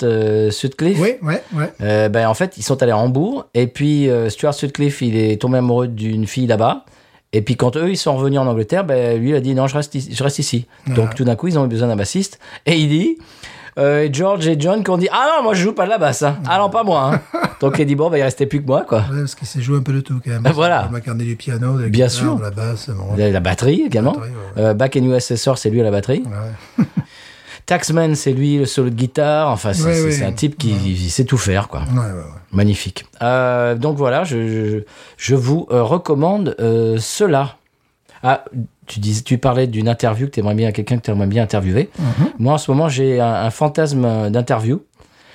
Sutcliffe, 0.50 0.98
oui, 1.00 1.12
ouais, 1.22 1.42
ouais. 1.54 2.08
ben, 2.08 2.26
en 2.28 2.34
fait, 2.34 2.54
ils 2.56 2.64
sont 2.64 2.82
allés 2.82 2.90
à 2.92 2.98
Hambourg. 2.98 3.46
Et 3.54 3.68
puis, 3.68 4.08
Stuart 4.28 4.54
Sutcliffe, 4.54 5.02
il 5.02 5.16
est 5.16 5.40
tombé 5.40 5.58
amoureux 5.58 5.86
d'une 5.86 6.26
fille 6.26 6.48
là-bas. 6.48 6.84
Et 7.36 7.42
puis, 7.42 7.56
quand 7.56 7.76
eux, 7.76 7.90
ils 7.90 7.96
sont 7.96 8.16
revenus 8.16 8.38
en 8.40 8.46
Angleterre, 8.46 8.84
ben, 8.84 9.20
lui, 9.20 9.30
il 9.30 9.34
a 9.34 9.40
dit 9.40 9.54
non, 9.54 9.66
je 9.66 9.76
reste 9.76 9.94
ici. 9.94 10.14
Je 10.14 10.22
reste 10.24 10.38
ici. 10.38 10.66
Donc, 10.88 11.14
tout 11.14 11.24
d'un 11.24 11.36
coup, 11.36 11.48
ils 11.48 11.58
ont 11.58 11.64
eu 11.64 11.68
besoin 11.68 11.88
d'un 11.88 11.96
bassiste. 11.96 12.38
Et 12.64 12.76
il 12.78 12.88
dit. 12.88 13.18
euh, 13.78 14.08
George 14.10 14.46
et 14.48 14.56
John 14.58 14.82
qui 14.82 14.88
ont 14.90 14.96
dit 14.96 15.08
ah 15.12 15.34
non 15.36 15.42
moi 15.44 15.52
je 15.52 15.62
joue 15.62 15.72
pas 15.74 15.84
de 15.84 15.90
la 15.90 15.98
basse 15.98 16.22
hein. 16.22 16.38
ah 16.48 16.56
non 16.58 16.70
pas 16.70 16.82
moi 16.82 17.10
hein. 17.12 17.20
donc 17.60 17.78
il 17.78 17.84
dit 17.84 17.94
bon 17.94 18.08
bah 18.08 18.16
il 18.16 18.22
restait 18.22 18.46
plus 18.46 18.62
que 18.62 18.66
moi 18.66 18.86
quoi 18.88 19.00
Ouais, 19.12 19.18
parce 19.20 19.34
qu'il 19.34 19.46
s'est 19.46 19.60
joué 19.60 19.76
un 19.76 19.82
peu 19.82 19.92
de 19.92 20.00
tout 20.00 20.18
quand 20.24 20.30
même. 20.30 20.40
Ben 20.40 20.50
voilà. 20.52 20.84
Paul 20.84 20.92
McCartney 20.96 21.26
du 21.26 21.36
piano, 21.36 21.76
de 21.76 21.82
la 21.82 21.88
Bien 21.90 22.06
guitare, 22.06 22.22
sûr. 22.22 22.36
de 22.36 22.42
la 22.42 22.50
basse. 22.50 22.88
Bon, 22.88 23.14
la, 23.18 23.30
la 23.30 23.40
batterie 23.40 23.82
également 23.84 24.12
batterie, 24.12 24.30
ouais. 24.30 24.62
Euh, 24.62 24.72
Back 24.72 24.96
in 24.96 25.02
USSR 25.04 25.58
c'est 25.58 25.68
lui 25.68 25.82
à 25.82 25.84
la 25.84 25.90
batterie 25.90 26.22
ouais. 26.78 26.84
Taxman 27.66 28.14
c'est 28.14 28.32
lui 28.32 28.58
le 28.58 28.64
solo 28.66 28.90
de 28.90 28.94
guitare 28.94 29.50
enfin 29.50 29.72
c'est 29.72 29.84
Ouais, 29.84 30.02
ouais. 30.18 30.22
un 30.22 30.32
type 30.32 30.56
qui 30.56 30.96
sait 31.10 31.24
tout 31.24 31.36
faire 31.38 31.68
quoi 31.68 31.80
Ouais, 31.92 31.98
ouais, 31.98 32.04
ouais. 32.12 32.22
Magnifique. 32.52 33.04
Euh, 33.22 33.74
donc 33.74 33.96
voilà, 33.96 34.22
je, 34.24 34.46
je, 34.48 34.78
je 35.16 35.34
vous 35.34 35.66
euh, 35.70 35.82
recommande 35.82 36.54
euh, 36.60 36.96
cela. 36.98 37.56
Ah, 38.22 38.44
tu, 38.86 39.00
dis, 39.00 39.22
tu 39.24 39.36
parlais 39.38 39.66
d'une 39.66 39.88
interview 39.88 40.26
que 40.26 40.32
tu 40.32 40.40
aimerais 40.40 40.54
bien, 40.54 40.72
quelqu'un 40.72 40.96
que 40.98 41.02
tu 41.02 41.10
aimerais 41.10 41.26
bien 41.26 41.42
interviewer. 41.42 41.90
Mhm. 41.98 42.28
Moi, 42.38 42.54
en 42.54 42.58
ce 42.58 42.70
moment, 42.70 42.88
j'ai 42.88 43.20
un, 43.20 43.26
un 43.34 43.50
fantasme 43.50 44.30
d'interview. 44.30 44.82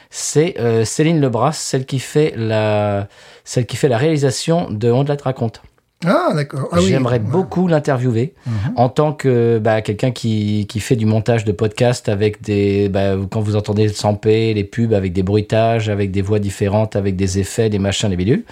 C'est 0.10 0.56
euh, 0.60 0.84
Céline 0.84 1.22
Lebras, 1.22 1.52
celle 1.54 1.86
qui 1.86 2.00
fait 2.00 2.34
la, 2.36 3.08
celle 3.44 3.66
qui 3.66 3.78
fait 3.78 3.88
la 3.88 3.98
réalisation 3.98 4.70
de 4.72 4.90
On 4.92 5.04
te 5.04 5.10
la 5.10 5.16
te 5.18 5.24
raconte. 5.24 5.62
Ah, 6.06 6.32
d'accord. 6.34 6.70
Ah, 6.72 6.78
oui. 6.80 6.88
J'aimerais 6.88 7.18
Ouais. 7.20 7.26
Mhm. 7.26 7.32
beaucoup 7.32 7.68
l'interviewer 7.68 8.34
en 8.76 8.90
tant 8.90 9.14
que 9.14 9.60
bah, 9.60 9.82
quelqu'un 9.82 10.12
qui, 10.12 10.66
qui 10.68 10.80
fait 10.80 10.96
du 10.96 11.06
montage 11.06 11.46
de 11.46 11.52
podcast 11.52 12.10
avec 12.10 12.42
des 12.42 12.90
bah, 12.90 13.16
quand 13.30 13.42
vous 13.42 13.56
entendez 13.56 13.84
le 13.84 13.94
sampé, 13.94 14.54
les 14.54 14.64
pubs 14.64 14.94
avec 14.94 15.14
des 15.14 15.24
bruitages, 15.24 15.90
avec 15.90 16.12
des 16.12 16.22
voix 16.22 16.40
différentes, 16.40 16.96
avec 16.96 17.16
des 17.16 17.40
effets, 17.40 17.70
des 17.70 17.80
machins, 17.80 18.10
des 18.10 18.16
bidules. 18.16 18.44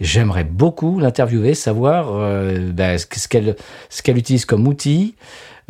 J'aimerais 0.00 0.44
beaucoup 0.44 0.98
l'interviewer, 0.98 1.54
savoir 1.54 2.08
euh, 2.14 2.70
bah, 2.72 2.96
qu'elle 3.28 3.56
ce 3.90 4.02
qu'elle 4.02 4.16
utilise 4.18 4.44
comme 4.46 4.66
outil, 4.66 5.14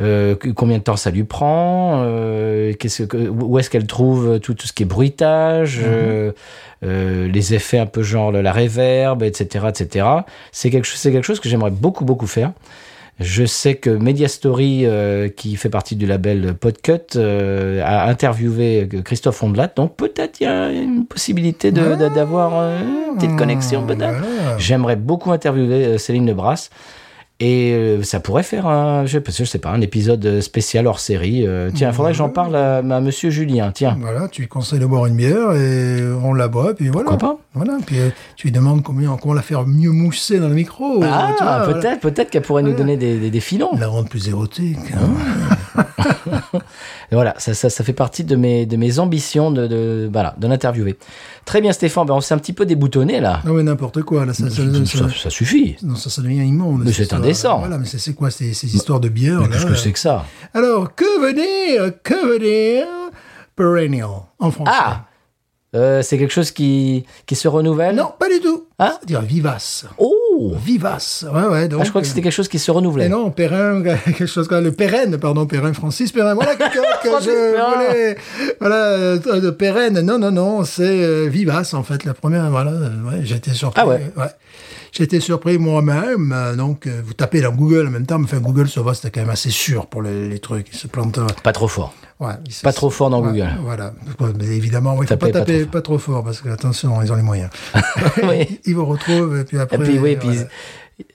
euh, 0.00 0.34
combien 0.54 0.78
de 0.78 0.82
temps 0.82 0.96
ça 0.96 1.10
lui 1.10 1.24
prend, 1.24 2.02
euh, 2.04 2.72
qu'est-ce 2.74 3.02
que, 3.02 3.16
où 3.16 3.58
est-ce 3.58 3.68
qu'elle 3.70 3.86
trouve 3.86 4.38
tout, 4.40 4.54
tout 4.54 4.66
ce 4.66 4.72
qui 4.72 4.82
est 4.84 4.86
bruitage, 4.86 5.80
euh, 5.84 6.32
euh, 6.84 7.28
les 7.28 7.54
effets 7.54 7.78
un 7.78 7.86
peu 7.86 8.02
genre 8.02 8.32
la 8.32 8.52
reverb, 8.52 9.22
etc., 9.22 9.66
etc. 9.68 10.06
C'est 10.52 10.70
quelque 10.70 10.84
chose, 10.86 10.98
c'est 10.98 11.12
quelque 11.12 11.24
chose 11.26 11.40
que 11.40 11.48
j'aimerais 11.48 11.70
beaucoup, 11.70 12.04
beaucoup 12.04 12.26
faire. 12.26 12.52
Je 13.22 13.44
sais 13.44 13.74
que 13.74 13.90
Media 13.90 14.28
Story, 14.28 14.86
euh, 14.86 15.28
qui 15.28 15.56
fait 15.56 15.68
partie 15.68 15.94
du 15.94 16.06
label 16.06 16.54
Podcut, 16.54 17.16
euh, 17.16 17.82
a 17.84 18.08
interviewé 18.08 18.88
Christophe 19.04 19.42
Ondelat. 19.42 19.72
Donc 19.76 19.94
peut-être 19.96 20.40
il 20.40 20.44
y 20.44 20.46
a 20.46 20.70
une 20.72 21.04
possibilité 21.04 21.70
de- 21.70 21.96
de- 21.96 22.08
d'avoir 22.14 22.52
une 22.80 23.16
petite 23.16 23.36
connexion. 23.36 23.82
J'aimerais 24.56 24.96
beaucoup 24.96 25.32
interviewer 25.32 25.98
Céline 25.98 26.26
Lebras. 26.26 26.70
Et 27.42 27.72
euh, 27.72 28.02
ça 28.02 28.20
pourrait 28.20 28.42
faire 28.42 28.66
un, 28.66 29.06
je, 29.06 29.18
je 29.26 29.44
sais 29.44 29.58
pas, 29.58 29.70
un 29.70 29.80
épisode 29.80 30.42
spécial 30.42 30.86
hors 30.86 31.00
série. 31.00 31.46
Euh, 31.46 31.70
tiens, 31.74 31.88
il 31.88 31.94
faudrait 31.94 32.12
que 32.12 32.18
j'en 32.18 32.28
parle 32.28 32.54
à, 32.54 32.76
à 32.78 33.00
Monsieur 33.00 33.30
Julien. 33.30 33.72
Tiens, 33.74 33.96
Voilà, 33.98 34.28
tu 34.28 34.42
lui 34.42 34.48
conseilles 34.48 34.78
de 34.78 34.84
boire 34.84 35.06
une 35.06 35.16
bière 35.16 35.52
et 35.54 36.02
on 36.22 36.34
la 36.34 36.48
boit, 36.48 36.74
puis 36.74 36.88
voilà. 36.88 37.08
Pourquoi 37.08 37.28
pas? 37.36 37.38
Voilà, 37.54 37.78
puis 37.86 37.98
euh, 37.98 38.10
tu 38.36 38.48
lui 38.48 38.52
demandes 38.52 38.82
comment, 38.82 39.16
comment 39.16 39.32
la 39.34 39.40
faire 39.42 39.66
mieux 39.66 39.90
mousser 39.90 40.38
dans 40.38 40.48
le 40.48 40.54
micro. 40.54 41.02
ah, 41.02 41.62
peut-être, 41.66 42.00
peut-être 42.00 42.28
qu'elle 42.30 42.42
pourrait 42.42 42.62
nous 42.62 42.74
donner 42.74 42.96
des, 42.98 43.18
des, 43.18 43.30
des 43.30 43.40
filons. 43.40 43.70
La 43.78 43.88
rendre 43.88 44.08
plus 44.10 44.28
érotique. 44.28 44.76
hein? 44.94 45.84
Et 47.10 47.14
Voilà, 47.14 47.34
ça, 47.38 47.54
ça, 47.54 47.70
ça 47.70 47.82
fait 47.84 47.92
partie 47.92 48.24
de 48.24 48.36
mes, 48.36 48.66
de 48.66 48.76
mes 48.76 48.98
ambitions 48.98 49.50
de, 49.50 49.66
de, 49.66 50.08
voilà, 50.12 50.34
de 50.38 50.46
l'interviewer. 50.46 50.96
Très 51.44 51.60
bien, 51.60 51.72
Stéphane. 51.72 52.06
Ben, 52.06 52.14
on 52.14 52.20
s'est 52.20 52.34
un 52.34 52.38
petit 52.38 52.52
peu 52.52 52.66
déboutonné 52.66 53.20
là. 53.20 53.40
Non, 53.44 53.54
mais 53.54 53.62
n'importe 53.62 54.02
quoi, 54.02 54.24
là, 54.24 54.32
ça, 54.32 54.48
ça, 54.48 55.30
suffit. 55.30 55.76
non, 55.82 55.96
ça, 55.96 56.10
ça 56.10 56.22
devient 56.22 56.46
immonde. 56.46 56.82
Mais 56.84 56.92
c'est 56.92 57.12
indécent. 57.12 57.58
Voilà, 57.58 57.78
mais 57.78 57.86
c'est 57.86 58.14
quoi 58.14 58.30
ces, 58.30 58.54
ces 58.54 58.74
histoires 58.74 59.00
de 59.00 59.08
bière 59.08 59.40
Mais 59.40 59.48
Qu'est-ce 59.48 59.66
que 59.66 59.74
c'est 59.74 59.92
que 59.92 59.98
ça? 59.98 60.24
Alors, 60.54 60.94
que 60.94 61.20
veut 61.20 61.34
dire, 61.34 61.92
que 62.02 62.26
veut 62.26 62.38
dire 62.38 62.86
perennial 63.56 64.08
en 64.38 64.50
français? 64.50 64.72
Ah 64.74 65.04
Euh, 65.74 66.02
C'est 66.02 66.18
quelque 66.18 66.32
chose 66.32 66.50
qui, 66.50 67.04
qui 67.26 67.36
se 67.36 67.46
renouvelle 67.48 67.94
Non, 67.94 68.12
pas 68.18 68.28
du 68.28 68.40
tout. 68.40 68.66
Ah 68.78 68.94
C'est-à-dire 68.98 69.20
vivace. 69.20 69.84
Oh 69.98 70.52
Vivace. 70.64 71.24
Ouais, 71.32 71.44
ouais. 71.46 71.68
Donc, 71.68 71.80
Ah, 71.82 71.84
Je 71.84 71.90
crois 71.90 72.00
que 72.00 72.08
c'était 72.08 72.22
quelque 72.22 72.32
chose 72.32 72.48
qui 72.48 72.58
se 72.58 72.70
renouvelait. 72.70 73.06
Et 73.06 73.08
non, 73.08 73.30
Perrin, 73.30 73.82
quelque 74.04 74.26
chose 74.26 74.48
comme 74.48 74.64
le 74.64 74.72
pérenne, 74.72 75.18
pardon, 75.18 75.46
Perrin, 75.46 75.72
Francis 75.72 76.10
Perrin. 76.12 76.34
Voilà 76.34 76.56
quelqu'un 76.56 76.80
que 77.02 77.08
je 77.22 77.30
voulais. 77.90 78.16
Voilà, 78.58 78.76
euh, 78.86 79.18
de 79.40 79.50
pérenne. 79.50 80.00
Non, 80.00 80.18
non, 80.18 80.30
non, 80.30 80.64
c'est 80.64 80.82
euh, 81.04 81.26
vivace, 81.28 81.74
en 81.74 81.82
fait, 81.82 82.04
la 82.04 82.14
première. 82.14 82.50
Voilà, 82.50 82.72
euh, 82.72 82.90
ouais, 83.10 83.30
été 83.30 83.52
surpris. 83.52 83.80
Ah 83.82 83.86
ouais. 83.86 84.00
J'ai 84.16 84.22
été 84.98 85.20
surpris 85.20 85.58
moi-même. 85.58 86.32
euh, 86.34 86.56
donc, 86.56 86.86
euh, 86.86 87.00
vous 87.04 87.12
tapez 87.14 87.40
dans 87.40 87.52
Google 87.52 87.86
en 87.86 87.90
même 87.90 88.06
temps, 88.06 88.18
mais 88.18 88.24
enfin, 88.24 88.38
Google, 88.40 88.68
ça 88.68 88.82
va, 88.82 88.92
c'était 88.94 89.10
quand 89.10 89.20
même 89.20 89.30
assez 89.30 89.50
sûr 89.50 89.86
pour 89.86 90.02
les, 90.02 90.28
les 90.28 90.38
trucs. 90.40 90.68
Il 90.72 90.76
se 90.76 90.86
plante. 90.88 91.18
euh, 91.18 91.26
Pas 91.42 91.52
trop 91.52 91.68
fort. 91.68 91.94
Ouais, 92.18 92.32
Pas 92.62 92.72
trop 92.72 92.90
fort 92.90 93.08
dans 93.08 93.22
ouais, 93.22 93.28
Google. 93.30 93.50
Voilà. 93.62 93.92
Mais 94.38 94.46
évidemment, 94.48 94.94
il 95.02 95.06
faut 95.08 95.14
Tapez 95.14 95.32
pas 95.32 95.38
pas 95.38 95.38
taper 95.46 95.60
trop 95.62 95.70
pas 95.70 95.80
trop 95.82 95.98
fort, 95.98 96.24
parce 96.24 96.40
que, 96.42 96.48
attention, 96.50 97.00
ils 97.02 97.10
ont 97.12 97.16
les 97.16 97.22
moyens. 97.22 97.50
Oui. 98.22 98.60
Ils 98.66 98.74
vous 98.74 98.84
retrouvent, 98.84 99.38
et 99.38 99.44
puis 99.44 99.56
Et 99.56 99.60
après. 99.60 99.78
puis, 99.78 99.98
oui, 99.98 100.16
puis 100.16 100.28
voilà. 100.28 100.42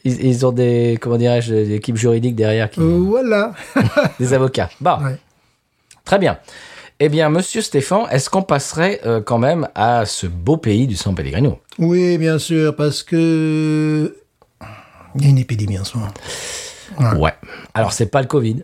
ils, 0.04 0.12
ils- 0.14 0.26
ils 0.26 0.46
ont 0.46 0.52
des, 0.52 0.98
comment 1.00 1.18
dirais-je, 1.18 1.54
des 1.54 1.74
équipes 1.74 1.98
juridiques 1.98 2.36
derrière, 2.36 2.70
qui, 2.72 2.80
voilà. 2.82 3.54
des 4.20 4.34
avocats. 4.34 4.70
Bon, 4.82 4.98
Ouais. 5.04 5.18
très 6.06 6.18
bien. 6.18 6.38
Eh 7.00 7.10
bien, 7.10 7.30
monsieur 7.30 7.62
Stéphane, 7.62 8.06
est-ce 8.10 8.30
qu'on 8.30 8.42
passerait 8.42 9.02
euh, 9.06 9.22
quand 9.22 9.38
même 9.38 9.68
à 9.76 10.06
ce 10.06 10.28
beau 10.28 10.56
pays 10.58 10.88
du 10.88 10.96
San 10.96 11.14
Pellegrino? 11.14 11.60
Oui, 11.78 12.18
bien 12.18 12.40
sûr, 12.40 12.76
parce 12.76 13.04
que 13.04 14.16
il 15.16 15.24
y 15.24 15.26
a 15.28 15.30
une 15.30 15.38
épidémie 15.38 15.78
en 15.78 15.84
ce 15.84 15.98
moment. 15.98 16.12
Ouais. 17.00 17.18
Ouais. 17.20 17.34
Alors, 17.74 17.92
c'est 17.92 18.06
pas 18.08 18.22
le 18.22 18.28
Covid. 18.28 18.64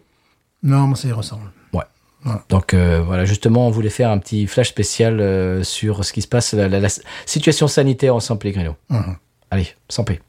Non, 0.64 0.88
mais 0.88 0.96
ça 0.96 1.08
y 1.10 1.12
ressemble. 1.12 1.52
Ouais. 1.74 1.84
Ouais. 2.26 2.32
Donc 2.50 2.74
euh, 2.74 3.02
voilà, 3.02 3.26
justement, 3.26 3.68
on 3.68 3.72
voulait 3.72 3.90
faire 3.90 4.10
un 4.10 4.18
petit 4.18 4.48
flash 4.48 4.70
spécial 4.70 5.20
euh, 5.20 5.64
sur 5.64 6.06
ce 6.06 6.14
qui 6.14 6.22
se 6.22 6.28
passe, 6.28 6.54
la, 6.54 6.70
la- 6.70 6.80
la 6.80 6.90
situation 7.26 7.68
sanitaire 7.68 8.16
en 8.16 8.20
San 8.22 8.38
Pellegrino. 8.40 8.76
Mhm. 8.90 9.18
Allez, 9.50 9.68
sans 9.90 10.06
paix. 10.06 10.22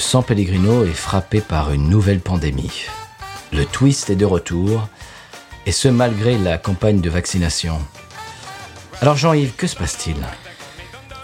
San 0.00 0.24
Pellegrino 0.24 0.84
est 0.84 0.94
frappé 0.94 1.40
par 1.42 1.72
une 1.72 1.88
nouvelle 1.88 2.20
pandémie. 2.20 2.86
Le 3.52 3.66
twist 3.66 4.08
est 4.08 4.16
de 4.16 4.24
retour, 4.24 4.88
et 5.66 5.72
ce 5.72 5.88
malgré 5.88 6.38
la 6.38 6.56
campagne 6.56 7.00
de 7.00 7.10
vaccination. 7.10 7.78
Alors 9.02 9.16
Jean-Yves, 9.16 9.52
que 9.56 9.66
se 9.66 9.76
passe-t-il? 9.76 10.16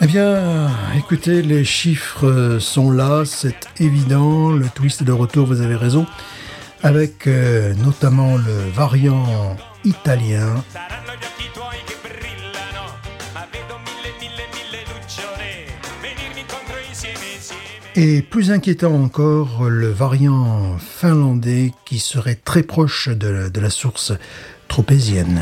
Eh 0.02 0.06
bien, 0.06 0.68
écoutez, 0.94 1.40
les 1.40 1.64
chiffres 1.64 2.58
sont 2.60 2.90
là, 2.90 3.24
c'est 3.24 3.66
évident. 3.80 4.50
Le 4.50 4.68
twist 4.68 5.00
est 5.00 5.06
de 5.06 5.12
retour, 5.12 5.46
vous 5.46 5.62
avez 5.62 5.76
raison. 5.76 6.06
Avec 6.82 7.26
euh, 7.26 7.72
notamment 7.76 8.36
le 8.36 8.70
variant 8.74 9.56
italien. 9.84 10.62
Et 17.98 18.20
plus 18.20 18.50
inquiétant 18.50 18.92
encore, 18.94 19.64
le 19.70 19.88
variant 19.90 20.76
finlandais 20.78 21.72
qui 21.86 21.98
serait 21.98 22.34
très 22.34 22.62
proche 22.62 23.08
de, 23.08 23.48
la- 23.58 23.70
source 23.70 24.12
tropézienne. 24.68 25.40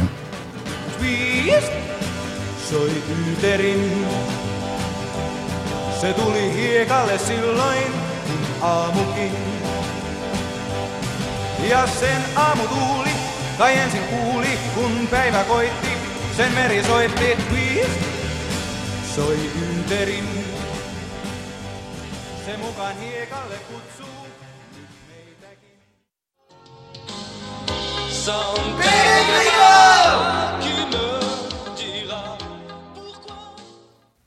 Se 22.55 22.61
mukaan 22.61 22.97
hiekalle 23.01 23.59
kutsuu, 23.69 24.07
nyt 24.73 24.91
meitäkin. 25.09 25.79
San 28.11 28.55
Pellegrino 28.79 29.75
qui 30.61 30.75
me 30.87 31.07
dira 31.77 32.39
pourquoi. 32.95 33.37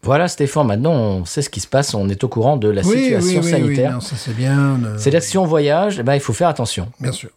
Voilà 0.04 0.28
Stéphane, 0.28 0.68
maintenant 0.68 0.92
on 0.94 1.26
sait 1.26 1.42
ce 1.42 1.50
qui 1.50 1.62
se 1.62 1.68
passe, 1.68 1.94
on 1.94 2.10
est 2.10 2.22
au 2.22 2.28
courant 2.28 2.58
de 2.58 2.68
la 2.68 2.84
situation 2.84 3.42
sanitaire. 3.44 3.92
non, 3.94 4.02
ça 4.02 4.18
c'est 4.18 4.36
bien. 4.36 4.78
C'est-à-dire 4.98 5.22
que 5.22 5.26
si 5.26 5.38
on 5.38 5.46
voyage, 5.46 6.00
eh 6.00 6.04
ben, 6.04 6.16
il 6.16 6.20
faut 6.22 6.34
faire 6.34 6.50
attention. 6.50 6.92
Bien 7.00 7.14
sûr. 7.14 7.30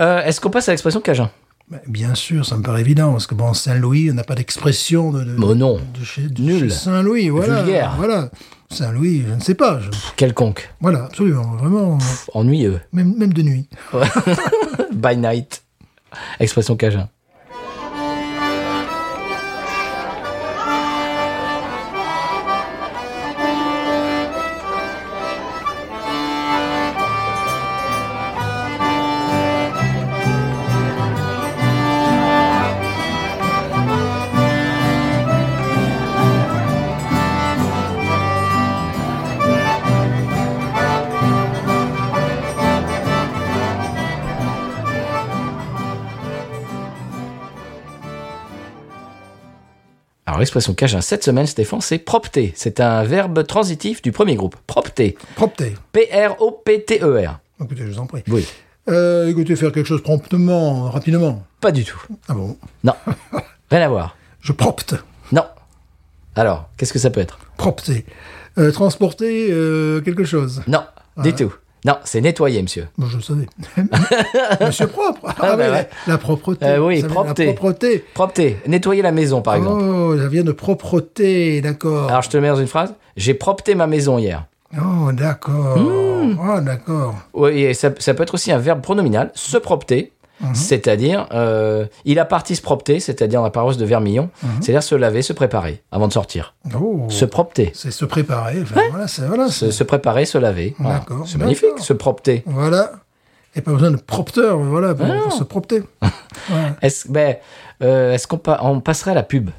Euh, 0.00 0.22
Est-ce 0.22 0.40
qu'on 0.40 0.48
passe 0.50 0.68
à 0.70 0.72
l'expression 0.72 1.02
Cajun? 1.02 1.30
Ben, 1.68 1.80
Bien 1.86 2.14
sûr, 2.14 2.46
ça 2.46 2.56
me 2.56 2.62
paraît 2.62 2.80
évident, 2.80 3.12
parce 3.12 3.26
que 3.26 3.34
bon, 3.34 3.52
Saint-Louis, 3.52 4.10
on 4.10 4.14
n'a 4.14 4.24
pas 4.24 4.34
d'expression 4.36 5.10
de, 5.12 5.22
de, 5.22 5.54
non. 5.54 5.80
de 5.98 6.02
chez, 6.04 6.22
de 6.22 6.40
Nul. 6.42 6.70
chez 6.70 6.70
Saint-Louis. 6.70 7.28
Voilà, 7.28 7.62
Vulgaire. 7.62 7.92
Voilà. 7.98 8.30
Saint-Louis, 8.72 9.24
je 9.28 9.34
ne 9.34 9.40
sais 9.40 9.54
pas. 9.54 9.80
je- 9.80 9.90
Quelconque. 10.16 10.70
Voilà, 10.80 11.04
absolument, 11.04 11.56
vraiment, 11.56 11.98
Ennuyeux. 12.34 12.80
même, 12.92 13.14
même 13.16 13.32
de 13.32 13.42
nuit. 13.42 13.68
By 14.92 15.16
night. 15.16 15.62
Expression 16.40 16.76
Cajun. 16.76 17.08
L'expression 50.42 50.74
Cajun 50.74 51.00
cette 51.00 51.24
semaine, 51.24 51.46
Stéphane, 51.46 51.80
c'est 51.80 51.98
propter. 51.98 52.52
C'est 52.56 52.80
un 52.80 53.04
verbe 53.04 53.46
transitif 53.46 54.02
du 54.02 54.12
premier 54.12 54.34
groupe. 54.34 54.56
Propter. 54.66 55.16
Propter. 55.36 55.74
P-R-O-P-T-E-R. 55.92 57.38
Écoutez, 57.62 57.82
je 57.86 57.92
vous 57.92 57.98
en 57.98 58.06
prie. 58.06 58.22
Oui. 58.28 58.46
Euh, 58.88 59.28
écoutez, 59.28 59.54
faire 59.54 59.70
quelque 59.70 59.86
chose 59.86 60.02
promptement, 60.02 60.90
rapidement. 60.90 61.46
Pas 61.60 61.70
du 61.70 61.84
tout. 61.84 62.02
Ah 62.28 62.34
bon? 62.34 62.56
Non. 62.82 62.94
Rien 63.70 63.82
à 63.82 63.88
voir. 63.88 64.16
Je 64.40 64.52
propte. 64.52 64.96
Non. 65.30 65.44
Alors, 66.34 66.68
qu'est-ce 66.76 66.92
que 66.92 66.98
ça 66.98 67.10
peut 67.10 67.20
être? 67.20 67.38
Propter. 67.56 68.04
Euh, 68.58 68.72
transporter 68.72 69.48
euh, 69.52 70.00
quelque 70.00 70.24
chose? 70.24 70.62
Non, 70.66 70.82
du 71.18 71.32
tout. 71.32 71.52
Non, 71.84 71.96
c'est 72.04 72.20
nettoyer, 72.20 72.62
monsieur. 72.62 72.86
Bon, 72.96 73.06
je 73.06 73.16
le 73.16 73.22
savais. 73.22 73.46
Monsieur 74.64 74.86
propre. 74.86 75.20
Ah, 75.26 75.34
Ah, 75.40 75.56
bah 75.56 75.64
oui, 75.66 75.70
ouais. 75.72 75.88
la, 76.06 76.12
la 76.12 76.18
propreté. 76.18 76.64
Euh, 76.64 76.78
oui, 76.78 77.02
propreté. 77.02 77.46
La 77.46 77.52
propreté. 77.54 78.04
Propter. 78.14 78.56
Nettoyer 78.68 79.02
la 79.02 79.10
maison, 79.10 79.42
par 79.42 79.56
exemple. 79.56 79.82
Oh, 79.84 80.16
ça 80.16 80.28
vient 80.28 80.44
de 80.44 80.52
propreté, 80.52 81.60
d'accord. 81.60 82.08
Alors, 82.08 82.22
je 82.22 82.30
te 82.30 82.36
mets 82.36 82.48
dans 82.48 82.56
une 82.56 82.68
phrase. 82.68 82.94
J'ai 83.16 83.34
propté 83.34 83.74
ma 83.74 83.86
maison 83.88 84.16
hier. 84.18 84.46
Oh, 84.76 85.10
d'accord. 85.12 85.76
Hmm. 85.78 86.36
Oh, 86.40 86.60
d'accord. 86.60 87.16
Oui, 87.34 87.62
et 87.62 87.74
ça, 87.74 87.90
ça 87.98 88.14
peut 88.14 88.22
être 88.22 88.34
aussi 88.34 88.52
un 88.52 88.58
verbe 88.58 88.80
pronominal, 88.80 89.30
se 89.34 89.56
propter, 89.58 90.12
Mhm. 90.42 90.54
c'est-à-dire, 90.54 91.26
euh, 91.32 91.86
il 92.04 92.18
a 92.18 92.24
parti 92.24 92.56
se 92.56 92.62
propter, 92.62 93.00
c'est-à-dire 93.00 93.40
la 93.42 93.50
paroisse 93.50 93.76
de 93.76 93.84
Vermillon, 93.84 94.28
Mhm. 94.42 94.50
c'est-à-dire 94.60 94.82
se 94.82 94.94
laver, 94.94 95.22
se 95.22 95.32
préparer 95.32 95.82
avant 95.92 96.08
de 96.08 96.12
sortir. 96.12 96.54
Oh. 96.78 97.06
Se 97.08 97.24
propter. 97.24 97.70
C'est 97.74 97.90
se 97.92 98.04
préparer. 98.04 98.60
Enfin, 98.62 98.80
voilà, 98.90 99.06
voilà, 99.28 99.48
Se, 99.48 99.70
se 99.70 99.84
préparer, 99.84 100.24
se 100.24 100.38
laver. 100.38 100.74
Voilà. 100.78 101.04
C'est 101.26 101.38
magnifique, 101.38 101.78
se 101.78 101.92
propter. 101.92 102.42
voilà. 102.46 102.92
Et 103.54 103.60
pas 103.60 103.72
besoin 103.72 103.90
de 103.90 103.96
propteur, 103.96 104.58
voilà, 104.58 104.94
pour, 104.94 105.06
Ah 105.06 105.30
se 105.30 105.44
propter. 105.44 105.82
Ouais. 106.50 106.72
Est-ce 106.82 107.06
ben, 107.08 107.36
euh, 107.82 108.12
est-ce 108.14 108.26
qu'on 108.26 108.38
pa- 108.38 108.58
on 108.62 108.80
passerait 108.80 109.10
à 109.12 109.14
la 109.14 109.22
pub? 109.22 109.50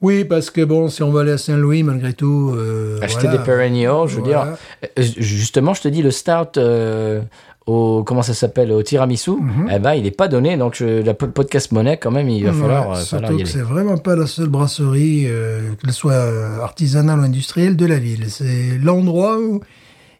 Oui, 0.00 0.24
parce 0.24 0.50
que 0.50 0.60
bon, 0.64 0.88
si 0.88 1.02
on 1.02 1.10
va 1.10 1.20
aller 1.22 1.32
à 1.32 1.38
Saint-Louis, 1.38 1.82
malgré 1.82 2.12
tout. 2.12 2.54
euh, 2.56 2.98
Acheter 3.02 3.22
voilà. 3.22 3.38
des 3.38 3.44
perennials, 3.44 4.06
je 4.06 4.16
veux 4.16 4.22
Voilà. 4.22 4.44
dire. 4.44 4.56
euh, 4.98 5.02
Justement, 5.18 5.74
je 5.74 5.82
te 5.82 5.88
dis, 5.88 6.02
le 6.02 6.10
start 6.12 6.56
euh, 6.56 7.20
au. 7.68 8.02
Comment 8.04 8.22
ça 8.22 8.34
s'appelle 8.34 8.72
Au 8.72 8.82
tiramisu, 8.82 9.32
eh 9.70 9.78
ben, 9.78 9.94
il 9.94 10.02
n'est 10.04 10.10
pas 10.10 10.28
donné. 10.28 10.56
Donc, 10.56 10.74
je- 10.76 11.02
la 11.02 11.14
po- 11.14 11.28
podcast 11.28 11.70
monnaie, 11.72 11.96
quand 11.98 12.10
même, 12.10 12.28
il 12.28 12.44
va 12.44 12.52
Mhm. 12.52 12.56
Ouais, 12.56 12.62
falloir, 12.62 12.82
euh, 12.92 12.94
falloir 13.02 13.30
surtout 13.32 13.46
c'est 13.46 13.60
vraiment 13.62 13.98
pas 13.98 14.16
la 14.16 14.26
seule 14.26 14.48
brasserie, 14.48 15.24
euh, 15.26 15.72
qu'elle 15.80 15.92
soit 15.92 16.12
euh, 16.12 16.60
artisanale 16.60 17.20
ou 17.20 17.22
industrielle, 17.22 17.76
de 17.76 17.86
la 17.86 17.98
ville. 17.98 18.24
C'est 18.28 18.78
l'endroit 18.82 19.38
où 19.38 19.60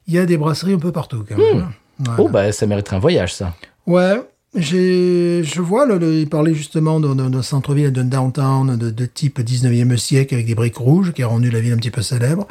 il 0.07 0.15
y 0.15 0.19
a 0.19 0.27
des 0.27 0.37
brasseries 0.39 0.75
un 0.75 0.79
peu 0.79 0.93
partout. 0.93 1.25
Quand 1.29 1.37
même. 1.39 1.63
hein. 1.63 1.73
Voilà. 2.01 2.21
Oh, 2.23 2.29
bah, 2.29 2.53
ça 2.53 2.67
mériterait 2.67 2.97
un 2.97 3.01
voyage, 3.01 3.35
ça. 3.35 3.55
Ouais, 3.87 4.21
je 4.55 5.61
vois, 5.61 5.87
le, 5.87 5.99
le- 5.99 6.15
il 6.15 6.29
parlait 6.29 6.55
justement 6.55 7.01
d'un 7.01 7.43
centre-ville, 7.43 7.91
d'un 7.93 8.05
downtown 8.05 8.77
de, 8.77 8.91
de 8.91 9.07
type 9.07 9.41
19e 9.41 9.97
siècle 9.97 10.35
avec 10.35 10.47
des 10.47 10.55
briques 10.55 10.77
rouges 10.77 11.13
qui 11.13 11.23
a 11.23 11.27
rendu 11.27 11.51
la 11.51 11.61
ville 11.61 11.73
un 11.73 11.77
petit 11.77 11.91
peu 11.91 12.03
célèbre. 12.03 12.47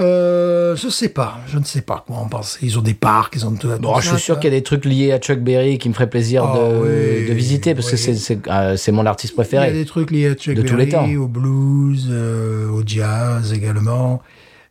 Euh, 0.00 0.74
je 0.74 0.88
sais 0.88 1.08
pas, 1.08 1.38
je 1.46 1.56
ne 1.58 1.64
sais 1.64 1.80
pas 1.82 2.04
quoi 2.06 2.16
en 2.16 2.26
penser. 2.26 2.58
Ils 2.62 2.78
ont 2.78 2.82
des 2.82 2.94
parcs, 2.94 3.34
ils 3.36 3.46
ont 3.46 3.52
tout. 3.54 3.68
Bon, 3.80 3.94
tout 3.94 4.00
je 4.00 4.08
suis 4.10 4.18
sûr 4.20 4.40
qu'il 4.40 4.52
y 4.52 4.56
a 4.56 4.58
des 4.58 4.62
trucs 4.64 4.84
liés 4.84 5.12
à 5.12 5.18
Chuck 5.18 5.38
Berry 5.38 5.78
qui 5.78 5.88
me 5.88 5.94
feraient 5.94 6.10
plaisir 6.10 6.44
Ah 6.44 6.58
de, 6.58 6.78
oui, 6.80 7.28
de 7.28 7.32
visiter 7.32 7.74
parce 7.74 7.86
que 7.90 7.96
oui. 7.96 8.02
c'est, 8.02 8.14
c'est, 8.16 8.38
euh, 8.48 8.76
c'est 8.76 8.90
mon 8.90 9.06
artiste 9.06 9.34
Il 9.34 9.36
y 9.36 9.40
a 9.40 9.44
préféré. 9.44 9.72
des 9.72 9.84
trucs 9.84 10.10
liés 10.10 10.26
à 10.28 10.34
Chuck 10.34 10.54
de 10.56 10.62
tous 10.62 10.76
les 10.76 10.86
Berry, 10.86 11.14
temps. 11.14 11.20
au 11.22 11.28
blues, 11.28 12.08
euh, 12.10 12.68
au 12.70 12.82
jazz 12.84 13.52
également. 13.52 14.20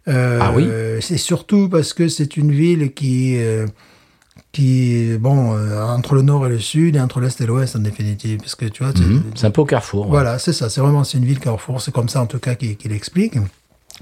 Ah 0.07 0.51
oui 0.53 0.67
C'est 0.99 1.17
surtout 1.17 1.69
parce 1.69 1.93
que 1.93 2.09
c'est 2.09 2.35
une 2.35 2.51
ville 2.51 2.93
qui, 2.93 3.37
qui 4.51 5.15
bon, 5.19 5.55
euh, 5.55 5.81
entre 5.83 6.15
le 6.15 6.21
nord 6.21 6.45
et 6.45 6.49
le 6.49 6.59
sud 6.59 6.95
et 6.95 6.99
entre 6.99 7.19
l'est 7.21 7.39
et 7.39 7.45
l'ouest 7.45 7.75
en 7.75 7.79
définitive, 7.79 8.39
parce 8.39 8.55
que 8.55 8.65
tu 8.65 8.83
vois, 8.83 8.93
tu- 8.93 9.01
Mhm. 9.01 9.23
C'est 9.35 9.47
un 9.47 9.51
peu 9.51 9.61
au 9.61 9.65
carrefour. 9.65 10.03
ouais. 10.05 10.09
voilà, 10.11 10.37
c'est 10.39 10.53
ça. 10.53 10.69
C'est 10.69 10.81
vraiment 10.81 11.03
c'est 11.03 11.17
une 11.17 11.25
ville 11.25 11.39
carrefour. 11.39 11.81
C'est 11.81 11.93
comme 11.93 12.09
ça 12.09 12.21
en 12.21 12.25
tout 12.27 12.39
cas 12.39 12.55
qu'il 12.55 12.75
qu'il 12.77 12.91
explique. 12.91 13.35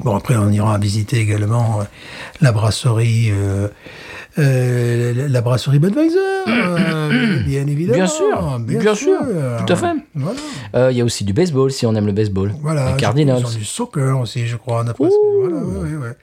Bon 0.04 0.16
après 0.16 0.36
on 0.36 0.50
ira 0.52 0.78
visiter 0.78 1.20
également 1.20 1.82
euh, 1.82 1.84
la 2.42 2.52
brasserie, 2.52 3.30
euh, 3.32 3.68
euh, 4.40 5.28
la- 5.30 5.42
brasserie 5.42 5.80
Budweiser, 5.80 6.18
euh, 6.48 7.44
bien 7.44 7.68
évidemment. 7.68 7.98
Bien 7.98 8.08
sûr, 8.08 8.60
bien 8.60 8.96
sûr, 8.96 9.20
tout 9.66 9.74
à 9.74 9.76
fait. 9.76 9.94
Voilà. 10.16 10.40
Euh, 10.76 10.92
Il 10.92 10.98
y 10.98 11.02
a 11.02 11.06
aussi 11.06 11.24
du 11.24 11.34
baseball 11.34 11.72
si 11.72 11.86
on 11.86 11.94
aime 11.96 12.06
le 12.08 12.12
baseball. 12.14 12.54
Voilà. 12.62 12.92
Les 12.92 12.98
Cardinals. 12.98 13.40
Ils 13.42 13.46
ont 13.46 13.60
du 13.60 13.66
soccer 13.66 14.20
aussi, 14.20 14.48
je 14.48 14.58
crois. 14.58 14.84
ce 14.88 14.92
que- 14.94 15.50
Voilà, 15.50 15.66
ouais, 15.66 15.90
ouais, 15.96 16.08
ouais. 16.08 16.14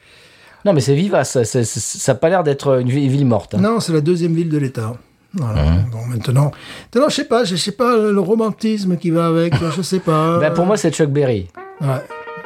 Non, 0.64 0.72
mais 0.72 0.80
c'est 0.80 0.94
vivace. 0.94 1.30
Ça, 1.32 1.44
ça, 1.44 1.62
ça- 1.64 1.80
ça 1.80 2.12
a 2.12 2.14
pas 2.14 2.28
l'air 2.28 2.42
d'être 2.42 2.80
une 2.80 2.88
ville, 2.88 3.26
morte. 3.26 3.54
hein. 3.54 3.58
Non, 3.60 3.78
c'est 3.80 3.92
la 3.92 4.00
deuxième 4.00 4.34
ville 4.34 4.48
de 4.48 4.58
l'État. 4.58 4.94
Voilà. 5.34 5.62
Bon, 5.92 6.04
maintenant, 6.06 6.50
maintenant, 6.94 7.08
je 7.08 7.14
sais 7.14 7.24
pas, 7.24 7.44
je 7.44 7.54
sais 7.54 7.72
pas 7.72 7.96
le 7.96 8.18
romantisme 8.18 8.96
qui 8.96 9.10
va 9.10 9.26
avec, 9.28 9.52
je 9.76 9.82
sais 9.82 10.00
pas. 10.00 10.38
Ben, 10.40 10.52
pour 10.52 10.64
moi, 10.66 10.76
c'est 10.76 10.90
Chuck 10.92 11.10
Berry. 11.10 11.48
Ouais. 11.80 11.86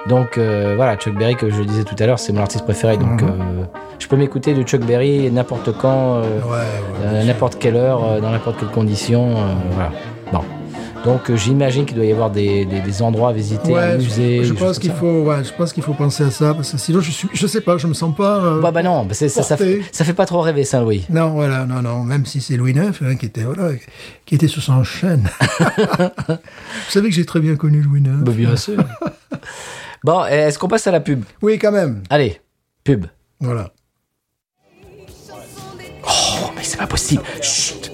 Donc 0.08 0.36
euh, 0.38 0.74
voilà, 0.76 0.96
Chuck 0.96 1.14
Berry, 1.16 1.36
que 1.36 1.48
je 1.50 1.62
disais 1.62 1.84
tout 1.84 1.94
à 1.98 2.06
l'heure, 2.06 2.18
c'est 2.18 2.32
mon 2.32 2.40
artiste 2.42 2.64
préféré. 2.64 2.96
Donc 2.96 3.22
Mhm. 3.22 3.28
euh, 3.30 3.64
je 3.98 4.06
peux 4.08 4.16
m'écouter 4.16 4.52
de 4.54 4.62
Chuck 4.62 4.80
Berry 4.84 5.30
n'importe 5.30 5.70
quand, 5.78 6.16
euh, 6.16 6.22
Ouais, 6.40 6.50
ouais, 6.50 6.58
euh, 7.04 7.24
n'importe 7.24 7.58
quelle 7.58 7.76
heure, 7.76 8.20
dans 8.20 8.30
n'importe 8.30 8.58
quelle 8.58 8.68
condition. 8.70 9.34
voilà. 9.72 9.92
Bon. 10.32 10.40
Donc 11.04 11.34
j'imagine 11.34 11.84
qu'il 11.84 11.96
doit 11.96 12.04
y 12.06 12.12
avoir 12.12 12.30
des, 12.30 12.64
des- 12.64 12.78
des 12.80 13.02
endroits 13.02 13.30
à 13.30 13.32
visiter, 13.32 13.72
un 13.72 13.74
Ouais, 13.74 13.96
musée. 13.98 14.44
je, 14.44 14.54
pense 14.54 14.78
qu'il 14.78 14.92
faut, 14.92 15.22
ouais, 15.24 15.42
je 15.42 15.52
pense 15.52 15.72
qu'il 15.72 15.82
faut 15.82 15.94
penser 15.94 16.22
à 16.22 16.30
ça 16.30 16.54
parce 16.54 16.70
que 16.70 16.78
sinon 16.78 17.00
je 17.00 17.10
suis, 17.10 17.28
je 17.32 17.46
sais 17.48 17.60
pas, 17.60 17.76
je 17.76 17.88
me 17.88 17.92
sens 17.94 18.14
pas. 18.14 18.60
Bah, 18.60 18.70
bah 18.70 18.84
non, 18.84 19.04
bah, 19.04 19.12
ça, 19.14 19.28
ça, 19.28 19.56
fait, 19.56 19.80
ça 19.90 20.04
fait 20.04 20.12
pas 20.14 20.26
trop 20.26 20.40
rêver 20.42 20.62
Saint-Louis. 20.62 21.04
Non, 21.10 21.30
voilà, 21.30 21.64
non, 21.64 21.82
non, 21.82 22.04
même 22.04 22.24
si 22.24 22.40
c'est 22.40 22.56
Louis 22.56 22.70
IX 22.72 22.92
hein, 23.04 23.16
qui 23.16 23.26
était, 23.26 23.42
voilà, 23.42 23.70
qui 24.26 24.36
était 24.36 24.46
sur 24.46 24.62
son 24.62 24.84
chaîne. 24.84 25.28
Vous 26.28 26.36
savez 26.90 27.08
que 27.08 27.14
j'ai 27.16 27.24
très 27.26 27.40
bien 27.40 27.56
connu 27.56 27.80
Louis 27.80 28.00
IX. 28.00 28.22
Bah, 28.24 28.32
bien 28.32 28.54
sûr. 28.56 28.76
bon, 30.04 30.24
est-ce 30.26 30.58
qu'on 30.58 30.68
passe 30.68 30.86
à 30.86 30.90
la 30.90 31.00
pub? 31.00 31.24
Oui, 31.42 31.58
quand 31.58 31.72
même. 31.72 32.02
Allez, 32.10 32.40
pub. 32.84 33.06
Voilà. 33.40 33.70
Oh, 36.04 36.50
mais 36.56 36.62
c'est 36.62 36.76
pas 36.78 36.86
possible. 36.86 37.22
Chut. 37.40 37.90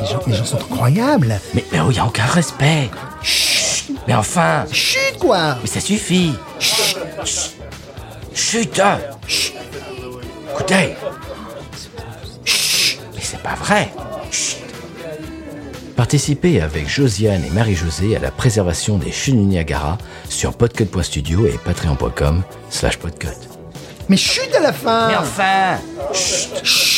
Les 0.00 0.06
gens, 0.06 0.20
les 0.26 0.34
gens 0.34 0.44
sont 0.44 0.56
incroyables. 0.56 1.38
Mais 1.54 1.64
mais 1.72 1.80
oh, 1.80 1.90
il 1.90 1.96
y 1.96 1.98
a 2.00 2.06
aucun 2.06 2.24
respect. 2.26 2.90
Chut. 3.22 3.92
Mais 4.08 4.14
enfin, 4.14 4.64
Chut, 4.72 5.18
quoi. 5.20 5.56
mais 5.60 5.66
ça 5.68 5.80
suffit. 5.80 6.34
Chut. 6.58 6.96
Chut. 7.24 7.56
Chut. 8.34 8.80
hein. 8.80 8.98
Chut. 9.26 9.54
Écoutez. 10.52 10.94
Chut. 12.44 12.98
Mais 13.14 13.20
c'est 13.22 13.42
pas 13.42 13.54
vrai. 13.54 13.90
Chut. 14.30 14.63
Participez 15.96 16.60
avec 16.60 16.88
Josiane 16.88 17.44
et 17.44 17.50
Marie-Josée 17.50 18.16
à 18.16 18.18
la 18.18 18.32
préservation 18.32 18.98
des 18.98 19.12
chutes 19.12 19.36
du 19.36 19.42
Niagara 19.42 19.96
sur 20.28 20.56
podcut.studio 20.56 21.46
et 21.46 21.58
patreon.com 21.64 22.42
slash 22.68 22.98
podcut. 22.98 23.28
Mais 24.08 24.16
chut 24.16 24.52
à 24.54 24.60
la 24.60 24.72
fin. 24.72 25.08
Mais 25.08 25.16
enfin 25.16 25.78
Chut. 26.12 26.93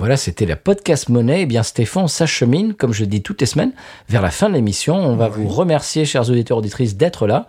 Voilà, 0.00 0.16
c'était 0.16 0.46
la 0.46 0.56
podcast 0.56 1.08
monnaie. 1.10 1.42
Eh 1.42 1.46
bien, 1.46 1.62
Stéphane, 1.62 2.04
on 2.04 2.08
s'achemine, 2.08 2.74
comme 2.74 2.92
je 2.92 3.02
le 3.02 3.06
dis 3.06 3.22
toutes 3.22 3.40
les 3.40 3.46
semaines, 3.46 3.72
vers 4.08 4.22
la 4.22 4.30
fin 4.30 4.48
de 4.48 4.54
l'émission. 4.54 4.96
On 4.96 5.14
va 5.14 5.28
vous 5.28 5.46
remercier, 5.46 6.04
chers 6.06 6.28
auditeurs 6.30 6.56
auditrices, 6.58 6.96
d'être 6.96 7.26
là, 7.26 7.46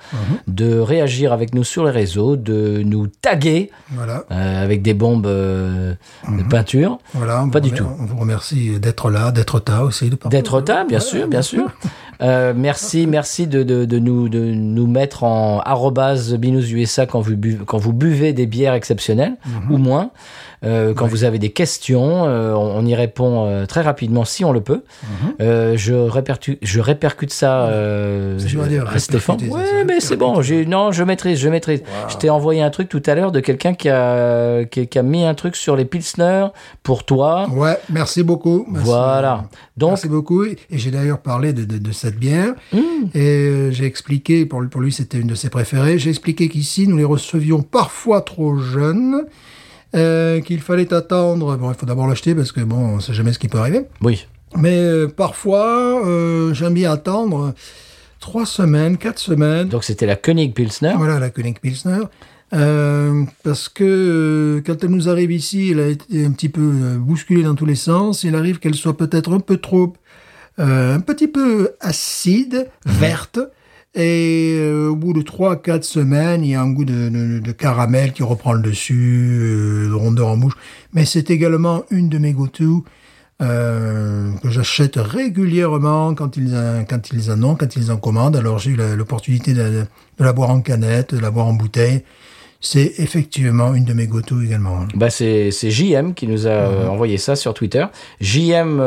de 0.47 0.77
réagir 0.77 1.31
avec 1.33 1.55
nous 1.55 1.63
sur 1.63 1.85
les 1.85 1.91
réseaux, 1.91 2.35
de 2.35 2.83
nous 2.85 3.07
taguer 3.07 3.71
Voilà, 3.91 4.25
euh, 4.31 4.63
avec 4.63 4.81
des 4.81 4.93
bombes 4.93 5.25
euh, 5.27 5.93
de 6.27 6.43
peinture. 6.43 6.99
voilà. 7.13 7.41
on 7.43 7.49
Pas 7.49 7.61
du 7.61 7.71
tout. 7.71 7.85
On 7.99 8.05
vous 8.05 8.17
remercie 8.17 8.79
d'être 8.79 9.09
là, 9.09 9.31
d'être 9.31 9.59
ta 9.59 9.83
aussi. 9.83 10.11
D'être 10.29 10.61
tard, 10.61 10.85
bien 10.85 10.99
Ouais, 10.99 11.03
sûr, 11.03 11.27
bien 11.27 11.41
sûr. 11.41 11.71
Euh, 12.23 12.53
merci, 12.55 13.07
merci 13.07 13.47
de, 13.47 13.63
de, 13.63 13.83
de 13.85 13.97
nous, 13.97 14.29
de 14.29 14.37
nous 14.39 14.85
mettre 14.85 15.23
en 15.23 15.59
arrobase 15.61 16.35
binoususa 16.35 17.07
quand 17.07 17.19
vous, 17.19 17.35
buvez, 17.35 17.65
quand 17.65 17.79
vous 17.79 17.93
buvez 17.93 18.31
des 18.31 18.45
bières 18.45 18.75
exceptionnelles, 18.75 19.37
Mhm. 19.43 19.71
ou 19.73 19.77
moins. 19.79 20.11
Euh, 20.63 20.93
quand 20.93 21.07
vous 21.07 21.23
avez 21.23 21.39
des 21.39 21.51
questions, 21.51 22.25
euh, 22.25 22.53
on, 22.53 22.79
on 22.79 22.85
y 22.85 22.93
répond 22.93 23.47
euh, 23.47 23.65
très 23.65 23.81
rapidement 23.81 24.25
si 24.25 24.45
on 24.45 24.51
le 24.51 24.61
peut. 24.61 24.83
Euh, 25.39 25.75
je, 25.75 25.93
répercute, 25.93 26.59
je 26.61 26.79
répercute 26.79 27.33
ça 27.33 27.67
dur 28.38 28.63
à 28.63 28.67
dire, 28.67 28.88
à 28.88 28.99
Stéphane. 28.99 29.39
c'est 29.39 29.83
mais 29.85 29.99
c'est 29.99 30.17
bon. 30.17 30.41
Non, 30.67 30.91
je 30.91 31.03
maîtrise, 31.03 31.39
je 31.39 31.49
maîtrise. 31.49 31.81
Je 32.09 32.17
t'ai 32.17 32.29
envoyé 32.29 32.61
un 32.61 32.69
truc 32.69 32.89
tout 32.89 33.01
à 33.05 33.15
l'heure 33.15 33.31
de 33.31 33.39
quelqu'un 33.39 33.73
qui 33.73 33.89
a, 33.89 34.65
qui, 34.65 34.88
qui 34.88 34.99
a 34.99 35.03
mis 35.03 35.23
un 35.23 35.33
truc 35.33 35.55
sur 35.55 35.75
les 35.75 35.85
Pilsner 35.85 36.47
pour 36.83 37.03
toi. 37.05 37.47
Ouais, 37.51 37.77
merci 37.89 38.23
beaucoup. 38.23 38.65
Merci. 38.69 38.85
Voilà. 38.85 39.45
Donc, 39.77 39.91
Merci 39.91 40.09
beaucoup. 40.09 40.43
Et 40.43 40.57
j'ai 40.71 40.91
d'ailleurs 40.91 41.19
parlé 41.19 41.53
de, 41.53 41.63
de, 41.63 41.77
de 41.77 41.91
cette 41.91 42.17
bière. 42.17 42.53
Mmh. 42.71 42.79
Et 43.15 43.69
j'ai 43.71 43.85
expliqué, 43.85 44.45
pour, 44.45 44.61
pour 44.69 44.81
lui 44.81 44.91
c'était 44.91 45.17
une 45.17 45.27
de 45.27 45.35
ses 45.35 45.49
préférées, 45.49 45.97
j'ai 45.97 46.09
expliqué 46.09 46.49
qu'ici 46.49 46.88
nous 46.88 46.97
les 46.97 47.03
recevions 47.03 47.61
parfois 47.61 48.21
trop 48.21 48.57
jeunes, 48.57 49.25
euh, 49.95 50.39
qu'il 50.41 50.61
fallait 50.61 50.93
attendre, 50.93 51.57
bon 51.57 51.72
il 51.72 51.76
faut 51.77 51.85
d'abord 51.85 52.07
l'acheter 52.07 52.34
parce 52.35 52.51
que 52.51 52.61
bon 52.61 52.95
on 52.95 52.99
sait 52.99 53.13
jamais 53.13 53.34
ce 53.34 53.39
qui 53.39 53.47
peut 53.47 53.59
arriver, 53.59 53.85
oui. 54.01 54.26
mais 54.57 54.77
euh, 54.77 55.07
parfois 55.07 56.05
euh, 56.05 56.53
j'aime 56.53 56.73
bien 56.73 56.91
attendre 56.91 57.53
trois 58.19 58.45
semaines, 58.45 58.97
quatre 58.97 59.19
semaines, 59.19 59.68
Donc 59.68 59.84
c'était 59.84 60.05
la 60.05 60.15
Koenig 60.15 60.53
Pilsner. 60.53 60.93
voilà 60.97 61.19
la 61.19 61.30
König 61.30 61.59
Pilsner. 61.59 62.03
Euh, 62.53 63.23
parce 63.43 63.69
que 63.69 63.84
euh, 63.85 64.61
quand 64.65 64.84
elle 64.84 64.89
nous 64.89 65.07
arrive 65.07 65.31
ici, 65.31 65.69
elle 65.72 65.80
a 65.80 65.88
été 65.88 66.26
un 66.26 66.31
petit 66.31 66.49
peu 66.49 66.61
euh, 66.61 66.97
bousculée 66.97 67.43
dans 67.43 67.55
tous 67.55 67.65
les 67.65 67.76
sens. 67.76 68.23
Il 68.23 68.35
arrive 68.35 68.59
qu'elle 68.59 68.76
soit 68.76 68.97
peut-être 68.97 69.31
un 69.34 69.39
peu 69.39 69.57
trop, 69.57 69.93
un 70.57 70.99
petit 70.99 71.27
peu 71.27 71.72
acide, 71.80 72.69
verte. 72.85 73.39
Et 73.93 74.55
euh, 74.57 74.88
au 74.89 74.95
bout 74.95 75.11
de 75.11 75.22
trois, 75.22 75.57
quatre 75.61 75.84
semaines, 75.84 76.45
il 76.45 76.51
y 76.51 76.55
a 76.55 76.61
un 76.61 76.69
goût 76.72 76.85
de, 76.85 77.09
de- 77.09 77.39
de 77.39 77.51
caramel 77.51 78.13
qui 78.13 78.23
reprend 78.23 78.53
le 78.53 78.61
dessus, 78.61 79.38
euh, 79.41 79.89
de 79.89 79.93
rondeur 79.93 80.27
en 80.30 80.38
bouche. 80.38 80.53
Mais 80.93 81.03
c'est 81.05 81.30
également 81.30 81.84
une 81.91 82.07
de 82.07 82.18
mes 82.18 82.31
go-to 82.31 82.85
euh, 83.41 84.31
que 84.41 84.49
j'achète 84.49 84.95
régulièrement 84.95 86.13
quand 86.15 86.38
ils, 86.38 86.55
en- 86.55 86.85
quand 86.88 87.11
ils 87.11 87.31
en 87.31 87.43
ont, 87.43 87.55
quand 87.55 87.76
ils 87.76 87.91
en 87.91 87.97
commandent. 87.97 88.38
Alors 88.38 88.59
j'ai 88.59 88.72
eu 88.72 88.77
l'opportunité 88.95 89.53
de, 89.53 89.84
de 90.19 90.23
la 90.23 90.31
boire 90.31 90.51
en 90.51 90.61
canette, 90.61 91.13
de 91.13 91.19
la 91.19 91.31
boire 91.31 91.47
en 91.47 91.53
bouteille. 91.53 92.03
C'est 92.63 92.93
effectivement 92.99 93.73
une 93.73 93.84
de 93.85 93.93
mes 93.93 94.05
go-to 94.07 94.41
également. 94.41 94.85
Bah 94.95 95.09
c'est 95.09 95.49
JM 95.51 96.13
qui 96.13 96.27
nous 96.27 96.45
a 96.45 96.51
euh, 96.51 96.88
envoyé 96.88 97.18
ça 97.18 97.35
sur 97.35 97.53
Twitter. 97.55 97.85
JM 98.22 98.80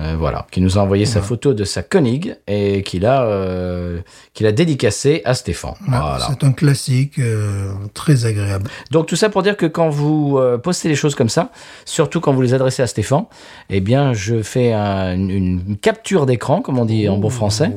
euh, 0.00 0.02
37 0.02 0.08
000. 0.10 0.18
Voilà, 0.18 0.46
qui 0.50 0.60
nous 0.60 0.78
a 0.78 0.82
envoyé 0.82 1.06
sa 1.06 1.20
photo 1.22 1.54
de 1.54 1.64
sa 1.64 1.82
Koenig 1.82 2.34
et 2.46 2.82
qu'il 2.82 3.06
a, 3.06 3.22
euh, 3.24 4.00
qu'il 4.34 4.46
a 4.46 4.52
dédicacé 4.52 5.22
à 5.24 5.34
Stéphane. 5.34 5.74
Voilà. 5.86 6.26
C'est 6.28 6.44
un 6.44 6.52
classique 6.52 7.18
euh, 7.18 7.72
très 7.94 8.26
agréable. 8.26 8.68
Donc 8.90 9.06
tout 9.06 9.16
ça 9.16 9.28
pour 9.28 9.42
dire 9.42 9.56
que 9.56 9.66
quand 9.66 9.88
vous 9.88 10.36
euh, 10.38 10.58
postez 10.58 10.88
des 10.88 10.94
choses 10.94 11.14
comme 11.14 11.28
ça, 11.28 11.50
surtout 11.84 12.20
quand 12.20 12.32
vous 12.32 12.42
les 12.42 12.54
adressez 12.54 12.82
à 12.82 12.86
Stéphane, 12.86 13.24
eh 13.70 13.80
bien 13.80 14.12
je 14.12 14.42
fais 14.42 14.72
un- 14.72 15.12
une, 15.14 15.76
capture 15.80 16.26
d'écran, 16.26 16.60
comme 16.62 16.78
on 16.78 16.84
dit 16.84 17.08
en 17.08 17.16
bon 17.18 17.30
français, 17.30 17.70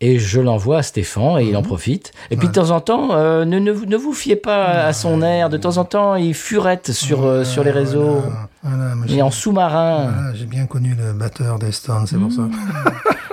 et 0.00 0.18
je 0.18 0.40
l'envoie 0.40 0.78
à 0.78 0.82
Stéphane 0.82 1.38
et 1.40 1.44
il 1.44 1.56
en 1.56 1.62
profite. 1.62 2.12
Et 2.30 2.36
puis 2.36 2.48
de 2.48 2.52
temps 2.52 2.70
en 2.70 2.80
temps, 2.80 3.10
euh, 3.14 3.44
ne, 3.44 3.58
ne, 3.58 3.70
vous- 3.72 3.86
ne 3.86 3.96
vous 3.96 4.12
fiez 4.12 4.36
pas 4.36 4.64
à 4.84 4.92
son 4.92 5.22
air. 5.22 5.48
De 5.48 5.56
temps 5.56 5.76
en 5.78 5.84
temps, 5.84 6.14
il 6.16 6.34
furette 6.34 6.92
sur, 6.92 7.24
euh, 7.24 7.44
sur 7.44 7.64
les 7.64 7.70
réseaux. 7.70 8.22
Voilà, 8.64 8.94
j'ai- 9.06 9.20
en 9.22 9.30
sous-marin. 9.30 10.10
voilà, 10.12 10.34
j'ai 10.34 10.46
bien 10.46 10.66
connu 10.66 10.94
le 10.98 11.12
batteur 11.12 11.58
des 11.58 11.70
Stones, 11.70 12.06
c'est 12.06 12.16
pour 12.18 12.32
ça. 12.32 12.42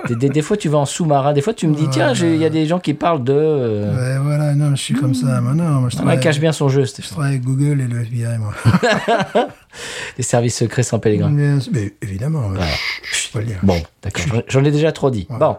Des, 0.08 0.16
des- 0.16 0.30
des 0.30 0.42
fois, 0.42 0.58
tu 0.58 0.68
vas 0.68 0.80
en 0.80 0.86
sous-marin. 0.86 1.32
Des 1.32 1.42
fois, 1.42 1.54
tu 1.54 1.68
me 1.68 1.76
dis, 1.76 1.88
tiens, 1.90 2.14
il 2.14 2.36
y 2.38 2.44
a 2.46 2.50
des 2.50 2.66
gens 2.66 2.80
qui 2.80 2.94
parlent 2.94 3.24
de... 3.24 3.34
euh, 3.34 3.96
Ouais, 3.96 4.20
voilà, 4.24 4.56
non, 4.56 4.72
je 4.76 4.82
suis 4.82 4.94
comme 4.94 5.14
ça. 5.14 5.40
Moi, 5.42 5.54
non, 5.54 5.64
moi, 5.82 5.90
je 5.90 5.96
travaille, 5.96 6.18
il 6.18 6.20
cache 6.20 6.40
bien 6.40 6.52
son 6.52 6.68
jeu, 6.70 6.84
je 6.86 7.08
travaille 7.08 7.30
avec 7.32 7.44
Google 7.44 7.80
et 7.82 7.88
le 7.88 8.02
FBI, 8.02 8.38
moi. 8.40 8.52
Les 10.18 10.24
services 10.24 10.58
secrets 10.58 10.84
sans 10.84 11.00
pèlerin. 11.00 11.30
mais, 11.30 11.56
mais 11.72 11.94
évidemment, 12.02 12.48
ouais. 12.50 12.60
je 13.04 13.28
peux 13.28 13.34
pas 13.34 13.40
le 13.40 13.46
dire. 13.46 13.60
Bon, 13.64 13.82
d'accord. 14.04 14.42
J'en- 14.48 14.64
ai 14.64 14.72
déjà 14.72 14.92
trop 14.92 15.10
dit. 15.12 15.28
Bon, 15.30 15.58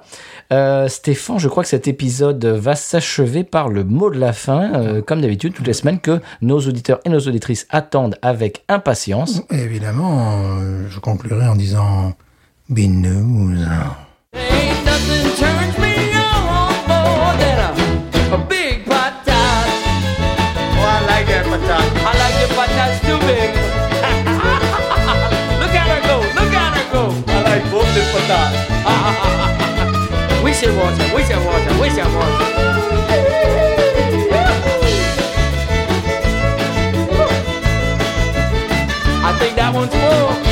Euh, 0.52 0.86
Stéphane, 0.88 1.38
je 1.38 1.48
crois 1.48 1.62
que 1.62 1.68
cet 1.68 1.88
épisode 1.88 2.44
va 2.44 2.74
s'achever 2.76 3.42
par 3.44 3.68
le 3.70 3.84
mot 3.84 4.10
de 4.10 4.18
la 4.18 4.32
fin, 4.34 4.74
euh, 4.74 5.00
comme 5.02 5.20
d'habitude, 5.22 5.54
toutes 5.54 5.66
les 5.66 5.72
semaines, 5.72 5.98
que 6.00 6.20
nos 6.42 6.58
auditeurs 6.60 7.00
et 7.04 7.08
nos 7.08 7.20
auditrices 7.20 7.66
attendent 7.70 8.16
avec 8.22 8.62
impatience. 8.68 9.42
Et 9.50 9.58
évidemment, 9.60 10.42
euh, 10.60 10.86
je 10.90 10.98
conclurai 11.00 11.46
en 11.48 11.56
disant 11.56 12.12
binouze. 12.68 13.66
Ain't 14.34 15.31
water. 28.32 28.60
whistle 30.44 30.76
water, 30.76 31.04
whistle 31.14 31.44
water, 31.44 31.72
whistle 31.80 32.14
water. 32.14 32.62
I 39.24 39.36
think 39.38 39.56
that 39.56 39.74
one's 39.74 39.94
full. 39.94 40.51